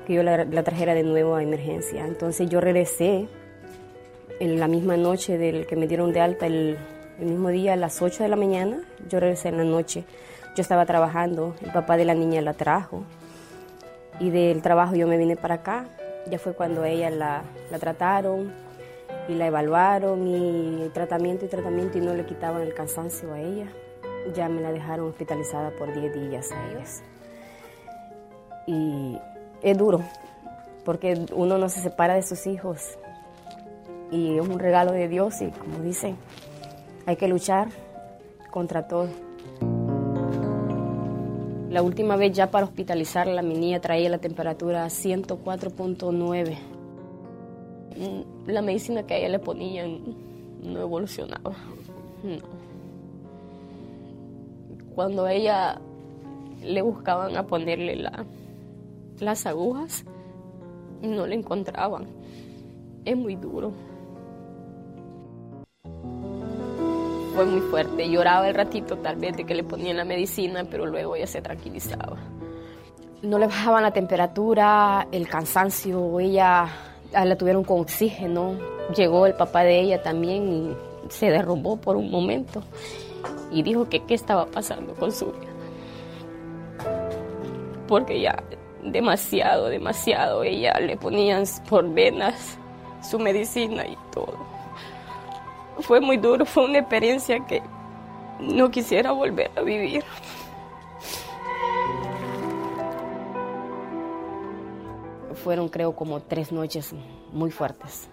que 0.06 0.14
yo 0.14 0.24
la, 0.24 0.64
trajera 0.64 0.94
de 0.94 1.04
nuevo 1.04 1.36
a 1.36 1.44
emergencia. 1.44 2.06
Entonces 2.06 2.50
yo 2.50 2.60
regresé 2.60 3.28
en 4.40 4.60
la 4.60 4.68
misma 4.68 4.98
noche 4.98 5.38
del 5.38 5.66
que 5.66 5.76
me 5.76 5.88
dieron 5.88 6.12
de 6.14 6.22
alta, 6.22 6.48
el, 6.48 6.78
mismo 7.20 7.50
día 7.50 7.74
a 7.74 7.76
las 7.76 8.02
8 8.02 8.24
de 8.24 8.30
la 8.30 8.36
mañana, 8.36 8.82
yo 9.08 9.20
regresé 9.20 9.50
en 9.50 9.58
la 9.58 9.64
noche. 9.64 10.04
Yo 10.56 10.62
estaba 10.62 10.86
trabajando, 10.86 11.56
el 11.62 11.72
papá 11.72 11.96
de 11.96 12.06
la 12.06 12.16
niña 12.16 12.42
la 12.42 12.54
trajo 12.54 13.04
y 14.20 14.30
del 14.32 14.62
trabajo 14.62 14.96
yo 14.96 15.08
me 15.08 15.18
vine 15.18 15.36
para 15.36 15.56
acá. 15.56 15.86
Ya 16.28 16.40
fue 16.40 16.54
cuando 16.54 16.84
ella 16.84 17.10
la, 17.12 17.44
la 17.70 17.80
trataron, 17.80 18.52
y 19.28 19.36
la 19.36 19.48
evaluaron 19.48 20.28
y 20.28 20.90
tratamiento 20.94 21.46
y 21.46 21.48
tratamiento 21.48 21.98
y 21.98 22.02
no 22.02 22.14
le 22.14 22.26
quitaban 22.26 22.62
el 22.62 22.74
cansancio 22.74 23.34
a 23.34 23.40
ella. 23.40 23.68
Ya 24.34 24.50
me 24.50 24.62
la 24.62 24.72
dejaron 24.72 25.10
hospitalizada 25.10 25.72
por 25.72 25.94
10 25.94 26.30
días 26.30 26.52
a 26.52 26.70
ellos. 26.70 27.02
Y 28.68 29.18
es 29.62 29.78
duro, 29.78 30.02
porque 30.86 31.26
uno 31.34 31.58
no 31.58 31.70
se 31.70 31.82
separa 31.82 32.16
de 32.16 32.24
sus 32.24 32.48
hijos 32.48 32.98
y 34.12 34.38
es 34.38 34.48
un 34.48 34.60
regalo 34.60 34.92
de 34.92 35.08
Dios 35.08 35.42
y 35.42 35.50
como 35.50 35.80
dicen, 35.80 36.16
hay 37.06 37.16
que 37.16 37.28
luchar 37.28 37.70
contra 38.52 38.88
todo. 38.88 39.08
La 41.70 41.82
última 41.82 42.16
vez 42.16 42.34
ya 42.34 42.52
para 42.52 42.66
hospitalizarla, 42.66 43.42
mi 43.42 43.56
niña 43.56 43.82
traía 43.82 44.08
la 44.10 44.20
temperatura 44.20 44.86
a 44.86 44.90
104.9 44.90 46.73
la 48.48 48.62
medicina 48.62 49.04
que 49.04 49.14
a 49.14 49.18
ella 49.18 49.30
le 49.30 49.40
ponían 49.40 50.00
no 50.64 50.80
evolucionaba. 50.80 51.54
Cuando 54.96 55.26
a 55.26 55.34
ella 55.34 55.80
le 56.64 56.82
buscaban 56.82 57.36
a 57.36 57.44
ponerle 57.44 57.96
la, 57.98 58.26
las 59.20 59.46
agujas, 59.46 60.06
no 61.02 61.28
le 61.28 61.36
encontraban. 61.36 62.06
Es 63.04 63.18
muy 63.18 63.36
duro. 63.36 63.74
Fue 67.36 67.46
muy 67.46 67.62
fuerte. 67.62 68.10
Lloraba 68.10 68.48
el 68.48 68.56
ratito 68.56 68.98
tal 68.98 69.16
vez 69.16 69.36
de 69.36 69.44
que 69.44 69.56
le 69.56 69.64
ponían 69.64 69.98
la 69.98 70.06
medicina, 70.06 70.64
pero 70.70 70.86
luego 70.86 71.16
ella 71.16 71.28
se 71.28 71.42
tranquilizaba. 71.42 72.18
No 73.24 73.40
le 73.40 73.48
bajaban 73.48 73.84
la 73.84 73.92
temperatura, 73.92 75.08
el 75.12 75.28
cansancio, 75.28 76.20
ella 76.20 76.68
la 77.14 77.38
tuvieron 77.38 77.64
con 77.64 77.80
oxígeno. 77.82 78.56
Llegó 78.96 79.26
el 79.26 79.34
papá 79.34 79.64
de 79.64 79.80
ella 79.80 80.02
también 80.02 80.48
y 80.52 81.10
se 81.10 81.30
derrumbó 81.30 81.78
por 81.78 81.96
un 81.96 82.12
momento 82.12 82.64
y 83.52 83.64
dijo 83.64 83.88
que 83.88 84.04
qué 84.04 84.14
estaba 84.14 84.46
pasando 84.46 84.94
con 84.96 85.12
su 85.12 85.28
vida. 85.28 85.52
Porque 87.88 88.20
ya 88.22 88.44
demasiado, 88.84 89.70
demasiado, 89.70 90.44
ella 90.44 90.74
le 90.80 90.98
ponían 90.98 91.44
por 91.70 91.90
venas 91.94 92.58
su 93.02 93.20
medicina 93.20 93.86
y 93.86 93.98
todo. 94.12 94.38
Fue 95.80 96.00
muy 96.00 96.18
duro, 96.18 96.46
fue 96.46 96.66
una 96.66 96.80
experiencia 96.80 97.46
que 97.46 97.62
no 98.40 98.70
quisiera 98.72 99.12
volver 99.12 99.52
a 99.56 99.62
vivir. 99.62 100.04
Fueron 105.44 105.68
creo 105.68 105.94
como 105.96 106.22
tres 106.22 106.52
noches 106.52 106.96
muy 107.34 107.52
fuertes. 107.52 108.08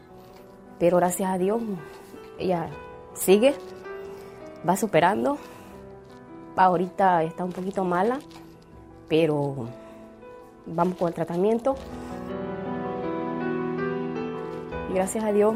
Pero 0.79 0.97
gracias 0.97 1.31
a 1.31 1.39
Dios 1.39 1.63
ella 2.39 2.69
sigue, 3.15 3.55
va 4.69 4.77
superando. 4.77 5.39
Ahorita 6.57 7.23
está 7.23 7.43
un 7.43 7.53
poquito 7.53 7.85
mala, 7.85 8.19
pero 9.09 9.69
vamos 10.67 10.97
con 10.99 11.09
el 11.09 11.15
tratamiento. 11.15 11.75
Gracias 14.93 15.25
a 15.25 15.33
Dios 15.33 15.55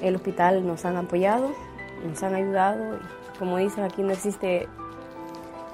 el 0.00 0.16
hospital 0.16 0.66
nos 0.66 0.86
han 0.86 0.96
apoyado, 0.96 1.50
nos 2.08 2.22
han 2.22 2.34
ayudado. 2.34 2.98
Como 3.38 3.58
dicen 3.58 3.84
aquí 3.84 4.02
no 4.02 4.12
existe 4.12 4.68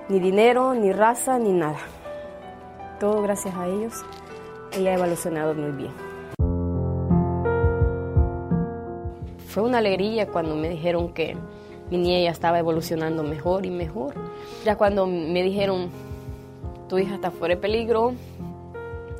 ni 0.08 0.18
dinero, 0.18 0.74
ni 0.74 0.90
raza, 0.90 1.38
ni 1.38 1.52
nada. 1.52 1.78
Todo 2.98 3.22
gracias 3.22 3.54
a 3.54 3.68
ellos 3.68 4.04
ella 4.76 4.90
ha 4.90 4.94
evolucionado 4.94 5.54
muy 5.54 5.72
bien. 5.72 5.92
Fue 9.48 9.62
una 9.62 9.78
alegría 9.78 10.26
cuando 10.26 10.56
me 10.56 10.68
dijeron 10.68 11.12
que 11.12 11.36
mi 11.90 11.98
niña 11.98 12.24
ya 12.24 12.30
estaba 12.30 12.58
evolucionando 12.58 13.22
mejor 13.22 13.66
y 13.66 13.70
mejor. 13.70 14.14
Ya 14.64 14.76
cuando 14.76 15.06
me 15.06 15.42
dijeron, 15.42 15.90
tu 16.88 16.98
hija 16.98 17.14
está 17.14 17.30
fuera 17.30 17.54
de 17.54 17.60
peligro, 17.60 18.14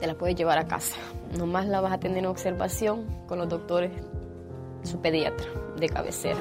te 0.01 0.07
la 0.07 0.15
puedes 0.15 0.35
llevar 0.35 0.59
a 0.59 0.67
casa. 0.67 0.97
Nomás 1.39 1.67
la 1.67 1.81
vas 1.81 1.93
a 1.93 1.99
tener 1.99 2.19
en 2.19 2.27
observación 2.27 3.05
con 3.29 3.39
los 3.39 3.49
doctores, 3.49 3.93
su 4.83 5.01
pediatra 5.01 5.47
de 5.79 5.89
cabecera. 5.89 6.41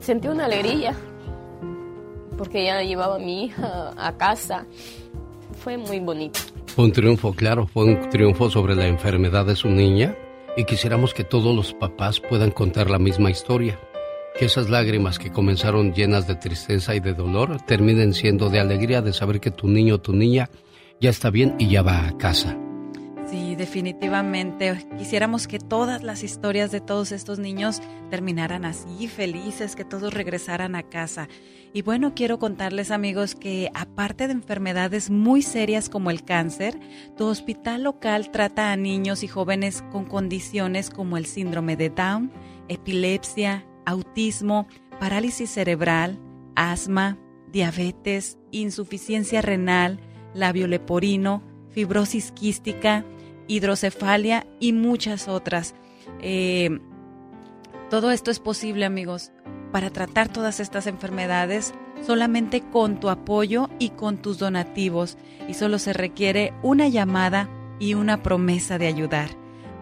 Sentí 0.00 0.28
una 0.28 0.46
alegría 0.46 0.94
porque 2.38 2.64
ya 2.64 2.80
llevaba 2.82 3.16
a 3.16 3.18
mi 3.18 3.44
hija 3.44 3.92
a 3.96 4.16
casa. 4.16 4.64
Fue 5.58 5.76
muy 5.76 6.00
bonito. 6.00 6.40
Fue 6.78 6.84
un 6.84 6.92
triunfo, 6.92 7.32
claro, 7.34 7.66
fue 7.66 7.86
un 7.86 8.08
triunfo 8.08 8.48
sobre 8.50 8.76
la 8.76 8.86
enfermedad 8.86 9.44
de 9.44 9.56
su 9.56 9.68
niña 9.68 10.16
y 10.56 10.62
quisiéramos 10.62 11.12
que 11.12 11.24
todos 11.24 11.52
los 11.52 11.74
papás 11.74 12.20
puedan 12.20 12.52
contar 12.52 12.88
la 12.88 13.00
misma 13.00 13.32
historia. 13.32 13.80
Que 14.38 14.44
esas 14.44 14.70
lágrimas 14.70 15.18
que 15.18 15.32
comenzaron 15.32 15.92
llenas 15.92 16.28
de 16.28 16.36
tristeza 16.36 16.94
y 16.94 17.00
de 17.00 17.14
dolor 17.14 17.60
terminen 17.62 18.14
siendo 18.14 18.48
de 18.48 18.60
alegría 18.60 19.02
de 19.02 19.12
saber 19.12 19.40
que 19.40 19.50
tu 19.50 19.66
niño 19.66 19.96
o 19.96 20.00
tu 20.00 20.12
niña 20.12 20.50
ya 21.00 21.10
está 21.10 21.30
bien 21.30 21.56
y 21.58 21.68
ya 21.68 21.82
va 21.82 22.06
a 22.06 22.16
casa. 22.16 22.56
Definitivamente. 23.58 24.86
Quisiéramos 24.98 25.48
que 25.48 25.58
todas 25.58 26.04
las 26.04 26.22
historias 26.22 26.70
de 26.70 26.80
todos 26.80 27.10
estos 27.10 27.40
niños 27.40 27.82
terminaran 28.08 28.64
así, 28.64 29.08
felices, 29.08 29.74
que 29.74 29.84
todos 29.84 30.14
regresaran 30.14 30.76
a 30.76 30.84
casa. 30.84 31.28
Y 31.72 31.82
bueno, 31.82 32.12
quiero 32.14 32.38
contarles 32.38 32.92
amigos 32.92 33.34
que 33.34 33.68
aparte 33.74 34.28
de 34.28 34.34
enfermedades 34.34 35.10
muy 35.10 35.42
serias 35.42 35.88
como 35.88 36.12
el 36.12 36.22
cáncer, 36.22 36.78
tu 37.16 37.26
hospital 37.26 37.82
local 37.82 38.30
trata 38.30 38.70
a 38.70 38.76
niños 38.76 39.24
y 39.24 39.28
jóvenes 39.28 39.82
con 39.90 40.04
condiciones 40.04 40.88
como 40.88 41.16
el 41.16 41.26
síndrome 41.26 41.76
de 41.76 41.90
Down, 41.90 42.30
epilepsia, 42.68 43.66
autismo, 43.84 44.68
parálisis 45.00 45.50
cerebral, 45.50 46.20
asma, 46.54 47.18
diabetes, 47.50 48.38
insuficiencia 48.52 49.42
renal, 49.42 49.98
labio 50.32 50.68
leporino, 50.68 51.42
fibrosis 51.70 52.30
quística, 52.30 53.04
hidrocefalia 53.48 54.46
y 54.60 54.72
muchas 54.72 55.26
otras. 55.26 55.74
Eh, 56.20 56.78
todo 57.90 58.12
esto 58.12 58.30
es 58.30 58.38
posible, 58.38 58.84
amigos, 58.84 59.32
para 59.72 59.90
tratar 59.90 60.28
todas 60.28 60.60
estas 60.60 60.86
enfermedades 60.86 61.74
solamente 62.06 62.60
con 62.60 63.00
tu 63.00 63.08
apoyo 63.08 63.68
y 63.78 63.90
con 63.90 64.18
tus 64.18 64.38
donativos. 64.38 65.18
Y 65.48 65.54
solo 65.54 65.78
se 65.78 65.92
requiere 65.92 66.52
una 66.62 66.88
llamada 66.88 67.48
y 67.80 67.94
una 67.94 68.22
promesa 68.22 68.78
de 68.78 68.86
ayudar. 68.86 69.30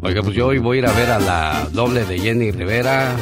Oiga, 0.02 0.22
pues 0.22 0.36
yo 0.36 0.48
hoy 0.48 0.58
voy 0.60 0.78
a 0.78 0.82
ir 0.82 0.88
a 0.88 0.92
ver 0.94 1.10
a 1.10 1.20
la 1.20 1.68
doble 1.72 2.06
de 2.06 2.20
Jenny 2.20 2.52
Rivera. 2.52 3.16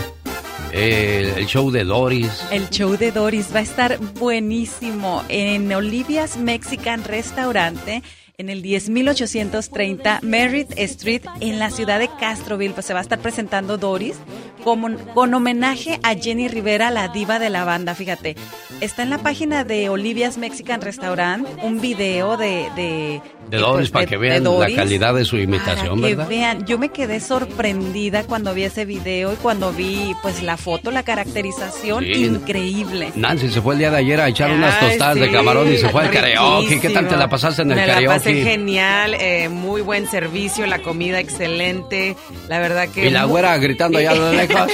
El, 0.73 1.45
show 1.45 1.69
de 1.69 1.83
Doris. 1.83 2.43
El 2.51 2.67
show 2.69 2.97
de 2.97 3.11
Doris 3.11 3.53
va 3.53 3.59
a 3.59 3.61
estar 3.61 3.99
buenísimo 4.15 5.23
en 5.29 5.71
Olivia's 5.71 6.35
Mexican 6.35 7.03
Restaurante 7.03 8.01
en 8.37 8.49
el 8.49 8.61
10830 8.61 10.19
Merritt 10.23 10.71
Street 10.77 11.21
en 11.39 11.59
la 11.59 11.69
ciudad 11.69 11.99
de 11.99 12.09
Castroville. 12.19 12.73
Pues 12.73 12.85
se 12.85 12.93
va 12.93 12.99
a 12.99 13.03
estar 13.03 13.19
presentando 13.19 13.77
Doris 13.77 14.15
como, 14.63 14.95
con 15.13 15.33
homenaje 15.33 15.99
a 16.03 16.15
Jenny 16.15 16.47
Rivera, 16.47 16.89
la 16.89 17.09
diva 17.09 17.37
de 17.39 17.49
la 17.49 17.63
banda. 17.63 17.95
Fíjate, 17.95 18.35
está 18.81 19.03
en 19.03 19.09
la 19.09 19.19
página 19.19 19.63
de 19.63 19.89
Olivia's 19.89 20.37
Mexican 20.37 20.81
Restaurant 20.81 21.47
un 21.61 21.81
video 21.81 22.37
de... 22.37 22.67
De, 22.75 23.21
Doris, 23.49 23.75
pues, 23.75 23.91
para 23.91 24.05
que 24.07 24.17
vean 24.17 24.43
la 24.45 24.73
calidad 24.73 25.13
de 25.13 25.25
su 25.25 25.37
imitación, 25.37 26.01
para 26.01 26.15
que 26.15 26.23
vean, 26.23 26.65
yo 26.65 26.79
me 26.79 26.89
quedé 26.89 27.19
sorprendida 27.19 28.23
cuando 28.23 28.53
vi 28.53 28.63
ese 28.63 28.85
video 28.85 29.33
y 29.33 29.35
cuando 29.35 29.71
vi 29.73 30.15
pues 30.23 30.41
la 30.41 30.57
foto, 30.57 30.89
la 30.89 31.03
caracterización, 31.03 32.03
increíble. 32.03 33.11
Nancy 33.15 33.49
se 33.49 33.61
fue 33.61 33.75
el 33.75 33.79
día 33.79 33.91
de 33.91 33.97
ayer 33.97 34.19
a 34.21 34.29
echar 34.29 34.51
unas 34.51 34.79
tostadas 34.79 35.19
de 35.19 35.29
camarón 35.29 35.71
y 35.71 35.77
se 35.77 35.89
fue 35.89 36.03
al 36.03 36.09
karaoke. 36.09 36.79
¿Qué 36.79 36.89
tal 36.89 37.07
te 37.07 37.15
la 37.15 37.29
pasaste 37.29 37.61
en 37.61 37.73
el 37.73 37.85
karaoke? 37.85 38.22
Genial, 38.23 39.15
eh, 39.19 39.49
muy 39.49 39.81
buen 39.81 40.07
servicio, 40.07 40.65
la 40.65 40.79
comida 40.79 41.19
excelente, 41.19 42.15
la 42.47 42.59
verdad 42.59 42.87
que... 42.89 43.07
Y 43.07 43.09
la 43.09 43.25
güera 43.25 43.57
gritando 43.57 43.97
allá 43.97 44.11
a 44.11 44.15
lo 44.15 44.31
lejos. 44.31 44.71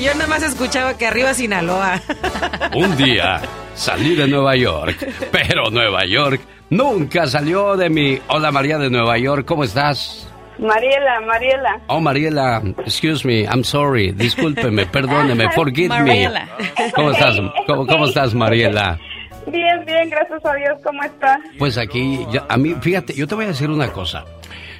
Yo 0.00 0.14
nada 0.14 0.26
más 0.26 0.42
escuchaba 0.42 0.96
que 0.96 1.06
arriba 1.06 1.34
Sinaloa. 1.34 2.00
Un 2.74 2.96
día 2.96 3.40
salí 3.74 4.14
de 4.14 4.28
Nueva 4.28 4.56
York, 4.56 5.08
pero 5.30 5.70
Nueva 5.70 6.04
York 6.04 6.40
nunca 6.70 7.26
salió 7.26 7.76
de 7.76 7.90
mí. 7.90 8.18
Hola 8.28 8.50
María 8.50 8.78
de 8.78 8.90
Nueva 8.90 9.18
York, 9.18 9.46
¿cómo 9.46 9.64
estás? 9.64 10.28
Mariela, 10.58 11.20
Mariela. 11.20 11.80
Oh, 11.88 12.00
Mariela, 12.00 12.62
excuse 12.78 13.24
me, 13.24 13.44
I'm 13.44 13.64
sorry, 13.64 14.12
discúlpeme, 14.12 14.86
perdóneme, 14.86 15.50
forgive 15.50 16.02
me. 16.02 16.28
¿Cómo 16.94 17.10
estás? 17.10 17.40
¿Cómo, 17.66 18.06
estás, 18.06 18.34
Mariela? 18.34 18.98
Bien, 19.46 19.84
bien, 19.84 20.10
gracias 20.10 20.44
a 20.44 20.54
Dios, 20.54 20.78
¿cómo 20.84 21.02
estás? 21.02 21.38
Pues 21.58 21.78
aquí, 21.78 22.26
a 22.48 22.56
mí, 22.56 22.74
fíjate, 22.80 23.14
yo 23.14 23.26
te 23.26 23.34
voy 23.34 23.44
a 23.44 23.48
decir 23.48 23.70
una 23.70 23.92
cosa. 23.92 24.24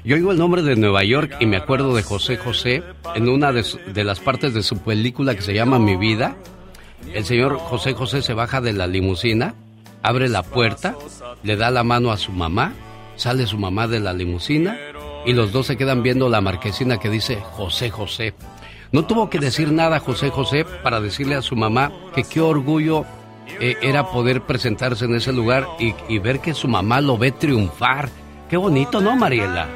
Yo 0.05 0.15
oigo 0.15 0.31
el 0.31 0.37
nombre 0.37 0.61
de 0.61 0.75
Nueva 0.75 1.03
York 1.03 1.37
y 1.39 1.45
me 1.45 1.57
acuerdo 1.57 1.95
de 1.95 2.03
José 2.03 2.37
José 2.37 2.83
en 3.15 3.29
una 3.29 3.51
de, 3.51 4.03
las 4.03 4.19
partes 4.19 4.53
de 4.53 4.61
su 4.61 4.79
película 4.79 5.33
que 5.33 5.41
se 5.41 5.53
llama 5.53 5.79
Mi 5.79 5.95
Vida. 5.95 6.35
El 7.13 7.23
señor 7.25 7.57
José 7.57 7.93
José 7.93 8.21
se 8.21 8.33
baja 8.33 8.59
de 8.59 8.73
la 8.73 8.87
limusina, 8.87 9.55
abre 10.01 10.27
la 10.27 10.43
puerta, 10.43 10.95
le 11.43 11.55
da 11.55 11.71
la 11.71 11.83
mano 11.83 12.11
a 12.11 12.17
su 12.17 12.31
mamá, 12.31 12.73
sale 13.15 13.47
su 13.47 13.57
mamá 13.57 13.87
de 13.87 13.99
la 13.99 14.11
limusina 14.13 14.77
y 15.25 15.33
los 15.33 15.53
dos 15.53 15.67
se 15.67 15.77
quedan 15.77 16.03
viendo 16.03 16.27
la 16.29 16.41
marquesina 16.41 16.99
que 16.99 17.09
dice 17.09 17.37
José 17.37 17.89
José. 17.89 18.33
No 18.91 19.05
tuvo 19.05 19.29
que 19.29 19.39
decir 19.39 19.71
nada 19.71 19.99
José 19.99 20.29
José 20.29 20.65
para 20.83 20.99
decirle 20.99 21.35
a 21.35 21.41
su 21.41 21.55
mamá 21.55 21.91
que 22.13 22.23
qué 22.23 22.41
orgullo 22.41 23.05
eh, 23.59 23.75
era 23.81 24.09
poder 24.11 24.41
presentarse 24.41 25.05
en 25.05 25.15
ese 25.15 25.31
lugar 25.31 25.67
y, 25.79 25.93
y 26.09 26.19
ver 26.19 26.39
que 26.39 26.53
su 26.53 26.67
mamá 26.67 27.01
lo 27.01 27.17
ve 27.17 27.31
triunfar. 27.31 28.09
Qué 28.49 28.57
bonito, 28.57 29.01
¿no, 29.01 29.15
Mariela? 29.15 29.67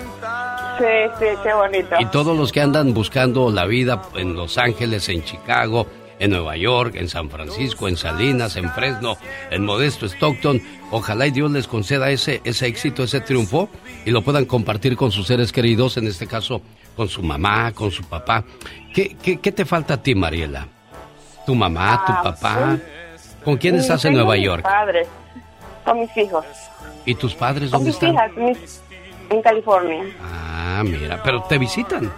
Sí, 0.77 0.85
sí, 1.19 1.25
qué 1.43 1.53
bonito. 1.53 1.95
Y 1.99 2.05
todos 2.05 2.37
los 2.37 2.51
que 2.51 2.61
andan 2.61 2.93
buscando 2.93 3.51
la 3.51 3.65
vida 3.65 4.03
en 4.15 4.35
Los 4.35 4.57
Ángeles, 4.57 5.09
en 5.09 5.23
Chicago, 5.23 5.87
en 6.19 6.31
Nueva 6.31 6.57
York, 6.57 6.95
en 6.95 7.09
San 7.09 7.29
Francisco, 7.29 7.87
en 7.87 7.97
Salinas, 7.97 8.55
en 8.55 8.69
Fresno, 8.71 9.17
en 9.51 9.65
Modesto, 9.65 10.05
Stockton, 10.05 10.61
ojalá 10.91 11.27
y 11.27 11.31
Dios 11.31 11.51
les 11.51 11.67
conceda 11.67 12.09
ese, 12.11 12.41
ese 12.43 12.67
éxito, 12.67 13.03
ese 13.03 13.21
triunfo 13.21 13.69
y 14.05 14.11
lo 14.11 14.21
puedan 14.21 14.45
compartir 14.45 14.95
con 14.95 15.11
sus 15.11 15.27
seres 15.27 15.51
queridos, 15.51 15.97
en 15.97 16.07
este 16.07 16.27
caso 16.27 16.61
con 16.95 17.07
su 17.07 17.21
mamá, 17.21 17.71
con 17.73 17.91
su 17.91 18.03
papá. 18.03 18.43
¿Qué, 18.93 19.15
qué, 19.15 19.51
te 19.51 19.65
falta 19.65 19.95
a 19.95 20.01
ti, 20.01 20.15
Mariela? 20.15 20.67
¿Tu 21.45 21.53
mamá, 21.53 22.03
tu 22.05 22.13
ah, 22.13 22.23
papá? 22.23 22.79
¿Con 23.47 23.55
quién 23.55 23.75
estás 23.75 24.03
en 24.03 24.11
Nueva 24.11 24.35
York? 24.35 24.61
Padres, 24.61 25.07
con 25.85 26.01
mis 26.01 26.17
hijos. 26.17 26.45
¿Y 27.05 27.15
tus 27.15 27.33
padres 27.33 27.71
dónde 27.71 27.91
están? 27.91 28.13
en 29.29 29.41
California. 29.41 30.03
Ah, 30.21 30.83
mira, 30.83 31.23
pero 31.23 31.41
te 31.43 31.57
visitan. 31.57 32.11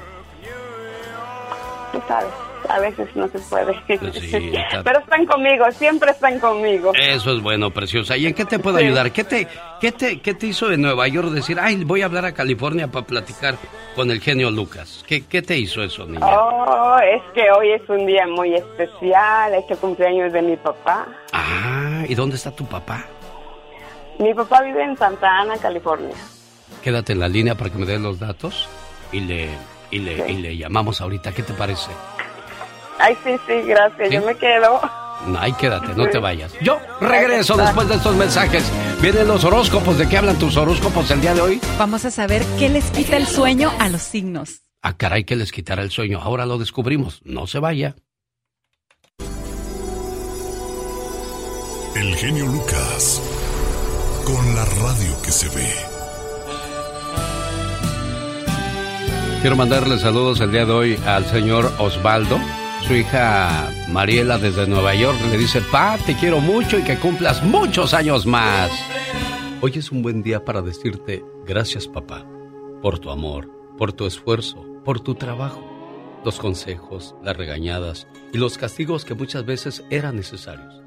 Tú 1.91 2.01
sabes, 2.07 2.31
a 2.69 2.79
veces 2.79 3.07
no 3.15 3.27
se 3.27 3.39
puede. 3.39 3.75
Pero 3.87 4.99
están 4.99 5.25
conmigo, 5.25 5.65
siempre 5.71 6.11
están 6.11 6.39
conmigo. 6.39 6.93
Eso 6.95 7.33
es 7.33 7.41
bueno, 7.41 7.71
preciosa. 7.71 8.15
¿Y 8.15 8.27
en 8.27 8.33
qué 8.33 8.45
te 8.45 8.59
puedo 8.59 8.77
ayudar? 8.77 9.11
¿Qué 9.11 9.23
te, 9.23 9.47
qué, 9.81 9.91
te, 9.91 10.21
¿Qué 10.21 10.35
te 10.35 10.47
hizo 10.47 10.71
en 10.71 10.81
Nueva 10.81 11.07
York 11.07 11.29
decir, 11.29 11.57
ay, 11.59 11.83
voy 11.83 12.03
a 12.03 12.05
hablar 12.05 12.25
a 12.25 12.33
California 12.33 12.87
para 12.87 13.05
platicar 13.05 13.55
con 13.95 14.11
el 14.11 14.21
genio 14.21 14.51
Lucas? 14.51 15.03
¿Qué, 15.07 15.25
qué 15.25 15.41
te 15.41 15.57
hizo 15.57 15.81
eso, 15.81 16.05
niña? 16.05 16.25
Oh, 16.25 16.97
es 16.99 17.23
que 17.33 17.49
hoy 17.51 17.71
es 17.71 17.89
un 17.89 18.05
día 18.05 18.27
muy 18.27 18.53
especial, 18.53 19.55
es 19.55 19.65
el 19.69 19.77
cumpleaños 19.77 20.31
de 20.31 20.41
mi 20.43 20.55
papá. 20.55 21.07
Ah, 21.33 22.05
¿y 22.07 22.13
dónde 22.13 22.35
está 22.35 22.51
tu 22.51 22.65
papá? 22.65 23.05
Mi 24.19 24.33
papá 24.33 24.61
vive 24.61 24.83
en 24.83 24.95
Santa 24.95 25.27
Ana, 25.39 25.57
California. 25.57 26.15
Quédate 26.83 27.13
en 27.13 27.19
la 27.19 27.27
línea 27.27 27.55
para 27.55 27.71
que 27.71 27.77
me 27.79 27.85
den 27.85 28.03
los 28.03 28.19
datos 28.19 28.69
y 29.11 29.21
le, 29.21 29.49
y 29.89 29.99
le, 29.99 30.31
y 30.31 30.35
le 30.35 30.55
llamamos 30.55 31.01
ahorita. 31.01 31.31
¿Qué 31.31 31.41
te 31.41 31.53
parece? 31.53 31.89
Ay, 32.99 33.17
sí, 33.23 33.31
sí, 33.47 33.61
gracias. 33.65 34.09
Yo 34.11 34.21
me 34.21 34.35
quedo. 34.35 34.81
Ay, 35.37 35.53
quédate, 35.53 35.93
no 35.95 36.07
te 36.07 36.17
vayas. 36.17 36.53
Yo 36.61 36.79
regreso 37.01 37.55
después 37.57 37.87
de 37.87 37.95
estos 37.95 38.15
mensajes. 38.15 38.71
Vienen 39.01 39.27
los 39.27 39.43
horóscopos. 39.43 39.97
¿De 39.97 40.07
qué 40.07 40.17
hablan 40.17 40.37
tus 40.37 40.57
horóscopos 40.57 41.09
el 41.11 41.21
día 41.21 41.33
de 41.33 41.41
hoy? 41.41 41.61
Vamos 41.77 42.05
a 42.05 42.11
saber 42.11 42.43
qué 42.57 42.69
les 42.69 42.85
quita 42.91 43.17
el 43.17 43.27
sueño 43.27 43.71
a 43.79 43.89
los 43.89 44.01
signos. 44.01 44.61
Ah, 44.81 44.95
caray, 44.95 45.23
que 45.23 45.35
les 45.35 45.51
quitará 45.51 45.81
el 45.81 45.91
sueño. 45.91 46.19
Ahora 46.21 46.45
lo 46.45 46.57
descubrimos. 46.57 47.21
No 47.23 47.47
se 47.47 47.59
vaya. 47.59 47.95
El 51.95 52.15
genio 52.15 52.45
Lucas. 52.45 53.21
Con 54.25 54.55
la 54.55 54.65
radio 54.65 55.21
que 55.23 55.31
se 55.31 55.49
ve. 55.49 55.69
Quiero 59.41 59.55
mandarle 59.55 59.97
saludos 59.97 60.41
el 60.41 60.51
día 60.51 60.65
de 60.65 60.71
hoy 60.71 60.99
al 61.05 61.25
señor 61.25 61.71
Osvaldo. 61.77 62.37
Su 62.89 62.95
hija 62.95 63.71
Mariela 63.91 64.39
desde 64.39 64.65
Nueva 64.65 64.95
York 64.95 65.19
le 65.29 65.37
dice, 65.37 65.61
Pa, 65.61 65.95
te 66.07 66.15
quiero 66.15 66.41
mucho 66.41 66.79
y 66.79 66.81
que 66.81 66.97
cumplas 66.97 67.43
muchos 67.43 67.93
años 67.93 68.25
más. 68.25 68.71
Hoy 69.61 69.73
es 69.75 69.91
un 69.91 70.01
buen 70.01 70.23
día 70.23 70.43
para 70.43 70.63
decirte 70.63 71.23
gracias, 71.45 71.87
papá, 71.87 72.25
por 72.81 72.97
tu 72.97 73.11
amor, 73.11 73.47
por 73.77 73.93
tu 73.93 74.07
esfuerzo, 74.07 74.65
por 74.83 75.01
tu 75.01 75.13
trabajo, 75.13 75.63
los 76.25 76.39
consejos, 76.39 77.13
las 77.23 77.37
regañadas 77.37 78.07
y 78.33 78.39
los 78.39 78.57
castigos 78.57 79.05
que 79.05 79.13
muchas 79.13 79.45
veces 79.45 79.83
eran 79.91 80.15
necesarios. 80.15 80.81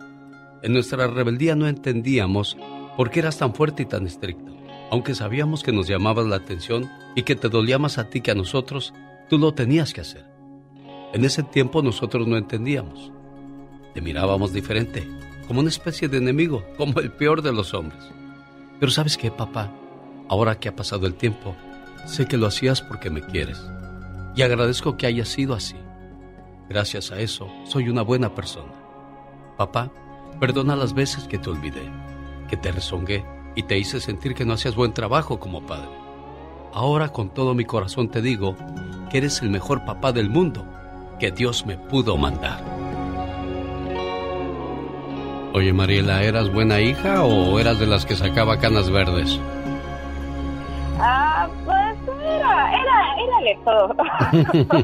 En 0.65 0.73
nuestra 0.73 1.07
rebeldía 1.07 1.55
no 1.55 1.69
entendíamos 1.69 2.57
por 2.97 3.11
qué 3.11 3.21
eras 3.21 3.39
tan 3.39 3.55
fuerte 3.55 3.85
y 3.85 3.87
tan 3.87 4.09
estricto. 4.09 4.53
Aunque 4.91 5.15
sabíamos 5.15 5.63
que 5.63 5.71
nos 5.71 5.87
llamabas 5.87 6.27
la 6.27 6.35
atención 6.35 6.91
y 7.15 7.23
que 7.23 7.37
te 7.37 7.49
dolía 7.49 7.79
más 7.79 7.99
a 7.99 8.11
ti 8.11 8.23
que 8.23 8.33
a 8.33 8.35
nosotros, 8.35 8.93
tú 9.29 9.39
lo 9.39 9.55
tenías 9.55 9.93
que 9.93 10.01
hacer. 10.01 10.32
En 11.13 11.27
ese 11.27 11.43
tiempo 11.43 11.83
nosotros 11.83 12.27
no 12.27 12.39
entendíamos. 12.39 13.13
Te 13.93 14.01
mirábamos 14.01 14.55
diferente, 14.55 15.07
como 15.47 15.61
una 15.61 15.69
especie 15.69 16.09
de 16.09 16.17
enemigo, 16.17 16.65
como 16.79 17.01
el 17.01 17.13
peor 17.13 17.43
de 17.43 17.53
los 17.53 17.75
hombres. 17.75 18.03
Pero 18.81 18.91
sabes 18.91 19.19
qué, 19.19 19.31
papá, 19.31 19.71
ahora 20.29 20.59
que 20.59 20.71
ha 20.71 20.77
pasado 20.77 21.07
el 21.07 21.15
tiempo, 21.15 21.55
sé 22.07 22.27
que 22.27 22.39
lo 22.39 22.47
hacías 22.47 22.81
porque 22.81 23.11
me 23.11 23.21
quieres. 23.21 23.63
Y 24.35 24.41
agradezco 24.41 24.97
que 24.97 25.07
haya 25.07 25.27
sido 25.27 25.55
así. 25.55 25.77
Gracias 26.71 27.13
a 27.13 27.21
eso, 27.21 27.53
soy 27.65 27.91
una 27.91 28.01
buena 28.01 28.35
persona. 28.35 28.73
Papá, 29.59 29.93
perdona 30.41 30.75
las 30.77 30.95
veces 30.95 31.29
que 31.29 31.37
te 31.37 31.51
olvidé, 31.51 31.83
que 32.49 32.57
te 32.57 32.73
rezongué 32.73 33.23
y 33.55 33.65
te 33.65 33.77
hice 33.79 34.01
sentir 34.01 34.35
que 34.35 34.47
no 34.47 34.55
hacías 34.55 34.75
buen 34.75 34.95
trabajo 34.95 35.39
como 35.39 35.67
padre. 35.67 35.91
Ahora 36.73 37.11
con 37.11 37.29
todo 37.35 37.55
mi 37.55 37.67
corazón 37.67 38.09
te 38.09 38.23
digo 38.23 38.57
que 39.11 39.19
eres 39.19 39.43
el 39.43 39.51
mejor 39.51 39.85
papá 39.85 40.13
del 40.13 40.31
mundo 40.31 40.67
que 41.23 41.31
Dios 41.31 41.65
me 41.65 41.77
pudo 41.77 42.17
mandar. 42.17 42.59
Oye 45.53 45.73
Mariela, 45.73 46.21
¿eras 46.25 46.53
buena 46.53 46.81
hija 46.81 47.23
o 47.23 47.61
eras 47.61 47.79
de 47.79 47.87
las 47.87 48.05
que 48.05 48.17
sacaba 48.17 48.59
canas 48.59 48.91
verdes? 48.91 49.39
Ah, 50.99 51.47
pues 51.65 51.97
era, 52.25 52.73
era, 52.73 52.97
era 53.23 53.39
de 53.45 53.57
todo. 53.65 53.95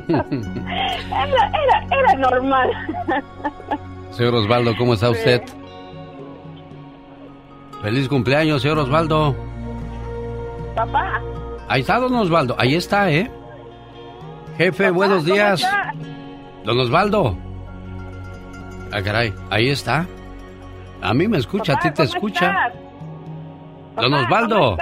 era, 1.10 1.50
era, 1.64 1.86
era 1.90 2.14
normal. 2.14 2.70
Señor 4.12 4.36
Osvaldo, 4.36 4.76
¿cómo 4.76 4.94
está 4.94 5.10
usted? 5.10 5.42
Feliz 7.82 8.08
cumpleaños, 8.08 8.62
señor 8.62 8.78
Osvaldo. 8.78 9.34
Papá. 10.76 11.20
Ahí 11.66 11.80
está, 11.80 11.98
don 11.98 12.14
Osvaldo. 12.14 12.54
Ahí 12.60 12.76
está, 12.76 13.10
¿eh? 13.10 13.28
Jefe, 14.56 14.92
buenos 14.92 15.24
días. 15.24 15.66
Don 16.68 16.78
Osvaldo. 16.80 17.34
Ah, 18.92 19.00
caray, 19.00 19.32
ahí 19.48 19.70
está. 19.70 20.06
A 21.00 21.14
mí 21.14 21.26
me 21.26 21.38
escucha, 21.38 21.72
a 21.72 21.78
ti 21.78 21.90
te 21.92 22.02
escucha. 22.02 22.70
don 23.96 24.12
Osvaldo. 24.12 24.76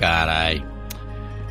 Caray. 0.00 0.64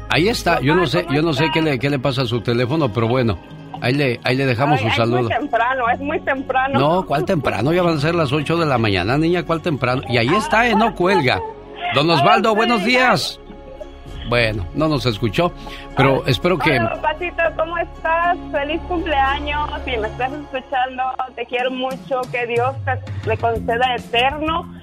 Ahí 0.10 0.28
está. 0.28 0.60
yo 0.60 0.76
no 0.76 0.86
sé, 0.88 1.08
yo 1.10 1.22
no 1.22 1.32
sé 1.32 1.50
qué 1.54 1.62
le, 1.62 1.80
qué 1.80 1.90
le 1.90 2.00
pasa 2.00 2.24
a 2.24 2.26
su 2.26 2.42
teléfono, 2.42 2.92
pero 2.92 3.08
bueno. 3.08 3.40
Ahí 3.80 3.94
le, 3.94 4.20
ahí 4.26 4.36
le 4.36 4.46
dejamos 4.46 4.82
un 4.82 4.92
saludo. 4.92 5.20
Es 5.20 5.24
muy 5.24 5.36
temprano, 5.36 5.90
es 5.90 6.00
muy 6.02 6.20
temprano. 6.20 6.80
No, 6.80 7.06
¿cuál 7.06 7.24
temprano? 7.24 7.72
Ya 7.72 7.84
van 7.84 7.96
a 7.96 8.02
ser 8.02 8.14
las 8.14 8.34
8 8.34 8.58
de 8.58 8.66
la 8.66 8.78
mañana, 8.78 9.18
niña, 9.18 9.44
¿cuál 9.44 9.62
temprano? 9.62 10.02
Y 10.10 10.18
ahí 10.18 10.28
está, 10.36 10.68
¿eh? 10.68 10.76
No 10.76 10.94
cuelga. 10.96 11.40
Don 11.96 12.10
Osvaldo, 12.10 12.54
buenos 12.56 12.84
días. 12.84 13.40
Bueno, 14.32 14.66
no 14.76 14.88
nos 14.88 15.06
escuchó, 15.06 15.52
pero 15.98 16.26
espero 16.26 16.58
que... 16.58 16.80
Hola, 16.80 16.94
papacito, 17.02 17.44
¿cómo 17.58 17.78
estás? 17.78 18.38
Feliz 18.54 18.80
cumpleaños. 18.88 19.70
Si 19.84 19.98
me 19.98 20.08
estás 20.08 20.32
escuchando, 20.32 21.04
te 21.36 21.46
quiero 21.48 21.70
mucho. 21.70 22.22
Que 22.32 22.48
Dios 22.48 22.74
te 22.86 23.28
le 23.28 23.36
conceda 23.36 23.94
eterno 23.94 24.74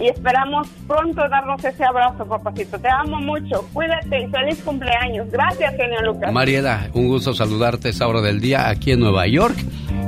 y 0.00 0.06
esperamos 0.06 0.68
pronto 0.86 1.28
darnos 1.28 1.64
ese 1.64 1.82
abrazo, 1.82 2.24
papacito. 2.26 2.78
Te 2.78 2.88
amo 2.88 3.18
mucho. 3.18 3.66
Cuídate 3.72 4.22
y 4.22 4.28
feliz 4.28 4.62
cumpleaños. 4.62 5.28
Gracias, 5.32 5.74
genio 5.74 6.00
Lucas. 6.02 6.32
Mariela, 6.32 6.88
un 6.94 7.08
gusto 7.08 7.34
saludarte 7.34 7.88
a 7.88 7.90
esta 7.90 8.06
hora 8.06 8.20
del 8.20 8.40
día 8.40 8.68
aquí 8.68 8.92
en 8.92 9.00
Nueva 9.00 9.26
York. 9.26 9.56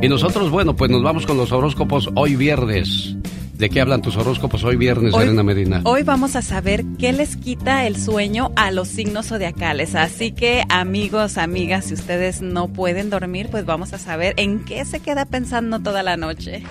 Y 0.02 0.08
nosotros, 0.08 0.52
bueno, 0.52 0.76
pues 0.76 0.88
nos 0.88 1.02
vamos 1.02 1.26
con 1.26 1.36
los 1.36 1.50
horóscopos 1.50 2.10
hoy 2.14 2.36
viernes. 2.36 3.16
¿De 3.56 3.70
qué 3.70 3.80
hablan 3.80 4.02
tus 4.02 4.16
horóscopos 4.16 4.64
hoy 4.64 4.74
viernes, 4.74 5.14
Elena 5.14 5.44
Medina? 5.44 5.80
Hoy 5.84 6.02
vamos 6.02 6.34
a 6.34 6.42
saber 6.42 6.84
qué 6.98 7.12
les 7.12 7.36
quita 7.36 7.86
el 7.86 7.96
sueño 7.96 8.50
a 8.56 8.72
los 8.72 8.88
signos 8.88 9.28
zodiacales. 9.28 9.94
Así 9.94 10.32
que, 10.32 10.64
amigos, 10.68 11.38
amigas, 11.38 11.84
si 11.84 11.94
ustedes 11.94 12.42
no 12.42 12.66
pueden 12.66 13.10
dormir, 13.10 13.46
pues 13.52 13.64
vamos 13.64 13.92
a 13.92 13.98
saber 13.98 14.34
en 14.38 14.64
qué 14.64 14.84
se 14.84 14.98
queda 14.98 15.24
pensando 15.24 15.78
toda 15.78 16.02
la 16.02 16.16
noche. 16.16 16.64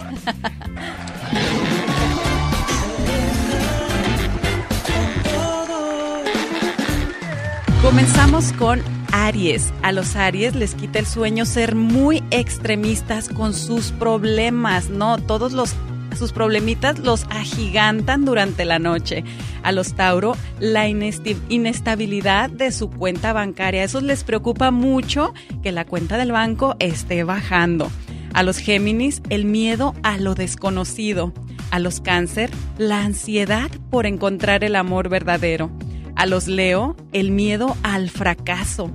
Comenzamos 7.81 8.51
con 8.53 8.81
Aries. 9.13 9.73
A 9.83 9.93
los 9.93 10.17
Aries 10.17 10.53
les 10.55 10.75
quita 10.75 10.99
el 10.99 11.05
sueño 11.05 11.45
ser 11.45 11.75
muy 11.75 12.23
extremistas 12.31 13.29
con 13.29 13.53
sus 13.53 13.91
problemas, 13.91 14.89
¿no? 14.89 15.17
Todos 15.17 15.53
los 15.53 15.75
sus 16.15 16.31
problemitas 16.31 16.99
los 16.99 17.25
agigantan 17.29 18.25
durante 18.25 18.65
la 18.65 18.79
noche. 18.79 19.23
A 19.63 19.71
los 19.71 19.93
Tauro, 19.93 20.35
la 20.59 20.87
inestabilidad 20.87 22.49
de 22.49 22.71
su 22.71 22.89
cuenta 22.89 23.33
bancaria. 23.33 23.83
Eso 23.83 24.01
les 24.01 24.23
preocupa 24.23 24.71
mucho 24.71 25.33
que 25.61 25.71
la 25.71 25.85
cuenta 25.85 26.17
del 26.17 26.31
banco 26.31 26.75
esté 26.79 27.23
bajando. 27.23 27.89
A 28.33 28.43
los 28.43 28.57
Géminis, 28.57 29.21
el 29.29 29.45
miedo 29.45 29.95
a 30.03 30.17
lo 30.17 30.35
desconocido. 30.35 31.33
A 31.71 31.79
los 31.79 32.01
Cáncer, 32.01 32.51
la 32.77 33.03
ansiedad 33.03 33.69
por 33.89 34.05
encontrar 34.05 34.63
el 34.63 34.75
amor 34.75 35.09
verdadero. 35.09 35.71
A 36.15 36.25
los 36.25 36.47
Leo, 36.47 36.95
el 37.11 37.31
miedo 37.31 37.75
al 37.83 38.09
fracaso. 38.09 38.91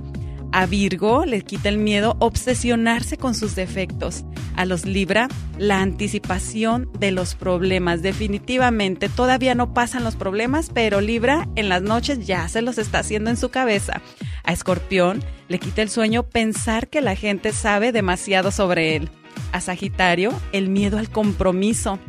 A 0.51 0.65
Virgo 0.65 1.25
le 1.25 1.41
quita 1.41 1.69
el 1.69 1.77
miedo 1.77 2.17
obsesionarse 2.19 3.17
con 3.17 3.35
sus 3.35 3.55
defectos. 3.55 4.25
A 4.55 4.65
los 4.65 4.85
Libra, 4.85 5.27
la 5.59 5.79
anticipación 5.79 6.89
de 6.99 7.11
los 7.11 7.35
problemas. 7.35 8.01
Definitivamente, 8.01 9.09
todavía 9.09 9.53
no 9.53 9.73
pasan 9.75 10.03
los 10.03 10.15
problemas, 10.15 10.71
pero 10.73 11.01
Libra 11.01 11.47
en 11.55 11.69
las 11.69 11.83
noches 11.83 12.25
ya 12.25 12.47
se 12.49 12.63
los 12.63 12.79
está 12.79 12.99
haciendo 12.99 13.29
en 13.29 13.37
su 13.37 13.49
cabeza. 13.49 14.01
A 14.43 14.51
Escorpión 14.51 15.23
le 15.49 15.59
quita 15.59 15.83
el 15.83 15.89
sueño 15.89 16.23
pensar 16.23 16.87
que 16.87 17.01
la 17.01 17.15
gente 17.15 17.51
sabe 17.53 17.91
demasiado 17.91 18.49
sobre 18.49 18.95
él. 18.95 19.09
A 19.51 19.61
Sagitario, 19.61 20.33
el 20.51 20.69
miedo 20.69 20.97
al 20.97 21.11
compromiso. 21.11 21.99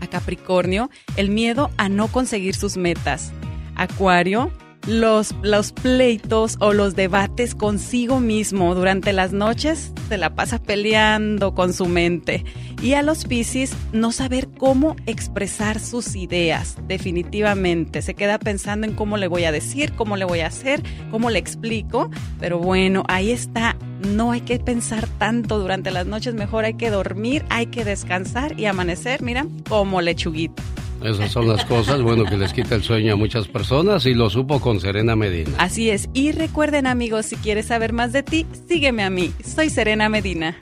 A 0.00 0.06
Capricornio, 0.06 0.90
el 1.16 1.28
miedo 1.28 1.70
a 1.76 1.90
no 1.90 2.08
conseguir 2.08 2.54
sus 2.54 2.78
metas. 2.78 3.30
Acuario, 3.76 4.50
los, 4.86 5.34
los 5.42 5.72
pleitos 5.72 6.56
o 6.60 6.72
los 6.72 6.96
debates 6.96 7.54
consigo 7.54 8.20
mismo 8.20 8.74
durante 8.74 9.12
las 9.12 9.32
noches 9.32 9.92
se 10.08 10.18
la 10.18 10.34
pasa 10.34 10.60
peleando 10.60 11.54
con 11.54 11.72
su 11.72 11.86
mente. 11.86 12.44
Y 12.82 12.94
a 12.94 13.02
los 13.02 13.24
Piscis, 13.24 13.74
no 13.92 14.10
saber 14.10 14.48
cómo 14.58 14.96
expresar 15.06 15.78
sus 15.78 16.16
ideas, 16.16 16.76
definitivamente. 16.88 18.02
Se 18.02 18.14
queda 18.14 18.38
pensando 18.38 18.86
en 18.86 18.94
cómo 18.94 19.16
le 19.16 19.28
voy 19.28 19.44
a 19.44 19.52
decir, 19.52 19.92
cómo 19.92 20.16
le 20.16 20.24
voy 20.24 20.40
a 20.40 20.48
hacer, 20.48 20.82
cómo 21.10 21.30
le 21.30 21.38
explico. 21.38 22.10
Pero 22.40 22.58
bueno, 22.58 23.04
ahí 23.06 23.30
está. 23.30 23.76
No 24.00 24.32
hay 24.32 24.40
que 24.40 24.58
pensar 24.58 25.06
tanto 25.18 25.60
durante 25.60 25.92
las 25.92 26.06
noches, 26.06 26.34
mejor 26.34 26.64
hay 26.64 26.74
que 26.74 26.90
dormir, 26.90 27.44
hay 27.50 27.66
que 27.66 27.84
descansar 27.84 28.58
y 28.58 28.66
amanecer, 28.66 29.22
mira, 29.22 29.46
como 29.68 30.00
lechuguito. 30.00 30.60
Esas 31.04 31.32
son 31.32 31.48
las 31.48 31.64
cosas, 31.64 32.00
bueno, 32.02 32.24
que 32.24 32.36
les 32.36 32.52
quita 32.52 32.74
el 32.74 32.82
sueño 32.82 33.14
a 33.14 33.16
muchas 33.16 33.48
personas 33.48 34.06
y 34.06 34.14
lo 34.14 34.30
supo 34.30 34.60
con 34.60 34.80
Serena 34.80 35.16
Medina. 35.16 35.50
Así 35.58 35.90
es. 35.90 36.08
Y 36.12 36.32
recuerden, 36.32 36.86
amigos, 36.86 37.26
si 37.26 37.36
quieres 37.36 37.66
saber 37.66 37.92
más 37.92 38.12
de 38.12 38.22
ti, 38.22 38.46
sígueme 38.68 39.02
a 39.02 39.10
mí. 39.10 39.32
Soy 39.44 39.70
Serena 39.70 40.08
Medina. 40.08 40.56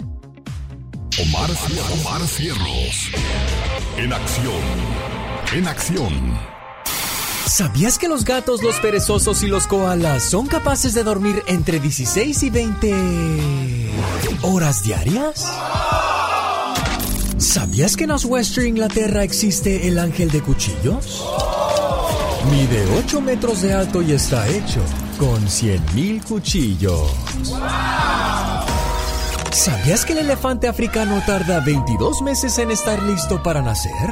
Omar, 1.18 1.50
Omar 2.00 2.26
Cierros. 2.26 3.10
En 3.98 4.12
acción. 4.12 4.54
En 5.54 5.68
acción. 5.68 6.50
¿Sabías 7.46 7.98
que 7.98 8.08
los 8.08 8.24
gatos, 8.24 8.62
los 8.62 8.78
perezosos 8.78 9.42
y 9.42 9.48
los 9.48 9.66
koalas 9.66 10.22
son 10.22 10.46
capaces 10.46 10.94
de 10.94 11.02
dormir 11.02 11.42
entre 11.48 11.80
16 11.80 12.44
y 12.44 12.50
20 12.50 12.94
horas 14.42 14.84
diarias? 14.84 15.44
¿Sabías 17.40 17.96
que 17.96 18.04
en 18.04 18.10
Western 18.10 18.66
Inglaterra 18.66 19.24
existe 19.24 19.88
el 19.88 19.98
ángel 19.98 20.30
de 20.30 20.42
cuchillos? 20.42 21.24
Mide 22.50 22.84
8 22.98 23.20
metros 23.22 23.62
de 23.62 23.72
alto 23.72 24.02
y 24.02 24.12
está 24.12 24.46
hecho 24.46 24.80
con 25.18 25.46
100.000 25.46 26.22
cuchillos. 26.24 27.10
¿Sabías 29.52 30.04
que 30.04 30.12
el 30.12 30.18
elefante 30.18 30.68
africano 30.68 31.22
tarda 31.26 31.60
22 31.60 32.20
meses 32.20 32.58
en 32.58 32.72
estar 32.72 33.02
listo 33.02 33.42
para 33.42 33.62
nacer? 33.62 34.10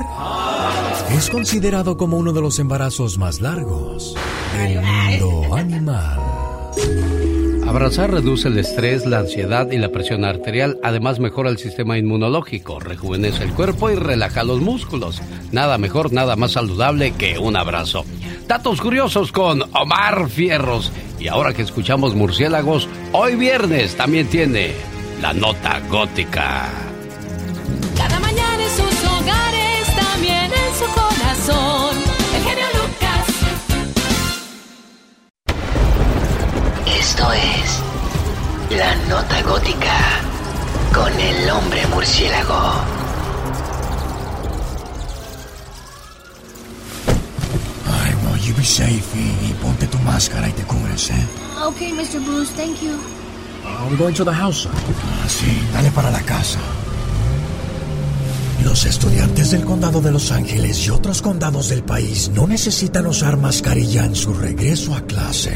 Es 1.10 1.28
considerado 1.28 1.98
como 1.98 2.16
uno 2.16 2.32
de 2.32 2.40
los 2.40 2.58
embarazos 2.58 3.18
más 3.18 3.42
largos 3.42 4.14
del 4.56 4.80
mundo 4.80 5.54
animal. 5.54 6.18
Abrazar 7.68 8.10
reduce 8.10 8.48
el 8.48 8.56
estrés, 8.56 9.04
la 9.04 9.18
ansiedad 9.18 9.70
y 9.70 9.76
la 9.76 9.90
presión 9.90 10.24
arterial. 10.24 10.78
Además 10.82 11.20
mejora 11.20 11.50
el 11.50 11.58
sistema 11.58 11.98
inmunológico, 11.98 12.80
rejuvenece 12.80 13.44
el 13.44 13.52
cuerpo 13.52 13.90
y 13.90 13.94
relaja 13.94 14.42
los 14.42 14.62
músculos. 14.62 15.20
Nada 15.52 15.76
mejor, 15.76 16.10
nada 16.10 16.34
más 16.34 16.52
saludable 16.52 17.10
que 17.10 17.38
un 17.38 17.56
abrazo. 17.56 18.06
Datos 18.46 18.80
curiosos 18.80 19.32
con 19.32 19.62
Omar 19.74 20.30
Fierros. 20.30 20.90
Y 21.20 21.28
ahora 21.28 21.52
que 21.52 21.60
escuchamos 21.60 22.14
murciélagos, 22.14 22.88
hoy 23.12 23.36
viernes 23.36 23.96
también 23.96 24.28
tiene 24.28 24.72
la 25.20 25.34
nota 25.34 25.78
gótica. 25.90 26.70
Cada 27.98 28.18
mañana 28.18 28.64
en 28.64 28.70
sus 28.70 29.04
hogares, 29.04 29.94
también 29.94 30.44
en 30.46 30.74
su 30.74 30.86
corazón. 30.94 32.17
Esto 36.98 37.32
es 37.32 37.80
la 38.76 38.94
nota 39.08 39.42
gótica 39.42 39.96
con 40.92 41.12
el 41.20 41.50
hombre 41.50 41.86
murciélago. 41.88 42.60
Ay, 47.86 48.14
well, 48.24 48.36
you 48.38 48.54
be 48.54 48.64
safe 48.64 49.02
y, 49.14 49.50
y 49.50 49.54
ponte 49.62 49.86
tu 49.86 49.98
máscara 49.98 50.48
y 50.48 50.52
te 50.52 50.62
cubres, 50.64 51.10
¿eh? 51.10 51.26
Okay, 51.64 51.92
Mr. 51.92 52.20
Bruce, 52.24 52.52
thank 52.54 52.80
you. 52.82 52.98
Are 53.64 53.88
we 53.90 53.96
going 53.96 54.14
to 54.14 54.24
the 54.24 54.32
house? 54.32 54.66
Ah, 54.66 55.28
sí, 55.28 55.60
dale 55.72 55.90
para 55.90 56.10
la 56.10 56.20
casa. 56.22 56.58
Los 58.68 58.84
estudiantes 58.84 59.50
del 59.50 59.64
condado 59.64 60.02
de 60.02 60.12
Los 60.12 60.30
Ángeles 60.30 60.86
y 60.86 60.90
otros 60.90 61.22
condados 61.22 61.70
del 61.70 61.82
país 61.82 62.30
no 62.34 62.46
necesitan 62.46 63.06
usar 63.06 63.38
mascarilla 63.38 64.04
en 64.04 64.14
su 64.14 64.34
regreso 64.34 64.94
a 64.94 65.00
clases, 65.06 65.54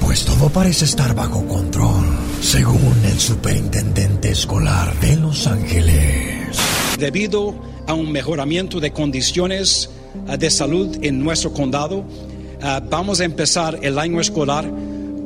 pues 0.00 0.24
todo 0.24 0.48
parece 0.50 0.84
estar 0.84 1.16
bajo 1.16 1.44
control, 1.48 2.06
según 2.40 2.94
el 3.06 3.18
superintendente 3.18 4.30
escolar 4.30 4.94
de 5.00 5.16
Los 5.16 5.48
Ángeles. 5.48 6.56
Debido 6.96 7.56
a 7.88 7.94
un 7.94 8.12
mejoramiento 8.12 8.78
de 8.78 8.92
condiciones 8.92 9.90
uh, 10.28 10.36
de 10.36 10.48
salud 10.48 10.96
en 11.02 11.24
nuestro 11.24 11.52
condado, 11.52 11.98
uh, 11.98 12.88
vamos 12.88 13.18
a 13.18 13.24
empezar 13.24 13.80
el 13.82 13.98
año 13.98 14.20
escolar 14.20 14.64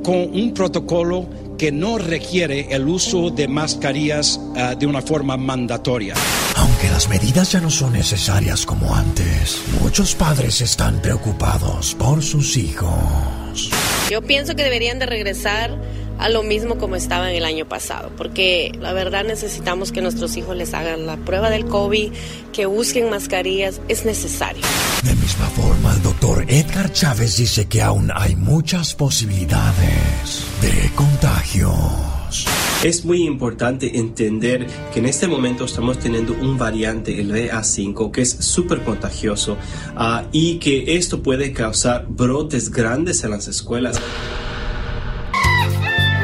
con 0.02 0.16
un 0.16 0.54
protocolo 0.54 1.28
que 1.58 1.70
no 1.70 1.98
requiere 1.98 2.68
el 2.70 2.88
uso 2.88 3.28
de 3.28 3.48
mascarillas 3.48 4.40
uh, 4.40 4.78
de 4.78 4.86
una 4.86 5.02
forma 5.02 5.36
mandatoria. 5.36 6.14
Aunque 6.78 6.94
las 6.94 7.08
medidas 7.08 7.50
ya 7.50 7.60
no 7.60 7.70
son 7.70 7.94
necesarias 7.94 8.64
como 8.64 8.94
antes, 8.94 9.64
muchos 9.80 10.14
padres 10.14 10.60
están 10.60 11.02
preocupados 11.02 11.96
por 11.96 12.22
sus 12.22 12.56
hijos. 12.56 13.68
Yo 14.08 14.22
pienso 14.22 14.54
que 14.54 14.62
deberían 14.62 15.00
de 15.00 15.06
regresar 15.06 15.76
a 16.20 16.28
lo 16.28 16.44
mismo 16.44 16.78
como 16.78 16.94
estaban 16.94 17.30
el 17.30 17.44
año 17.44 17.66
pasado, 17.66 18.12
porque 18.16 18.70
la 18.78 18.92
verdad 18.92 19.24
necesitamos 19.24 19.90
que 19.90 20.02
nuestros 20.02 20.36
hijos 20.36 20.56
les 20.56 20.72
hagan 20.72 21.04
la 21.04 21.16
prueba 21.16 21.50
del 21.50 21.66
COVID, 21.66 22.12
que 22.52 22.66
busquen 22.66 23.10
mascarillas, 23.10 23.80
es 23.88 24.04
necesario. 24.04 24.62
De 25.02 25.16
misma 25.16 25.46
forma, 25.46 25.94
el 25.94 26.02
doctor 26.02 26.44
Edgar 26.46 26.92
Chávez 26.92 27.38
dice 27.38 27.66
que 27.66 27.82
aún 27.82 28.12
hay 28.14 28.36
muchas 28.36 28.94
posibilidades 28.94 30.44
de 30.62 30.92
contagios. 30.94 32.46
Es 32.84 33.04
muy 33.04 33.24
importante 33.24 33.98
entender 33.98 34.64
que 34.92 35.00
en 35.00 35.06
este 35.06 35.26
momento 35.26 35.64
estamos 35.64 35.98
teniendo 35.98 36.32
un 36.34 36.56
variante, 36.58 37.20
el 37.20 37.32
BA5, 37.32 38.12
que 38.12 38.22
es 38.22 38.30
súper 38.30 38.84
contagioso 38.84 39.58
ah, 39.96 40.26
y 40.30 40.60
que 40.60 40.96
esto 40.96 41.20
puede 41.20 41.52
causar 41.52 42.06
brotes 42.08 42.70
grandes 42.70 43.24
en 43.24 43.32
las 43.32 43.48
escuelas. 43.48 44.00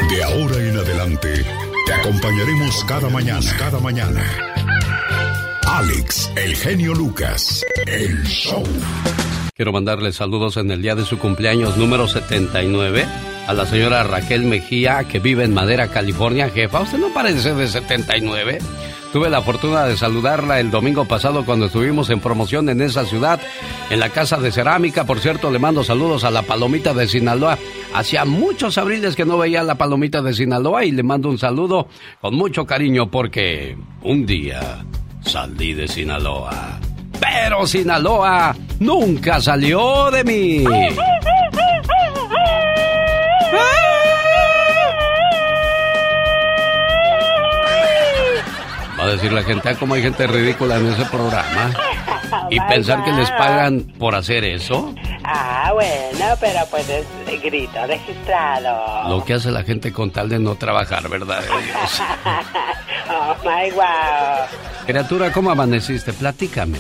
De 0.09 0.23
ahora 0.23 0.65
en 0.65 0.77
adelante, 0.77 1.45
te 1.87 1.93
acompañaremos 1.93 2.85
cada 2.85 3.09
mañana, 3.09 3.57
cada 3.59 3.81
mañana. 3.81 4.25
Alex, 5.67 6.31
el 6.37 6.55
genio 6.55 6.95
Lucas, 6.95 7.65
el 7.85 8.23
show. 8.27 8.63
Quiero 9.57 9.73
mandarle 9.73 10.13
saludos 10.13 10.57
en 10.57 10.71
el 10.71 10.83
día 10.83 10.95
de 10.95 11.05
su 11.05 11.19
cumpleaños 11.19 11.77
número 11.77 12.07
79 12.07 13.34
a 13.47 13.53
la 13.53 13.67
señora 13.67 14.03
Raquel 14.03 14.45
Mejía, 14.45 15.05
que 15.05 15.19
vive 15.19 15.45
en 15.45 15.55
Madera, 15.55 15.89
California. 15.89 16.49
Jefa, 16.49 16.81
¿usted 16.81 16.99
no 16.99 17.13
parece 17.13 17.55
de 17.55 17.69
79? 17.69 18.59
Tuve 19.13 19.31
la 19.31 19.43
fortuna 19.43 19.85
de 19.85 19.97
saludarla 19.97 20.59
el 20.59 20.71
domingo 20.71 21.05
pasado 21.05 21.45
cuando 21.45 21.67
estuvimos 21.67 22.11
en 22.11 22.21
promoción 22.21 22.69
en 22.69 22.81
esa 22.81 23.05
ciudad, 23.05 23.39
en 23.91 24.01
la 24.01 24.09
Casa 24.09 24.39
de 24.39 24.51
Cerámica. 24.51 25.05
Por 25.05 25.21
cierto, 25.21 25.51
le 25.53 25.59
mando 25.59 25.85
saludos 25.85 26.25
a 26.25 26.31
la 26.31 26.43
Palomita 26.43 26.95
de 26.95 27.07
Sinaloa. 27.07 27.59
Hacía 27.95 28.25
muchos 28.25 28.77
abriles 28.77 29.15
que 29.15 29.25
no 29.25 29.39
veía 29.39 29.61
a 29.61 29.65
la 29.65 29.77
Palomita 29.77 30.21
de 30.21 30.35
Sinaloa 30.35 30.85
y 30.85 30.91
le 30.91 31.03
mando 31.03 31.29
un 31.29 31.39
saludo 31.39 31.87
con 32.21 32.35
mucho 32.35 32.67
cariño 32.67 33.11
porque 33.11 33.77
un 34.03 34.27
día 34.27 34.85
salí 35.21 35.75
de 35.75 35.87
Sinaloa. 35.87 36.81
Pero 37.21 37.67
Sinaloa 37.67 38.57
nunca 38.81 39.41
salió 39.41 40.11
de 40.11 40.25
mí. 40.25 40.65
A 49.05 49.09
decir 49.09 49.33
la 49.33 49.43
gente, 49.43 49.69
ah, 49.69 49.75
como 49.79 49.95
hay 49.95 50.03
gente 50.03 50.27
ridícula 50.27 50.77
en 50.77 50.87
ese 50.87 51.05
programa. 51.07 51.73
Y 52.51 52.59
pensar 52.59 53.05
que 53.05 53.13
les 53.13 53.31
pagan 53.31 53.81
por 53.99 54.15
hacer 54.15 54.45
eso. 54.45 54.93
Ah, 55.23 55.71
bueno, 55.73 56.35
pero 56.41 56.61
pues 56.71 56.89
es 56.89 57.43
grito 57.43 57.87
registrado. 57.87 59.09
Lo 59.09 59.25
que 59.25 59.35
hace 59.35 59.51
la 59.51 59.63
gente 59.63 59.93
con 59.93 60.11
tal 60.11 60.29
de 60.29 60.39
no 60.41 60.57
trabajar, 60.57 61.09
¿verdad? 61.09 61.43
Dios? 61.65 62.03
oh 63.09 63.37
my 63.45 63.71
wow. 63.71 64.47
Criatura, 64.87 65.31
¿cómo 65.33 65.51
amaneciste? 65.51 66.13
Platícame. 66.13 66.79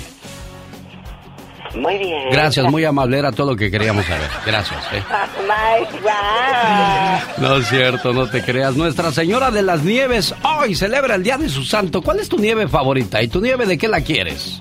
Muy 1.76 1.98
bien. 1.98 2.30
Gracias, 2.30 2.70
muy 2.70 2.84
amable, 2.84 3.18
era 3.18 3.32
todo 3.32 3.52
lo 3.52 3.56
que 3.56 3.70
queríamos 3.70 4.04
saber. 4.06 4.28
Gracias. 4.46 4.80
¿eh? 4.92 5.02
Oh 5.10 6.02
wow. 6.02 7.48
No 7.48 7.56
es 7.56 7.68
cierto, 7.68 8.12
no 8.12 8.28
te 8.28 8.42
creas. 8.42 8.76
Nuestra 8.76 9.10
Señora 9.12 9.50
de 9.50 9.62
las 9.62 9.82
Nieves 9.82 10.34
hoy 10.42 10.74
celebra 10.74 11.14
el 11.16 11.22
Día 11.22 11.38
de 11.38 11.48
su 11.48 11.64
Santo. 11.64 12.02
¿Cuál 12.02 12.20
es 12.20 12.28
tu 12.28 12.38
nieve 12.38 12.68
favorita? 12.68 13.22
¿Y 13.22 13.28
tu 13.28 13.40
nieve 13.40 13.66
de 13.66 13.78
qué 13.78 13.88
la 13.88 14.00
quieres? 14.00 14.60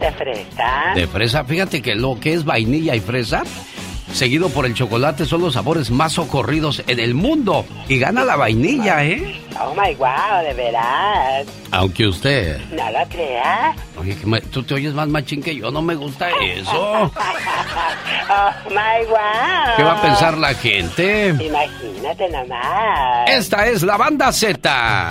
De 0.00 0.10
fresa. 0.12 0.92
De 0.94 1.06
fresa, 1.06 1.44
fíjate 1.44 1.82
que 1.82 1.94
lo 1.94 2.18
que 2.18 2.32
es 2.32 2.44
vainilla 2.44 2.94
y 2.94 3.00
fresa, 3.00 3.42
seguido 4.12 4.48
por 4.48 4.66
el 4.66 4.74
chocolate, 4.74 5.24
son 5.26 5.42
los 5.42 5.54
sabores 5.54 5.90
más 5.90 6.12
socorridos 6.12 6.82
en 6.86 7.00
el 7.00 7.14
mundo. 7.14 7.64
Y 7.88 7.98
gana 7.98 8.24
la 8.24 8.36
vainilla, 8.36 9.04
¿eh? 9.04 9.40
Oh 9.60 9.74
my 9.74 9.94
wow, 9.96 10.42
de 10.42 10.54
veras. 10.54 11.46
Aunque 11.70 12.06
usted. 12.06 12.60
No 12.70 12.90
lo 12.90 13.08
crea. 13.08 13.74
Oye, 13.98 14.16
tú 14.50 14.62
te 14.62 14.74
oyes 14.74 14.94
más 14.94 15.08
machín 15.08 15.42
que 15.42 15.54
yo, 15.54 15.70
no 15.70 15.82
me 15.82 15.94
gusta 15.94 16.30
eso. 16.42 16.70
oh 17.10 17.10
my 18.70 19.06
wow. 19.06 19.76
¿Qué 19.76 19.82
va 19.82 19.98
a 19.98 20.02
pensar 20.02 20.38
la 20.38 20.54
gente? 20.54 21.28
Imagínate 21.28 22.28
nomás. 22.30 23.28
Esta 23.28 23.66
es 23.66 23.82
la 23.82 23.96
banda 23.96 24.32
Z. 24.32 25.10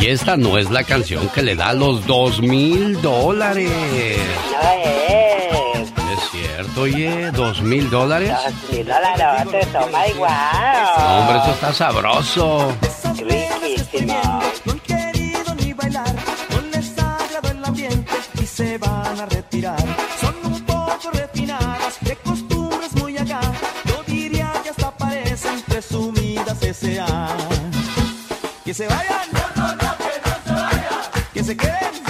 Y 0.00 0.06
esta 0.06 0.36
no 0.36 0.58
es 0.58 0.70
la 0.70 0.82
canción 0.82 1.28
que 1.28 1.42
le 1.42 1.54
da 1.54 1.72
los 1.72 2.06
dos 2.06 2.40
mil 2.40 3.00
dólares. 3.02 3.70
No 4.50 4.68
es. 4.84 5.61
Oye, 6.76 7.30
dos 7.32 7.60
mil 7.62 7.88
dólares. 7.90 8.30
Dos 8.30 8.70
mil 8.70 8.86
dólares. 8.86 9.46
My 9.92 10.12
wow. 10.18 10.28
No, 10.98 11.18
hombre, 11.18 11.38
eso 11.38 11.50
está 11.52 11.72
sabroso. 11.72 12.76
Riquísimo. 13.16 14.20
No 14.64 14.72
han 14.72 14.78
querido 14.80 15.54
ni 15.56 15.72
bailar, 15.74 16.14
no 16.50 16.60
les 16.72 16.98
ha 16.98 17.16
agradado 17.16 17.58
el 17.58 17.64
ambiente 17.64 18.12
y 18.40 18.46
se 18.46 18.78
van 18.78 19.20
a 19.20 19.26
retirar. 19.26 19.78
Son 20.20 20.34
un 20.44 20.60
poco 20.62 21.10
refinadas, 21.12 21.98
de 22.00 22.16
costumbres 22.16 22.92
muy 22.94 23.18
acá. 23.18 23.40
Yo 23.84 24.02
diría 24.06 24.52
que 24.62 24.70
hasta 24.70 24.90
parecen 24.96 25.60
presumidas 25.62 26.62
S.A. 26.62 27.28
Que 28.64 28.72
se 28.72 28.86
vayan. 28.88 29.28
Que 31.34 31.44
se 31.44 31.56
queden. 31.56 32.01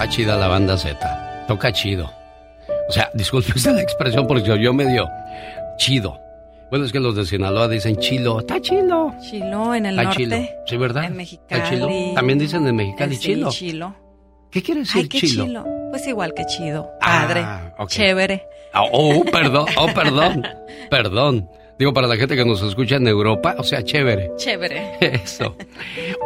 Está 0.00 0.08
chida 0.12 0.36
la 0.38 0.48
banda 0.48 0.78
Z. 0.78 1.44
Toca 1.46 1.70
chido. 1.72 2.10
O 2.88 2.92
sea, 2.92 3.10
disculpe 3.12 3.52
usted 3.56 3.72
la 3.72 3.82
expresión 3.82 4.26
porque 4.26 4.42
yo, 4.44 4.56
yo 4.56 4.72
medio 4.72 5.06
chido. 5.76 6.18
Bueno, 6.70 6.86
es 6.86 6.92
que 6.92 7.00
los 7.00 7.14
de 7.16 7.26
Sinaloa 7.26 7.68
dicen 7.68 7.96
chilo. 7.96 8.40
Está 8.40 8.58
chilo. 8.62 9.12
Chilo 9.20 9.74
en 9.74 9.84
el 9.84 9.92
Está 9.98 10.04
norte. 10.04 10.16
chilo. 10.22 10.36
¿Sí, 10.66 10.76
verdad? 10.78 11.04
En 11.04 11.20
Está 11.20 11.68
chilo. 11.68 11.86
Mexicali. 11.88 12.14
También 12.14 12.38
dicen 12.38 12.66
en 12.66 12.76
Mexicali 12.76 13.14
Sí, 13.16 13.20
chilo. 13.20 13.50
chilo. 13.50 13.94
¿Qué 14.50 14.62
quiere 14.62 14.80
decir 14.80 15.02
Ay, 15.02 15.08
qué 15.08 15.18
chilo? 15.20 15.44
chilo. 15.44 15.66
Pues 15.90 16.06
igual 16.06 16.32
que 16.32 16.46
chido. 16.46 16.90
Ah, 17.02 17.26
Padre. 17.28 17.86
Chévere. 17.88 18.46
Ah, 18.72 18.84
Oh, 18.90 19.22
perdón, 19.30 19.66
oh, 19.76 19.86
perdón. 19.94 20.46
Perdón. 20.90 21.50
Digo, 21.80 21.94
para 21.94 22.06
la 22.06 22.16
gente 22.16 22.36
que 22.36 22.44
nos 22.44 22.60
escucha 22.60 22.96
en 22.96 23.08
Europa, 23.08 23.54
o 23.56 23.64
sea, 23.64 23.82
chévere. 23.82 24.32
Chévere. 24.36 24.98
Eso. 25.00 25.56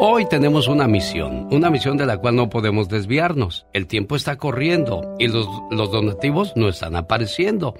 Hoy 0.00 0.26
tenemos 0.28 0.66
una 0.66 0.88
misión, 0.88 1.46
una 1.52 1.70
misión 1.70 1.96
de 1.96 2.06
la 2.06 2.16
cual 2.18 2.34
no 2.34 2.50
podemos 2.50 2.88
desviarnos. 2.88 3.64
El 3.72 3.86
tiempo 3.86 4.16
está 4.16 4.34
corriendo 4.34 5.14
y 5.20 5.28
los, 5.28 5.46
los 5.70 5.92
donativos 5.92 6.54
no 6.56 6.68
están 6.68 6.96
apareciendo. 6.96 7.76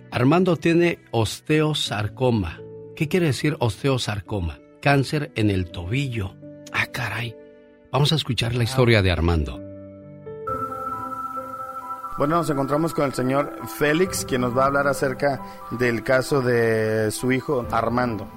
Armando 0.10 0.58
tiene 0.58 0.98
osteosarcoma. 1.12 2.60
¿Qué 2.96 3.08
quiere 3.08 3.28
decir 3.28 3.58
osteosarcoma? 3.60 4.58
Cáncer 4.82 5.32
en 5.36 5.52
el 5.52 5.70
tobillo. 5.70 6.36
Ah, 6.74 6.88
caray. 6.88 7.36
Vamos 7.92 8.12
a 8.12 8.16
escuchar 8.16 8.56
la 8.56 8.64
historia 8.64 9.04
de 9.04 9.12
Armando. 9.12 9.69
Bueno, 12.20 12.36
nos 12.36 12.50
encontramos 12.50 12.94
con 12.94 13.06
el 13.06 13.14
señor 13.14 13.66
Félix, 13.78 14.26
quien 14.26 14.42
nos 14.42 14.56
va 14.56 14.64
a 14.64 14.66
hablar 14.66 14.88
acerca 14.90 15.40
del 15.72 16.04
caso 16.04 16.42
de 16.42 17.12
su 17.12 17.32
hijo 17.32 17.66
Armando. 17.72 18.28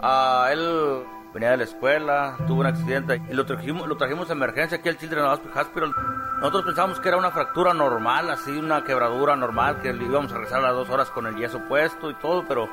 Ah, 0.00 0.48
él 0.50 1.02
venía 1.34 1.50
de 1.50 1.58
la 1.58 1.64
escuela, 1.64 2.38
tuvo 2.46 2.60
un 2.60 2.66
accidente 2.66 3.20
y 3.28 3.34
lo 3.34 3.44
trajimos, 3.44 3.86
lo 3.86 3.98
trajimos 3.98 4.28
de 4.28 4.32
emergencia 4.32 4.78
aquí 4.78 4.88
al 4.88 4.96
Children's 4.96 5.38
Hospital. 5.54 5.92
Nosotros 6.38 6.64
pensábamos 6.64 6.98
que 6.98 7.08
era 7.08 7.18
una 7.18 7.30
fractura 7.30 7.74
normal, 7.74 8.30
así 8.30 8.52
una 8.52 8.82
quebradura 8.84 9.36
normal, 9.36 9.82
que 9.82 9.92
le 9.92 10.06
íbamos 10.06 10.32
a 10.32 10.38
rezar 10.38 10.62
las 10.62 10.72
dos 10.72 10.88
horas 10.88 11.10
con 11.10 11.26
el 11.26 11.36
yeso 11.36 11.60
puesto 11.68 12.10
y 12.10 12.14
todo, 12.14 12.42
pero 12.48 12.70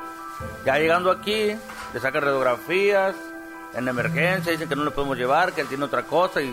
ya 0.64 0.78
llegando 0.78 1.10
aquí, 1.10 1.54
le 1.92 2.00
sacan 2.00 2.22
radiografías 2.22 3.14
en 3.74 3.86
emergencia, 3.86 4.50
dicen 4.50 4.70
que 4.70 4.76
no 4.76 4.84
le 4.84 4.92
podemos 4.92 5.18
llevar, 5.18 5.52
que 5.52 5.60
él 5.60 5.68
tiene 5.68 5.84
otra 5.84 6.04
cosa 6.04 6.40
y 6.40 6.50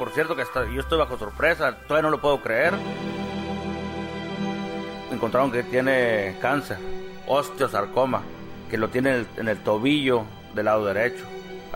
por 0.00 0.10
cierto 0.10 0.34
que 0.34 0.42
yo 0.74 0.80
estoy 0.80 0.98
bajo 0.98 1.16
sorpresa, 1.16 1.76
todavía 1.86 2.02
no 2.02 2.10
lo 2.10 2.20
puedo 2.20 2.42
creer 2.42 2.74
encontraron 5.22 5.52
que 5.52 5.62
tiene 5.62 6.36
cáncer, 6.40 6.78
osteosarcoma, 7.28 8.22
que 8.68 8.76
lo 8.76 8.88
tiene 8.88 9.24
en 9.36 9.46
el, 9.46 9.58
tobillo 9.58 10.24
del 10.52 10.64
lado 10.64 10.84
derecho, 10.84 11.24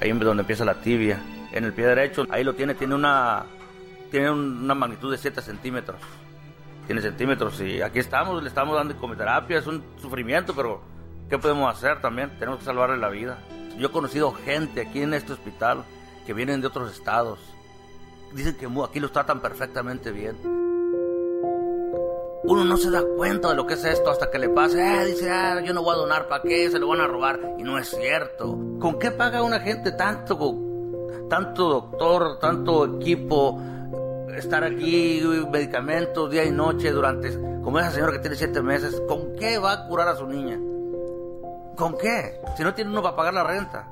ahí 0.00 0.10
donde 0.10 0.40
empieza 0.40 0.64
la 0.64 0.80
tibia. 0.80 1.22
En 1.52 1.62
el 1.62 1.72
pie 1.72 1.86
derecho, 1.86 2.26
ahí 2.30 2.42
lo 2.42 2.56
tiene, 2.56 2.74
tiene 2.74 2.96
una, 2.96 3.44
tiene 4.10 4.32
una 4.32 4.74
magnitud 4.74 5.12
de 5.12 5.18
7 5.18 5.40
centímetros. 5.42 6.00
Tiene 6.86 7.00
centímetros 7.00 7.60
y 7.60 7.82
aquí 7.82 8.00
estamos, 8.00 8.42
le 8.42 8.48
estamos 8.48 8.74
dando 8.74 8.98
quimioterapia, 8.98 9.58
es 9.58 9.66
un 9.68 9.80
sufrimiento, 10.02 10.52
pero 10.52 10.80
¿qué 11.30 11.38
podemos 11.38 11.72
hacer 11.72 12.00
también? 12.00 12.30
Tenemos 12.40 12.58
que 12.58 12.64
salvarle 12.64 12.96
la 12.96 13.10
vida. 13.10 13.38
Yo 13.78 13.86
he 13.86 13.92
conocido 13.92 14.32
gente 14.32 14.80
aquí 14.80 15.02
en 15.02 15.14
este 15.14 15.34
hospital 15.34 15.84
que 16.26 16.32
vienen 16.32 16.60
de 16.60 16.66
otros 16.66 16.92
estados. 16.92 17.38
Dicen 18.32 18.56
que 18.56 18.66
aquí 18.84 18.98
los 18.98 19.12
tratan 19.12 19.40
perfectamente 19.40 20.10
bien 20.10 20.55
uno 22.46 22.64
no 22.64 22.76
se 22.76 22.90
da 22.90 23.02
cuenta 23.16 23.48
de 23.48 23.56
lo 23.56 23.66
que 23.66 23.74
es 23.74 23.84
esto 23.84 24.10
hasta 24.10 24.30
que 24.30 24.38
le 24.38 24.48
pase, 24.48 24.80
eh, 24.80 25.06
dice, 25.06 25.30
ah, 25.30 25.60
yo 25.62 25.74
no 25.74 25.82
voy 25.82 25.94
a 25.94 25.98
donar, 25.98 26.28
¿para 26.28 26.42
qué? 26.42 26.70
Se 26.70 26.78
lo 26.78 26.88
van 26.88 27.00
a 27.00 27.06
robar. 27.06 27.40
Y 27.58 27.62
no 27.62 27.78
es 27.78 27.88
cierto. 27.88 28.56
¿Con 28.80 28.98
qué 28.98 29.10
paga 29.10 29.42
una 29.42 29.60
gente 29.60 29.92
tanto, 29.92 30.36
tanto 31.28 31.68
doctor, 31.68 32.38
tanto 32.38 32.96
equipo, 33.00 33.60
estar 34.36 34.62
aquí, 34.64 35.22
medicamentos 35.50 36.30
día 36.30 36.44
y 36.44 36.50
noche 36.50 36.92
durante, 36.92 37.32
como 37.62 37.78
esa 37.78 37.90
señora 37.90 38.12
que 38.12 38.20
tiene 38.20 38.36
siete 38.36 38.62
meses, 38.62 39.02
¿con 39.08 39.34
qué 39.36 39.58
va 39.58 39.72
a 39.72 39.86
curar 39.88 40.08
a 40.08 40.16
su 40.16 40.26
niña? 40.26 40.58
¿Con 41.76 41.98
qué? 41.98 42.40
Si 42.56 42.62
no 42.62 42.74
tiene 42.74 42.90
uno 42.90 43.02
para 43.02 43.16
pagar 43.16 43.34
la 43.34 43.44
renta. 43.44 43.88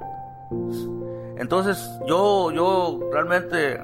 Entonces, 1.36 1.90
yo, 2.06 2.52
yo 2.52 3.00
realmente 3.12 3.80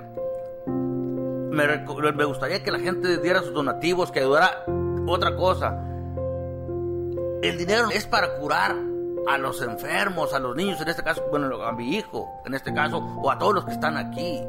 me, 1.51 2.25
gustaría 2.25 2.63
que 2.63 2.71
la 2.71 2.79
gente 2.79 3.19
diera 3.19 3.41
sus 3.41 3.53
donativos, 3.53 4.11
que 4.11 4.21
ayudara 4.21 4.65
otra 5.07 5.35
cosa. 5.37 5.77
El 7.43 7.59
dinero 7.59 7.89
es 7.91 8.07
para 8.07 8.37
curar 8.37 8.77
a 9.29 9.39
los 9.39 9.61
enfermos, 9.63 10.33
a 10.33 10.39
los 10.39 10.55
niños, 10.55 10.81
en 10.81 10.89
este 10.89 11.03
caso, 11.03 11.25
bueno, 11.31 11.63
a 11.63 11.73
mi 11.73 11.97
hijo, 11.97 12.43
en 12.47 12.55
este 12.55 12.73
caso, 12.73 12.99
o 12.99 13.31
a 13.31 13.39
todos 13.39 13.55
los 13.55 13.65
que 13.65 13.73
están 13.73 13.97
aquí. 13.97 14.41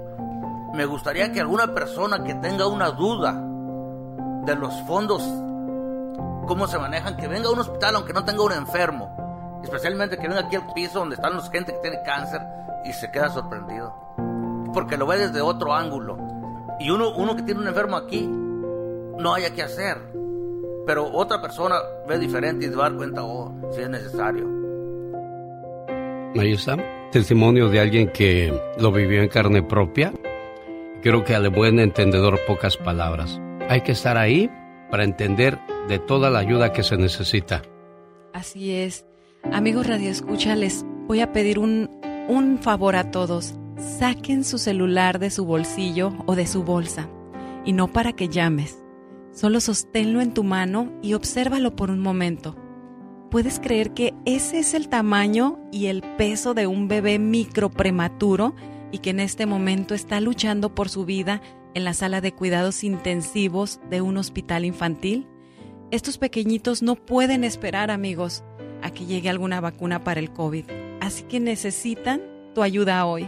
Me 0.74 0.86
gustaría 0.86 1.32
que 1.32 1.42
alguna 1.42 1.74
persona 1.74 2.24
que 2.24 2.34
tenga 2.36 2.68
una 2.68 2.92
duda 2.92 3.34
de 4.46 4.56
los 4.56 4.74
fondos, 4.84 5.22
cómo 6.48 6.68
se 6.68 6.78
manejan, 6.78 7.18
que 7.18 7.28
venga 7.28 7.50
a 7.50 7.52
un 7.52 7.60
hospital 7.60 7.96
aunque 7.96 8.14
no 8.14 8.24
tenga 8.24 8.44
un 8.44 8.54
enfermo, 8.54 9.60
especialmente 9.64 10.18
que 10.18 10.28
venga 10.28 10.42
aquí 10.42 10.56
al 10.56 10.72
piso 10.74 11.00
donde 11.00 11.16
están 11.16 11.34
los 11.34 11.50
gente 11.50 11.74
que 11.74 11.80
tiene 11.80 12.02
cáncer 12.04 12.42
y 12.86 12.94
se 12.94 13.12
queda 13.12 13.30
sorprendido, 13.30 13.94
porque 14.74 14.98
lo 14.98 15.06
ve 15.06 15.18
desde 15.18 15.42
otro 15.42 15.74
ángulo 15.74 16.31
y 16.84 16.90
uno, 16.90 17.14
uno 17.16 17.36
que 17.36 17.44
tiene 17.44 17.62
un 17.62 17.68
enfermo 17.68 17.96
aquí, 17.96 18.28
no 18.28 19.34
haya 19.34 19.54
que 19.54 19.62
hacer. 19.62 19.98
Pero 20.86 21.12
otra 21.12 21.42
persona 21.42 21.76
ve 22.08 22.18
diferente 22.18 22.66
y 22.66 22.70
se 22.70 22.76
va 22.76 22.88
a 22.88 22.90
dar 22.90 22.98
cuenta, 22.98 23.24
oh, 23.24 23.54
si 23.72 23.82
es 23.82 23.90
necesario. 23.90 24.48
Ahí 26.40 26.54
está, 26.54 26.78
testimonio 27.12 27.70
de 27.70 27.80
alguien 27.80 28.12
que 28.12 28.54
lo 28.80 28.92
vivió 28.92 29.22
en 29.22 29.30
carne 29.30 29.62
propia. 29.62 30.12
Creo 31.04 31.24
que 31.24 31.36
al 31.36 31.50
buen 31.50 31.80
entendedor 31.80 32.40
pocas 32.48 32.78
palabras. 32.78 33.40
Hay 33.70 33.82
que 33.82 33.92
estar 33.92 34.18
ahí 34.18 34.50
para 34.90 35.04
entender 35.04 35.60
de 35.88 36.00
toda 36.00 36.30
la 36.30 36.40
ayuda 36.40 36.74
que 36.74 36.84
se 36.84 36.98
necesita. 36.98 37.62
Así 38.34 38.72
es. 38.76 39.06
Amigos 39.52 39.88
Radio 39.88 40.10
Escucha, 40.10 40.56
les 40.56 40.86
voy 41.08 41.22
a 41.22 41.32
pedir 41.32 41.60
un, 41.60 41.90
un 42.28 42.60
favor 42.60 42.96
a 42.96 43.12
todos. 43.12 43.56
Saquen 43.82 44.44
su 44.44 44.60
celular 44.60 45.18
de 45.18 45.32
su 45.32 45.44
bolsillo 45.44 46.14
o 46.28 46.36
de 46.36 46.46
su 46.46 46.64
bolsa, 46.64 47.10
y 47.66 47.74
no 47.74 47.88
para 47.88 48.14
que 48.14 48.30
llames. 48.30 48.78
Solo 49.32 49.60
sosténlo 49.60 50.22
en 50.22 50.36
tu 50.36 50.44
mano 50.44 50.92
y 51.02 51.14
obsérvalo 51.14 51.76
por 51.76 51.90
un 51.90 52.00
momento. 52.00 52.56
¿Puedes 53.32 53.60
creer 53.60 53.94
que 53.94 54.14
ese 54.26 54.60
es 54.60 54.76
el 54.76 54.88
tamaño 54.88 55.58
y 55.72 55.88
el 55.88 56.04
peso 56.04 56.54
de 56.54 56.68
un 56.68 56.88
bebé 56.88 57.18
microprematuro 57.18 58.56
y 58.92 59.00
que 59.00 59.10
en 59.10 59.20
este 59.20 59.48
momento 59.48 59.96
está 59.96 60.22
luchando 60.22 60.76
por 60.76 60.90
su 60.90 61.06
vida 61.06 61.42
en 61.74 61.84
la 61.84 61.94
sala 61.94 62.22
de 62.22 62.34
cuidados 62.34 62.84
intensivos 62.84 63.80
de 63.90 64.02
un 64.02 64.18
hospital 64.18 64.64
infantil? 64.64 65.28
Estos 65.90 66.20
pequeñitos 66.20 66.84
no 66.84 66.96
pueden 66.96 67.44
esperar, 67.44 67.90
amigos, 67.90 68.44
a 68.84 68.92
que 68.92 69.06
llegue 69.06 69.30
alguna 69.30 69.60
vacuna 69.60 70.04
para 70.04 70.20
el 70.20 70.32
COVID, 70.32 70.66
así 71.00 71.24
que 71.24 71.40
necesitan 71.40 72.22
tu 72.54 72.62
ayuda 72.62 73.06
hoy. 73.06 73.28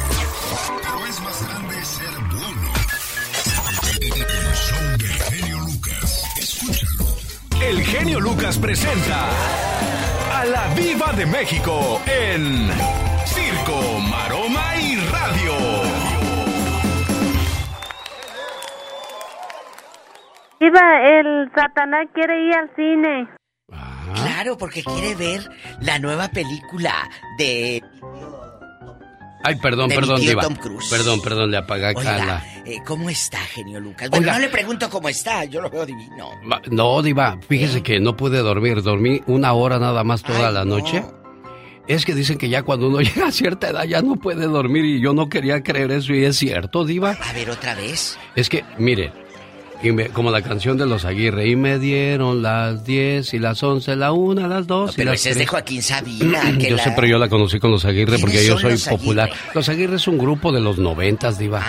pero 0.80 1.06
es 1.06 1.22
más 1.22 1.46
grande 1.46 1.84
ser 1.84 2.16
bueno. 2.32 2.72
El 3.92 4.56
show 4.56 4.98
del 4.98 5.20
genio 5.20 5.60
Lucas. 5.60 6.24
Escúchalo. 6.40 7.04
El 7.62 7.84
genio 7.84 8.22
Lucas 8.22 8.58
presenta 8.58 9.28
a 10.32 10.46
la 10.46 10.74
Viva 10.76 11.12
de 11.12 11.26
México 11.26 12.00
en 12.06 12.70
Viva, 20.60 21.10
el 21.20 21.52
Satanás 21.54 22.08
quiere 22.14 22.46
ir 22.48 22.54
al 22.54 22.70
cine. 22.76 23.28
Claro, 24.16 24.58
porque 24.58 24.84
quiere 24.84 25.16
ver 25.16 25.50
la 25.82 26.00
nueva 26.00 26.30
película 26.30 26.94
de... 27.38 27.84
Ay, 29.44 29.56
perdón, 29.62 29.90
de 29.90 29.96
perdón, 29.96 30.16
mi 30.16 30.22
tío 30.22 30.30
Diva. 30.32 30.42
Tom 30.44 30.56
Cruise. 30.56 30.90
Perdón, 30.90 31.22
perdón, 31.22 31.52
le 31.52 31.58
apaga 31.58 31.90
acá 31.90 32.00
Oiga, 32.00 32.26
la... 32.26 32.44
eh, 32.66 32.80
¿cómo 32.86 33.10
está, 33.12 33.38
genio 33.40 33.80
Lucas? 33.80 34.10
Bueno, 34.10 34.24
Oiga. 34.24 34.34
no 34.34 34.40
le 34.40 34.50
pregunto 34.50 34.90
cómo 34.90 35.08
está, 35.08 35.46
yo 35.46 35.62
lo 35.62 35.70
veo 35.70 35.86
divino. 35.86 36.30
No, 36.72 37.02
Diva, 37.04 37.38
fíjese 37.48 37.84
que 37.84 38.00
no 38.00 38.16
pude 38.16 38.40
dormir. 38.40 38.82
Dormí 38.82 39.22
una 39.28 39.54
hora 39.54 39.78
nada 39.78 40.04
más 40.04 40.24
toda 40.24 40.52
la 40.52 40.66
noche. 40.66 41.04
Es 41.88 42.06
que 42.06 42.16
dicen 42.16 42.40
que 42.40 42.50
ya 42.50 42.64
cuando 42.64 42.88
uno 42.88 43.02
llega 43.02 43.28
a 43.28 43.32
cierta 43.32 43.70
edad 43.70 43.84
ya 43.84 44.02
no 44.02 44.16
puede 44.16 44.48
dormir 44.48 44.84
y 44.86 45.00
yo 45.02 45.14
no 45.14 45.30
quería 45.30 45.62
creer 45.62 45.92
eso 45.92 46.14
y 46.14 46.24
es 46.26 46.38
cierto, 46.38 46.84
Diva. 46.84 47.12
A 47.12 47.34
ver, 47.34 47.52
otra 47.52 47.76
vez. 47.76 48.18
Es 48.36 48.50
que, 48.50 48.64
mire, 48.80 49.12
y 49.84 49.92
me- 49.92 50.08
como 50.10 50.32
la 50.32 50.42
canción 50.42 50.78
de 50.78 50.86
los 50.86 51.06
Aguirre, 51.06 51.48
y 51.48 51.56
me 51.56 51.78
dieron 51.80 52.42
las 52.42 52.86
10 52.86 53.34
y 53.34 53.40
las 53.40 53.62
11, 53.64 53.96
la 53.96 54.12
1, 54.12 54.48
las 54.48 54.66
2 54.68 54.94
y 54.94 54.98
Pero 54.98 55.14
ese 55.14 55.30
es 55.30 55.36
de 55.36 55.40
3. 55.42 55.50
Joaquín 55.50 55.82
Sabina. 55.84 56.42
que 56.60 56.70
Yo 56.70 56.76
la- 56.78 56.84
sé, 56.84 56.92
pero 56.96 57.08
yo 57.08 57.18
la 57.18 57.30
conocí 57.30 57.60
con 57.60 57.72
los 57.72 57.86
Aguirre 57.86 58.18
porque 58.20 58.38
¿Quiénes 58.38 58.48
yo 58.48 58.58
soy 58.60 58.72
los 58.72 58.88
popular. 58.88 59.30
Los 59.54 59.70
Aguirre 59.70 59.96
es 59.98 60.08
un 60.08 60.18
grupo 60.18 60.52
de 60.52 60.62
los 60.62 60.78
noventas, 60.78 61.38
Diva. 61.38 61.62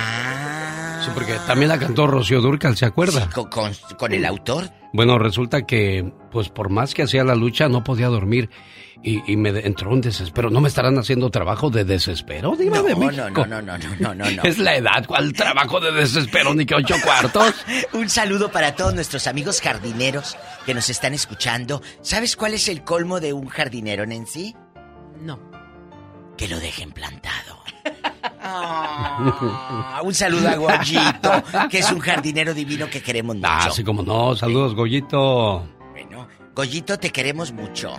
Sí, 1.07 1.11
porque 1.15 1.35
también 1.47 1.69
la 1.69 1.79
cantó 1.79 2.07
Rocío 2.07 2.41
Durcal, 2.41 2.77
¿se 2.77 2.85
acuerda? 2.85 3.29
Con, 3.31 3.49
con- 3.49 3.73
con 3.99 4.13
el 4.13 4.25
autor. 4.25 4.71
Bueno, 4.93 5.19
resulta 5.19 5.63
que, 5.67 6.13
pues 6.31 6.49
por 6.49 6.69
más 6.71 6.95
que 6.95 7.03
hacía 7.03 7.23
la 7.25 7.35
lucha, 7.35 7.69
no 7.69 7.85
podía 7.85 8.09
dormir. 8.09 8.51
Y, 9.03 9.23
y 9.31 9.37
me 9.37 9.53
de- 9.53 9.61
entró 9.67 9.91
un 9.91 10.01
desespero. 10.01 10.49
¿No 10.51 10.61
me 10.61 10.69
estarán 10.69 10.99
haciendo 10.99 11.31
trabajo 11.31 11.71
de 11.71 11.85
desespero, 11.85 12.57
Diva 12.57 12.79
No, 12.79 12.83
de 12.83 12.93
no, 12.95 12.99
México? 13.01 13.47
no, 13.47 13.61
no, 13.63 13.63
no, 13.63 13.79
no, 13.79 13.97
no, 14.01 14.15
no, 14.15 14.31
no. 14.31 14.43
Es 14.43 14.59
la 14.59 14.75
edad. 14.75 15.05
¿Cuál 15.07 15.33
trabajo 15.33 15.79
de 15.81 15.93
desespero? 15.93 16.55
Ni 16.55 16.65
que 16.67 16.75
ocho 16.75 16.95
cuartos. 17.05 17.55
Un 17.93 18.09
saludo 18.09 18.51
para 18.51 18.75
todos 18.75 18.95
nuestros 18.95 19.27
amigos 19.27 19.61
jardineros 19.61 20.37
que 20.65 20.75
nos 20.75 20.89
están 20.89 21.13
escuchando. 21.15 21.83
¿Sabes 22.01 22.37
cuál 22.37 22.55
es 22.55 22.69
el 22.69 22.83
colmo 22.83 23.21
de 23.21 23.33
un 23.35 23.47
jardinero, 23.49 24.07
Nancy? 24.07 24.57
No. 25.21 25.39
Que 26.37 26.49
lo 26.49 26.59
dejen 26.59 26.91
plantado. 26.91 27.56
Ah, 28.49 30.01
un 30.05 30.15
saludo 30.15 30.49
a 30.49 30.55
Goyito, 30.57 31.43
que 31.71 31.79
es 31.79 31.91
un 31.91 31.99
jardinero 31.99 32.55
divino 32.55 32.89
que 32.89 33.03
queremos 33.03 33.37
mucho. 33.37 33.49
Ah, 33.51 33.69
sí, 33.73 33.83
como 33.85 34.03
no. 34.03 34.35
Saludos, 34.37 34.75
Goyito. 34.75 35.67
Bueno, 35.93 36.29
Goyito, 36.55 36.99
te 36.99 37.11
queremos 37.11 37.53
mucho. 37.53 37.95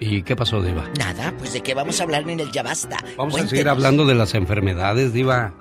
¿Y 0.00 0.22
qué 0.22 0.36
pasó, 0.36 0.62
Diva? 0.62 0.84
Nada, 0.98 1.34
pues 1.36 1.52
de 1.52 1.60
qué 1.60 1.74
vamos 1.74 1.98
a 2.00 2.04
hablar 2.04 2.28
en 2.28 2.38
el 2.40 2.52
Ya 2.52 2.62
Basta. 2.62 2.98
Vamos 3.16 3.40
a 3.40 3.46
seguir 3.48 3.68
hablando 3.68 4.06
de 4.06 4.14
las 4.14 4.34
enfermedades, 4.34 5.12
Diva. 5.12 5.52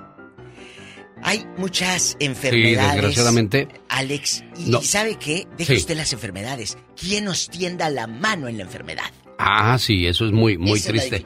Hay 1.24 1.48
muchas 1.58 2.16
Sí, 2.20 2.26
enfermedades. 2.26 2.94
desgraciadamente. 2.94 3.68
Alex, 3.90 4.44
¿y 4.58 4.70
No. 4.70 4.82
sabe 4.84 5.16
qué? 5.16 5.48
Deje 5.58 5.74
Sí. 5.74 5.80
usted 5.82 5.98
las 5.98 6.14
enfermedades. 6.14 6.78
¿Quién 6.96 7.26
nos 7.26 7.50
tienda 7.50 7.90
la 7.90 8.06
mano 8.06 8.48
en 8.48 8.58
la 8.58 8.64
enfermedad? 8.64 9.10
Ah, 9.40 9.78
sí, 9.80 10.08
eso 10.08 10.26
es 10.26 10.32
muy, 10.32 10.58
muy 10.58 10.80
Esa 10.80 10.90
triste. 10.90 11.26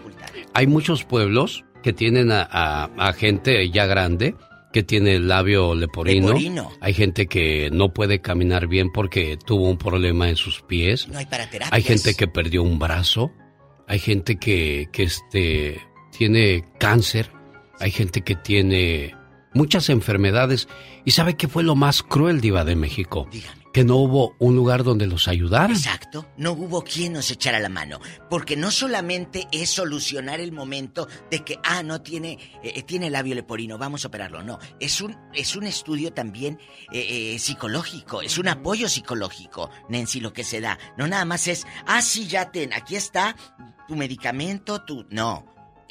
Hay 0.53 0.67
muchos 0.67 1.03
pueblos 1.03 1.63
que 1.83 1.93
tienen 1.93 2.31
a, 2.31 2.41
a- 2.49 2.89
a 2.97 3.13
gente 3.13 3.69
ya 3.69 3.85
grande 3.85 4.35
que 4.73 4.83
tiene 4.83 5.15
el 5.15 5.27
labio 5.27 5.75
leporino. 5.75 6.27
Leporino. 6.27 6.71
Hay 6.79 6.93
gente 6.93 7.27
que 7.27 7.69
no 7.71 7.93
puede 7.93 8.21
caminar 8.21 8.67
bien 8.67 8.91
porque 8.93 9.37
tuvo 9.45 9.69
un 9.69 9.77
problema 9.77 10.29
en 10.29 10.35
sus 10.37 10.61
pies. 10.61 11.07
No 11.09 11.17
hay 11.17 11.25
para 11.25 11.49
terapias. 11.49 11.73
Hay 11.73 11.81
gente 11.83 12.13
que 12.15 12.27
perdió 12.27 12.63
un 12.63 12.79
brazo. 12.79 13.31
Hay 13.87 13.99
gente 13.99 14.37
que, 14.37 14.87
que 14.93 15.03
este, 15.03 15.81
tiene 16.17 16.63
cáncer. 16.79 17.31
Hay 17.79 17.91
gente 17.91 18.21
que 18.21 18.35
tiene 18.35 19.13
muchas 19.53 19.89
enfermedades. 19.89 20.69
¿Y 21.03 21.11
sabe 21.11 21.35
qué 21.35 21.47
fue 21.49 21.63
lo 21.63 21.75
más 21.75 22.01
cruel, 22.03 22.39
Diva 22.39 22.63
de 22.63 22.75
México? 22.77 23.27
Que 23.73 23.83
no 23.83 23.95
hubo 23.97 24.35
un 24.39 24.55
lugar 24.55 24.83
donde 24.83 25.07
los 25.07 25.27
ayudaran. 25.27 25.71
Exacto, 25.71 26.27
no 26.37 26.51
hubo 26.51 26.83
quien 26.83 27.13
nos 27.13 27.31
echara 27.31 27.59
la 27.59 27.69
mano, 27.69 27.99
porque 28.29 28.57
no 28.57 28.69
solamente 28.69 29.47
es 29.51 29.69
solucionar 29.69 30.39
el 30.39 30.51
momento 30.51 31.07
de 31.29 31.43
que 31.43 31.57
ah 31.63 31.83
no 31.83 32.01
tiene 32.01 32.37
eh, 32.63 32.83
tiene 32.83 33.09
labio 33.09 33.35
leporino, 33.35 33.77
vamos 33.77 34.03
a 34.03 34.09
operarlo, 34.09 34.43
no, 34.43 34.59
es 34.79 35.01
un 35.01 35.17
es 35.33 35.55
un 35.55 35.65
estudio 35.65 36.11
también 36.11 36.59
eh, 36.91 37.33
eh, 37.35 37.39
psicológico, 37.39 38.21
es 38.21 38.37
un 38.37 38.49
apoyo 38.49 38.89
psicológico, 38.89 39.69
Nancy 39.89 40.19
lo 40.19 40.33
que 40.33 40.43
se 40.43 40.59
da, 40.59 40.77
no 40.97 41.07
nada 41.07 41.25
más 41.25 41.47
es 41.47 41.65
ah 41.87 42.01
sí 42.01 42.27
ya 42.27 42.51
ten, 42.51 42.73
aquí 42.73 42.95
está 42.95 43.35
tu 43.87 43.95
medicamento, 43.95 44.83
tu 44.83 45.05
no, 45.09 45.45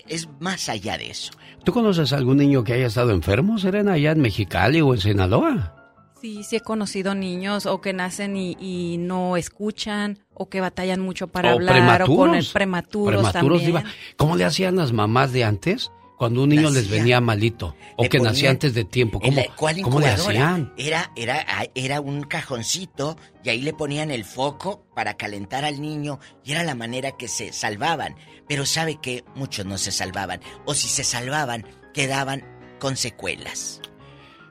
es 0.06 0.28
más 0.38 0.68
allá 0.68 0.98
de 0.98 1.10
eso. 1.10 1.32
¿Tú 1.64 1.72
conoces 1.72 2.12
a 2.12 2.16
algún 2.16 2.38
niño 2.38 2.64
que 2.64 2.72
haya 2.72 2.86
estado 2.86 3.12
enfermo, 3.12 3.58
Serena, 3.58 3.92
allá 3.92 4.12
en 4.12 4.20
Mexicali 4.20 4.80
o 4.80 4.94
en 4.94 5.00
Sinaloa? 5.00 5.79
Sí, 6.20 6.44
sí 6.44 6.56
he 6.56 6.60
conocido 6.60 7.14
niños 7.14 7.64
o 7.66 7.80
que 7.80 7.92
nacen 7.92 8.36
y, 8.36 8.56
y 8.60 8.98
no 8.98 9.36
escuchan 9.38 10.18
o 10.34 10.48
que 10.50 10.60
batallan 10.60 11.00
mucho 11.00 11.28
para 11.28 11.50
o 11.50 11.52
hablar 11.54 12.02
o 12.02 12.06
con 12.06 12.34
el 12.34 12.44
prematuros. 12.44 12.52
prematuros, 12.52 13.14
Prematuros, 13.32 13.32
también. 13.62 13.66
Diva. 13.66 13.84
¿Cómo 14.16 14.36
le 14.36 14.44
hacían 14.44 14.76
las 14.76 14.92
mamás 14.92 15.32
de 15.32 15.44
antes 15.44 15.90
cuando 16.18 16.42
un 16.42 16.50
niño 16.50 16.68
les 16.70 16.90
venía 16.90 17.22
malito? 17.22 17.74
O 17.96 18.02
Le 18.02 18.08
que 18.10 18.20
nacía 18.20 18.50
antes 18.50 18.74
de 18.74 18.84
tiempo. 18.84 19.18
¿Cómo, 19.18 19.34
la- 19.34 19.54
¿cuál 19.56 19.80
cómo 19.80 19.98
le 20.00 20.08
hacían? 20.08 20.74
Era, 20.76 21.10
era, 21.16 21.46
era 21.74 22.00
un 22.02 22.22
cajoncito 22.24 23.16
y 23.42 23.48
ahí 23.48 23.62
le 23.62 23.72
ponían 23.72 24.10
el 24.10 24.26
foco 24.26 24.84
para 24.94 25.14
calentar 25.14 25.64
al 25.64 25.80
niño 25.80 26.18
y 26.44 26.52
era 26.52 26.64
la 26.64 26.74
manera 26.74 27.12
que 27.12 27.28
se 27.28 27.52
salvaban. 27.54 28.14
Pero 28.46 28.66
sabe 28.66 28.96
que 29.00 29.24
muchos 29.34 29.64
no 29.64 29.78
se 29.78 29.90
salvaban. 29.90 30.40
O 30.66 30.74
si 30.74 30.88
se 30.88 31.02
salvaban, 31.04 31.64
quedaban 31.94 32.44
con 32.78 32.96
secuelas. 32.98 33.80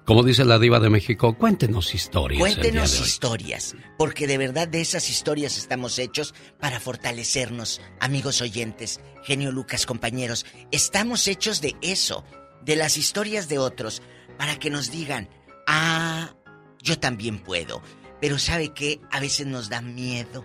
Como 0.09 0.23
dice 0.23 0.43
la 0.43 0.57
diva 0.57 0.79
de 0.79 0.89
México, 0.89 1.37
cuéntenos 1.37 1.93
historias. 1.93 2.39
Cuéntenos 2.39 2.99
historias, 2.99 3.75
porque 3.95 4.25
de 4.25 4.39
verdad 4.39 4.67
de 4.67 4.81
esas 4.81 5.07
historias 5.07 5.55
estamos 5.55 5.99
hechos 5.99 6.33
para 6.59 6.79
fortalecernos, 6.79 7.79
amigos 7.99 8.41
oyentes, 8.41 9.01
genio 9.21 9.51
Lucas, 9.51 9.85
compañeros. 9.85 10.47
Estamos 10.71 11.27
hechos 11.27 11.61
de 11.61 11.75
eso, 11.83 12.25
de 12.65 12.75
las 12.75 12.97
historias 12.97 13.49
de 13.49 13.59
otros, 13.59 14.01
para 14.35 14.57
que 14.57 14.71
nos 14.71 14.89
digan, 14.89 15.29
ah, 15.67 16.33
yo 16.81 16.97
también 16.97 17.37
puedo. 17.37 17.83
Pero 18.19 18.39
¿sabe 18.39 18.73
qué? 18.73 18.99
A 19.11 19.19
veces 19.19 19.45
nos 19.45 19.69
da 19.69 19.83
miedo 19.83 20.43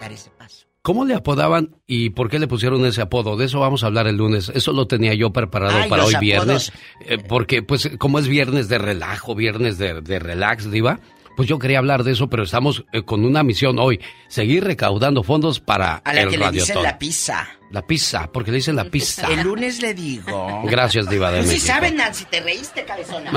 dar 0.00 0.10
ese 0.10 0.30
paso. 0.30 0.69
¿Cómo 0.82 1.04
le 1.04 1.14
apodaban 1.14 1.76
y 1.86 2.10
por 2.10 2.30
qué 2.30 2.38
le 2.38 2.48
pusieron 2.48 2.86
ese 2.86 3.02
apodo? 3.02 3.36
De 3.36 3.44
eso 3.44 3.60
vamos 3.60 3.84
a 3.84 3.86
hablar 3.86 4.06
el 4.06 4.16
lunes. 4.16 4.50
Eso 4.54 4.72
lo 4.72 4.86
tenía 4.86 5.12
yo 5.12 5.30
preparado 5.30 5.88
para 5.90 6.04
hoy 6.04 6.14
viernes. 6.18 6.72
Eh, 7.04 7.18
porque, 7.18 7.62
pues, 7.62 7.90
como 7.98 8.18
es 8.18 8.28
viernes 8.28 8.68
de 8.68 8.78
relajo, 8.78 9.34
viernes 9.34 9.76
de, 9.76 10.00
de 10.00 10.18
relax, 10.18 10.70
Diva, 10.70 11.00
pues 11.40 11.48
yo 11.48 11.58
quería 11.58 11.78
hablar 11.78 12.04
de 12.04 12.12
eso, 12.12 12.28
pero 12.28 12.42
estamos 12.42 12.84
eh, 12.92 13.02
con 13.02 13.24
una 13.24 13.42
misión 13.42 13.78
hoy: 13.78 13.98
seguir 14.28 14.62
recaudando 14.62 15.22
fondos 15.22 15.58
para 15.58 15.94
a 15.94 16.12
la 16.12 16.26
que 16.26 16.36
le 16.36 16.50
dicen 16.50 16.82
la 16.82 16.98
pizza. 16.98 17.48
La 17.70 17.80
pizza, 17.80 18.30
porque 18.30 18.50
le 18.50 18.58
dicen 18.58 18.76
la 18.76 18.84
pizza. 18.84 19.26
El 19.26 19.40
lunes 19.40 19.80
le 19.80 19.94
digo. 19.94 20.60
Gracias, 20.66 21.08
Diva 21.08 21.30
de 21.30 21.38
México. 21.40 21.58
Si 21.58 21.66
saben, 21.66 21.96
Nancy, 21.96 22.26
te 22.26 22.40
reíste, 22.42 22.84
cabezona. 22.84 23.32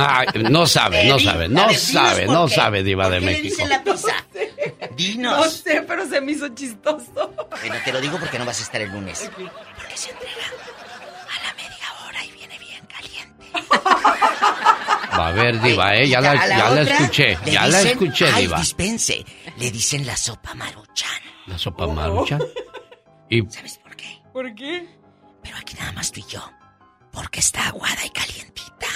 no 0.49 0.65
sabe, 0.67 1.05
no 1.05 1.17
sabe, 1.17 1.47
no 1.47 1.69
sabe, 1.69 2.25
no 2.25 2.49
sabe, 2.49 2.83
Diva 2.83 3.09
de 3.09 3.21
México. 3.21 3.41
le 3.41 3.49
dicen 3.49 3.69
la 3.69 3.81
pizza? 3.81 4.13
Dinos. 4.97 5.37
No 5.37 5.49
sé, 5.49 5.85
pero 5.87 6.05
se 6.05 6.19
me 6.19 6.33
hizo 6.33 6.49
chistoso. 6.49 7.33
Bueno, 7.61 7.75
te 7.85 7.93
lo 7.93 8.01
digo 8.01 8.19
porque 8.19 8.37
no 8.37 8.43
vas 8.43 8.59
a 8.59 8.63
estar 8.63 8.81
el 8.81 8.91
lunes. 8.91 9.31
Porque 9.33 9.95
se 9.95 10.11
entrega 10.11 10.43
a 11.29 11.47
la 11.47 11.53
media 11.53 11.87
hora 12.05 12.25
y 12.25 12.31
viene 12.33 12.59
bien 12.59 12.85
caliente. 12.85 13.45
Va 15.17 15.27
a 15.27 15.31
ver, 15.31 15.61
Diva, 15.61 15.95
¿eh? 15.95 16.07
Ya 16.09 16.21
la, 16.21 16.33
ya 16.47 16.69
la 16.69 16.81
escuché, 16.81 17.37
ya 17.45 17.67
la 17.67 17.81
escuché, 17.81 18.25
ay, 18.27 18.43
Diva. 18.43 18.57
dispense, 18.59 19.23
le 19.57 19.71
dicen 19.71 20.05
la 20.05 20.15
sopa 20.17 20.53
maruchan. 20.55 21.09
¿La 21.47 21.57
sopa 21.57 21.87
maruchan? 21.87 22.41
¿Y 23.29 23.41
¿Sabes 23.49 23.79
por 23.83 23.95
qué? 23.95 24.21
¿Por 24.31 24.55
qué? 24.55 24.87
Pero 25.43 25.57
aquí 25.57 25.75
nada 25.79 25.91
más 25.91 26.11
tú 26.11 26.19
y 26.19 26.25
yo. 26.31 26.41
Porque 27.11 27.39
está 27.41 27.67
aguada 27.67 28.05
y 28.05 28.09
calientita. 28.09 28.87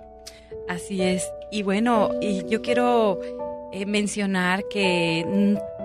Así 0.69 1.01
es. 1.01 1.27
Y 1.51 1.63
bueno, 1.63 2.11
y 2.21 2.47
yo 2.51 2.61
quiero 2.61 3.19
eh, 3.73 3.87
mencionar 3.87 4.63
que 4.69 5.25
mm, 5.27 5.76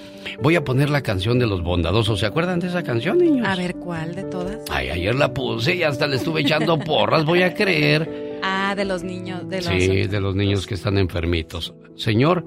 Voy 0.41 0.55
a 0.55 0.63
poner 0.63 0.89
la 0.89 1.01
canción 1.01 1.39
de 1.39 1.47
los 1.47 1.63
bondadosos. 1.63 2.19
¿Se 2.19 2.25
acuerdan 2.25 2.59
de 2.59 2.67
esa 2.67 2.83
canción, 2.83 3.17
niños? 3.17 3.47
A 3.47 3.55
ver, 3.55 3.75
¿cuál 3.75 4.13
de 4.13 4.23
todas? 4.23 4.59
Ay, 4.69 4.89
ayer 4.89 5.15
la 5.15 5.33
puse 5.33 5.75
y 5.75 5.83
hasta 5.83 6.05
le 6.05 6.17
estuve 6.17 6.41
echando 6.41 6.77
porras, 6.77 7.25
voy 7.25 7.41
a 7.41 7.53
creer. 7.53 8.28
Ah, 8.43 8.73
de 8.75 8.85
los 8.85 9.03
niños. 9.03 9.47
De 9.49 9.57
los... 9.57 9.65
Sí, 9.65 10.07
de 10.07 10.19
los 10.19 10.35
niños 10.35 10.67
que 10.67 10.75
están 10.75 10.97
enfermitos. 10.97 11.73
Señor, 11.95 12.45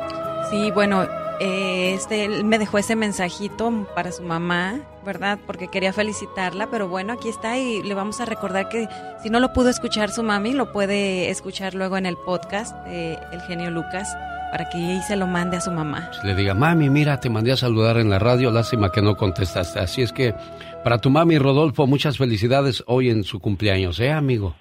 Sí, 0.50 0.70
bueno, 0.70 1.06
eh, 1.40 1.92
este, 1.94 2.24
él 2.24 2.44
me 2.44 2.58
dejó 2.58 2.78
ese 2.78 2.96
mensajito 2.96 3.86
para 3.94 4.12
su 4.12 4.22
mamá, 4.22 4.80
¿verdad? 5.04 5.38
Porque 5.46 5.68
quería 5.68 5.92
felicitarla, 5.92 6.68
pero 6.70 6.88
bueno, 6.88 7.12
aquí 7.12 7.28
está 7.28 7.58
y 7.58 7.82
le 7.82 7.94
vamos 7.94 8.20
a 8.20 8.24
recordar 8.24 8.68
que 8.68 8.88
si 9.22 9.28
no 9.28 9.40
lo 9.40 9.52
pudo 9.52 9.68
escuchar 9.68 10.10
su 10.10 10.22
mami, 10.22 10.52
lo 10.52 10.72
puede 10.72 11.28
escuchar 11.28 11.74
luego 11.74 11.98
en 11.98 12.06
el 12.06 12.16
podcast 12.16 12.74
de 12.86 13.18
El 13.30 13.40
Genio 13.42 13.70
Lucas 13.70 14.16
para 14.50 14.68
que 14.70 14.78
ahí 14.78 15.00
se 15.02 15.16
lo 15.16 15.26
mande 15.26 15.58
a 15.58 15.60
su 15.60 15.70
mamá. 15.70 16.10
Le 16.24 16.34
diga, 16.34 16.54
mami, 16.54 16.88
mira, 16.88 17.20
te 17.20 17.28
mandé 17.28 17.52
a 17.52 17.56
saludar 17.56 17.98
en 17.98 18.08
la 18.08 18.18
radio, 18.18 18.50
lástima 18.50 18.90
que 18.90 19.02
no 19.02 19.16
contestaste. 19.16 19.80
Así 19.80 20.00
es 20.00 20.12
que 20.12 20.34
para 20.82 20.98
tu 20.98 21.10
mami, 21.10 21.38
Rodolfo, 21.38 21.86
muchas 21.86 22.16
felicidades 22.16 22.82
hoy 22.86 23.10
en 23.10 23.22
su 23.22 23.38
cumpleaños, 23.38 24.00
¿eh, 24.00 24.10
amigo? 24.10 24.54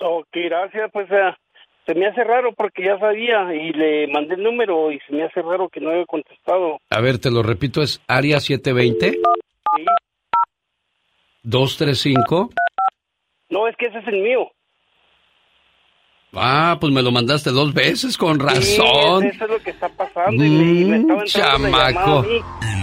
Ok, 0.00 0.28
gracias, 0.32 0.90
pues... 0.90 1.10
Uh 1.10 1.47
se 1.88 1.94
me 1.94 2.06
hace 2.06 2.22
raro 2.22 2.52
porque 2.52 2.84
ya 2.84 2.98
sabía 2.98 3.54
y 3.54 3.72
le 3.72 4.08
mandé 4.08 4.34
el 4.34 4.42
número 4.42 4.92
y 4.92 5.00
se 5.06 5.14
me 5.14 5.24
hace 5.24 5.40
raro 5.40 5.70
que 5.70 5.80
no 5.80 5.88
haya 5.88 6.04
contestado. 6.04 6.78
A 6.90 7.00
ver, 7.00 7.18
te 7.18 7.30
lo 7.30 7.42
repito, 7.42 7.80
es 7.80 8.02
área 8.06 8.40
720. 8.40 9.12
Sí. 9.12 9.18
235. 11.44 12.50
No, 13.48 13.66
es 13.68 13.76
que 13.76 13.86
ese 13.86 14.00
es 14.00 14.08
el 14.08 14.20
mío. 14.20 14.50
Ah, 16.34 16.76
pues 16.78 16.92
me 16.92 17.00
lo 17.00 17.10
mandaste 17.10 17.48
dos 17.48 17.72
veces, 17.72 18.18
con 18.18 18.38
razón. 18.38 19.22
Sí, 19.22 19.28
eso 19.28 19.44
es 19.46 19.50
lo 19.50 19.58
que 19.60 19.70
está 19.70 19.88
pasando. 19.88 20.44
y 20.44 20.84
me, 20.84 20.98
mm, 20.98 21.24
chamaco. 21.24 22.26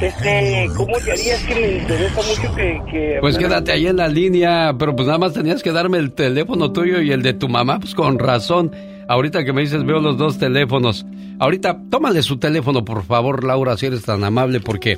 Este, 0.02 0.68
¿Cómo 0.76 0.98
te 0.98 1.12
harías 1.12 1.44
que 1.44 1.54
me 1.54 1.78
interesa 1.78 2.22
mucho 2.24 2.56
que... 2.56 2.82
que 2.92 3.18
pues 3.22 3.38
quédate 3.38 3.72
ahí 3.72 3.86
en 3.86 3.98
la 3.98 4.08
línea, 4.08 4.74
pero 4.80 4.96
pues 4.96 5.06
nada 5.06 5.20
más 5.20 5.34
tenías 5.34 5.62
que 5.62 5.72
darme 5.72 6.00
el 6.00 6.14
teléfono 6.14 6.74
tuyo 6.74 7.02
y 7.02 7.12
el 7.12 7.22
de 7.22 7.34
tu 7.36 7.48
mamá, 7.48 7.80
pues 7.80 7.94
con 7.94 8.18
razón. 8.18 8.72
Ahorita 9.08 9.44
que 9.44 9.54
me 9.54 9.62
dices, 9.62 9.86
veo 9.86 10.00
los 10.00 10.18
dos 10.18 10.38
teléfonos. 10.38 11.06
Ahorita, 11.40 11.80
tómale 11.90 12.24
su 12.24 12.38
teléfono, 12.38 12.84
por 12.86 13.04
favor, 13.04 13.44
Laura, 13.44 13.78
si 13.78 13.86
eres 13.86 14.04
tan 14.04 14.24
amable, 14.24 14.60
porque 14.60 14.98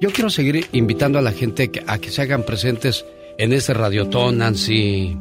yo 0.00 0.10
quiero 0.10 0.30
seguir 0.30 0.66
invitando 0.72 1.18
a 1.18 1.22
la 1.22 1.32
gente 1.32 1.70
a 1.86 1.98
que 1.98 2.10
se 2.10 2.22
hagan 2.22 2.44
presentes 2.44 3.04
en 3.38 3.52
este 3.52 3.74
radiotón, 3.74 4.38
Nancy. 4.38 5.16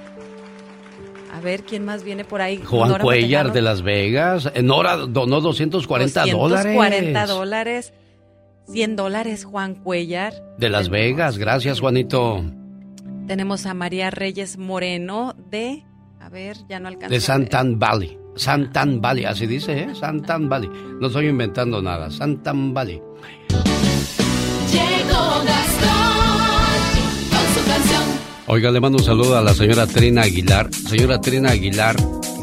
A 1.33 1.39
ver, 1.39 1.63
¿quién 1.63 1.85
más 1.85 2.03
viene 2.03 2.23
por 2.25 2.41
ahí? 2.41 2.57
Juan 2.57 2.99
Cuellar 2.99 3.53
de 3.53 3.61
Las 3.61 3.83
Vegas. 3.83 4.49
Eh, 4.55 4.63
Nora 4.63 4.97
donó 4.97 5.39
240 5.41 6.25
dólares. 6.25 6.65
240 6.65 7.25
dólares. 7.27 7.93
100 8.71 8.95
dólares, 8.95 9.45
Juan 9.45 9.75
Cuellar. 9.75 10.33
De 10.57 10.69
Las 10.69 10.89
Vegas, 10.89 11.37
gracias, 11.37 11.79
Juanito. 11.79 12.43
Tenemos 13.27 13.65
a 13.65 13.73
María 13.73 14.09
Reyes 14.09 14.57
Moreno 14.57 15.35
de. 15.49 15.83
A 16.19 16.29
ver, 16.29 16.57
ya 16.67 16.79
no 16.79 16.87
alcanzo. 16.87 17.13
De 17.13 17.21
Santan 17.21 17.79
Valley. 17.79 18.17
Santan 18.37 19.01
Valley, 19.01 19.25
así 19.25 19.47
dice, 19.47 19.79
¿eh? 19.79 19.95
Santan 19.95 20.47
Valley. 20.47 20.69
No 20.99 21.07
estoy 21.07 21.27
inventando 21.27 21.81
nada. 21.81 22.09
Santan 22.11 22.73
Valley. 22.73 23.01
Llegó 24.71 25.43
Gastón 25.45 26.77
con 27.29 27.45
su 27.53 27.69
canción. 27.69 28.03
Oiga, 28.47 28.71
le 28.71 28.79
mando 28.79 28.99
un 28.99 29.03
saludo 29.03 29.37
a 29.37 29.41
la 29.41 29.53
señora 29.53 29.87
Trina 29.87 30.23
Aguilar. 30.23 30.73
Señora 30.73 31.19
Trina 31.19 31.51
Aguilar, 31.51 31.95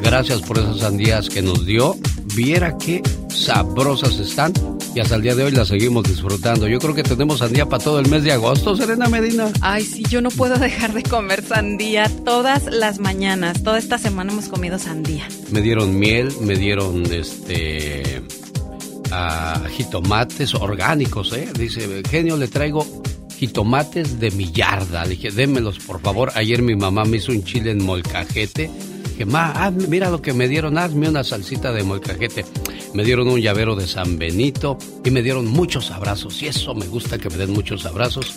gracias 0.03 0.43
por 0.43 0.59
esas 0.59 0.79
sandías 0.79 1.29
que 1.29 1.43
nos 1.43 1.65
dio. 1.65 1.97
Viera 2.35 2.77
qué 2.79 3.01
sabrosas 3.29 4.19
están 4.19 4.53
y 4.95 5.01
hasta 5.01 5.17
el 5.17 5.23
día 5.23 5.35
de 5.35 5.45
hoy 5.45 5.53
las 5.53 5.69
seguimos 5.69 6.05
disfrutando. 6.05 6.67
Yo 6.67 6.79
creo 6.79 6.95
que 6.95 7.03
tenemos 7.03 7.39
sandía 7.39 7.67
para 7.67 7.83
todo 7.83 7.99
el 8.01 8.09
mes 8.09 8.25
de 8.25 8.33
agosto, 8.33 8.77
Serena 8.77 9.09
Medina. 9.09 9.53
Ay, 9.61 9.85
sí, 9.85 10.03
yo 10.09 10.21
no 10.21 10.31
puedo 10.31 10.57
dejar 10.59 10.93
de 10.95 11.03
comer 11.03 11.45
sandía 11.45 12.11
todas 12.25 12.65
las 12.67 12.99
mañanas. 12.99 13.63
Toda 13.63 13.79
esta 13.79 13.99
semana 13.99 14.33
hemos 14.33 14.49
comido 14.49 14.79
sandía. 14.79 15.29
Me 15.51 15.61
dieron 15.63 15.99
miel, 15.99 16.33
me 16.41 16.57
dieron 16.57 17.05
este 17.13 18.23
ah, 19.13 19.63
jitomates 19.71 20.55
orgánicos, 20.55 21.33
¿eh? 21.33 21.49
Dice, 21.57 22.03
genio, 22.09 22.37
le 22.37 22.49
traigo 22.49 22.87
jitomates 23.37 24.19
de 24.19 24.31
mi 24.33 24.51
yarda. 24.51 25.05
Le 25.05 25.11
dije, 25.11 25.31
démelos, 25.31 25.79
por 25.79 26.01
favor. 26.01 26.33
Ayer 26.35 26.63
mi 26.63 26.75
mamá 26.75 27.05
me 27.05 27.19
hizo 27.19 27.33
un 27.33 27.45
chile 27.45 27.71
en 27.71 27.85
molcajete 27.85 28.71
que 29.17 29.25
ma, 29.27 29.71
mira 29.89 30.11
lo 30.11 30.21
que 30.21 30.33
me 30.33 30.49
dieron, 30.49 30.79
hazme 30.79 31.09
una 31.09 31.25
salsita 31.25 31.73
de 31.73 31.83
molcajete. 31.83 32.45
Me 32.95 33.05
dieron 33.05 33.29
un 33.29 33.41
llavero 33.41 33.77
de 33.77 33.87
San 33.87 34.19
Benito 34.19 34.79
y 35.05 35.11
me 35.11 35.23
dieron 35.23 35.47
muchos 35.47 35.91
abrazos. 35.91 36.43
Y 36.43 36.47
eso 36.47 36.75
me 36.75 36.87
gusta 36.87 37.19
que 37.19 37.31
me 37.31 37.37
den 37.37 37.53
muchos 37.53 37.87
abrazos. 37.87 38.35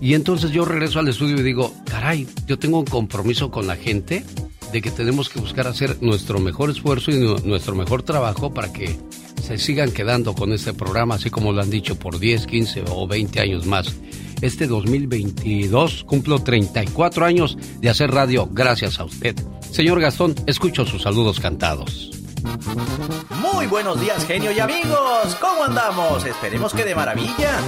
Y 0.00 0.14
entonces 0.14 0.50
yo 0.50 0.64
regreso 0.64 0.98
al 0.98 1.08
estudio 1.08 1.38
y 1.38 1.42
digo, 1.42 1.72
caray, 1.86 2.26
yo 2.46 2.58
tengo 2.58 2.78
un 2.78 2.84
compromiso 2.84 3.50
con 3.50 3.66
la 3.66 3.76
gente 3.76 4.24
de 4.72 4.82
que 4.82 4.90
tenemos 4.90 5.28
que 5.28 5.40
buscar 5.40 5.66
hacer 5.66 5.96
nuestro 6.02 6.38
mejor 6.38 6.70
esfuerzo 6.70 7.10
y 7.10 7.18
nuestro 7.44 7.74
mejor 7.74 8.02
trabajo 8.02 8.52
para 8.52 8.72
que 8.72 8.96
se 9.42 9.58
sigan 9.58 9.92
quedando 9.92 10.34
con 10.34 10.52
este 10.52 10.74
programa, 10.74 11.16
así 11.16 11.30
como 11.30 11.52
lo 11.52 11.62
han 11.62 11.70
dicho 11.70 11.98
por 11.98 12.18
10, 12.18 12.46
15 12.46 12.84
o 12.90 13.06
20 13.06 13.40
años 13.40 13.66
más. 13.66 13.94
Este 14.42 14.66
2022 14.66 16.04
cumplo 16.04 16.38
34 16.40 17.24
años 17.24 17.56
de 17.80 17.88
hacer 17.88 18.10
radio 18.10 18.48
gracias 18.50 19.00
a 19.00 19.04
usted. 19.04 19.34
Señor 19.70 20.00
Gastón, 20.00 20.34
escucho 20.46 20.84
sus 20.84 21.02
saludos 21.02 21.40
cantados. 21.40 22.15
Muy 23.30 23.66
buenos 23.66 24.00
días, 24.00 24.24
genio 24.24 24.52
y 24.52 24.60
amigos. 24.60 25.36
¿Cómo 25.40 25.64
andamos? 25.64 26.24
Esperemos 26.24 26.72
que 26.72 26.84
de 26.84 26.94
maravilla. 26.94 27.58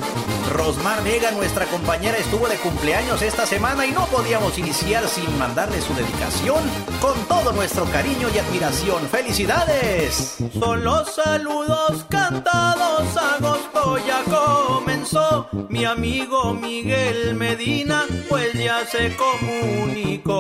Rosmar 0.52 1.02
Vega, 1.02 1.30
nuestra 1.32 1.66
compañera, 1.66 2.16
estuvo 2.16 2.48
de 2.48 2.56
cumpleaños 2.56 3.20
esta 3.22 3.44
semana 3.46 3.84
y 3.86 3.92
no 3.92 4.06
podíamos 4.06 4.56
iniciar 4.58 5.06
sin 5.08 5.38
mandarle 5.38 5.80
su 5.80 5.94
dedicación 5.94 6.62
con 7.00 7.14
todo 7.26 7.52
nuestro 7.52 7.84
cariño 7.86 8.28
y 8.34 8.38
admiración. 8.38 9.02
¡Felicidades! 9.08 10.36
Son 10.58 10.84
los 10.84 11.14
saludos 11.14 12.04
cantados, 12.08 13.16
agosto 13.16 13.98
ya 14.06 14.22
comenzó. 14.24 15.48
Mi 15.68 15.84
amigo 15.84 16.54
Miguel 16.54 17.34
Medina, 17.34 18.04
pues 18.28 18.52
ya 18.54 18.86
se 18.86 19.16
comunicó. 19.16 20.38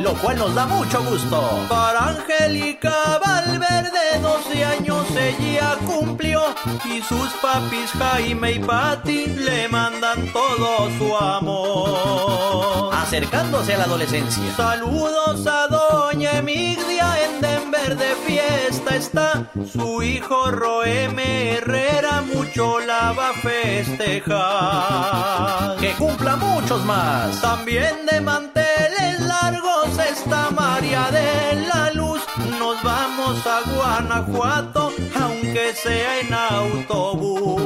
Lo 0.00 0.14
cual 0.14 0.38
nos 0.38 0.54
da 0.54 0.66
mucho 0.66 1.02
gusto. 1.02 1.66
Para 1.68 2.08
Angélica 2.10 2.97
Valverde, 3.24 4.18
12 4.20 4.64
años 4.64 5.06
ella 5.16 5.76
cumplió. 5.86 6.42
Y 6.84 7.02
sus 7.02 7.30
papis 7.42 7.90
Jaime 7.92 8.52
y 8.52 8.58
Pati 8.58 9.26
le 9.26 9.68
mandan 9.68 10.32
todo 10.32 10.90
su 10.98 11.16
amor. 11.16 12.94
Acercándose 12.94 13.74
a 13.74 13.78
la 13.78 13.84
adolescencia. 13.84 14.42
Saludos 14.56 15.46
a 15.46 15.66
Doña 15.68 16.38
Emilia 16.38 17.14
en 17.24 17.40
Denver 17.40 17.96
de 17.96 18.14
fiesta 18.26 18.96
está. 18.96 19.46
Su 19.72 20.02
hijo 20.02 20.50
Roeme 20.50 21.52
Herrera 21.56 22.22
mucho 22.22 22.80
la 22.80 23.12
va 23.12 23.30
a 23.30 23.34
festejar. 23.34 24.38
Que 25.78 25.92
cumpla 25.92 26.36
muchos 26.36 26.84
más. 26.84 27.40
También 27.40 28.04
de 28.10 28.20
manteles 28.20 29.20
largos 29.20 29.98
está 29.98 30.50
María 30.50 31.10
de 31.10 31.66
la 31.66 31.90
Luz. 31.92 32.07
Nos 32.58 32.82
vamos 32.82 33.46
a 33.46 33.60
Guanajuato, 33.70 34.92
aunque 35.20 35.74
sea 35.74 36.20
en 36.20 36.32
autobús. 36.32 37.62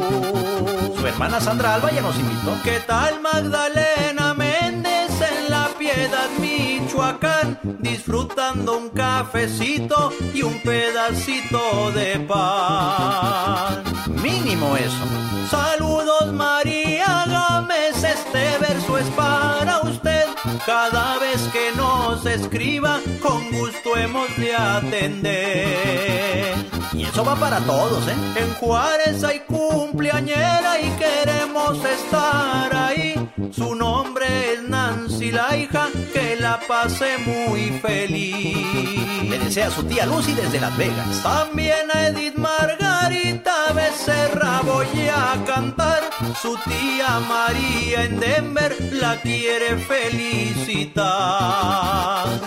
Su 0.98 1.06
hermana 1.06 1.40
Sandra 1.40 1.74
Alba 1.74 1.90
ya 1.92 2.02
nos 2.02 2.16
invitó. 2.16 2.56
¿Qué 2.64 2.80
tal 2.80 3.20
Magdalena 3.20 4.34
Méndez 4.34 5.10
en 5.20 5.50
la 5.50 5.68
Piedad, 5.78 6.28
Michoacán? 6.40 7.58
Disfrutando 7.80 8.78
un 8.78 8.90
cafecito 8.90 10.12
y 10.34 10.42
un 10.42 10.60
pedacito 10.62 11.92
de 11.92 12.20
pan. 12.20 13.82
Mínimo 14.22 14.76
eso. 14.76 15.04
Saludos 15.50 16.32
María 16.32 17.24
Gámez, 17.26 18.02
este 18.02 18.58
verso 18.58 18.98
es 18.98 19.08
para 19.10 19.80
usted. 19.80 20.31
Cada 20.66 21.18
vez 21.18 21.40
que 21.52 21.72
nos 21.76 22.24
escriba, 22.24 23.00
con 23.20 23.50
gusto 23.50 23.96
hemos 23.96 24.28
de 24.36 24.54
atender. 24.54 26.54
Y 26.92 27.04
eso 27.04 27.24
va 27.24 27.34
para 27.34 27.58
todos, 27.60 28.06
¿eh? 28.06 28.14
En 28.36 28.54
Juárez 28.54 29.24
hay 29.24 29.40
cumpleañera 29.40 30.80
y 30.80 30.88
queremos 30.92 31.84
estar 31.84 32.76
ahí. 32.76 33.21
Su 33.52 33.74
nombre 33.74 34.54
es 34.54 34.62
Nancy, 34.62 35.30
la 35.30 35.54
hija, 35.54 35.88
que 36.14 36.36
la 36.40 36.58
pase 36.66 37.18
muy 37.18 37.78
feliz. 37.80 39.28
Le 39.28 39.38
desea 39.38 39.66
a 39.66 39.70
su 39.70 39.84
tía 39.84 40.06
Lucy 40.06 40.32
desde 40.32 40.58
Las 40.58 40.74
Vegas. 40.78 41.22
También 41.22 41.90
a 41.92 42.08
Edith 42.08 42.36
Margarita 42.36 43.72
Becerra 43.74 44.62
voy 44.62 44.86
a 45.14 45.44
cantar. 45.44 46.00
Su 46.40 46.56
tía 46.64 47.20
María 47.28 48.04
en 48.04 48.18
Denver 48.18 48.74
la 48.92 49.20
quiere 49.20 49.76
felicitar. 49.76 51.02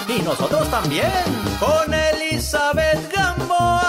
Y 0.08 0.24
nosotros 0.24 0.68
también. 0.72 1.12
Con 1.60 1.94
Elizabeth 1.94 3.14
Gamboa 3.14 3.85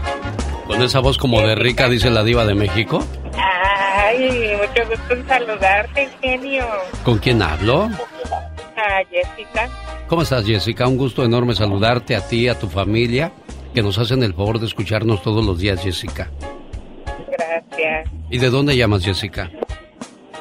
Con 0.68 0.81
esa 0.81 0.99
voz 0.99 1.18
como 1.18 1.41
de 1.41 1.55
rica, 1.55 1.88
dice 1.89 2.09
la 2.09 2.23
diva 2.23 2.45
de 2.45 2.55
México. 2.55 3.05
Ay, 3.38 4.55
mucho 4.57 4.88
gusto 4.89 5.13
en 5.13 5.27
saludarte, 5.27 6.09
genio. 6.22 6.65
¿Con 7.03 7.18
quién 7.19 7.41
hablo? 7.41 7.89
Jessica. 9.10 9.70
¿Cómo 10.08 10.22
estás, 10.24 10.45
Jessica? 10.45 10.88
Un 10.88 10.98
gusto 10.98 11.24
enorme 11.24 11.56
saludarte 11.56 12.16
a 12.16 12.28
ti, 12.28 12.48
a 12.48 12.58
tu 12.58 12.68
familia, 12.68 13.32
que 13.74 13.82
nos 13.82 13.98
hacen 13.98 14.24
el 14.24 14.34
favor 14.34 14.60
de 14.60 14.66
escucharnos 14.66 15.22
todos 15.22 15.45
los 15.45 15.60
días, 15.60 15.82
Jessica. 15.82 16.30
Gracias. 17.32 18.10
¿Y 18.30 18.38
de 18.38 18.49
dónde 18.49 18.76
llamas, 18.76 19.03
Jessica? 19.03 19.49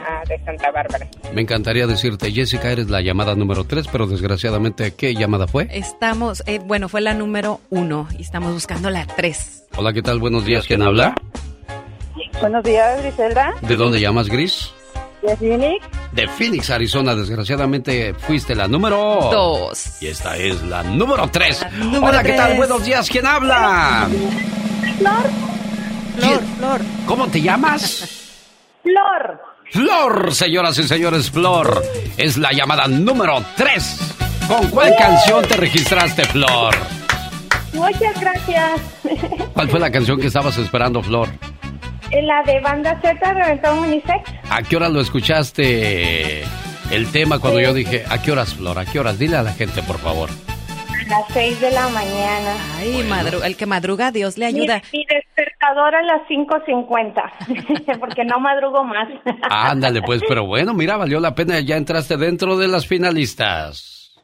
Ah, 0.06 0.22
de 0.28 0.38
Santa 0.44 0.70
Bárbara. 0.70 1.06
Me 1.34 1.42
encantaría 1.42 1.86
decirte, 1.86 2.32
Jessica, 2.32 2.70
eres 2.70 2.90
la 2.90 3.00
llamada 3.00 3.34
número 3.34 3.64
3, 3.64 3.86
pero 3.92 4.06
desgraciadamente, 4.06 4.94
¿qué 4.94 5.14
llamada 5.14 5.46
fue? 5.46 5.68
Estamos, 5.70 6.42
eh, 6.46 6.58
bueno, 6.64 6.88
fue 6.88 7.00
la 7.00 7.14
número 7.14 7.60
1 7.70 8.08
y 8.18 8.22
estamos 8.22 8.52
buscando 8.52 8.90
la 8.90 9.06
3. 9.06 9.66
Hola, 9.76 9.92
¿qué 9.92 10.02
tal? 10.02 10.18
Buenos 10.18 10.44
días, 10.44 10.66
¿quién 10.66 10.82
habla? 10.82 11.14
Buenos 12.40 12.64
días, 12.64 13.02
Griselda. 13.02 13.54
¿De 13.60 13.76
dónde 13.76 14.00
llamas, 14.00 14.28
Gris? 14.28 14.72
¿De 15.22 15.36
Phoenix? 15.36 15.86
De 16.12 16.28
Phoenix, 16.28 16.70
Arizona. 16.70 17.14
Desgraciadamente 17.14 18.14
fuiste 18.14 18.54
la 18.54 18.66
número... 18.66 19.28
Dos. 19.30 20.02
Y 20.02 20.06
esta 20.08 20.36
es 20.36 20.62
la 20.62 20.82
número 20.82 21.28
tres. 21.30 21.64
Hola, 22.00 22.22
¿qué 22.22 22.32
tal? 22.32 22.56
Buenos 22.56 22.84
días. 22.84 23.08
¿Quién 23.08 23.26
habla? 23.26 24.08
Flor. 24.98 25.30
Flor, 26.16 26.42
Flor. 26.58 26.80
¿Cómo 27.06 27.28
te 27.28 27.40
llamas? 27.40 28.08
Flor. 28.82 29.40
Flor, 29.70 30.34
señoras 30.34 30.78
y 30.78 30.84
señores, 30.84 31.30
Flor. 31.30 31.82
Es 32.16 32.36
la 32.36 32.52
llamada 32.52 32.88
número 32.88 33.44
tres. 33.56 33.98
¿Con 34.48 34.68
cuál 34.70 34.92
canción 34.98 35.44
te 35.46 35.56
registraste, 35.56 36.24
Flor? 36.24 36.74
Muchas 37.72 38.20
gracias. 38.20 38.80
¿Cuál 39.52 39.68
fue 39.68 39.78
la 39.78 39.92
canción 39.92 40.18
que 40.18 40.26
estabas 40.26 40.58
esperando, 40.58 41.02
Flor? 41.02 41.28
La 42.10 42.42
de 42.42 42.60
Banda 42.60 43.00
Z, 43.00 43.34
Reventón 43.34 43.78
Unisex. 43.78 44.32
¿A 44.50 44.62
qué 44.62 44.76
hora 44.76 44.88
lo 44.88 45.00
escuchaste 45.00 46.42
el 46.90 47.12
tema 47.12 47.38
cuando 47.38 47.60
yo 47.60 47.72
dije, 47.72 48.04
¿a 48.10 48.20
qué 48.20 48.32
horas, 48.32 48.54
Flor? 48.54 48.78
¿A 48.78 48.84
qué 48.84 48.98
horas? 48.98 49.18
Dile 49.18 49.36
a 49.36 49.42
la 49.42 49.52
gente, 49.52 49.82
por 49.82 49.98
favor. 49.98 50.28
A 50.28 51.08
las 51.08 51.24
6 51.32 51.60
de 51.60 51.70
la 51.70 51.88
mañana. 51.88 52.56
Ay, 52.76 53.08
el 53.44 53.56
que 53.56 53.66
madruga, 53.66 54.10
Dios 54.10 54.38
le 54.38 54.46
ayuda. 54.46 54.82
Mi, 54.92 55.04
despertador 55.06 55.94
a 55.94 56.02
las 56.02 56.22
5.50, 56.28 57.98
porque 58.00 58.24
no 58.24 58.40
madrugo 58.40 58.84
más. 58.84 59.08
Ándale, 59.48 60.02
pues, 60.02 60.20
pero 60.28 60.46
bueno, 60.46 60.74
mira, 60.74 60.96
valió 60.96 61.20
la 61.20 61.34
pena, 61.34 61.60
ya 61.60 61.76
entraste 61.76 62.16
dentro 62.16 62.56
de 62.56 62.66
las 62.66 62.86
finalistas. 62.86 64.20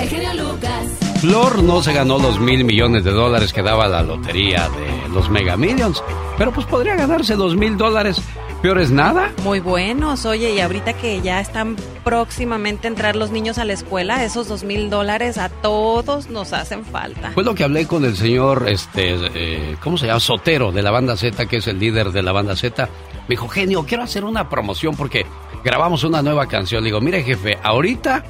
El 0.00 0.08
genio 0.08 0.34
Lucas. 0.34 1.03
Flor 1.24 1.62
no 1.62 1.82
se 1.82 1.94
ganó 1.94 2.18
los 2.18 2.38
mil 2.38 2.64
millones 2.64 3.02
de 3.02 3.10
dólares 3.10 3.54
que 3.54 3.62
daba 3.62 3.88
la 3.88 4.02
lotería 4.02 4.68
de 4.68 5.08
los 5.08 5.30
Mega 5.30 5.56
Millions, 5.56 6.04
pero 6.36 6.52
pues 6.52 6.66
podría 6.66 6.96
ganarse 6.96 7.34
dos 7.34 7.56
mil 7.56 7.78
dólares. 7.78 8.20
¿Peor 8.60 8.78
es 8.78 8.90
nada? 8.90 9.32
Muy 9.42 9.58
buenos, 9.58 10.26
oye, 10.26 10.52
y 10.52 10.60
ahorita 10.60 10.92
que 10.92 11.22
ya 11.22 11.40
están 11.40 11.76
próximamente 12.04 12.88
a 12.88 12.90
entrar 12.90 13.16
los 13.16 13.30
niños 13.30 13.56
a 13.56 13.64
la 13.64 13.72
escuela, 13.72 14.22
esos 14.22 14.48
dos 14.48 14.64
mil 14.64 14.90
dólares 14.90 15.38
a 15.38 15.48
todos 15.48 16.28
nos 16.28 16.52
hacen 16.52 16.84
falta. 16.84 17.30
Fue 17.30 17.42
lo 17.42 17.54
que 17.54 17.64
hablé 17.64 17.86
con 17.86 18.04
el 18.04 18.18
señor, 18.18 18.66
este, 18.68 19.14
eh, 19.34 19.76
¿cómo 19.82 19.96
se 19.96 20.08
llama? 20.08 20.20
Sotero 20.20 20.72
de 20.72 20.82
la 20.82 20.90
banda 20.90 21.16
Z, 21.16 21.46
que 21.46 21.56
es 21.56 21.66
el 21.66 21.78
líder 21.78 22.12
de 22.12 22.22
la 22.22 22.32
banda 22.32 22.54
Z. 22.54 22.84
Me 22.84 23.28
dijo, 23.30 23.48
genio, 23.48 23.86
quiero 23.86 24.02
hacer 24.02 24.24
una 24.24 24.50
promoción 24.50 24.94
porque 24.94 25.24
grabamos 25.64 26.04
una 26.04 26.20
nueva 26.20 26.46
canción. 26.48 26.82
Le 26.82 26.88
digo, 26.88 27.00
mire 27.00 27.22
jefe, 27.22 27.58
ahorita 27.62 28.22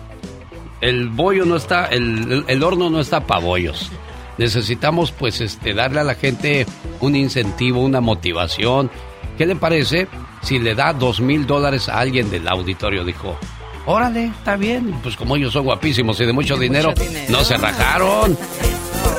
el 0.85 1.09
bollo 1.09 1.47
no 1.47 1.57
está, 1.57 1.87
el, 1.87 2.63
horno 2.63 2.91
no 2.91 3.01
está 3.01 3.27
para 3.27 3.41
bollos. 3.41 3.91
Necesitamos 4.37 5.13
pues 5.13 5.41
este 5.41 5.73
darle 5.73 6.01
a 6.01 6.05
la 6.05 6.15
gente 6.15 6.67
un 7.01 7.17
incentivo, 7.17 7.81
una 7.81 8.03
motivación. 8.03 8.91
¿Qué 9.39 9.47
le 9.47 9.57
parece 9.57 10.09
si 10.43 10.59
le 10.59 10.75
da 10.75 10.93
dos 10.93 11.21
mil 11.21 11.47
dólares 11.47 11.89
a 11.89 12.01
alguien 12.01 12.31
del 12.31 12.47
auditorio? 12.47 13.03
Dijo, 13.03 13.39
órale, 13.87 14.27
está 14.27 14.57
bien. 14.57 14.93
Pues 15.03 15.17
como 15.17 15.37
ellos 15.37 15.55
son 15.55 15.65
guapísimos 15.65 16.21
y 16.21 16.27
de 16.27 16.33
mucho, 16.35 16.59
dinero, 16.59 16.93
no 17.31 17.43
se 17.45 17.57
rajaron. 17.57 18.37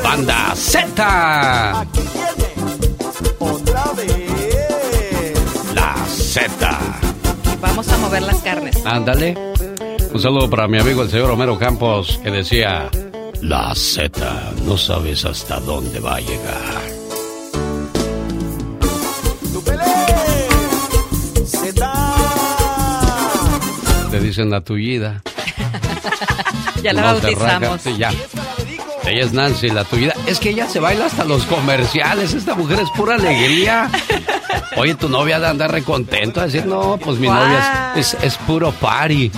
Banda 0.04 0.54
Z. 0.54 1.86
La 5.74 5.96
Z. 6.08 6.80
Vamos 7.60 7.90
a 7.90 7.98
mover 7.98 8.22
las 8.22 8.38
carnes. 8.44 8.86
Ándale. 8.86 9.55
Un 10.16 10.22
saludo 10.22 10.50
para 10.50 10.66
mi 10.70 10.80
amigo 10.80 11.02
el 11.02 11.10
señor 11.10 11.28
Romero 11.28 11.60
Campos 11.60 12.22
que 12.24 12.32
decía, 12.32 12.90
la 13.42 13.76
Z 13.76 14.54
no 14.66 14.78
sabes 14.78 15.26
hasta 15.26 15.60
dónde 15.60 16.00
va 16.00 16.16
a 16.16 16.20
llegar. 16.22 16.82
Te 24.10 24.20
dicen 24.22 24.50
la 24.50 24.62
tullida. 24.62 25.22
ya 26.82 26.94
la 26.94 27.02
bautizamos. 27.02 27.84
ya. 27.98 28.12
Ella 29.06 29.26
es 29.26 29.34
Nancy, 29.34 29.70
la 29.70 29.84
tuya. 29.84 30.14
Es 30.26 30.40
que 30.40 30.52
ella 30.52 30.70
se 30.70 30.80
baila 30.80 31.08
hasta 31.08 31.26
los 31.26 31.44
comerciales. 31.46 32.34
Esta 32.34 32.56
mujer 32.56 32.80
es 32.80 32.90
pura 32.92 33.16
alegría. 33.16 33.92
Oye, 34.78 34.96
tu 34.96 35.10
novia 35.10 35.40
de 35.40 35.48
andar 35.48 35.72
recontento, 35.72 36.40
a 36.40 36.46
decir, 36.46 36.66
no, 36.66 36.98
pues 36.98 37.20
mi 37.20 37.28
novia 37.28 37.94
es, 37.96 38.16
es, 38.22 38.38
puro 38.38 38.72
party. 38.72 39.32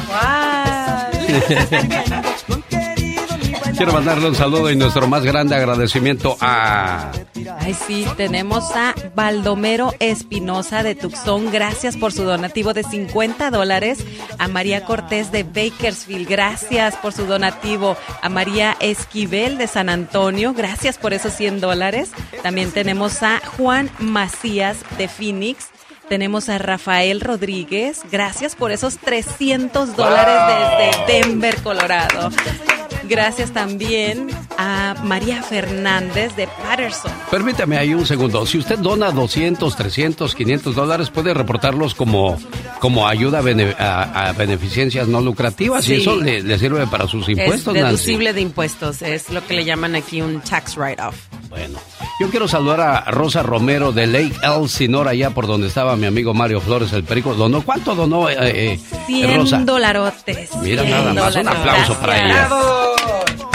Quiero 3.78 3.94
mandarle 3.94 4.30
un 4.30 4.36
saludo 4.36 4.72
y 4.72 4.76
nuestro 4.76 5.08
más 5.08 5.24
grande 5.24 5.56
agradecimiento 5.56 6.36
a... 6.42 7.12
Ay, 7.60 7.76
sí, 7.76 8.08
tenemos 8.18 8.64
a 8.76 8.96
Baldomero 9.14 9.94
Espinosa 10.00 10.82
de 10.82 10.96
Tucson. 10.96 11.52
Gracias 11.52 11.96
por 11.96 12.12
su 12.12 12.24
donativo 12.24 12.74
de 12.74 12.84
50 12.84 13.52
dólares. 13.52 14.04
A 14.40 14.48
María 14.48 14.84
Cortés 14.84 15.32
de 15.32 15.44
Bakersfield. 15.44 16.28
Gracias 16.28 16.96
por 16.96 17.14
su 17.14 17.28
donativo. 17.28 17.96
A 18.24 18.30
María 18.30 18.76
Esquivel 18.80 19.60
de 19.60 19.68
San 19.68 19.90
Antonio. 19.90 20.56
Gracias 20.56 20.98
por 20.98 21.14
esos 21.14 21.34
100 21.34 21.62
dólares. 21.62 22.10
También 22.42 22.72
tenemos 22.72 23.22
a 23.22 23.40
Juan 23.58 23.92
Macías 24.00 24.78
de 24.98 25.08
Phoenix. 25.08 25.68
Tenemos 26.10 26.48
a 26.48 26.58
Rafael 26.58 27.20
Rodríguez. 27.20 28.02
Gracias 28.12 28.56
por 28.56 28.72
esos 28.72 28.98
300 28.98 29.96
dólares 29.96 30.36
desde 31.08 31.14
Denver, 31.14 31.62
Colorado. 31.62 32.30
Gracias 33.08 33.52
también 33.52 34.28
a 34.58 34.96
María 35.04 35.42
Fernández 35.44 36.36
de 36.36 36.48
Patterson. 36.48 37.12
Permítame 37.32 37.78
ahí 37.78 37.94
un 37.94 38.06
segundo. 38.06 38.46
Si 38.46 38.58
usted 38.58 38.80
dona 38.80 39.12
200, 39.12 39.76
300, 39.76 40.36
500 40.36 40.76
dólares, 40.76 41.10
puede 41.10 41.34
reportarlos 41.34 41.96
como, 41.96 42.38
como 42.80 43.08
ayuda 43.08 43.40
a, 43.40 44.34
beneficencias 44.34 45.08
no 45.08 45.22
lucrativas 45.22 45.88
y 45.88 45.96
eso 45.96 46.18
le, 46.18 46.58
sirve 46.60 46.86
para 46.88 47.08
sus 47.08 47.30
impuestos. 47.30 47.76
Es 47.76 47.84
deducible 47.84 48.34
de 48.34 48.42
impuestos. 48.42 49.02
Es 49.02 49.30
lo 49.30 49.46
que 49.46 49.54
le 49.54 49.66
llaman 49.66 49.96
aquí 49.96 50.22
un 50.22 50.42
tax 50.42 50.76
write-off. 50.76 51.16
Bueno, 51.50 51.80
yo 52.20 52.30
quiero 52.30 52.48
saludar 52.48 52.82
a 52.82 53.12
Rosa 53.12 53.42
Romero 53.42 53.92
de 53.92 54.08
Lake 54.08 54.36
Elsinore, 54.44 55.10
allá 55.12 55.30
por 55.30 55.48
donde 55.48 55.68
estaba 55.68 55.96
mi 55.96 56.08
amigo 56.08 56.34
Mario 56.34 56.60
Flores, 56.60 56.92
el 56.94 57.04
perico. 57.04 57.34
¿Donó 57.36 57.62
cuánto 57.62 57.96
donó 57.96 58.30
eh, 58.30 58.36
eh, 58.74 58.80
100 59.06 59.66
dolarotes. 59.66 60.56
Mira 60.62 60.84
nada 60.84 61.14
más, 61.14 61.36
un 61.36 61.48
aplauso 61.48 61.94
para 61.96 62.26
ella. 62.26 62.50
Oh. 63.00 63.47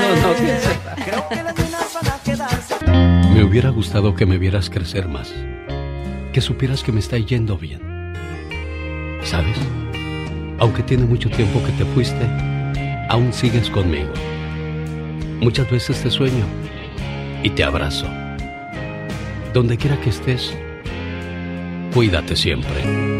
Me 3.34 3.44
hubiera 3.44 3.70
gustado 3.70 4.14
que 4.14 4.26
me 4.26 4.38
vieras 4.38 4.70
crecer 4.70 5.08
más. 5.08 5.32
Que 6.32 6.40
supieras 6.40 6.82
que 6.82 6.92
me 6.92 7.00
está 7.00 7.18
yendo 7.18 7.56
bien. 7.58 7.80
¿Sabes? 9.24 9.56
Aunque 10.60 10.82
tiene 10.82 11.04
mucho 11.04 11.30
tiempo 11.30 11.62
que 11.64 11.72
te 11.72 11.84
fuiste, 11.86 12.24
aún 13.08 13.32
sigues 13.32 13.70
conmigo. 13.70 14.12
Muchas 15.40 15.70
veces 15.70 16.02
te 16.02 16.10
sueño 16.10 16.44
y 17.42 17.50
te 17.50 17.64
abrazo. 17.64 18.06
Donde 19.54 19.76
quiera 19.76 20.00
que 20.00 20.10
estés, 20.10 20.54
cuídate 21.94 22.36
siempre. 22.36 23.17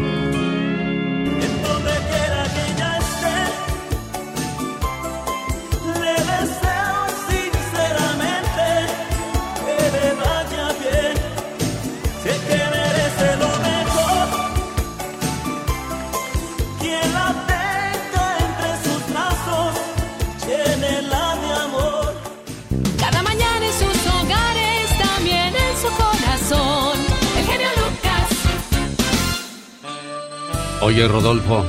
Oye, 30.81 31.05
Rodolfo, 31.09 31.65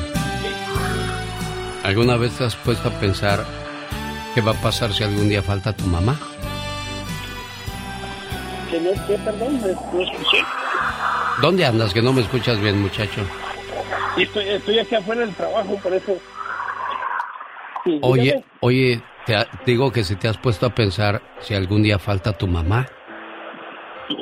¿alguna 1.82 2.16
vez 2.16 2.38
te 2.38 2.44
has 2.44 2.54
puesto 2.54 2.88
a 2.88 2.92
pensar 2.92 3.44
qué 4.34 4.40
va 4.40 4.52
a 4.52 4.62
pasar 4.62 4.92
si 4.92 5.02
algún 5.02 5.28
día 5.28 5.42
falta 5.42 5.72
tu 5.72 5.84
mamá? 5.84 6.16
¿Que 8.70 8.80
no 8.80 8.90
perdón? 9.24 9.60
No 9.60 10.00
escuché. 10.00 10.44
¿Dónde 11.42 11.66
andas 11.66 11.92
que 11.92 12.00
no 12.00 12.12
me 12.12 12.20
escuchas 12.20 12.60
bien, 12.60 12.80
muchacho? 12.80 13.22
Estoy, 14.16 14.48
estoy 14.48 14.78
aquí 14.78 14.94
afuera 14.94 15.22
del 15.22 15.34
trabajo, 15.34 15.74
por 15.82 15.92
eso... 15.92 16.16
oye, 18.02 18.44
oye, 18.60 19.02
te 19.26 19.34
digo 19.66 19.90
que 19.90 20.04
si 20.04 20.14
te 20.14 20.28
has 20.28 20.38
puesto 20.38 20.66
a 20.66 20.74
pensar 20.74 21.20
si 21.40 21.54
algún 21.54 21.82
día 21.82 21.98
falta 21.98 22.32
tu 22.32 22.46
mamá. 22.46 22.86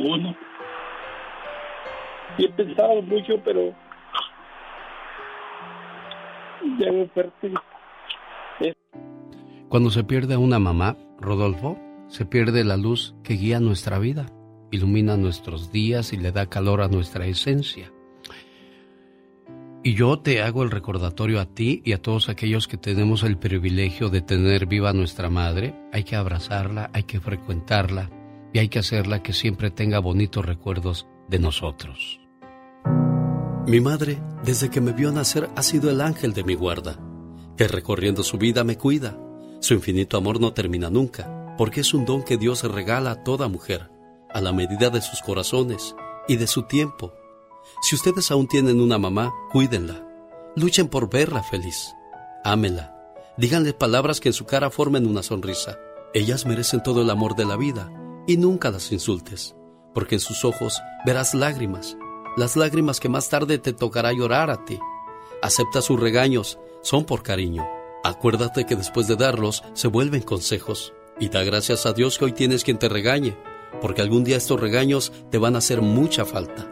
Bueno, 0.03 0.35
he 2.39 2.49
pensado 2.49 3.03
mucho, 3.03 3.35
pero 3.45 3.75
cuando 9.69 9.91
se 9.91 10.05
pierde 10.05 10.37
una 10.37 10.59
mamá, 10.59 10.97
Rodolfo, 11.21 11.79
se 12.09 12.25
pierde 12.25 12.65
la 12.65 12.77
luz 12.77 13.15
que 13.23 13.35
guía 13.35 13.61
nuestra 13.61 13.99
vida, 13.99 14.27
ilumina 14.71 15.17
nuestros 15.17 15.71
días 15.73 16.13
y 16.13 16.17
le 16.17 16.33
da 16.33 16.47
calor 16.47 16.81
a 16.81 16.89
nuestra 16.89 17.27
esencia. 17.27 17.93
Y 19.85 19.95
yo 19.95 20.19
te 20.19 20.43
hago 20.43 20.65
el 20.65 20.71
recordatorio 20.71 21.41
a 21.41 21.47
ti 21.47 21.83
y 21.85 21.93
a 21.93 22.03
todos 22.03 22.29
aquellos 22.29 22.67
que 22.67 22.77
tenemos 22.77 23.23
el 23.23 23.39
privilegio 23.39 24.09
de 24.09 24.23
tener 24.23 24.67
viva 24.67 24.93
nuestra 24.93 25.31
madre. 25.31 25.75
Hay 25.93 26.05
que 26.05 26.17
abrazarla, 26.17 26.91
hay 26.93 27.05
que 27.05 27.21
frecuentarla 27.21 28.11
y 28.53 28.59
hay 28.59 28.69
que 28.69 28.81
hacerla 28.81 29.23
que 29.23 29.33
siempre 29.33 29.71
tenga 29.71 29.99
bonitos 30.01 30.45
recuerdos 30.45 31.07
de 31.29 31.39
nosotros. 31.39 32.21
Mi 33.69 33.83
madre, 33.83 34.19
desde 34.45 34.71
que 34.71 34.81
me 34.81 34.93
vio 34.93 35.13
nacer, 35.13 35.51
ha 35.55 35.63
sido 35.63 35.91
el 35.91 36.01
ángel 36.01 36.33
de 36.33 36.43
mi 36.43 36.55
guarda, 36.55 36.99
que 37.55 37.69
recorriendo 37.69 38.23
su 38.23 38.39
vida 38.39 38.65
me 38.65 38.79
cuida. 38.79 39.19
Su 39.61 39.75
infinito 39.75 40.17
amor 40.17 40.41
no 40.41 40.55
termina 40.55 40.89
nunca, 40.89 41.55
porque 41.59 41.83
es 41.83 41.93
un 41.93 42.07
don 42.07 42.23
que 42.23 42.39
Dios 42.39 42.65
regala 42.65 43.11
a 43.11 43.25
toda 43.25 43.47
mujer, 43.49 43.91
a 44.33 44.41
la 44.41 44.55
medida 44.55 44.89
de 44.89 45.03
sus 45.03 45.21
corazones 45.21 45.95
y 46.29 46.37
de 46.37 46.47
su 46.47 46.63
tiempo. 46.63 47.13
Si 47.83 47.95
ustedes 47.95 48.31
aún 48.31 48.49
tienen 48.49 48.81
una 48.81 48.97
mamá, 48.97 49.35
cuídenla. 49.53 50.03
Luchen 50.57 50.89
por 50.89 51.11
verla 51.11 51.43
feliz. 51.43 51.95
Ámenla. 52.45 52.97
Díganle 53.37 53.75
palabras 53.75 54.19
que 54.19 54.31
en 54.31 54.33
su 54.33 54.47
cara 54.47 54.71
formen 54.71 55.07
una 55.07 55.23
sonrisa. 55.23 55.79
Ellas 56.15 56.47
merecen 56.47 56.83
todo 56.83 57.03
el 57.03 57.11
amor 57.11 57.37
de 57.37 57.45
la 57.45 57.59
vida 57.59 57.93
y 58.27 58.39
nunca 58.39 58.71
las 58.71 58.93
insultes, 58.93 59.55
porque 59.93 60.15
en 60.15 60.23
sus 60.23 60.47
ojos 60.47 60.81
verás 61.05 61.35
lágrimas 61.35 61.99
las 62.39 62.57
lágrimas 62.57 63.01
que 63.01 63.09
más 63.09 63.29
tarde 63.29 63.59
te 63.59 63.73
tocará 63.73 64.13
llorar 64.13 64.51
a 64.51 64.65
ti. 64.65 64.79
Acepta 65.43 65.83
sus 65.83 65.99
regaños, 65.99 66.59
son 66.83 67.05
por 67.05 67.23
cariño. 67.25 67.67
Acuérdate 68.05 68.65
que 68.65 68.77
después 68.77 69.09
de 69.09 69.17
darlos 69.17 69.65
se 69.75 69.89
vuelven 69.89 70.23
consejos. 70.23 70.95
Y 71.19 71.31
da 71.31 71.43
gracias 71.43 71.85
a 71.85 71.93
Dios 71.93 72.17
que 72.17 72.27
hoy 72.27 72.33
tienes 72.33 72.63
quien 72.63 72.79
te 72.79 72.89
regañe, 72.89 73.37
porque 73.83 74.03
algún 74.03 74.23
día 74.23 74.37
estos 74.37 74.61
regaños 74.61 75.13
te 75.31 75.39
van 75.39 75.57
a 75.57 75.59
hacer 75.59 75.83
mucha 75.83 76.25
falta. 76.25 76.71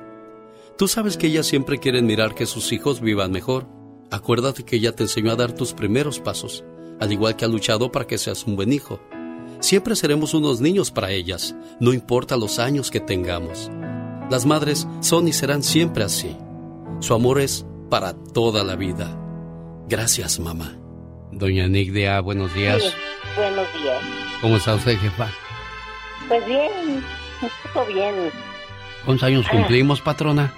Tú 0.78 0.86
sabes 0.86 1.16
que 1.16 1.26
ellas 1.26 1.46
siempre 1.46 1.78
quieren 1.78 2.06
mirar 2.06 2.36
que 2.36 2.46
sus 2.46 2.70
hijos 2.70 3.00
vivan 3.00 3.32
mejor. 3.32 3.66
Acuérdate 4.12 4.64
que 4.64 4.76
ella 4.76 4.94
te 4.94 5.02
enseñó 5.02 5.32
a 5.32 5.36
dar 5.36 5.52
tus 5.52 5.72
primeros 5.72 6.20
pasos, 6.20 6.64
al 7.00 7.12
igual 7.12 7.34
que 7.34 7.44
ha 7.44 7.48
luchado 7.48 7.90
para 7.90 8.06
que 8.06 8.18
seas 8.18 8.44
un 8.44 8.54
buen 8.54 8.72
hijo. 8.72 9.00
siempre 9.58 9.96
seremos 9.96 10.34
unos 10.34 10.60
niños 10.60 10.90
para 10.92 11.10
ellas, 11.10 11.56
no 11.80 11.92
importa 11.92 12.36
los 12.36 12.58
años 12.60 12.90
que 12.90 13.00
tengamos. 13.00 13.70
Las 14.30 14.44
madres 14.44 14.88
son 15.00 15.28
y 15.28 15.32
serán 15.32 15.62
siempre 15.62 16.02
así. 16.02 16.36
Su 17.00 17.14
amor 17.14 17.40
es 17.40 17.64
para 17.88 18.12
toda 18.12 18.64
la 18.64 18.74
vida. 18.74 19.16
Gracias, 19.88 20.40
mamá. 20.40 20.76
Doña 21.30 21.68
Nigdia, 21.68 22.20
buenos 22.20 22.52
días. 22.54 22.82
buenos 23.36 23.72
días. 23.74 24.02
¿Cómo 24.40 24.56
está 24.56 24.74
usted, 24.74 24.98
jefa? 24.98 25.28
Pues 26.26 26.44
bien, 26.46 27.04
todo 27.72 27.86
bien. 27.86 28.14
¿Cuántos 29.04 29.28
años 29.28 29.46
cumplimos, 29.48 30.00
patrona? 30.00 30.52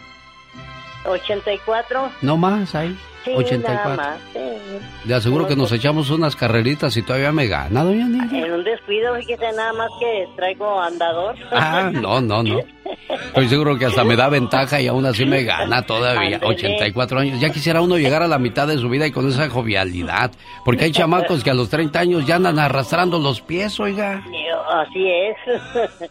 84. 1.04 2.10
No 2.22 2.36
más, 2.38 2.74
ahí. 2.74 2.98
Sí, 3.28 3.34
84. 3.36 3.74
Nada 3.74 3.96
más, 3.96 4.18
sí. 4.32 4.38
Le 5.04 5.14
aseguro 5.14 5.46
que 5.46 5.56
nos 5.56 5.70
echamos 5.72 6.10
unas 6.10 6.36
carreritas 6.36 6.96
y 6.96 7.02
todavía 7.02 7.32
me 7.32 7.46
gana, 7.46 7.84
doña 7.84 8.06
Nigdia. 8.06 8.46
En 8.46 8.52
un 8.52 8.64
descuido, 8.64 9.14
fíjese 9.16 9.52
nada 9.52 9.72
más 9.72 9.88
que 10.00 10.26
traigo 10.36 10.80
andador. 10.80 11.36
Ah, 11.50 11.90
no, 11.92 12.20
no, 12.20 12.42
no. 12.42 12.60
Estoy 13.08 13.48
seguro 13.48 13.78
que 13.78 13.86
hasta 13.86 14.04
me 14.04 14.16
da 14.16 14.28
ventaja 14.28 14.80
y 14.80 14.86
aún 14.86 15.04
así 15.06 15.24
me 15.24 15.42
gana 15.44 15.82
todavía. 15.82 16.40
84 16.42 17.20
años. 17.20 17.40
Ya 17.40 17.50
quisiera 17.50 17.80
uno 17.80 17.98
llegar 17.98 18.22
a 18.22 18.28
la 18.28 18.38
mitad 18.38 18.66
de 18.66 18.78
su 18.78 18.88
vida 18.88 19.06
y 19.06 19.12
con 19.12 19.28
esa 19.28 19.48
jovialidad. 19.48 20.30
Porque 20.64 20.84
hay 20.84 20.92
chamacos 20.92 21.44
que 21.44 21.50
a 21.50 21.54
los 21.54 21.68
30 21.68 21.98
años 21.98 22.26
ya 22.26 22.36
andan 22.36 22.58
arrastrando 22.58 23.18
los 23.18 23.40
pies, 23.40 23.78
oiga. 23.80 24.22
Así 24.70 25.08
es. 25.10 26.10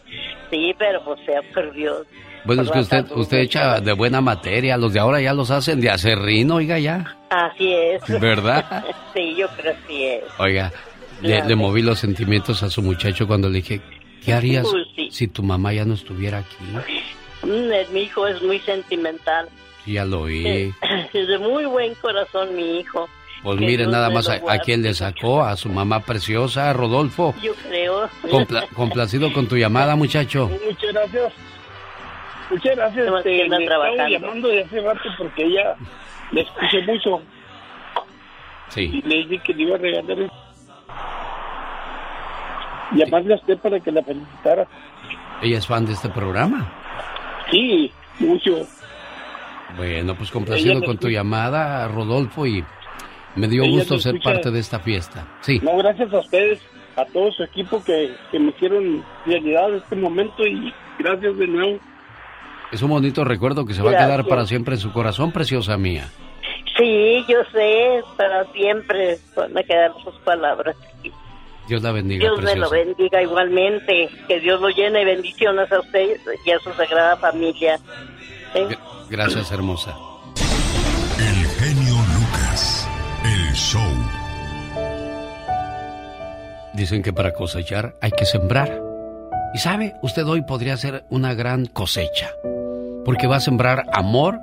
Sí, 0.50 0.74
pero 0.78 1.04
pues 1.04 1.20
sea 1.26 1.42
por 1.52 1.70
Dios. 1.74 2.06
Bueno, 2.44 2.62
es 2.62 2.70
que 2.70 2.78
usted, 2.80 3.04
usted 3.12 3.38
echa 3.38 3.80
de 3.80 3.92
buena 3.92 4.20
materia. 4.20 4.76
Los 4.76 4.92
de 4.92 5.00
ahora 5.00 5.20
ya 5.20 5.34
los 5.34 5.50
hacen 5.50 5.80
de 5.80 5.90
acerrino, 5.90 6.56
oiga, 6.56 6.78
ya. 6.78 7.16
Así 7.30 7.72
es. 7.72 8.02
¿Verdad? 8.20 8.84
Sí, 9.14 9.34
yo 9.36 9.48
creo 9.56 9.74
que 9.74 9.78
sí 9.88 10.04
es. 10.04 10.22
Oiga, 10.38 10.72
le, 11.22 11.56
moví 11.56 11.82
los 11.82 11.98
sentimientos 11.98 12.62
a 12.62 12.70
su 12.70 12.82
muchacho 12.82 13.26
cuando 13.26 13.48
le 13.48 13.56
dije, 13.56 13.80
¿qué 14.24 14.32
harías 14.32 14.66
Pues 14.70 15.12
si 15.14 15.26
tu 15.26 15.42
mamá 15.42 15.72
ya 15.72 15.84
no 15.84 15.94
estuviera 15.94 16.38
aquí? 16.38 16.56
Mm, 17.42 17.92
mi 17.92 18.02
hijo 18.02 18.26
es 18.28 18.40
muy 18.42 18.60
sentimental. 18.60 19.48
Sí, 19.84 19.94
ya 19.94 20.04
lo 20.04 20.22
oí. 20.22 20.72
Es 21.12 21.26
de 21.26 21.38
muy 21.38 21.64
buen 21.64 21.94
corazón 21.96 22.54
mi 22.54 22.78
hijo. 22.78 23.08
Pues 23.42 23.58
mire 23.60 23.86
nada 23.86 24.10
más 24.10 24.28
a, 24.28 24.40
a 24.48 24.58
quién 24.58 24.82
le 24.82 24.94
sacó, 24.94 25.42
a 25.44 25.56
su 25.56 25.68
mamá 25.68 26.00
preciosa, 26.00 26.72
Rodolfo. 26.72 27.34
Yo 27.42 27.54
creo. 27.68 28.08
Compla- 28.30 28.66
complacido 28.74 29.32
con 29.32 29.46
tu 29.48 29.56
llamada, 29.56 29.96
muchacho. 29.96 30.48
Muchas 30.66 30.92
gracias. 30.92 31.32
Muchas 32.50 32.76
gracias. 32.76 33.06
Anda 33.08 33.22
le 33.22 33.42
estaba 33.44 33.58
trabajando. 33.66 34.08
llamando 34.08 34.48
de 34.48 34.62
hace 34.62 34.80
rato 34.80 35.00
porque 35.18 35.44
ella 35.44 35.76
le 36.32 36.40
escuché 36.42 36.82
mucho 36.82 37.22
Sí. 38.68 38.90
y 38.92 39.02
le 39.02 39.16
dije 39.26 39.38
que 39.44 39.54
le 39.54 39.62
iba 39.64 39.74
a 39.76 39.78
regalar. 39.78 40.18
el- 40.18 40.30
Llamarle 42.92 43.34
a 43.34 43.36
usted 43.36 43.58
para 43.58 43.78
que 43.80 43.92
la 43.92 44.02
felicitara. 44.02 44.66
¿Ella 45.42 45.58
es 45.58 45.66
fan 45.66 45.84
de 45.84 45.92
este 45.92 46.08
programa? 46.08 46.72
Sí, 47.50 47.92
mucho. 48.18 48.66
Bueno, 49.76 50.14
pues 50.14 50.30
complacido 50.30 50.80
me 50.80 50.86
con 50.86 50.96
tu 50.98 51.08
llamada, 51.08 51.86
Rodolfo, 51.88 52.46
y 52.46 52.64
me 53.36 53.46
dio 53.46 53.62
Ella 53.64 53.72
gusto 53.72 53.94
me 53.94 54.00
ser 54.00 54.14
escucha. 54.16 54.32
parte 54.32 54.50
de 54.50 54.58
esta 54.60 54.78
fiesta. 54.80 55.26
Sí. 55.42 55.60
No, 55.62 55.76
gracias 55.76 56.12
a 56.14 56.18
ustedes, 56.20 56.62
a 56.96 57.04
todo 57.04 57.30
su 57.32 57.42
equipo 57.44 57.84
que, 57.84 58.14
que 58.32 58.38
me 58.38 58.48
hicieron 58.50 59.04
realidad 59.26 59.74
este 59.74 59.94
momento 59.94 60.46
y 60.46 60.72
gracias 60.98 61.36
de 61.36 61.46
nuevo. 61.46 61.78
Es 62.72 62.82
un 62.82 62.90
bonito 62.90 63.24
recuerdo 63.24 63.64
que 63.64 63.74
se 63.74 63.82
va 63.82 63.92
a 63.92 63.96
quedar 63.96 64.26
para 64.26 64.46
siempre 64.46 64.74
en 64.74 64.80
su 64.80 64.92
corazón, 64.92 65.32
preciosa 65.32 65.76
mía. 65.78 66.08
Sí, 66.76 67.24
yo 67.28 67.38
sé, 67.52 68.02
para 68.16 68.44
siempre 68.52 69.18
van 69.34 69.56
a 69.56 69.62
quedar 69.62 69.92
sus 70.04 70.14
palabras. 70.20 70.76
Dios 71.66 71.82
la 71.82 71.92
bendiga, 71.92 72.24
Dios 72.24 72.40
me 72.40 72.56
lo 72.56 72.70
bendiga 72.70 73.22
igualmente. 73.22 74.08
Que 74.26 74.40
Dios 74.40 74.60
lo 74.60 74.68
llene 74.68 75.00
de 75.00 75.04
bendiciones 75.04 75.70
a 75.72 75.80
usted 75.80 76.18
y 76.44 76.50
a 76.50 76.58
su 76.60 76.72
sagrada 76.72 77.16
familia. 77.16 77.78
¿Sí? 78.54 78.60
Gracias, 79.10 79.50
hermosa. 79.50 79.94
El 81.18 81.46
genio 81.46 81.94
Lucas. 82.14 82.88
El 83.24 83.54
show. 83.54 83.82
Dicen 86.74 87.02
que 87.02 87.12
para 87.12 87.34
cosechar 87.34 87.96
hay 88.00 88.12
que 88.12 88.24
sembrar. 88.24 88.87
Y 89.54 89.58
sabe, 89.58 89.94
usted 90.02 90.26
hoy 90.26 90.42
podría 90.42 90.76
ser 90.76 91.04
una 91.10 91.34
gran 91.34 91.66
cosecha. 91.66 92.30
Porque 93.04 93.26
va 93.26 93.36
a 93.36 93.40
sembrar 93.40 93.84
amor 93.92 94.38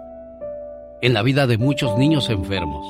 en 1.01 1.13
la 1.13 1.21
vida 1.21 1.45
de 1.47 1.57
muchos 1.57 1.97
niños 1.97 2.29
enfermos. 2.29 2.85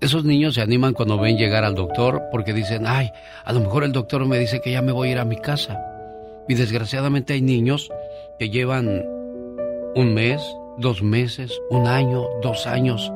Esos 0.00 0.24
niños 0.24 0.54
se 0.54 0.60
animan 0.60 0.92
cuando 0.92 1.18
ven 1.18 1.38
llegar 1.38 1.64
al 1.64 1.74
doctor 1.74 2.24
porque 2.30 2.52
dicen, 2.52 2.84
ay, 2.86 3.10
a 3.44 3.52
lo 3.52 3.60
mejor 3.60 3.84
el 3.84 3.92
doctor 3.92 4.26
me 4.26 4.38
dice 4.38 4.60
que 4.60 4.70
ya 4.70 4.82
me 4.82 4.92
voy 4.92 5.08
a 5.08 5.12
ir 5.12 5.18
a 5.18 5.24
mi 5.24 5.36
casa. 5.36 5.80
Y 6.48 6.54
desgraciadamente 6.54 7.32
hay 7.32 7.42
niños 7.42 7.90
que 8.38 8.50
llevan 8.50 9.02
un 9.94 10.12
mes, 10.12 10.42
dos 10.78 11.02
meses, 11.02 11.58
un 11.70 11.86
año, 11.86 12.26
dos 12.42 12.66
años. 12.66 13.12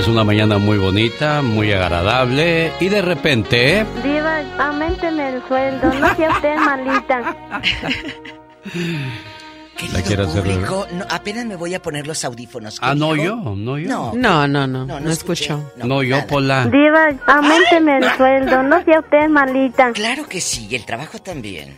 Es 0.08 0.14
una 0.14 0.24
mañana 0.24 0.58
muy 0.58 0.78
bonita, 0.78 1.42
muy 1.42 1.74
agradable 1.74 2.72
y 2.80 2.88
de 2.88 3.02
repente... 3.02 3.86
Diva, 4.02 4.40
aumenteme 4.58 5.36
el 5.36 5.44
sueldo, 5.50 5.94
no 5.96 6.16
sea 6.16 6.30
usted 6.30 6.56
malita. 6.60 7.36
¿La 9.92 10.00
hacer? 10.00 10.44
Público, 10.44 10.88
no, 10.94 11.04
apenas 11.10 11.46
me 11.46 11.58
voy 11.58 11.74
a 11.74 11.82
poner 11.82 12.08
los 12.08 12.24
audífonos. 12.24 12.80
¿Qué 12.80 12.86
Ah, 12.86 12.96
no 12.96 13.18
yo, 13.18 13.36
no 13.36 13.78
yo. 13.78 13.90
No. 13.90 14.14
No, 14.16 14.48
no, 14.48 14.66
no, 14.66 14.86
No, 14.86 14.94
no, 14.94 15.00
no 15.02 15.12
escucho. 15.12 15.74
No, 15.76 16.02
yo, 16.02 16.26
Pola. 16.26 16.68
Diva, 16.68 17.10
aumenteme 17.26 17.98
el 17.98 18.10
sueldo, 18.16 18.64
no 18.64 18.82
sea 18.86 19.02
usted 19.02 19.28
malita. 19.28 19.92
Claro 19.92 20.26
que 20.26 20.40
sí, 20.40 20.70
y 20.72 20.76
el 20.76 20.86
trabajo 20.86 21.20
también. 21.20 21.78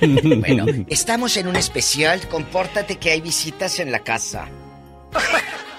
Bueno, 0.40 0.66
estamos 0.88 1.38
en 1.38 1.48
un 1.48 1.56
especial, 1.56 2.28
compórtate 2.28 2.96
que 2.96 3.12
hay 3.12 3.22
visitas 3.22 3.80
en 3.80 3.92
la 3.92 4.00
casa. 4.00 4.46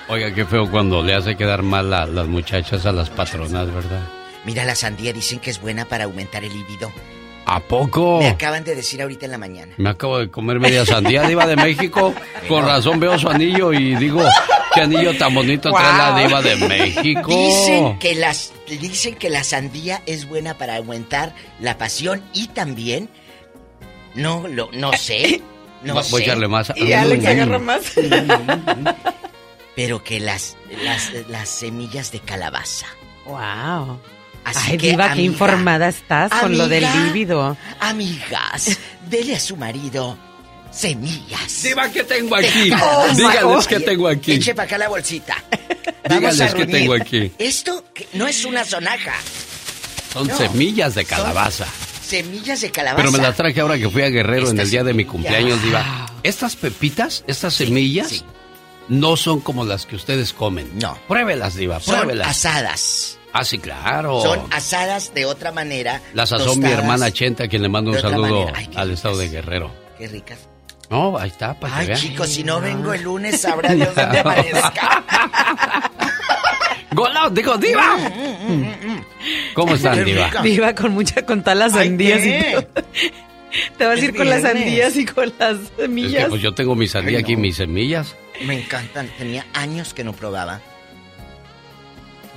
Oiga, 0.09 0.33
qué 0.33 0.45
feo 0.45 0.69
cuando 0.71 1.03
le 1.03 1.13
hace 1.13 1.35
quedar 1.35 1.63
mal 1.63 1.93
a 1.93 2.05
las 2.05 2.27
muchachas 2.27 2.85
a 2.85 2.91
las 2.93 3.09
patronas, 3.09 3.71
¿verdad? 3.73 4.01
Mira, 4.45 4.63
la 4.63 4.75
sandía 4.75 5.11
dicen 5.11 5.39
que 5.39 5.49
es 5.49 5.59
buena 5.59 5.85
para 5.85 6.05
aumentar 6.05 6.43
el 6.45 6.53
libido. 6.53 6.91
¿A 7.45 7.59
poco? 7.61 8.19
Me 8.19 8.27
acaban 8.27 8.63
de 8.63 8.75
decir 8.75 9.01
ahorita 9.01 9.25
en 9.25 9.31
la 9.31 9.37
mañana. 9.37 9.73
Me 9.77 9.89
acabo 9.89 10.19
de 10.19 10.29
comer 10.29 10.59
media 10.59 10.85
sandía, 10.85 11.23
diva 11.23 11.45
de 11.45 11.55
México. 11.57 12.13
Con 12.47 12.65
razón 12.65 12.99
veo 12.99 13.17
su 13.19 13.29
anillo 13.29 13.73
y 13.73 13.95
digo, 13.95 14.21
qué 14.73 14.81
anillo 14.81 15.17
tan 15.17 15.33
bonito 15.33 15.71
trae 15.71 15.97
la 15.97 16.11
Wow. 16.11 16.19
diva 16.27 16.41
de 16.41 16.55
México. 16.67 17.27
Dicen 17.29 17.99
que 17.99 18.15
las 18.15 18.53
dicen 18.67 19.15
que 19.15 19.29
la 19.29 19.43
sandía 19.43 20.01
es 20.05 20.27
buena 20.27 20.57
para 20.57 20.75
aumentar 20.77 21.33
la 21.59 21.77
pasión 21.77 22.21
y 22.33 22.47
también 22.49 23.09
no 24.15 24.45
lo 24.47 24.69
no 24.73 24.91
sé, 24.93 25.41
no 25.83 25.95
Va- 25.95 26.03
sé. 26.03 26.11
voy 26.11 26.21
a 26.21 26.25
echarle 26.25 26.47
más. 26.49 26.71
Y 26.75 26.91
Alex 26.93 27.23
Mm. 27.23 27.27
agarra 27.27 27.59
más. 27.59 27.93
Pero 29.77 30.03
que 30.03 30.19
las 30.19 30.57
las, 30.83 31.11
las 31.29 31.47
semillas 31.47 32.11
de 32.11 32.19
calabaza. 32.19 32.87
Wow. 33.25 33.99
Así 34.43 34.71
Ay, 34.71 34.77
que, 34.79 34.89
Diva, 34.89 35.13
qué 35.13 35.21
informada 35.21 35.87
estás 35.87 36.31
con 36.31 36.57
lo 36.57 36.67
del 36.67 36.83
líbido. 37.05 37.55
Amigas, 37.79 38.79
dele 39.07 39.35
a 39.35 39.39
su 39.39 39.55
marido 39.55 40.17
semillas. 40.71 41.61
Diva, 41.61 41.91
¿qué 41.91 42.03
tengo 42.03 42.35
aquí? 42.35 42.71
Dígales 43.15 43.67
qué 43.67 43.79
tengo 43.79 44.07
aquí. 44.07 44.31
Eche 44.33 44.55
para 44.55 44.65
acá 44.65 44.79
la 44.79 44.89
bolsita. 44.89 45.43
Dígales 46.09 46.55
qué 46.55 46.65
tengo 46.65 46.93
aquí. 46.95 47.31
Esto 47.37 47.83
no 48.13 48.27
es 48.27 48.45
una 48.45 48.65
sonaja. 48.65 49.13
Son 50.11 50.27
semillas 50.35 50.95
de 50.95 51.05
calabaza. 51.05 51.67
Semillas 52.03 52.61
de 52.61 52.71
calabaza. 52.71 53.03
Pero 53.03 53.11
me 53.11 53.19
las 53.19 53.35
traje 53.35 53.61
ahora 53.61 53.77
que 53.77 53.89
fui 53.91 54.01
a 54.01 54.09
Guerrero 54.09 54.49
en 54.49 54.59
el 54.59 54.71
día 54.71 54.83
de 54.83 54.95
mi 54.95 55.05
cumpleaños, 55.05 55.61
Diva. 55.61 56.07
Estas 56.23 56.55
pepitas, 56.55 57.23
estas 57.27 57.53
semillas, 57.53 58.23
no 58.89 59.17
son 59.17 59.39
como 59.39 59.65
las 59.65 59.85
que 59.85 59.95
ustedes 59.95 60.33
comen. 60.33 60.69
No. 60.79 60.97
Pruébelas, 61.07 61.55
Diva, 61.55 61.79
pruébelas. 61.79 62.37
Son 62.37 62.51
asadas. 62.51 63.19
Ah, 63.33 63.43
sí, 63.43 63.57
claro. 63.59 64.21
Son 64.21 64.41
asadas 64.51 65.13
de 65.13 65.25
otra 65.25 65.51
manera. 65.51 66.01
Las 66.13 66.31
asó 66.33 66.55
mi 66.55 66.69
hermana 66.69 67.11
Chenta, 67.11 67.43
a 67.43 67.47
quien 67.47 67.61
le 67.61 67.69
mando 67.69 67.91
un 67.91 67.99
saludo 67.99 68.47
al 68.75 68.91
estado 68.91 69.17
de 69.17 69.29
Guerrero. 69.29 69.71
Qué 69.97 70.07
ricas. 70.07 70.39
No, 70.89 71.17
ahí 71.17 71.29
está, 71.29 71.53
para 71.59 71.77
Ay, 71.77 71.89
chicos, 71.95 72.29
si 72.29 72.43
no 72.43 72.61
vengo 72.61 72.93
el 72.93 73.03
lunes, 73.03 73.41
sabrá 73.41 73.73
Dios 73.73 73.93
dónde 73.93 74.19
aparezca. 74.21 75.03
¡Golao! 76.93 77.29
¡Digo, 77.29 77.57
Diva! 77.57 77.97
¿Cómo 79.53 79.75
están, 79.75 80.05
Diva? 80.05 80.31
Diva 80.41 80.73
con 80.73 80.93
mucha, 80.93 81.25
con 81.25 81.41
todas 81.43 81.59
las 81.59 81.73
sandías 81.73 82.25
y 82.25 82.53
todo. 82.53 82.67
Te 83.77 83.85
vas 83.85 83.99
a 83.99 84.05
ir 84.05 84.15
con 84.15 84.29
las 84.29 84.41
sandías 84.41 84.95
y 84.95 85.05
con 85.05 85.31
las 85.37 85.57
semillas. 85.77 86.13
Es 86.13 86.23
que, 86.23 86.29
pues 86.29 86.41
yo 86.41 86.53
tengo 86.53 86.75
mi 86.75 86.87
sandía 86.87 87.19
aquí, 87.19 87.35
mis 87.35 87.57
semillas. 87.57 88.15
Me 88.45 88.61
encantan. 88.61 89.09
Tenía 89.17 89.45
años 89.53 89.93
que 89.93 90.03
no 90.03 90.13
probaba. 90.13 90.61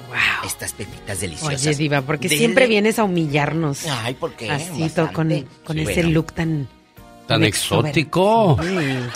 Wow. 0.09 0.47
Estas 0.47 0.73
pepitas 0.73 1.20
deliciosas. 1.20 1.67
Oye, 1.67 1.77
Diva, 1.77 2.03
porque 2.03 2.29
siempre 2.29 2.67
vienes 2.67 2.99
a 2.99 3.05
humillarnos. 3.05 3.87
Ay, 3.87 4.15
¿por 4.15 4.33
qué? 4.35 4.51
Así, 4.51 4.91
con, 5.12 5.47
con 5.65 5.79
ese 5.79 6.03
look 6.05 6.33
tan 6.33 6.69
tan 7.31 7.45
exótico. 7.45 8.57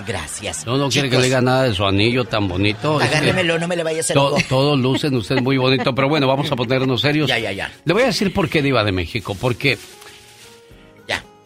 Gracias. 0.07 0.65
No, 0.65 0.77
no 0.77 0.89
quiere 0.89 1.11
que 1.11 1.17
le 1.17 1.25
diga 1.25 1.41
nada 1.41 1.65
de 1.65 1.75
su 1.75 1.85
anillo 1.85 2.25
tan 2.25 2.47
bonito. 2.47 3.01
Agárremelo, 3.01 3.59
no 3.59 3.67
me 3.67 3.75
le 3.75 3.83
vaya 3.83 3.99
a 3.99 4.01
hacer 4.01 4.15
todo, 4.15 4.37
Todos 4.49 4.79
lucen 4.79 5.17
usted 5.17 5.41
muy 5.41 5.57
bonito, 5.57 5.93
pero 5.97 6.09
bueno, 6.09 6.29
vamos 6.29 6.51
a 6.53 6.55
ponernos 6.55 7.01
serios. 7.01 7.29
Ya, 7.29 7.41
ya, 7.41 7.51
ya. 7.51 7.73
Le 7.85 7.93
voy 7.93 8.05
a 8.05 8.07
decir 8.07 8.33
por 8.33 8.49
qué 8.49 8.63
Diva 8.63 8.85
de 8.85 8.93
México, 8.93 9.37
porque... 9.39 9.79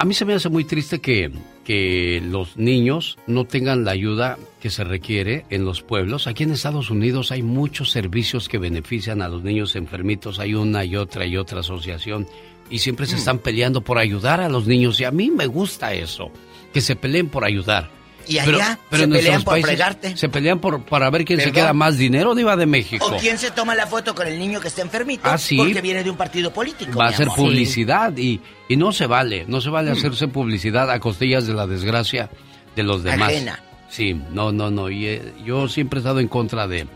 A 0.00 0.04
mí 0.04 0.14
se 0.14 0.24
me 0.24 0.32
hace 0.32 0.48
muy 0.48 0.62
triste 0.62 1.00
que, 1.00 1.32
que 1.64 2.22
los 2.24 2.56
niños 2.56 3.18
no 3.26 3.46
tengan 3.46 3.84
la 3.84 3.90
ayuda 3.90 4.38
que 4.60 4.70
se 4.70 4.84
requiere 4.84 5.44
en 5.50 5.64
los 5.64 5.82
pueblos. 5.82 6.28
Aquí 6.28 6.44
en 6.44 6.52
Estados 6.52 6.90
Unidos 6.90 7.32
hay 7.32 7.42
muchos 7.42 7.90
servicios 7.90 8.48
que 8.48 8.58
benefician 8.58 9.22
a 9.22 9.28
los 9.28 9.42
niños 9.42 9.74
enfermitos. 9.74 10.38
Hay 10.38 10.54
una 10.54 10.84
y 10.84 10.94
otra 10.94 11.26
y 11.26 11.36
otra 11.36 11.60
asociación 11.60 12.28
y 12.70 12.78
siempre 12.78 13.06
se 13.06 13.16
mm. 13.16 13.18
están 13.18 13.38
peleando 13.40 13.80
por 13.80 13.98
ayudar 13.98 14.40
a 14.40 14.48
los 14.48 14.68
niños 14.68 15.00
y 15.00 15.04
a 15.04 15.10
mí 15.10 15.32
me 15.32 15.46
gusta 15.46 15.92
eso 15.92 16.30
que 16.72 16.80
se 16.80 16.94
peleen 16.94 17.28
por 17.28 17.44
ayudar. 17.44 17.97
Y 18.28 18.38
allá 18.38 18.78
pero, 18.90 19.04
se 19.04 19.08
pelean 19.08 19.42
por 19.42 19.60
fregarte. 19.60 20.16
Se 20.16 20.28
pelean 20.28 20.60
por, 20.60 20.84
para 20.84 21.08
ver 21.10 21.24
quién 21.24 21.40
se 21.40 21.50
queda 21.50 21.72
más 21.72 21.96
dinero, 21.96 22.34
Diva 22.34 22.56
de 22.56 22.66
México. 22.66 23.06
O 23.06 23.16
quién 23.16 23.38
se 23.38 23.50
toma 23.50 23.74
la 23.74 23.86
foto 23.86 24.14
con 24.14 24.26
el 24.26 24.38
niño 24.38 24.60
que 24.60 24.68
está 24.68 24.82
enfermito. 24.82 25.22
Ah, 25.24 25.38
sí. 25.38 25.56
Porque 25.56 25.80
viene 25.80 26.04
de 26.04 26.10
un 26.10 26.16
partido 26.16 26.52
político. 26.52 26.98
Va 26.98 27.08
a 27.08 27.12
ser 27.12 27.28
publicidad 27.28 28.16
y, 28.16 28.40
y 28.68 28.76
no 28.76 28.92
se 28.92 29.06
vale. 29.06 29.46
No 29.48 29.60
se 29.60 29.70
vale 29.70 29.90
mm. 29.90 29.94
hacerse 29.94 30.28
publicidad 30.28 30.90
a 30.90 31.00
costillas 31.00 31.46
de 31.46 31.54
la 31.54 31.66
desgracia 31.66 32.28
de 32.76 32.82
los 32.82 33.02
demás. 33.02 33.30
Ajena. 33.30 33.62
Sí, 33.88 34.14
no, 34.30 34.52
no, 34.52 34.70
no. 34.70 34.90
Y, 34.90 35.06
eh, 35.06 35.32
yo 35.44 35.68
siempre 35.68 35.98
he 35.98 36.00
estado 36.00 36.20
en 36.20 36.28
contra 36.28 36.68
de, 36.68 36.86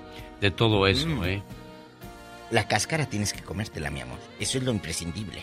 de 0.40 0.50
todo 0.50 0.86
eso, 0.86 1.06
mm. 1.08 1.24
¿eh? 1.24 1.42
La 2.50 2.68
cáscara 2.68 3.06
tienes 3.06 3.32
que 3.32 3.40
comértela, 3.40 3.90
mi 3.90 4.00
amor. 4.02 4.18
Eso 4.38 4.58
es 4.58 4.64
lo 4.64 4.72
imprescindible. 4.72 5.42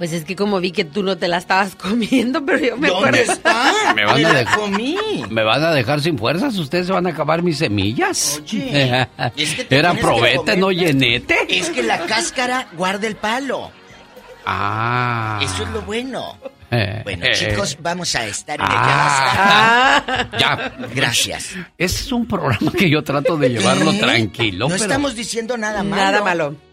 Pues 0.00 0.14
es 0.14 0.24
que 0.24 0.34
como 0.34 0.60
vi 0.60 0.70
que 0.70 0.86
tú 0.86 1.02
no 1.02 1.18
te 1.18 1.28
la 1.28 1.36
estabas 1.36 1.74
comiendo, 1.76 2.42
pero 2.42 2.58
yo 2.58 2.76
me 2.78 2.88
¿Dónde 2.88 3.20
está? 3.20 3.70
Me 3.94 4.06
van 4.06 4.24
a 4.24 4.32
dejar, 4.32 4.58
comí. 4.58 4.96
Me 5.28 5.44
van 5.44 5.62
a 5.62 5.72
dejar 5.72 6.00
sin 6.00 6.16
fuerzas, 6.16 6.56
ustedes 6.56 6.86
se 6.86 6.92
van 6.94 7.06
a 7.06 7.10
acabar 7.10 7.42
mis 7.42 7.58
semillas. 7.58 8.40
Oye, 8.42 9.06
es 9.36 9.54
que 9.56 9.66
era 9.76 9.92
probete, 9.92 10.56
no 10.56 10.72
llenete. 10.72 11.36
Es 11.50 11.68
que 11.68 11.82
la 11.82 11.98
cáscara 12.06 12.66
guarda 12.78 13.06
el 13.08 13.16
palo. 13.16 13.72
Ah. 14.46 15.38
Eso 15.42 15.64
es 15.64 15.68
lo 15.68 15.82
bueno. 15.82 16.38
Bueno, 17.04 17.26
chicos, 17.34 17.76
vamos 17.82 18.14
a 18.14 18.24
estar 18.24 18.58
en 18.58 18.64
el 18.64 18.72
ah, 18.72 20.30
Ya. 20.38 20.72
Gracias. 20.94 21.56
Este 21.76 22.00
es 22.00 22.10
un 22.10 22.26
programa 22.26 22.72
que 22.72 22.88
yo 22.88 23.04
trato 23.04 23.36
de 23.36 23.50
llevarlo 23.50 23.92
tranquilo. 23.98 24.66
No 24.66 24.76
estamos 24.76 25.14
diciendo 25.14 25.58
nada 25.58 25.82
malo. 25.82 26.02
Nada 26.02 26.22
malo. 26.22 26.69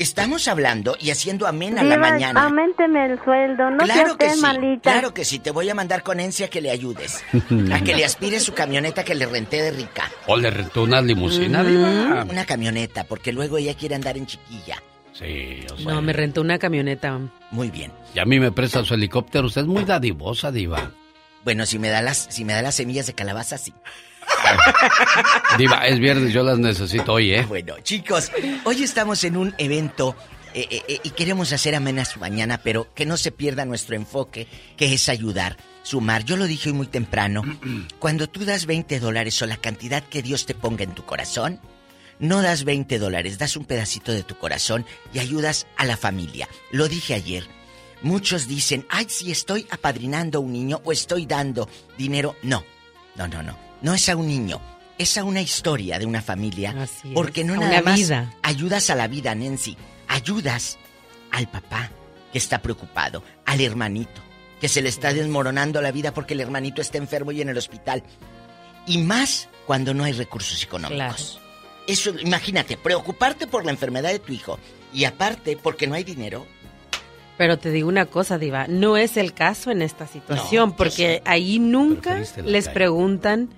Estamos 0.00 0.48
hablando 0.48 0.96
y 0.98 1.10
haciendo 1.10 1.46
amena 1.46 1.82
la 1.82 1.98
mañana. 1.98 2.44
Aumenteme 2.44 3.04
el 3.04 3.22
sueldo, 3.22 3.70
no 3.70 3.84
claro 3.84 4.16
que 4.16 4.30
sí, 4.30 4.40
malita. 4.40 4.92
Claro 4.92 5.12
que 5.12 5.26
sí, 5.26 5.40
te 5.40 5.50
voy 5.50 5.68
a 5.68 5.74
mandar 5.74 6.02
con 6.02 6.20
Encia 6.20 6.48
que 6.48 6.62
le 6.62 6.70
ayudes. 6.70 7.22
a 7.70 7.80
que 7.84 7.94
le 7.94 8.06
aspire 8.06 8.40
su 8.40 8.54
camioneta 8.54 9.04
que 9.04 9.14
le 9.14 9.26
renté 9.26 9.60
de 9.60 9.72
rica. 9.72 10.10
¿O 10.26 10.38
le 10.38 10.50
rentó 10.50 10.84
una 10.84 11.02
limusina, 11.02 11.60
Una 11.60 12.46
camioneta, 12.46 13.04
porque 13.04 13.30
luego 13.30 13.58
ella 13.58 13.74
quiere 13.74 13.94
andar 13.94 14.16
en 14.16 14.24
chiquilla. 14.24 14.82
Sí, 15.12 15.66
o 15.70 15.76
sea. 15.76 15.92
No, 15.92 16.00
me 16.00 16.14
rentó 16.14 16.40
una 16.40 16.58
camioneta. 16.58 17.20
Muy 17.50 17.70
bien. 17.70 17.92
Y 18.14 18.20
a 18.20 18.24
mí 18.24 18.40
me 18.40 18.52
presta 18.52 18.82
su 18.82 18.94
helicóptero. 18.94 19.48
Usted 19.48 19.60
es 19.60 19.66
muy 19.66 19.84
dadivosa, 19.84 20.50
diva. 20.50 20.92
Bueno, 21.44 21.66
si 21.66 21.78
me 21.78 21.90
da 21.90 22.00
las, 22.00 22.26
si 22.30 22.46
me 22.46 22.54
da 22.54 22.62
las 22.62 22.76
semillas 22.76 23.06
de 23.06 23.12
calabaza, 23.12 23.58
sí. 23.58 23.74
Diva, 25.58 25.86
es 25.86 25.98
viernes, 25.98 26.32
yo 26.32 26.42
las 26.42 26.58
necesito 26.58 27.14
hoy, 27.14 27.34
¿eh? 27.34 27.44
Bueno, 27.46 27.76
chicos, 27.82 28.30
hoy 28.64 28.82
estamos 28.82 29.24
en 29.24 29.36
un 29.36 29.54
evento 29.58 30.16
eh, 30.52 30.66
eh, 30.70 30.82
eh, 30.88 31.00
y 31.04 31.10
queremos 31.10 31.52
hacer 31.52 31.74
amena 31.74 32.04
su 32.04 32.18
mañana, 32.18 32.60
pero 32.62 32.92
que 32.94 33.06
no 33.06 33.16
se 33.16 33.30
pierda 33.30 33.64
nuestro 33.64 33.94
enfoque, 33.94 34.48
que 34.76 34.92
es 34.92 35.08
ayudar, 35.08 35.56
sumar. 35.82 36.24
Yo 36.24 36.36
lo 36.36 36.46
dije 36.46 36.72
muy 36.72 36.86
temprano, 36.86 37.42
cuando 37.98 38.28
tú 38.28 38.44
das 38.44 38.66
20 38.66 38.98
dólares 39.00 39.40
o 39.42 39.46
la 39.46 39.56
cantidad 39.56 40.02
que 40.02 40.22
Dios 40.22 40.46
te 40.46 40.54
ponga 40.54 40.84
en 40.84 40.94
tu 40.94 41.04
corazón, 41.04 41.60
no 42.18 42.42
das 42.42 42.64
20 42.64 42.98
dólares, 42.98 43.38
das 43.38 43.56
un 43.56 43.64
pedacito 43.64 44.12
de 44.12 44.22
tu 44.22 44.36
corazón 44.36 44.84
y 45.14 45.20
ayudas 45.20 45.66
a 45.76 45.84
la 45.84 45.96
familia. 45.96 46.48
Lo 46.70 46.88
dije 46.88 47.14
ayer. 47.14 47.46
Muchos 48.02 48.48
dicen, 48.48 48.86
ay, 48.88 49.06
si 49.08 49.30
estoy 49.30 49.66
apadrinando 49.70 50.38
a 50.38 50.40
un 50.40 50.52
niño 50.52 50.80
o 50.84 50.92
estoy 50.92 51.26
dando 51.26 51.68
dinero. 51.98 52.34
No, 52.42 52.64
no, 53.14 53.28
no, 53.28 53.42
no 53.42 53.69
no 53.82 53.94
es 53.94 54.08
a 54.08 54.16
un 54.16 54.26
niño, 54.26 54.60
es 54.98 55.16
a 55.18 55.24
una 55.24 55.40
historia 55.40 55.98
de 55.98 56.06
una 56.06 56.22
familia. 56.22 56.74
porque 57.14 57.44
no 57.44 57.56
nada 57.56 57.82
más 57.82 57.96
vida. 57.96 58.34
ayudas 58.42 58.90
a 58.90 58.94
la 58.94 59.08
vida, 59.08 59.34
Nancy. 59.34 59.76
Ayudas 60.08 60.78
al 61.30 61.48
papá 61.48 61.90
que 62.32 62.38
está 62.38 62.60
preocupado, 62.60 63.22
al 63.46 63.60
hermanito 63.60 64.20
que 64.60 64.68
se 64.68 64.82
le 64.82 64.90
está 64.90 65.12
desmoronando 65.12 65.80
la 65.80 65.90
vida 65.90 66.12
porque 66.12 66.34
el 66.34 66.40
hermanito 66.40 66.82
está 66.82 66.98
enfermo 66.98 67.32
y 67.32 67.40
en 67.40 67.48
el 67.48 67.56
hospital. 67.56 68.02
Y 68.86 68.98
más 68.98 69.48
cuando 69.66 69.94
no 69.94 70.04
hay 70.04 70.12
recursos 70.12 70.62
económicos. 70.62 71.40
Eso, 71.86 72.14
imagínate, 72.20 72.76
preocuparte 72.76 73.46
por 73.46 73.64
la 73.64 73.72
enfermedad 73.72 74.10
de 74.10 74.18
tu 74.18 74.32
hijo 74.32 74.58
y 74.92 75.04
aparte 75.04 75.56
porque 75.56 75.86
no 75.86 75.94
hay 75.94 76.04
dinero. 76.04 76.46
Pero 77.38 77.58
te 77.58 77.70
digo 77.70 77.88
una 77.88 78.06
cosa, 78.06 78.36
Diva, 78.36 78.66
no 78.68 78.98
es 78.98 79.16
el 79.16 79.32
caso 79.32 79.70
en 79.70 79.80
esta 79.80 80.06
situación, 80.06 80.76
porque 80.76 81.22
ahí 81.24 81.58
nunca 81.58 82.22
les 82.44 82.68
preguntan 82.68 83.48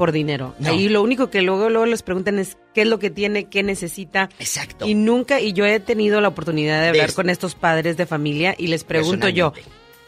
por 0.00 0.10
dinero. 0.12 0.54
Ahí 0.64 0.88
lo 0.88 1.02
único 1.02 1.28
que 1.28 1.42
luego, 1.42 1.68
luego 1.68 1.84
les 1.84 2.02
preguntan 2.02 2.38
es 2.38 2.56
qué 2.72 2.80
es 2.80 2.88
lo 2.88 2.98
que 2.98 3.10
tiene, 3.10 3.50
qué 3.50 3.62
necesita. 3.62 4.30
Exacto. 4.38 4.88
Y 4.88 4.94
nunca, 4.94 5.42
y 5.42 5.52
yo 5.52 5.66
he 5.66 5.78
tenido 5.78 6.22
la 6.22 6.28
oportunidad 6.28 6.80
de 6.80 6.88
hablar 6.88 7.12
con 7.12 7.28
estos 7.28 7.54
padres 7.54 7.98
de 7.98 8.06
familia 8.06 8.54
y 8.56 8.68
les 8.68 8.82
pregunto 8.82 9.28
yo, 9.28 9.52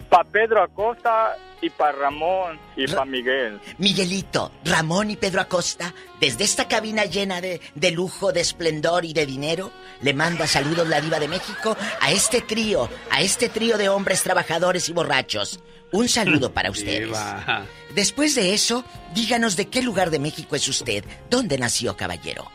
Pa' 0.10 0.24
Pedro 0.26 0.62
Acosta 0.62 1.38
y 1.62 1.70
pa' 1.70 1.92
Ramón 1.92 2.60
y 2.76 2.86
pa' 2.88 3.06
Miguel. 3.06 3.60
Miguelito, 3.78 4.52
Ramón 4.66 5.12
y 5.12 5.16
Pedro 5.16 5.42
Acosta, 5.42 5.94
desde 6.20 6.44
esta 6.44 6.68
cabina 6.68 7.06
llena 7.06 7.40
de, 7.40 7.62
de, 7.76 7.92
lujo, 7.92 8.34
de 8.34 8.42
esplendor 8.42 9.06
y 9.06 9.14
de 9.14 9.26
dinero, 9.26 9.72
le 10.02 10.14
manda 10.14 10.48
saludos 10.48 10.88
la 10.88 11.00
diva 11.00 11.20
de 11.20 11.28
México 11.28 11.78
a 12.02 12.12
este 12.12 12.42
trío, 12.42 12.90
a 13.10 13.22
este 13.22 13.48
trío 13.48 13.78
de 13.78 13.90
hombres 13.90 14.24
trabajadores 14.24 14.90
y 14.90 14.94
borrachos. 14.94 15.64
Un 15.92 16.10
saludo 16.10 16.52
para 16.54 16.72
ustedes. 16.72 17.18
Después 17.96 18.36
de 18.36 18.54
eso, 18.54 18.84
díganos 19.14 19.56
de 19.56 19.70
qué 19.70 19.82
lugar 19.82 20.10
de 20.10 20.20
México 20.20 20.56
es 20.56 20.68
usted, 20.68 21.06
dónde 21.30 21.58
nació, 21.58 21.96
caballero. 21.96 22.50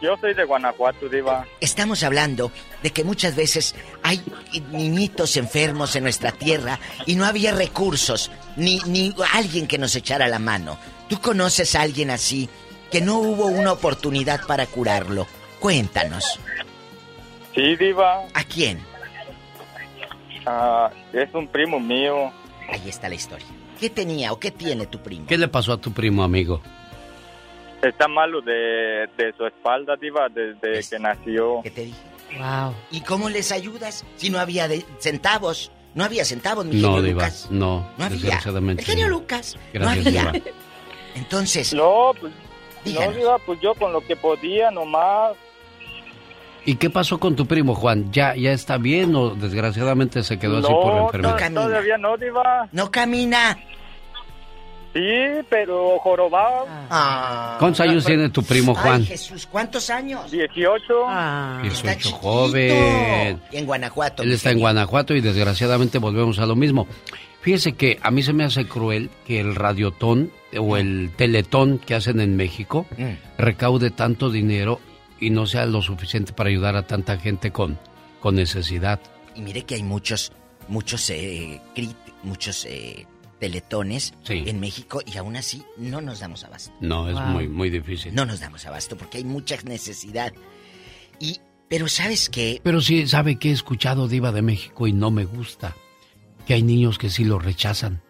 Yo 0.00 0.16
soy 0.16 0.32
de 0.32 0.44
Guanajuato, 0.44 1.08
Diva. 1.08 1.46
Estamos 1.60 2.02
hablando 2.02 2.50
de 2.82 2.90
que 2.90 3.04
muchas 3.04 3.36
veces 3.36 3.74
hay 4.02 4.22
niñitos 4.70 5.36
enfermos 5.36 5.94
en 5.94 6.04
nuestra 6.04 6.32
tierra 6.32 6.78
y 7.04 7.16
no 7.16 7.26
había 7.26 7.52
recursos, 7.52 8.30
ni, 8.56 8.78
ni 8.86 9.14
alguien 9.34 9.66
que 9.66 9.76
nos 9.76 9.94
echara 9.94 10.26
la 10.26 10.38
mano. 10.38 10.78
¿Tú 11.08 11.20
conoces 11.20 11.74
a 11.74 11.82
alguien 11.82 12.10
así 12.10 12.48
que 12.90 13.02
no 13.02 13.18
hubo 13.18 13.46
una 13.46 13.72
oportunidad 13.72 14.46
para 14.46 14.66
curarlo? 14.66 15.26
Cuéntanos. 15.58 16.40
Sí, 17.54 17.76
Diva. 17.76 18.24
¿A 18.32 18.44
quién? 18.44 18.80
Ah, 20.46 20.90
es 21.12 21.28
un 21.34 21.46
primo 21.46 21.78
mío. 21.78 22.32
Ahí 22.72 22.88
está 22.88 23.08
la 23.10 23.16
historia. 23.16 23.46
¿Qué 23.78 23.90
tenía 23.90 24.32
o 24.32 24.38
qué 24.38 24.50
tiene 24.50 24.86
tu 24.86 24.98
primo? 25.02 25.26
¿Qué 25.26 25.36
le 25.36 25.48
pasó 25.48 25.74
a 25.74 25.80
tu 25.80 25.92
primo, 25.92 26.22
amigo? 26.22 26.62
Está 27.82 28.08
malo 28.08 28.42
de, 28.42 29.08
su 29.36 29.46
espalda, 29.46 29.96
Diva, 29.96 30.28
desde 30.28 30.88
que 30.88 30.98
nació. 30.98 31.60
¿Qué 31.62 31.70
te 31.70 31.84
dije? 31.86 31.98
Wow. 32.38 32.74
¿Y 32.90 33.00
cómo 33.00 33.28
les 33.28 33.52
ayudas 33.52 34.04
si 34.16 34.30
no 34.30 34.38
había 34.38 34.68
centavos? 34.98 35.72
No 35.94 36.04
había 36.04 36.24
centavos, 36.24 36.66
mi 36.66 36.80
no, 36.80 37.00
Diva, 37.00 37.24
Lucas. 37.24 37.48
No, 37.50 37.90
no 37.96 38.04
había. 38.04 38.18
Desgraciadamente. 38.18 38.82
El 38.82 38.86
genio 38.86 39.08
Lucas. 39.08 39.58
Gracias, 39.72 40.14
no 40.14 40.28
había. 40.28 40.42
Entonces. 41.14 41.74
No, 41.74 42.12
pues. 42.20 42.32
No, 42.84 43.12
Diva, 43.12 43.38
pues 43.44 43.60
yo 43.60 43.74
con 43.74 43.92
lo 43.92 44.00
que 44.00 44.16
podía 44.16 44.70
nomás. 44.70 45.36
¿Y 46.64 46.76
qué 46.76 46.90
pasó 46.90 47.18
con 47.18 47.36
tu 47.36 47.46
primo, 47.46 47.74
Juan? 47.74 48.12
¿Ya, 48.12 48.36
ya 48.36 48.52
está 48.52 48.76
bien 48.76 49.14
o 49.16 49.30
desgraciadamente 49.30 50.22
se 50.22 50.38
quedó 50.38 50.58
así 50.58 50.68
por 50.68 50.98
enfermedad? 50.98 51.50
No, 51.50 51.62
todavía 51.62 51.98
no, 51.98 52.16
Diva. 52.16 52.68
No 52.72 52.90
camina. 52.90 53.58
Sí, 54.92 55.46
pero 55.48 55.98
jorobado. 56.00 56.66
Ah. 56.68 57.56
¿Cuántos 57.60 57.80
años 57.80 58.04
tiene 58.04 58.28
tu 58.30 58.42
primo 58.42 58.74
Juan? 58.74 59.02
Ay, 59.02 59.06
Jesús, 59.06 59.46
¿cuántos 59.46 59.88
años? 59.88 60.30
18. 60.30 60.82
Ah. 61.06 61.60
18 61.62 62.10
joven. 62.10 63.40
Y 63.52 63.56
en 63.56 63.66
Guanajuato. 63.66 64.22
Él 64.24 64.32
está 64.32 64.50
en 64.50 64.58
Guanajuato 64.58 65.14
y 65.14 65.20
desgraciadamente 65.20 65.98
volvemos 65.98 66.40
a 66.40 66.46
lo 66.46 66.56
mismo. 66.56 66.88
Fíjese 67.40 67.72
que 67.72 67.98
a 68.02 68.10
mí 68.10 68.22
se 68.22 68.32
me 68.32 68.44
hace 68.44 68.66
cruel 68.66 69.10
que 69.26 69.40
el 69.40 69.54
radiotón 69.54 70.32
o 70.58 70.76
el 70.76 71.12
teletón 71.16 71.78
que 71.78 71.94
hacen 71.94 72.20
en 72.20 72.36
México 72.36 72.86
mm. 72.98 73.38
recaude 73.38 73.90
tanto 73.90 74.30
dinero 74.30 74.80
y 75.20 75.30
no 75.30 75.46
sea 75.46 75.66
lo 75.66 75.82
suficiente 75.82 76.32
para 76.32 76.50
ayudar 76.50 76.76
a 76.76 76.86
tanta 76.86 77.16
gente 77.18 77.52
con, 77.52 77.78
con 78.20 78.34
necesidad. 78.34 79.00
Y 79.34 79.42
mire 79.42 79.62
que 79.62 79.76
hay 79.76 79.82
muchos, 79.82 80.32
muchos, 80.68 81.08
eh, 81.10 81.60
muchos 82.22 82.66
eh, 82.66 83.06
teletones 83.40 84.14
en 84.28 84.60
México 84.60 85.00
y 85.04 85.16
aún 85.16 85.36
así 85.36 85.64
no 85.76 86.00
nos 86.00 86.20
damos 86.20 86.44
abasto. 86.44 86.72
No, 86.80 87.08
es 87.08 87.16
muy, 87.16 87.48
muy 87.48 87.70
difícil. 87.70 88.14
No 88.14 88.26
nos 88.26 88.38
damos 88.40 88.64
abasto 88.66 88.96
porque 88.96 89.18
hay 89.18 89.24
mucha 89.24 89.56
necesidad. 89.64 90.32
Y, 91.18 91.40
pero 91.68 91.88
¿sabes 91.88 92.28
qué? 92.28 92.60
Pero 92.62 92.80
sí, 92.80 93.08
¿sabe 93.08 93.36
que 93.36 93.48
he 93.48 93.52
escuchado 93.52 94.06
Diva 94.06 94.30
de 94.30 94.42
México 94.42 94.86
y 94.86 94.92
no 94.92 95.10
me 95.10 95.24
gusta? 95.24 95.74
Que 96.46 96.54
hay 96.54 96.62
niños 96.62 96.98
que 96.98 97.10
sí 97.10 97.24
lo 97.24 97.38
rechazan. 97.38 98.02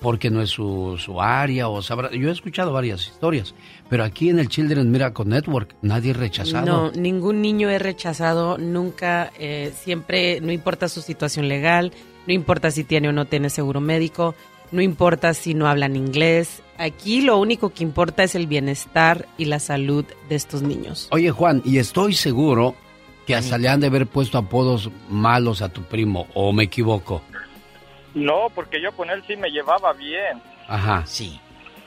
Porque 0.00 0.30
no 0.30 0.42
es 0.42 0.50
su, 0.50 0.98
su 0.98 1.22
área 1.22 1.68
o 1.68 1.80
sabrá. 1.80 2.10
Yo 2.10 2.28
he 2.28 2.32
escuchado 2.32 2.72
varias 2.72 3.06
historias, 3.06 3.54
pero 3.88 4.02
aquí 4.02 4.30
en 4.30 4.40
el 4.40 4.48
Children 4.48 4.90
Miracle 4.90 5.26
Network 5.26 5.76
nadie 5.80 6.10
es 6.10 6.16
rechazado. 6.16 6.66
No, 6.66 6.90
ningún 6.90 7.40
niño 7.40 7.70
es 7.70 7.80
rechazado, 7.80 8.58
nunca, 8.58 9.30
eh, 9.38 9.72
siempre, 9.80 10.40
no 10.40 10.50
importa 10.50 10.88
su 10.88 11.02
situación 11.02 11.46
legal, 11.46 11.92
no 12.26 12.32
importa 12.32 12.70
si 12.70 12.84
tiene 12.84 13.08
o 13.08 13.12
no 13.12 13.24
tiene 13.26 13.50
seguro 13.50 13.80
médico, 13.80 14.34
no 14.70 14.80
importa 14.80 15.34
si 15.34 15.54
no 15.54 15.68
hablan 15.68 15.96
inglés. 15.96 16.62
Aquí 16.78 17.20
lo 17.20 17.38
único 17.38 17.70
que 17.70 17.84
importa 17.84 18.22
es 18.22 18.34
el 18.34 18.46
bienestar 18.46 19.26
y 19.36 19.44
la 19.44 19.58
salud 19.58 20.04
de 20.28 20.34
estos 20.34 20.62
niños. 20.62 21.08
Oye 21.10 21.30
Juan, 21.30 21.62
y 21.64 21.78
estoy 21.78 22.14
seguro 22.14 22.74
que 23.26 23.34
hasta 23.34 23.58
le 23.58 23.68
han 23.68 23.80
de 23.80 23.86
haber 23.86 24.06
puesto 24.06 24.38
apodos 24.38 24.90
malos 25.08 25.62
a 25.62 25.68
tu 25.68 25.82
primo, 25.82 26.26
¿o 26.34 26.52
me 26.52 26.64
equivoco? 26.64 27.22
No, 28.14 28.48
porque 28.54 28.82
yo 28.82 28.92
con 28.92 29.10
él 29.10 29.22
sí 29.26 29.36
me 29.36 29.48
llevaba 29.48 29.92
bien. 29.92 30.42
Ajá. 30.68 31.04
Sí. 31.06 31.40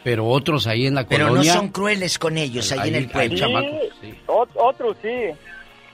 Pero 0.04 0.28
otros 0.28 0.68
ahí 0.68 0.86
en 0.86 0.96
la 0.96 1.06
colonia... 1.06 1.28
Pero 1.28 1.38
no 1.38 1.44
son 1.44 1.70
crueles 1.70 2.20
con 2.20 2.38
ellos 2.38 2.72
ahí, 2.72 2.90
en 2.90 2.96
el 2.96 3.10
pueblo. 3.10 3.60
Sí, 4.02 4.14
otros 4.28 4.98
sí. 5.02 5.32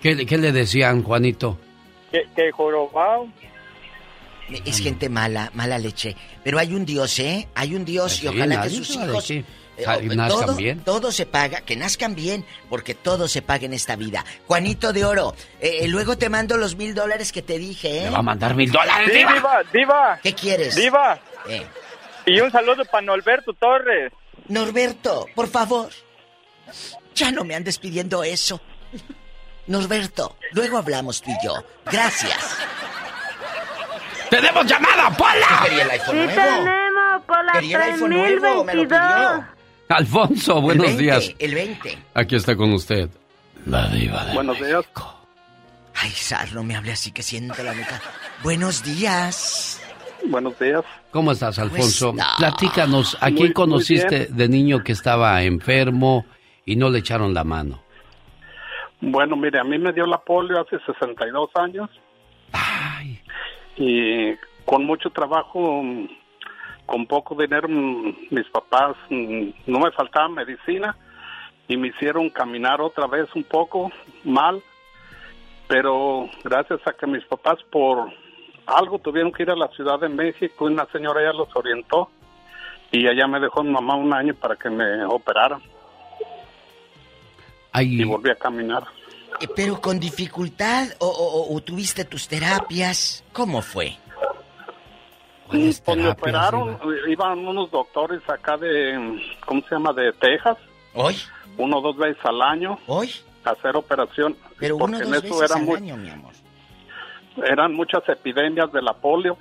¿Qué, 0.02 0.26
¿Qué, 0.26 0.38
le 0.38 0.52
decían, 0.52 1.02
Juanito? 1.04 1.58
Que, 2.12 2.24
que 2.36 2.52
jorobado. 2.52 3.28
Es 4.66 4.80
gente 4.80 5.10
mala, 5.10 5.52
mala 5.54 5.78
leche. 5.78 6.16
Pero 6.44 6.60
hay 6.60 6.74
un 6.74 6.86
Dios, 6.86 7.20
¿eh? 7.20 7.48
Hay 7.56 7.76
un 7.76 7.86
Dios 7.86 8.24
y 8.24 8.28
ojalá 8.28 8.62
que 8.64 8.70
sus 8.70 8.90
hijos... 8.96 9.32
Eh, 9.78 10.10
todo, 10.28 10.56
bien. 10.56 10.82
todo 10.82 11.12
se 11.12 11.26
paga, 11.26 11.62
que 11.62 11.76
nazcan 11.76 12.14
bien, 12.14 12.46
porque 12.70 12.94
todo 12.94 13.28
se 13.28 13.42
paga 13.42 13.66
en 13.66 13.74
esta 13.74 13.96
vida. 13.96 14.24
Juanito 14.46 14.94
de 14.94 15.06
Oro, 15.06 15.34
eh, 15.60 15.80
eh, 15.82 15.88
luego 15.88 16.18
te 16.18 16.30
mando 16.30 16.58
los 16.58 16.76
mil 16.76 16.94
dólares 16.94 17.32
que 17.32 17.42
te 17.42 17.58
dije, 17.58 18.02
¿eh? 18.02 18.04
Me 18.04 18.10
va 18.12 18.20
a 18.20 18.24
mandar 18.24 18.54
mil 18.54 18.72
dólares, 18.72 19.10
sí, 19.12 19.18
diva. 19.18 19.64
diva. 19.74 20.20
¿Qué 20.22 20.34
quieres? 20.34 20.76
Diva. 20.76 21.20
Y 22.26 22.40
un 22.40 22.52
saludo 22.52 22.86
para 22.86 23.02
Norberto 23.02 23.54
Torres. 23.54 24.12
Norberto, 24.50 25.26
por 25.34 25.48
favor. 25.48 25.90
Ya 27.16 27.32
no 27.32 27.44
me 27.44 27.56
andes 27.56 27.80
pidiendo 27.80 28.24
eso. 28.24 28.62
Norberto, 29.68 30.38
luego 30.52 30.78
hablamos 30.78 31.22
tú 31.22 31.32
y 31.32 31.46
yo. 31.46 31.64
Gracias. 31.86 32.58
¡Tenemos 34.32 34.66
llamada, 34.66 35.10
Pola! 35.18 35.66
Quería 35.66 35.84
el 35.84 35.92
iPhone 35.92 36.16
sí 36.16 36.24
nuevo. 36.24 36.64
tenemos, 36.64 37.22
Pola 37.28 37.52
Quería 37.52 37.78
el 37.78 37.94
iPhone 37.94 38.10
nuevo, 38.12 38.64
me 38.64 38.76
lo 38.76 38.84
pidió. 38.84 39.46
Alfonso, 39.90 40.62
buenos 40.62 40.88
el 40.88 40.96
20, 40.96 41.04
días. 41.04 41.36
El 41.38 41.54
20. 41.54 41.98
Aquí 42.14 42.36
está 42.38 42.56
con 42.56 42.72
usted. 42.72 43.10
La 43.66 43.90
diva 43.90 44.24
de 44.24 44.34
Buenos 44.34 44.58
días. 44.58 44.86
Ay, 45.96 46.12
Sar, 46.12 46.54
no 46.54 46.64
me 46.64 46.78
hable 46.78 46.94
así 46.94 47.12
que 47.12 47.22
siento 47.22 47.62
la 47.62 47.74
nuca. 47.74 48.02
Buenos 48.42 48.82
días. 48.86 49.84
Buenos 50.26 50.58
días. 50.58 50.86
¿Cómo 51.12 51.34
estás, 51.34 51.60
Alfonso? 51.60 52.16
Platícanos, 52.38 53.18
¿a 53.20 53.32
quién 53.32 53.52
conociste 53.52 54.28
de 54.28 54.48
niño 54.48 54.82
que 54.82 54.94
estaba 54.94 55.44
enfermo 55.44 56.26
y 56.66 56.78
no 56.78 56.90
le 56.90 57.00
echaron 57.00 57.34
la 57.34 57.44
mano? 57.44 57.84
Bueno, 59.02 59.36
mire, 59.36 59.60
a 59.60 59.66
mí 59.66 59.78
me 59.78 59.92
dio 59.92 60.06
la 60.06 60.20
polio 60.20 60.62
hace 60.62 60.78
62 60.86 61.50
años. 61.56 61.90
Ay 62.54 63.22
y 63.82 64.38
con 64.66 64.86
mucho 64.86 65.10
trabajo, 65.10 65.84
con 66.86 67.06
poco 67.08 67.36
dinero, 67.36 67.68
mis 67.68 68.48
papás 68.52 68.96
no 69.10 69.80
me 69.80 69.92
faltaba 69.92 70.30
medicina 70.30 70.96
y 71.68 71.78
me 71.78 71.88
hicieron 71.88 72.30
caminar 72.30 72.80
otra 72.80 73.08
vez 73.08 73.28
un 73.36 73.44
poco 73.44 73.92
mal, 74.24 74.62
pero 75.68 76.30
gracias 76.44 76.80
a 76.86 76.94
que 76.94 77.08
mis 77.08 77.26
papás 77.26 77.58
por 77.72 78.12
algo 78.68 79.00
tuvieron 79.00 79.32
que 79.32 79.44
ir 79.44 79.50
a 79.50 79.56
la 79.56 79.68
Ciudad 79.70 80.00
de 80.00 80.10
México 80.10 80.70
y 80.70 80.74
una 80.74 80.86
señora 80.88 81.24
ya 81.24 81.34
los 81.34 81.54
orientó 81.56 82.10
y 82.92 83.08
allá 83.08 83.26
me 83.26 83.40
dejó 83.40 83.64
mi 83.64 83.72
mamá 83.72 83.96
un 83.96 84.14
año 84.14 84.36
para 84.36 84.56
que 84.56 84.70
me 84.70 85.06
operara. 85.06 85.60
Y 87.80 88.04
volví 88.04 88.30
a 88.30 88.36
caminar. 88.36 88.84
Eh, 89.40 89.48
¿Pero 89.56 89.80
con 89.82 90.00
dificultad 90.00 90.88
o, 91.00 91.60
tuviste 91.64 92.06
tus 92.06 92.28
terapias? 92.28 93.24
¿Cómo 93.34 93.62
fue? 93.62 93.98
Pues 95.48 95.82
me 95.98 96.08
operaron, 96.08 96.80
iban 97.10 97.46
unos 97.46 97.70
doctores 97.72 98.22
acá 98.30 98.56
de, 98.56 99.20
¿cómo 99.46 99.62
se 99.62 99.76
llama? 99.76 99.92
De 99.92 100.14
Texas. 100.14 100.58
¿Hoy? 100.94 101.16
Uno 101.58 101.80
o 101.80 101.82
dos 101.82 101.98
veces 101.98 102.24
al 102.24 102.42
año. 102.42 102.80
¿Hoy? 102.88 103.12
hacer 103.44 103.76
operación. 103.76 104.36
Pero 104.60 104.78
porque 104.78 104.96
uno, 104.96 105.04
en 105.04 105.12
dos 105.12 105.24
eso 105.24 105.40
veces 105.40 105.52
eran, 105.52 105.70
al 105.70 105.76
año, 105.76 105.98
mi 105.98 106.10
amor. 106.10 106.34
eran 107.44 107.74
muchas 107.74 108.08
epidemias 108.08 108.72
de 108.72 108.82
la 108.82 108.94
polio. 108.94 109.38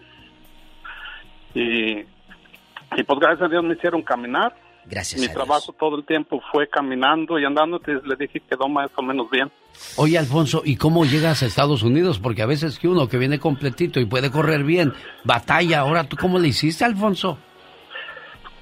Y, 1.54 1.98
y 2.00 3.02
pues 3.06 3.18
gracias 3.18 3.42
a 3.42 3.48
Dios 3.48 3.62
me 3.64 3.74
hicieron 3.74 4.02
caminar. 4.02 4.54
Gracias 4.90 5.20
Mi 5.20 5.26
a 5.26 5.30
Dios. 5.30 5.34
trabajo 5.44 5.72
todo 5.72 5.96
el 5.96 6.04
tiempo 6.04 6.40
fue 6.52 6.68
caminando 6.68 7.38
y 7.38 7.44
andando. 7.44 7.76
Entonces 7.76 8.04
le 8.06 8.16
dije 8.16 8.40
que 8.40 8.56
quedó 8.56 8.68
más 8.68 8.90
o 8.96 9.02
menos 9.02 9.30
bien. 9.30 9.50
Oye, 9.96 10.18
Alfonso, 10.18 10.62
¿y 10.64 10.76
cómo 10.76 11.04
llegas 11.04 11.42
a 11.42 11.46
Estados 11.46 11.82
Unidos? 11.82 12.18
Porque 12.18 12.42
a 12.42 12.46
veces 12.46 12.78
que 12.78 12.88
uno 12.88 13.08
que 13.08 13.16
viene 13.18 13.38
completito 13.38 14.00
y 14.00 14.04
puede 14.06 14.30
correr 14.30 14.64
bien, 14.64 14.92
batalla. 15.24 15.80
Ahora, 15.80 16.04
¿tú 16.04 16.16
cómo 16.20 16.38
le 16.38 16.48
hiciste, 16.48 16.84
Alfonso? 16.84 17.38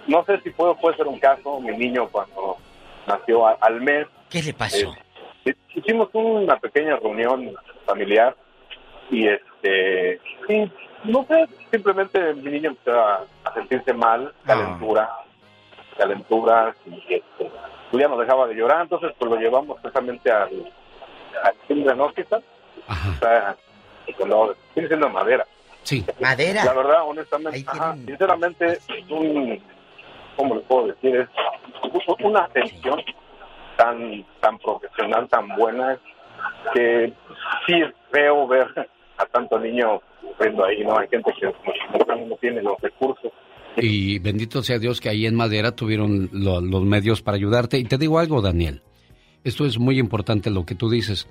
no 0.07 0.23
sé 0.25 0.39
si 0.41 0.49
puedo 0.51 0.75
puede 0.75 0.95
ser 0.95 1.07
un 1.07 1.19
caso. 1.19 1.59
Mi 1.59 1.75
niño 1.77 2.07
cuando 2.09 2.57
nació 3.07 3.45
a- 3.47 3.57
al 3.59 3.81
mes. 3.81 4.07
¿Qué 4.30 4.41
le 4.41 4.53
pasó? 4.53 4.93
eh, 5.45 5.53
hicimos 5.75 6.09
una 6.14 6.57
pequeña 6.57 6.95
reunión 6.95 7.51
familiar 7.85 8.35
y 9.11 9.27
este 9.27 10.19
sí, 10.47 10.72
no 11.06 11.25
sé, 11.25 11.48
simplemente 11.72 12.34
mi 12.35 12.51
niño 12.51 12.69
empezó 12.72 13.00
a, 13.00 13.25
a 13.43 13.53
sentirse 13.53 13.93
mal, 13.93 14.34
calentura, 14.45 15.09
calentura 15.98 16.75
y 16.85 17.14
este, 17.14 17.51
pues 17.92 18.01
ya 18.01 18.08
no 18.08 18.17
dejaba 18.17 18.48
de 18.48 18.56
llorar, 18.56 18.82
entonces 18.82 19.11
pues 19.17 19.32
lo 19.32 19.38
llevamos 19.38 19.80
precisamente 19.82 20.32
al, 20.32 20.72
al 21.43 21.53
Children's 21.67 22.01
Hospital, 22.01 22.43
o 22.88 23.19
sea, 23.19 23.56
y 24.08 24.14
cuando 24.14 24.56
viene 24.74 24.88
siendo 24.88 25.09
madera. 25.09 25.45
Sí. 25.84 26.03
Madera. 26.19 26.66
La 26.66 26.74
verdad, 26.74 27.03
honestamente, 27.06 27.64
ajá, 27.67 27.95
sinceramente, 28.06 28.66
es 28.66 29.09
un, 29.09 29.61
¿cómo 30.35 30.56
le 30.56 30.61
puedo 30.61 30.88
decir? 30.88 31.16
Es 31.16 31.30
una 32.24 32.45
atención 32.45 33.01
tan, 33.77 34.25
tan 34.40 34.58
profesional, 34.58 35.27
tan 35.30 35.48
buena, 35.56 35.98
que 36.74 37.14
sí 37.66 37.74
es 37.82 37.93
feo 38.11 38.48
ver 38.48 38.90
a 39.17 39.25
tanto 39.27 39.59
niño 39.59 40.01
sufriendo 40.21 40.65
ahí, 40.65 40.83
¿no? 40.83 40.97
Hay 40.97 41.07
gente 41.09 41.31
que 41.39 41.45
no, 41.47 42.25
no 42.27 42.35
tiene 42.37 42.61
los 42.61 42.79
recursos. 42.81 43.31
Y 43.77 44.19
bendito 44.19 44.63
sea 44.63 44.79
Dios 44.79 45.01
que 45.01 45.09
ahí 45.09 45.25
en 45.25 45.35
Madera 45.35 45.75
tuvieron 45.75 46.29
lo- 46.31 46.61
los 46.61 46.83
medios 46.83 47.21
para 47.21 47.35
ayudarte. 47.37 47.77
Y 47.77 47.83
te 47.85 47.97
digo 47.97 48.19
algo, 48.19 48.41
Daniel. 48.41 48.81
Esto 49.43 49.65
es 49.65 49.77
muy 49.77 49.99
importante 49.99 50.49
lo 50.49 50.65
que 50.65 50.75
tú 50.75 50.89
dices. 50.89 51.27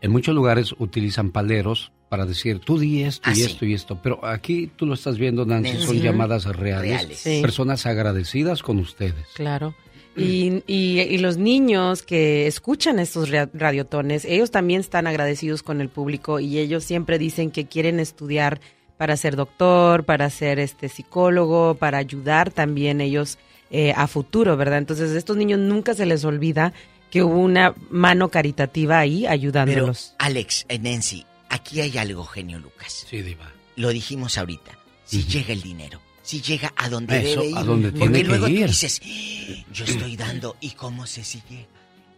En 0.00 0.12
muchos 0.12 0.34
lugares 0.34 0.74
utilizan 0.78 1.32
paleros 1.32 1.90
para 2.08 2.24
decir, 2.24 2.60
tú 2.60 2.78
di 2.78 3.02
esto 3.02 3.28
Ah, 3.28 3.32
y 3.32 3.36
sí. 3.36 3.42
esto 3.44 3.64
y 3.66 3.74
esto. 3.74 3.98
Pero 4.02 4.24
aquí 4.24 4.70
tú 4.76 4.86
lo 4.86 4.94
estás 4.94 5.18
viendo, 5.18 5.44
Nancy, 5.44 5.78
son 5.78 5.96
llamadas 6.00 6.44
reales. 6.44 6.90
Reales. 7.00 7.18
Sí. 7.18 7.40
Personas 7.42 7.84
agradecidas 7.84 8.62
con 8.62 8.78
ustedes. 8.78 9.26
Claro. 9.34 9.74
Y, 10.22 10.62
y, 10.66 11.00
y 11.00 11.18
los 11.18 11.36
niños 11.36 12.02
que 12.02 12.46
escuchan 12.46 12.98
estos 12.98 13.30
ra- 13.30 13.48
radiotones, 13.52 14.24
ellos 14.24 14.50
también 14.50 14.80
están 14.80 15.06
agradecidos 15.06 15.62
con 15.62 15.80
el 15.80 15.88
público 15.88 16.40
y 16.40 16.58
ellos 16.58 16.84
siempre 16.84 17.18
dicen 17.18 17.50
que 17.50 17.66
quieren 17.66 18.00
estudiar 18.00 18.60
para 18.96 19.16
ser 19.16 19.36
doctor, 19.36 20.04
para 20.04 20.28
ser 20.30 20.58
este 20.58 20.88
psicólogo, 20.88 21.74
para 21.74 21.98
ayudar 21.98 22.50
también 22.50 23.00
ellos 23.00 23.38
eh, 23.70 23.92
a 23.96 24.06
futuro, 24.08 24.56
¿verdad? 24.56 24.78
Entonces, 24.78 25.12
a 25.12 25.18
estos 25.18 25.36
niños 25.36 25.60
nunca 25.60 25.94
se 25.94 26.06
les 26.06 26.24
olvida 26.24 26.72
que 27.10 27.22
hubo 27.22 27.38
una 27.38 27.74
mano 27.90 28.28
caritativa 28.28 28.98
ahí 28.98 29.20
Pero, 29.22 29.32
ayudándolos. 29.32 30.14
Alex, 30.18 30.66
eh, 30.68 30.78
Nancy, 30.78 31.24
aquí 31.48 31.80
hay 31.80 31.96
algo, 31.96 32.24
genio 32.24 32.58
Lucas. 32.58 33.06
Sí, 33.08 33.22
Diva. 33.22 33.52
Lo 33.76 33.90
dijimos 33.90 34.36
ahorita. 34.36 34.72
Si 35.04 35.24
llega 35.24 35.52
el 35.52 35.62
dinero, 35.62 36.00
si 36.28 36.42
llega 36.42 36.72
a 36.76 36.88
donde 36.90 37.18
Eso, 37.32 37.40
debe 37.40 37.50
ir. 37.52 37.56
a 37.56 37.62
donde 37.62 37.88
porque 37.90 38.00
tiene 38.08 38.22
que 38.22 38.28
luego 38.28 38.46
tú 38.46 38.52
ir. 38.52 38.66
dices, 38.66 39.00
"Eh, 39.04 39.64
yo 39.72 39.84
estoy 39.86 40.14
dando, 40.16 40.56
¿y 40.60 40.72
cómo 40.72 41.06
sé 41.06 41.24
si 41.24 41.42
llega? 41.48 41.66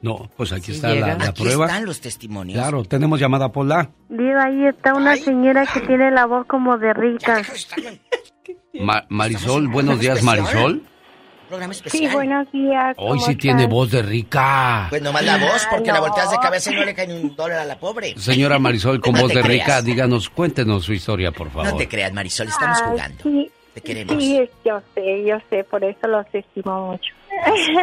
No, 0.02 0.28
pues 0.36 0.50
aquí 0.52 0.66
Sí 0.66 0.72
está 0.72 0.89
la, 0.89 0.94
llega. 0.94 1.06
la 1.18 1.24
Aquí 1.26 1.42
prueba. 1.42 1.66
están 1.66 1.84
los 1.84 2.00
testimonios. 2.00 2.58
Claro, 2.58 2.84
tenemos 2.84 3.20
llamada 3.20 3.52
Pola. 3.52 3.90
Diva, 4.08 4.44
ahí 4.47 4.66
está 4.66 4.94
una 4.94 5.16
señora 5.16 5.64
que 5.66 5.80
tiene 5.80 6.10
la 6.10 6.24
voz 6.26 6.47
como 6.47 6.76
de 6.78 6.92
rica. 6.94 7.42
Ma- 8.80 9.05
Marisol, 9.08 9.68
buenos 9.68 10.00
días, 10.00 10.22
Marisol. 10.22 10.82
Programa 11.48 11.74
Sí, 11.74 11.82
especial. 11.84 12.12
buenos 12.14 12.52
días. 12.52 12.94
Hoy 12.97 13.18
¿cómo 13.18 13.26
sí 13.26 13.34
tiene 13.36 13.62
están? 13.62 13.70
voz 13.74 13.90
de 13.90 14.02
rica. 14.02 14.86
Pues 14.89 15.02
nomás 15.02 15.24
la 15.24 15.36
voz, 15.36 15.66
porque 15.70 15.90
Ay, 15.90 15.94
la 15.94 16.00
no. 16.00 16.06
volteas 16.06 16.30
de 16.30 16.36
cabeza 16.39 16.72
y 16.72 16.76
no 16.76 16.84
le 16.84 16.94
cae 16.94 17.08
ni 17.08 17.14
un 17.14 17.34
dólar 17.34 17.58
a 17.58 17.64
la 17.64 17.78
pobre. 17.78 18.14
Señora 18.16 18.58
Marisol, 18.60 19.00
con 19.02 19.14
No 19.14 19.22
voz 19.22 19.34
de 19.34 19.42
rica, 19.42 19.64
creas. 19.64 19.84
díganos, 19.84 20.30
cuéntenos 20.30 20.84
su 20.84 20.92
historia, 20.92 21.32
por 21.32 21.50
favor. 21.50 21.72
No 21.72 21.76
te 21.76 21.89
creas, 21.89 22.12
Marisol, 22.12 22.47
estamos 22.48 22.78
Ay, 22.80 22.89
jugando. 22.90 23.22
Sí, 23.24 23.50
Te 23.74 23.81
queremos. 23.81 24.23
sí, 24.23 24.40
yo 24.65 24.81
sé, 24.94 25.24
yo 25.24 25.39
sé, 25.49 25.65
por 25.65 25.84
eso 25.84 26.08
los 26.08 26.26
estimo 26.32 26.92
mucho. 26.92 27.15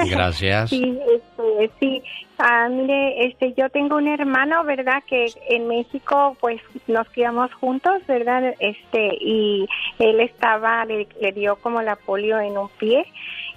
Gracias. 0.10 0.70
Sí, 0.78 1.00
este, 1.16 1.72
sí. 1.80 2.04
Ah, 2.38 2.68
mire, 2.70 3.26
este, 3.26 3.54
yo 3.54 3.70
tengo 3.70 3.96
un 3.96 4.08
hermano, 4.08 4.64
¿verdad? 4.64 5.02
Que 5.08 5.28
en 5.50 5.68
México, 5.68 6.36
pues, 6.40 6.62
nos 6.88 7.08
criamos 7.10 7.54
juntos, 7.54 8.06
¿verdad? 8.08 8.54
Este, 8.60 9.18
y 9.20 9.68
él 10.00 10.20
estaba, 10.20 10.86
le, 10.86 11.08
le 11.22 11.32
dio 11.32 11.56
como 11.56 11.82
la 11.82 11.96
polio 11.96 12.40
en 12.40 12.58
un 12.58 12.70
pie 12.70 13.06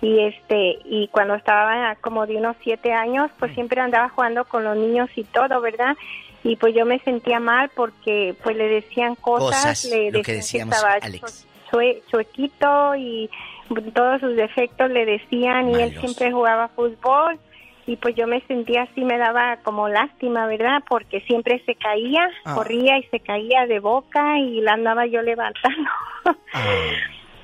y 0.00 0.20
este, 0.20 0.78
y 0.84 1.08
cuando 1.08 1.34
estaba 1.34 1.94
como 1.96 2.26
de 2.26 2.36
unos 2.36 2.56
siete 2.62 2.92
años, 2.92 3.30
pues 3.38 3.52
siempre 3.54 3.80
andaba 3.80 4.08
jugando 4.08 4.44
con 4.44 4.64
los 4.64 4.76
niños 4.76 5.10
y 5.14 5.24
todo, 5.24 5.60
¿verdad? 5.60 5.94
Y 6.42 6.56
pues 6.56 6.74
yo 6.74 6.86
me 6.86 6.98
sentía 7.00 7.38
mal 7.38 7.70
porque, 7.74 8.34
pues, 8.42 8.56
le 8.56 8.68
decían 8.68 9.14
cosas, 9.16 9.62
Cosas, 9.62 9.84
le 9.84 10.10
lo 10.10 10.22
que 10.22 10.34
decían 10.34 10.72
estaba 10.72 10.94
Alex. 10.94 11.46
Chue- 11.70 12.02
chuequito 12.10 12.94
y 12.96 13.30
todos 13.94 14.20
sus 14.20 14.36
defectos 14.36 14.90
le 14.90 15.06
decían 15.06 15.70
y 15.70 15.74
él 15.82 15.98
siempre 16.00 16.32
jugaba 16.32 16.68
fútbol 16.68 17.38
y 17.86 17.96
pues 17.96 18.14
yo 18.14 18.26
me 18.26 18.40
sentía 18.42 18.82
así, 18.82 19.04
me 19.04 19.18
daba 19.18 19.56
como 19.64 19.88
lástima, 19.88 20.46
¿verdad? 20.46 20.82
Porque 20.88 21.20
siempre 21.22 21.62
se 21.66 21.74
caía, 21.74 22.28
Ah. 22.44 22.54
corría 22.54 22.98
y 22.98 23.02
se 23.04 23.20
caía 23.20 23.66
de 23.66 23.80
boca 23.80 24.38
y 24.38 24.60
la 24.60 24.72
andaba 24.74 25.06
yo 25.06 25.22
levantando. 25.22 25.90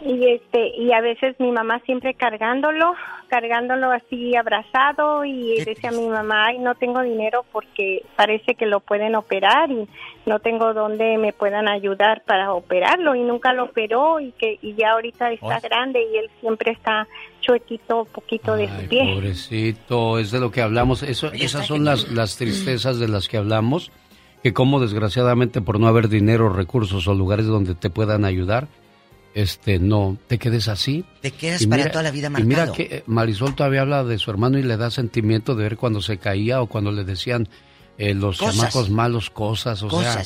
Y 0.04 0.28
este 0.28 0.68
y 0.76 0.92
a 0.92 1.00
veces 1.00 1.36
mi 1.38 1.50
mamá 1.50 1.80
siempre 1.86 2.14
cargándolo 2.14 2.94
cargándolo 3.28 3.90
así 3.90 4.36
abrazado 4.36 5.24
y 5.24 5.58
decía 5.64 5.90
mi 5.90 6.06
mamá 6.06 6.48
ay 6.48 6.58
no 6.58 6.74
tengo 6.74 7.02
dinero 7.02 7.44
porque 7.50 8.02
parece 8.14 8.54
que 8.54 8.66
lo 8.66 8.80
pueden 8.80 9.14
operar 9.14 9.70
y 9.70 9.88
no 10.26 10.38
tengo 10.40 10.74
dónde 10.74 11.16
me 11.18 11.32
puedan 11.32 11.68
ayudar 11.68 12.22
para 12.26 12.52
operarlo 12.52 13.14
y 13.14 13.22
nunca 13.22 13.52
lo 13.52 13.64
operó 13.64 14.20
y 14.20 14.32
que 14.32 14.58
y 14.60 14.74
ya 14.74 14.92
ahorita 14.92 15.32
está 15.32 15.60
grande 15.60 16.00
y 16.12 16.18
él 16.18 16.30
siempre 16.40 16.72
está 16.72 17.08
chuequito 17.40 18.04
poquito 18.06 18.54
de 18.54 18.68
su 18.68 18.88
pie 18.88 19.14
pobrecito 19.14 20.18
es 20.18 20.30
de 20.30 20.40
lo 20.40 20.50
que 20.50 20.62
hablamos. 20.62 21.02
Eso 21.02 21.32
esas 21.32 21.66
son 21.66 21.84
las 21.84 22.10
las 22.10 22.36
tristezas 22.36 22.98
de 22.98 23.08
las 23.08 23.28
que 23.28 23.38
hablamos 23.38 23.90
que 24.42 24.52
como 24.52 24.80
desgraciadamente 24.80 25.60
por 25.60 25.80
no 25.80 25.88
haber 25.88 26.08
dinero 26.08 26.48
recursos 26.48 27.08
o 27.08 27.14
lugares 27.14 27.46
donde 27.46 27.74
te 27.74 27.90
puedan 27.90 28.24
ayudar 28.24 28.68
este, 29.36 29.78
no 29.78 30.16
te 30.28 30.38
quedes 30.38 30.66
así. 30.66 31.04
Te 31.20 31.30
quedas 31.30 31.66
para 31.66 31.90
toda 31.90 32.02
la 32.02 32.10
vida 32.10 32.30
marcado. 32.30 32.42
Y 32.42 32.48
mira 32.48 32.72
que 32.72 32.82
eh, 32.84 33.02
Marisol 33.04 33.54
todavía 33.54 33.82
habla 33.82 34.02
de 34.02 34.16
su 34.16 34.30
hermano 34.30 34.58
y 34.58 34.62
le 34.62 34.78
da 34.78 34.90
sentimiento 34.90 35.54
de 35.54 35.64
ver 35.64 35.76
cuando 35.76 36.00
se 36.00 36.16
caía 36.16 36.62
o 36.62 36.68
cuando 36.68 36.90
le 36.90 37.04
decían 37.04 37.46
eh, 37.98 38.14
los 38.14 38.38
chamacos 38.38 38.88
malos 38.88 39.28
cosas. 39.28 39.82
O 39.82 39.90
sea, 39.90 40.22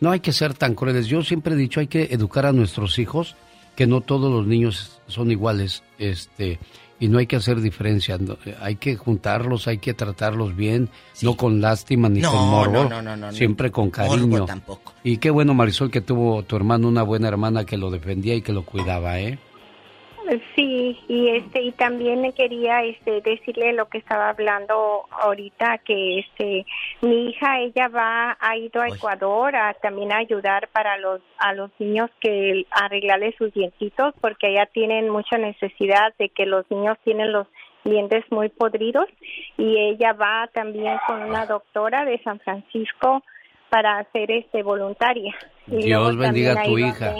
no 0.00 0.10
hay 0.10 0.20
que 0.20 0.32
ser 0.32 0.52
tan 0.52 0.74
crueles. 0.74 1.06
Yo 1.06 1.22
siempre 1.22 1.54
he 1.54 1.56
dicho, 1.56 1.80
hay 1.80 1.86
que 1.86 2.08
educar 2.10 2.44
a 2.44 2.52
nuestros 2.52 2.98
hijos, 2.98 3.36
que 3.74 3.86
no 3.86 4.02
todos 4.02 4.30
los 4.30 4.46
niños 4.46 5.00
son 5.06 5.30
iguales. 5.30 5.82
Este, 5.98 6.58
y 7.02 7.08
no 7.08 7.18
hay 7.18 7.26
que 7.26 7.34
hacer 7.34 7.60
diferencia, 7.60 8.16
hay 8.60 8.76
que 8.76 8.94
juntarlos, 8.94 9.66
hay 9.66 9.78
que 9.78 9.92
tratarlos 9.92 10.54
bien, 10.54 10.88
no 11.20 11.36
con 11.36 11.60
lástima 11.60 12.08
ni 12.08 12.22
con 12.22 12.48
morbo, 12.48 12.88
siempre 13.32 13.72
con 13.72 13.90
cariño. 13.90 14.44
tampoco. 14.44 14.92
Y 15.02 15.16
qué 15.16 15.30
bueno 15.30 15.52
Marisol 15.52 15.90
que 15.90 16.00
tuvo 16.00 16.44
tu 16.44 16.54
hermano 16.54 16.86
una 16.86 17.02
buena 17.02 17.26
hermana 17.26 17.64
que 17.64 17.76
lo 17.76 17.90
defendía 17.90 18.36
y 18.36 18.42
que 18.42 18.52
lo 18.52 18.64
cuidaba, 18.64 19.18
¿eh? 19.18 19.40
Sí, 20.54 20.98
y 21.08 21.28
este 21.30 21.62
y 21.62 21.72
también 21.72 22.22
le 22.22 22.32
quería 22.32 22.84
este 22.84 23.20
decirle 23.22 23.72
lo 23.72 23.88
que 23.88 23.98
estaba 23.98 24.28
hablando 24.28 25.06
ahorita 25.10 25.78
que 25.78 26.20
este 26.20 26.64
mi 27.00 27.30
hija 27.30 27.60
ella 27.60 27.88
va 27.88 28.36
ha 28.38 28.56
ido 28.56 28.80
a 28.80 28.88
Ecuador 28.88 29.56
a 29.56 29.74
también 29.74 30.12
a 30.12 30.18
ayudar 30.18 30.68
para 30.68 30.96
los 30.98 31.20
a 31.38 31.54
los 31.54 31.70
niños 31.78 32.10
que 32.20 32.66
arreglarle 32.70 33.34
sus 33.36 33.52
dientitos 33.52 34.14
porque 34.20 34.48
allá 34.48 34.66
tienen 34.66 35.08
mucha 35.08 35.38
necesidad 35.38 36.14
de 36.18 36.28
que 36.28 36.46
los 36.46 36.70
niños 36.70 36.98
tienen 37.04 37.32
los 37.32 37.48
dientes 37.84 38.24
muy 38.30 38.48
podridos 38.48 39.06
y 39.58 39.76
ella 39.76 40.12
va 40.12 40.48
también 40.54 40.98
con 41.06 41.22
una 41.22 41.46
doctora 41.46 42.04
de 42.04 42.22
San 42.22 42.38
Francisco 42.40 43.24
para 43.70 43.98
hacer 43.98 44.30
este 44.30 44.62
voluntaria. 44.62 45.34
Dios 45.66 46.16
bendiga 46.16 46.60
a 46.60 46.62
tu 46.62 46.78
hija. 46.78 47.14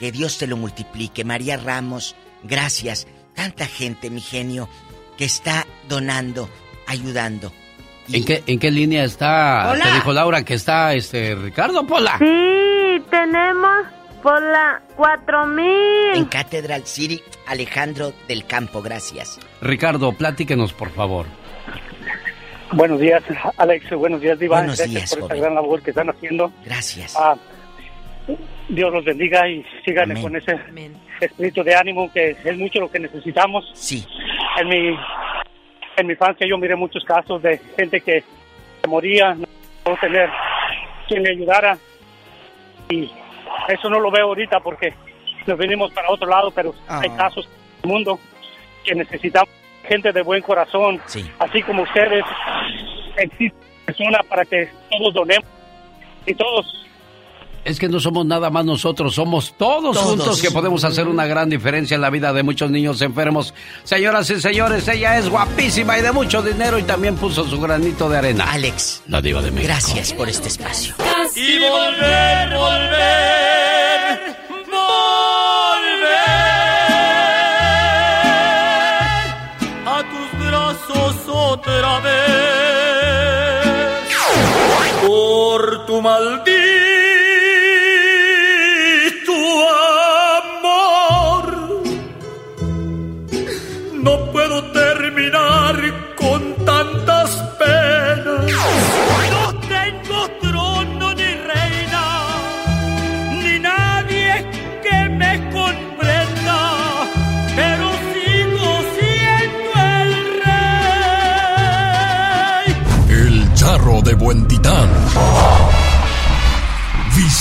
que 0.00 0.10
Dios 0.10 0.36
te 0.36 0.48
lo 0.48 0.56
multiplique. 0.56 1.24
María 1.24 1.56
Ramos, 1.56 2.16
gracias 2.42 3.06
tanta 3.40 3.64
gente, 3.64 4.10
mi 4.10 4.20
genio, 4.20 4.68
que 5.16 5.24
está 5.24 5.66
donando, 5.88 6.50
ayudando. 6.86 7.50
¿En, 8.12 8.22
qué, 8.22 8.42
¿En 8.46 8.58
qué 8.58 8.70
línea 8.70 9.02
está? 9.04 9.74
Te 9.82 9.92
dijo 9.94 10.12
Laura 10.12 10.44
que 10.44 10.52
está 10.52 10.92
este 10.92 11.34
Ricardo 11.34 11.86
Pola. 11.86 12.18
Sí, 12.18 13.02
tenemos 13.08 13.86
Pola 14.22 14.82
4000. 14.94 16.16
En 16.16 16.24
Catedral 16.26 16.84
City, 16.84 17.22
Alejandro 17.46 18.12
del 18.28 18.44
Campo, 18.44 18.82
gracias. 18.82 19.38
Ricardo, 19.62 20.12
platíquenos, 20.12 20.74
por 20.74 20.90
favor. 20.90 21.24
Buenos 22.72 23.00
días, 23.00 23.22
Alex. 23.56 23.88
Buenos 23.90 24.20
días, 24.20 24.38
Diva. 24.38 24.58
Buenos 24.58 24.76
Gracias 24.76 25.16
por 25.16 25.22
esta 25.22 25.34
gran 25.36 25.54
labor 25.54 25.80
que 25.80 25.90
están 25.92 26.10
haciendo. 26.10 26.52
Gracias. 26.62 27.16
Ah, 27.16 27.36
Dios 28.68 28.92
los 28.92 29.04
bendiga 29.04 29.48
y 29.48 29.64
sigan 29.84 30.20
con 30.20 30.36
ese 30.36 30.58
espíritu 31.20 31.62
de 31.62 31.74
ánimo 31.74 32.10
que 32.12 32.36
es 32.42 32.58
mucho 32.58 32.80
lo 32.80 32.90
que 32.90 32.98
necesitamos. 32.98 33.70
Sí. 33.74 34.06
En 34.58 34.68
mi, 34.68 34.96
en 35.96 36.06
mi 36.06 36.12
infancia 36.12 36.46
yo 36.46 36.58
miré 36.58 36.76
muchos 36.76 37.04
casos 37.04 37.42
de 37.42 37.58
gente 37.76 38.00
que 38.00 38.24
moría, 38.88 39.34
no 39.34 39.96
tener 40.00 40.30
quien 41.08 41.22
le 41.22 41.30
ayudara. 41.30 41.78
Y 42.88 43.10
eso 43.68 43.88
no 43.88 44.00
lo 44.00 44.10
veo 44.10 44.26
ahorita 44.26 44.60
porque 44.60 44.94
nos 45.46 45.58
venimos 45.58 45.92
para 45.92 46.10
otro 46.10 46.28
lado, 46.28 46.50
pero 46.50 46.74
hay 46.88 47.10
ah. 47.12 47.16
casos 47.16 47.46
en 47.46 47.90
el 47.90 47.94
mundo 47.94 48.18
que 48.84 48.94
necesitamos 48.94 49.50
gente 49.88 50.12
de 50.12 50.22
buen 50.22 50.42
corazón, 50.42 51.00
así 51.38 51.62
como 51.62 51.82
ustedes. 51.82 52.24
Existe 53.16 53.58
persona 53.84 54.20
para 54.28 54.44
que 54.44 54.68
todos 54.90 55.14
donemos 55.14 55.48
y 56.26 56.34
todos 56.34 56.86
es 57.64 57.78
que 57.78 57.88
no 57.88 58.00
somos 58.00 58.26
nada 58.26 58.50
más 58.50 58.64
nosotros, 58.64 59.14
somos 59.14 59.54
todos, 59.56 59.96
juntos 59.96 60.40
que 60.40 60.50
podemos 60.50 60.82
hacer 60.84 61.06
una 61.08 61.26
gran 61.26 61.50
diferencia 61.50 61.94
en 61.94 62.00
la 62.00 62.10
vida 62.10 62.32
de 62.32 62.42
muchos 62.42 62.70
niños 62.70 63.02
enfermos. 63.02 63.54
Señoras 63.84 64.30
y 64.30 64.40
señores, 64.40 64.88
ella 64.88 65.18
es 65.18 65.28
guapísima 65.28 65.98
y 65.98 66.02
de 66.02 66.12
mucho 66.12 66.42
dinero 66.42 66.78
y 66.78 66.84
también 66.84 67.16
puso 67.16 67.46
su 67.46 67.60
granito 67.60 68.08
de 68.08 68.18
arena. 68.18 68.50
Alex, 68.50 69.02
la 69.08 69.20
diva 69.20 69.42
de 69.42 69.50
México. 69.50 69.68
Gracias 69.68 70.12
por 70.12 70.28
este 70.28 70.48
espacio. 70.48 70.94
Y 71.36 71.58
volver, 71.58 72.48
volver, 72.50 74.36
volver 74.66 75.10
a 79.86 80.02
tus 80.10 80.46
brazos 80.46 81.16
otra 81.28 82.00
vez 82.00 82.20
por 85.06 85.86
tu 85.86 86.02
maldito 86.02 86.49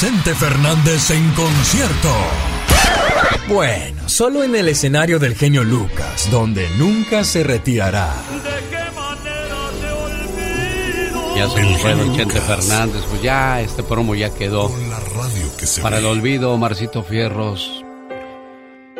Vicente 0.01 0.33
Fernández 0.33 1.11
en 1.11 1.29
concierto. 1.31 2.07
Bueno, 3.49 4.07
solo 4.07 4.45
en 4.45 4.55
el 4.55 4.69
escenario 4.69 5.19
del 5.19 5.35
genio 5.35 5.65
Lucas, 5.65 6.31
donde 6.31 6.69
nunca 6.77 7.25
se 7.25 7.43
retirará. 7.43 8.13
Ya 11.35 11.49
se 11.49 11.61
nos 11.61 11.81
fue 11.81 11.95
Vicente 11.95 12.39
Fernández, 12.39 13.03
pues 13.09 13.21
ya 13.21 13.59
este 13.59 13.83
promo 13.83 14.15
ya 14.15 14.33
quedó. 14.33 14.71
Para 15.81 15.97
el 15.97 16.05
olvido, 16.05 16.57
Marcito 16.57 17.03
Fierros. 17.03 17.83